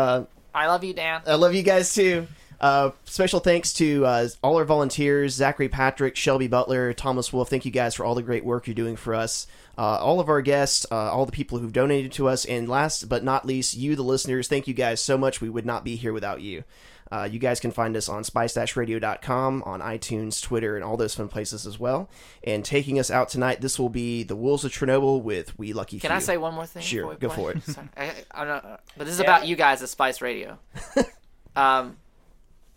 I 0.53 0.67
love 0.67 0.83
you, 0.83 0.93
Dan. 0.93 1.21
I 1.25 1.35
love 1.35 1.53
you 1.53 1.63
guys 1.63 1.93
too. 1.93 2.27
Uh, 2.59 2.91
special 3.05 3.39
thanks 3.39 3.73
to 3.73 4.05
uh, 4.05 4.27
all 4.43 4.57
our 4.57 4.65
volunteers 4.65 5.33
Zachary 5.33 5.67
Patrick, 5.67 6.15
Shelby 6.15 6.47
Butler, 6.47 6.93
Thomas 6.93 7.33
Wolf. 7.33 7.49
Thank 7.49 7.65
you 7.65 7.71
guys 7.71 7.95
for 7.95 8.05
all 8.05 8.13
the 8.13 8.21
great 8.21 8.45
work 8.45 8.67
you're 8.67 8.75
doing 8.75 8.95
for 8.95 9.15
us. 9.15 9.47
Uh, 9.77 9.97
all 9.97 10.19
of 10.19 10.29
our 10.29 10.41
guests, 10.41 10.85
uh, 10.91 10.95
all 10.95 11.25
the 11.25 11.31
people 11.31 11.57
who've 11.57 11.73
donated 11.73 12.11
to 12.13 12.27
us, 12.27 12.45
and 12.45 12.69
last 12.69 13.09
but 13.09 13.23
not 13.23 13.47
least, 13.47 13.75
you, 13.75 13.95
the 13.95 14.03
listeners. 14.03 14.47
Thank 14.47 14.67
you 14.67 14.75
guys 14.75 15.01
so 15.01 15.17
much. 15.17 15.41
We 15.41 15.49
would 15.49 15.65
not 15.65 15.83
be 15.83 15.95
here 15.95 16.13
without 16.13 16.41
you. 16.41 16.63
Uh, 17.11 17.27
you 17.29 17.39
guys 17.39 17.59
can 17.59 17.71
find 17.71 17.97
us 17.97 18.07
on 18.07 18.23
spice-radio.com, 18.23 19.63
on 19.65 19.81
iTunes, 19.81 20.41
Twitter, 20.41 20.75
and 20.75 20.83
all 20.83 20.95
those 20.97 21.13
fun 21.13 21.27
places 21.27 21.67
as 21.67 21.77
well. 21.79 22.09
And 22.43 22.63
taking 22.63 22.97
us 22.99 23.11
out 23.11 23.29
tonight, 23.29 23.61
this 23.61 23.77
will 23.77 23.89
be 23.89 24.23
the 24.23 24.35
Wolves 24.35 24.63
of 24.63 24.71
Chernobyl 24.71 25.21
with 25.21 25.57
We 25.59 25.73
Lucky 25.73 25.99
Can 25.99 26.09
Few. 26.09 26.15
I 26.15 26.19
say 26.19 26.37
one 26.37 26.53
more 26.53 26.65
thing? 26.65 26.81
Sure, 26.81 27.15
go 27.15 27.29
for 27.29 27.51
it. 27.51 27.63
Sorry. 27.65 27.89
I, 27.97 28.13
I, 28.31 28.45
don't 28.45 28.63
know, 28.63 28.77
but 28.97 29.05
this 29.05 29.15
is 29.15 29.19
Yeah. 29.19 29.25
about 29.25 29.47
you 29.47 29.55
guys 29.55 29.83
at 29.83 29.89
Spice 29.89 30.21
Radio. 30.21 30.57
um, 31.55 31.97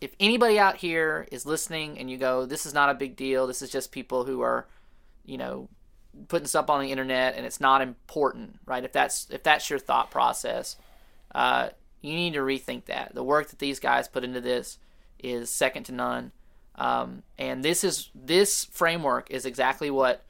if 0.01 0.15
anybody 0.19 0.59
out 0.59 0.77
here 0.77 1.27
is 1.31 1.47
listening 1.47 1.99
and 1.99 2.11
you 2.11 2.19
go, 2.19 2.45
this 2.45 2.67
is 2.67 2.75
not 2.75 2.91
a 2.91 2.95
big 2.95 3.17
deal. 3.17 3.47
This 3.47 3.63
is 3.63 3.71
just 3.71 3.93
people 3.93 4.25
who 4.25 4.41
are, 4.43 4.67
you 5.25 5.39
know, 5.39 5.69
putting 6.29 6.47
stuff 6.47 6.69
on 6.71 6.81
the 6.83 6.91
internet 6.91 7.37
and 7.37 7.47
it's 7.47 7.61
not 7.61 7.81
important, 7.81 8.59
right? 8.67 8.85
If 8.85 8.93
that's 8.93 9.29
if 9.31 9.43
that's 9.43 9.71
your 9.71 9.79
thought 9.79 10.11
process, 10.11 10.77
uh, 11.35 11.71
you 12.05 12.15
need 12.15 12.35
to 12.35 12.41
rethink 12.41 12.85
that. 12.85 13.15
The 13.15 13.25
work 13.25 13.49
that 13.49 13.59
these 13.59 13.81
guys 13.81 14.09
put 14.09 14.25
into 14.25 14.41
this 14.41 14.79
is 15.19 15.49
second 15.51 15.85
to 15.85 15.93
none. 15.93 16.33
Um, 16.77 17.23
and 17.39 17.65
this 17.65 17.83
is 17.85 18.11
this 18.15 18.65
framework 18.67 19.31
is 19.31 19.47
exactly 19.47 19.91
what 19.91 20.23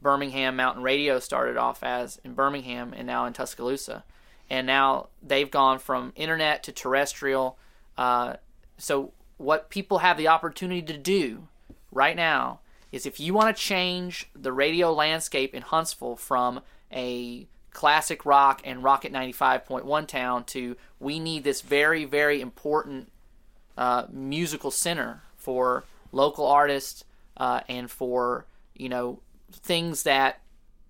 Birmingham 0.00 0.56
Mountain 0.56 0.82
Radio 0.82 1.18
started 1.18 1.56
off 1.56 1.82
as 1.82 2.20
in 2.24 2.34
Birmingham 2.34 2.94
and 2.96 3.06
now 3.06 3.26
in 3.26 3.32
Tuscaloosa. 3.32 4.04
And 4.48 4.66
now 4.66 5.08
they've 5.22 5.50
gone 5.50 5.78
from 5.78 6.12
internet 6.16 6.62
to 6.64 6.72
terrestrial. 6.72 7.58
Uh, 7.98 8.34
so, 8.78 9.12
what 9.36 9.68
people 9.68 9.98
have 9.98 10.16
the 10.16 10.28
opportunity 10.28 10.82
to 10.82 10.96
do 10.96 11.48
right 11.92 12.16
now 12.16 12.60
is 12.90 13.04
if 13.04 13.20
you 13.20 13.34
want 13.34 13.54
to 13.54 13.62
change 13.62 14.30
the 14.34 14.52
radio 14.52 14.92
landscape 14.92 15.54
in 15.54 15.62
Huntsville 15.62 16.16
from 16.16 16.60
a 16.90 17.46
classic 17.78 18.26
rock 18.26 18.60
and 18.64 18.82
Rocket 18.82 19.12
95.1 19.12 20.08
town 20.08 20.42
to 20.46 20.76
we 20.98 21.20
need 21.20 21.44
this 21.44 21.60
very, 21.60 22.04
very 22.04 22.40
important 22.40 23.12
uh, 23.76 24.02
musical 24.10 24.72
center 24.72 25.22
for 25.36 25.84
local 26.10 26.44
artists 26.44 27.04
uh, 27.36 27.60
and 27.68 27.88
for 27.88 28.46
you 28.74 28.88
know 28.88 29.20
things 29.52 30.02
that 30.02 30.40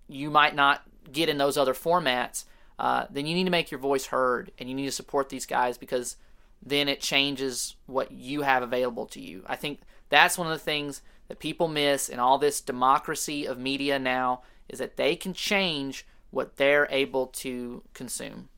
you 0.08 0.30
might 0.30 0.54
not 0.54 0.82
get 1.12 1.28
in 1.28 1.36
those 1.36 1.58
other 1.58 1.74
formats, 1.74 2.46
uh, 2.78 3.04
then 3.10 3.26
you 3.26 3.34
need 3.34 3.44
to 3.44 3.50
make 3.50 3.70
your 3.70 3.80
voice 3.80 4.06
heard 4.06 4.50
and 4.58 4.70
you 4.70 4.74
need 4.74 4.86
to 4.86 4.90
support 4.90 5.28
these 5.28 5.44
guys 5.44 5.76
because 5.76 6.16
then 6.64 6.88
it 6.88 7.02
changes 7.02 7.76
what 7.84 8.12
you 8.12 8.40
have 8.40 8.62
available 8.62 9.04
to 9.04 9.20
you. 9.20 9.42
I 9.46 9.56
think 9.56 9.80
that's 10.08 10.38
one 10.38 10.46
of 10.46 10.54
the 10.54 10.64
things 10.64 11.02
that 11.28 11.38
people 11.38 11.68
miss 11.68 12.08
in 12.08 12.18
all 12.18 12.38
this 12.38 12.62
democracy 12.62 13.44
of 13.44 13.58
media 13.58 13.98
now 13.98 14.40
is 14.70 14.78
that 14.78 14.96
they 14.96 15.16
can 15.16 15.34
change 15.34 16.06
what 16.30 16.56
they're 16.56 16.86
able 16.90 17.28
to 17.28 17.82
consume. 17.94 18.48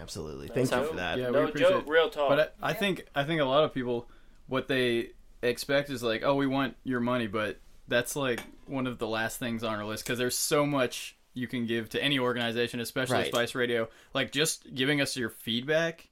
Absolutely. 0.00 0.48
Thank 0.48 0.68
So- 0.68 0.82
you 0.82 0.88
for 0.90 0.96
that. 0.96 1.18
Yeah, 1.18 1.30
No 1.30 1.42
we 1.42 1.48
appreciate 1.48 1.70
joke, 1.70 1.84
real 1.88 2.08
talk. 2.08 2.28
But 2.28 2.54
I, 2.62 2.70
I 2.70 2.72
think 2.72 3.06
I 3.14 3.24
think 3.24 3.40
a 3.40 3.44
lot 3.44 3.64
of 3.64 3.74
people 3.74 4.08
what 4.46 4.68
they 4.68 5.10
expect 5.42 5.90
is 5.90 6.02
like, 6.02 6.22
oh, 6.24 6.34
we 6.36 6.46
want 6.46 6.76
your 6.84 7.00
money, 7.00 7.26
but 7.26 7.58
that's 7.88 8.14
like 8.16 8.40
one 8.66 8.86
of 8.86 8.98
the 8.98 9.06
last 9.08 9.38
things 9.38 9.62
on 9.64 9.74
our 9.74 9.84
list 9.84 10.04
because 10.04 10.18
there's 10.18 10.36
so 10.38 10.64
much 10.66 11.16
you 11.34 11.46
can 11.46 11.66
give 11.66 11.88
to 11.90 12.02
any 12.02 12.18
organization, 12.18 12.80
especially 12.80 13.14
Right. 13.16 13.26
Spice 13.26 13.54
Radio. 13.54 13.88
Like 14.14 14.32
just 14.32 14.72
giving 14.74 15.00
us 15.00 15.16
your 15.16 15.30
feedback 15.30 16.08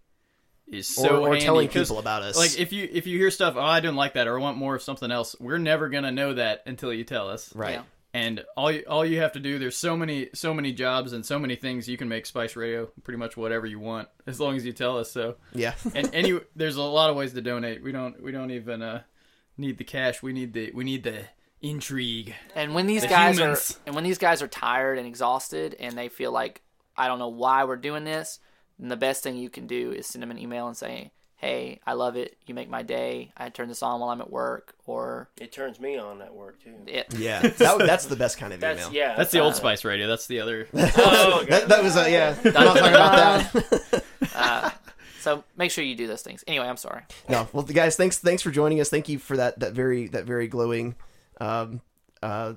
is 0.67 0.89
so 0.89 1.09
or 1.09 1.29
or 1.29 1.31
handy, 1.31 1.45
telling 1.45 1.69
'cause, 1.69 1.89
people 1.89 1.99
about 2.01 2.23
us. 2.23 2.37
Like 2.37 2.59
if 2.59 2.73
you 2.73 2.89
if 2.93 3.07
you 3.07 3.19
hear 3.19 3.31
stuff, 3.31 3.55
oh, 3.57 3.61
I 3.61 3.79
didn't 3.81 3.97
like 3.97 4.15
that, 4.15 4.27
or 4.27 4.39
I 4.39 4.43
want 4.43 4.57
more 4.59 4.75
of 4.75 4.83
something 4.83 5.11
else, 5.13 5.37
we're 5.39 5.59
never 5.59 5.89
gonna 5.89 6.11
know 6.13 6.35
that 6.35 6.63
until 6.67 6.93
you 6.93 7.05
tell 7.05 7.29
us. 7.29 7.55
right. 7.55 7.75
Yeah. 7.75 7.83
And 8.17 8.45
all 8.57 8.71
you, 8.73 8.85
all 8.89 9.05
you 9.05 9.21
have 9.21 9.33
to 9.33 9.41
do, 9.41 9.59
there's 9.59 9.77
so 9.77 9.97
many 9.97 10.29
so 10.33 10.55
many 10.55 10.73
jobs 10.73 11.13
and 11.13 11.25
so 11.27 11.39
many 11.39 11.55
things 11.57 11.89
you 11.89 11.97
can 11.99 12.09
make 12.09 12.25
Spice 12.25 12.57
Radio 12.57 12.87
pretty 13.05 13.19
much 13.19 13.37
whatever 13.37 13.67
you 13.67 13.79
want 13.81 14.09
as 14.27 14.41
long 14.41 14.57
as 14.57 14.65
you 14.65 14.73
tell 14.73 14.97
us 14.99 15.11
so 15.11 15.37
Yeah. 15.53 15.75
and 15.95 16.09
any 16.15 16.41
there's 16.55 16.77
a 16.77 16.83
lot 16.83 17.11
of 17.11 17.17
ways 17.17 17.33
to 17.35 17.43
donate. 17.43 17.83
We 17.83 17.93
don't 17.93 18.23
we 18.23 18.33
don't 18.33 18.51
even 18.53 18.81
uh, 18.83 19.03
need 19.59 19.79
the 19.79 19.85
cash. 19.85 20.23
We 20.23 20.33
need 20.33 20.53
the 20.53 20.71
we 20.73 20.85
need 20.85 21.03
the 21.05 21.25
intrigue. 21.61 22.35
And 22.55 22.75
when 22.75 22.87
these 22.87 23.03
The 23.03 23.09
guys 23.09 23.39
humans. 23.39 23.73
are 23.73 23.87
and 23.87 23.95
when 23.95 24.05
these 24.05 24.19
guys 24.19 24.41
are 24.43 24.49
tired 24.49 24.99
and 24.99 25.07
exhausted 25.07 25.75
and 25.79 25.97
they 25.99 26.09
feel 26.09 26.33
like 26.33 26.63
I 26.97 27.09
don't 27.09 27.19
know 27.19 27.29
why 27.29 27.65
we're 27.65 27.77
doing 27.77 28.05
this, 28.05 28.41
then 28.79 28.89
the 28.89 28.97
best 28.97 29.23
thing 29.23 29.37
you 29.37 29.51
can 29.51 29.67
do 29.67 29.93
is 29.93 30.07
send 30.07 30.23
them 30.23 30.31
an 30.31 30.39
email 30.39 30.67
and 30.69 30.77
say, 30.77 31.13
"Hey, 31.37 31.81
I 31.87 31.93
love 31.95 32.17
it. 32.17 32.37
You 32.47 32.55
make 32.55 32.69
my 32.69 32.83
day. 32.83 33.33
I 33.37 33.49
turn 33.51 33.69
this 33.69 33.83
on 33.83 34.01
while 34.01 34.11
I'm 34.11 34.21
at 34.21 34.31
work." 34.31 34.75
Or 34.87 35.29
it 35.41 35.53
turns 35.53 35.81
me 35.81 35.99
on 35.99 36.23
at 36.23 36.35
work 36.35 36.63
too. 36.63 36.75
it, 36.87 37.13
Yeah. 37.17 37.43
That, 37.59 37.79
that's 37.79 38.07
the 38.07 38.17
best 38.17 38.39
kind 38.39 38.53
of 38.53 38.61
That's 38.61 38.81
email. 38.83 38.93
yeah. 38.95 39.17
That's 39.17 39.33
the 39.33 39.41
Old 39.41 39.53
uh, 39.55 39.57
Spice 39.57 39.85
Radio. 39.85 40.07
That's 40.07 40.27
the 40.27 40.41
other. 40.41 40.69
Oh. 40.75 41.45
That, 41.49 41.69
that 41.69 41.83
was 41.83 41.97
uh, 41.97 42.07
yeah. 42.09 42.37
I'm 42.45 42.53
not 42.53 42.77
talking 42.77 42.95
about 42.95 43.53
that. 44.33 44.75
so 45.21 45.45
make 45.57 45.71
sure 45.71 45.83
you 45.85 45.95
do 45.97 46.07
those 46.07 46.23
things. 46.23 46.45
Anyway, 46.47 46.67
I'm 46.67 46.77
sorry. 46.77 47.03
no. 47.29 47.49
Well, 47.53 47.65
guys, 47.65 47.97
thanks 47.97 48.19
thanks 48.19 48.43
for 48.43 48.51
joining 48.51 48.81
us. 48.81 48.89
Thank 48.89 49.09
you 49.09 49.19
for 49.19 49.37
that 49.37 49.59
that 49.61 49.73
very 49.73 50.09
that 50.09 50.25
very 50.25 50.47
glowing. 50.49 50.95
Um, 51.41 51.81
uh, 52.23 52.55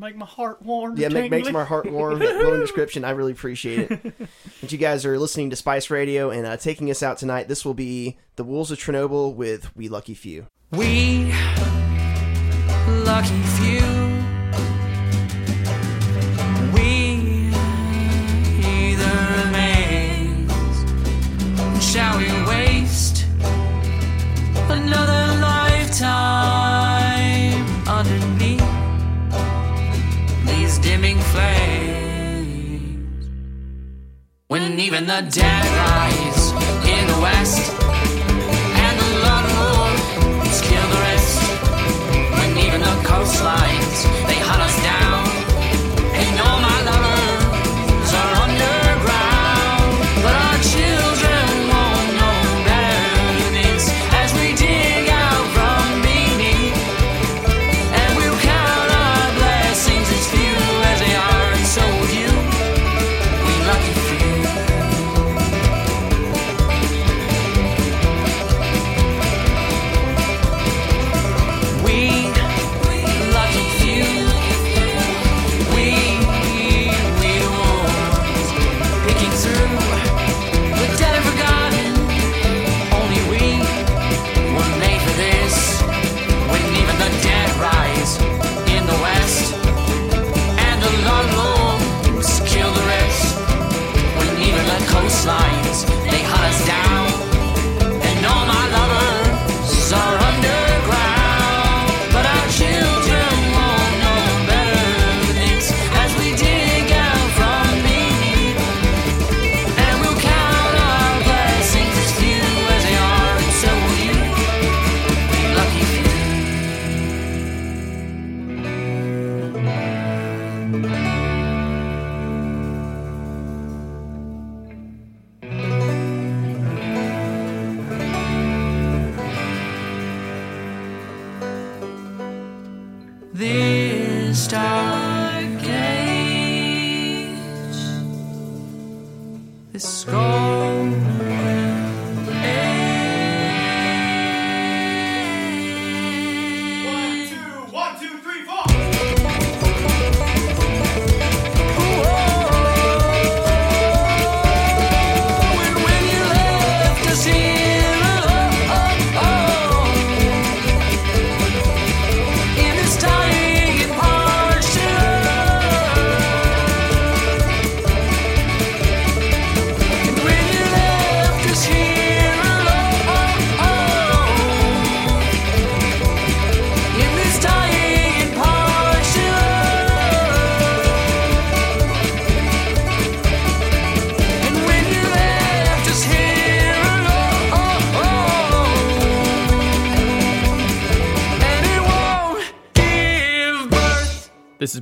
Make 0.00 0.16
my 0.16 0.24
heart 0.24 0.62
warm. 0.62 0.96
Yeah, 0.96 1.08
make, 1.08 1.30
makes 1.30 1.52
my 1.52 1.62
heart 1.62 1.84
warm. 1.92 2.18
That 2.20 2.40
glowing 2.40 2.60
description. 2.60 3.04
I 3.04 3.10
really 3.10 3.32
appreciate 3.32 3.90
it. 3.90 4.14
and 4.62 4.72
you 4.72 4.78
guys 4.78 5.04
are 5.04 5.18
listening 5.18 5.50
to 5.50 5.56
Spice 5.56 5.90
Radio 5.90 6.30
and 6.30 6.46
uh, 6.46 6.56
taking 6.56 6.90
us 6.90 7.02
out 7.02 7.18
tonight. 7.18 7.48
This 7.48 7.66
will 7.66 7.74
be 7.74 8.16
The 8.36 8.44
Wolves 8.44 8.70
of 8.70 8.78
Chernobyl 8.78 9.34
with 9.34 9.76
We 9.76 9.90
Lucky 9.90 10.14
Few. 10.14 10.46
We 10.72 11.34
Lucky 12.88 13.42
Few. 13.42 13.82
We 16.72 17.50
the 18.96 19.12
remains. 19.44 20.50
Shall 21.84 22.16
we? 22.16 22.49
Flames. 31.32 32.90
When 34.48 34.78
even 34.78 35.06
the 35.06 35.22
dead 35.30 35.66
rise 35.86 36.52
in 36.94 37.06
the 37.06 37.20
west, 37.20 37.72
and 38.84 38.98
the 38.98 39.10
kill 40.62 40.88
the 40.94 41.00
rest. 41.08 41.40
When 42.38 42.58
even 42.58 42.80
the 42.80 42.96
coastlines 43.08 44.19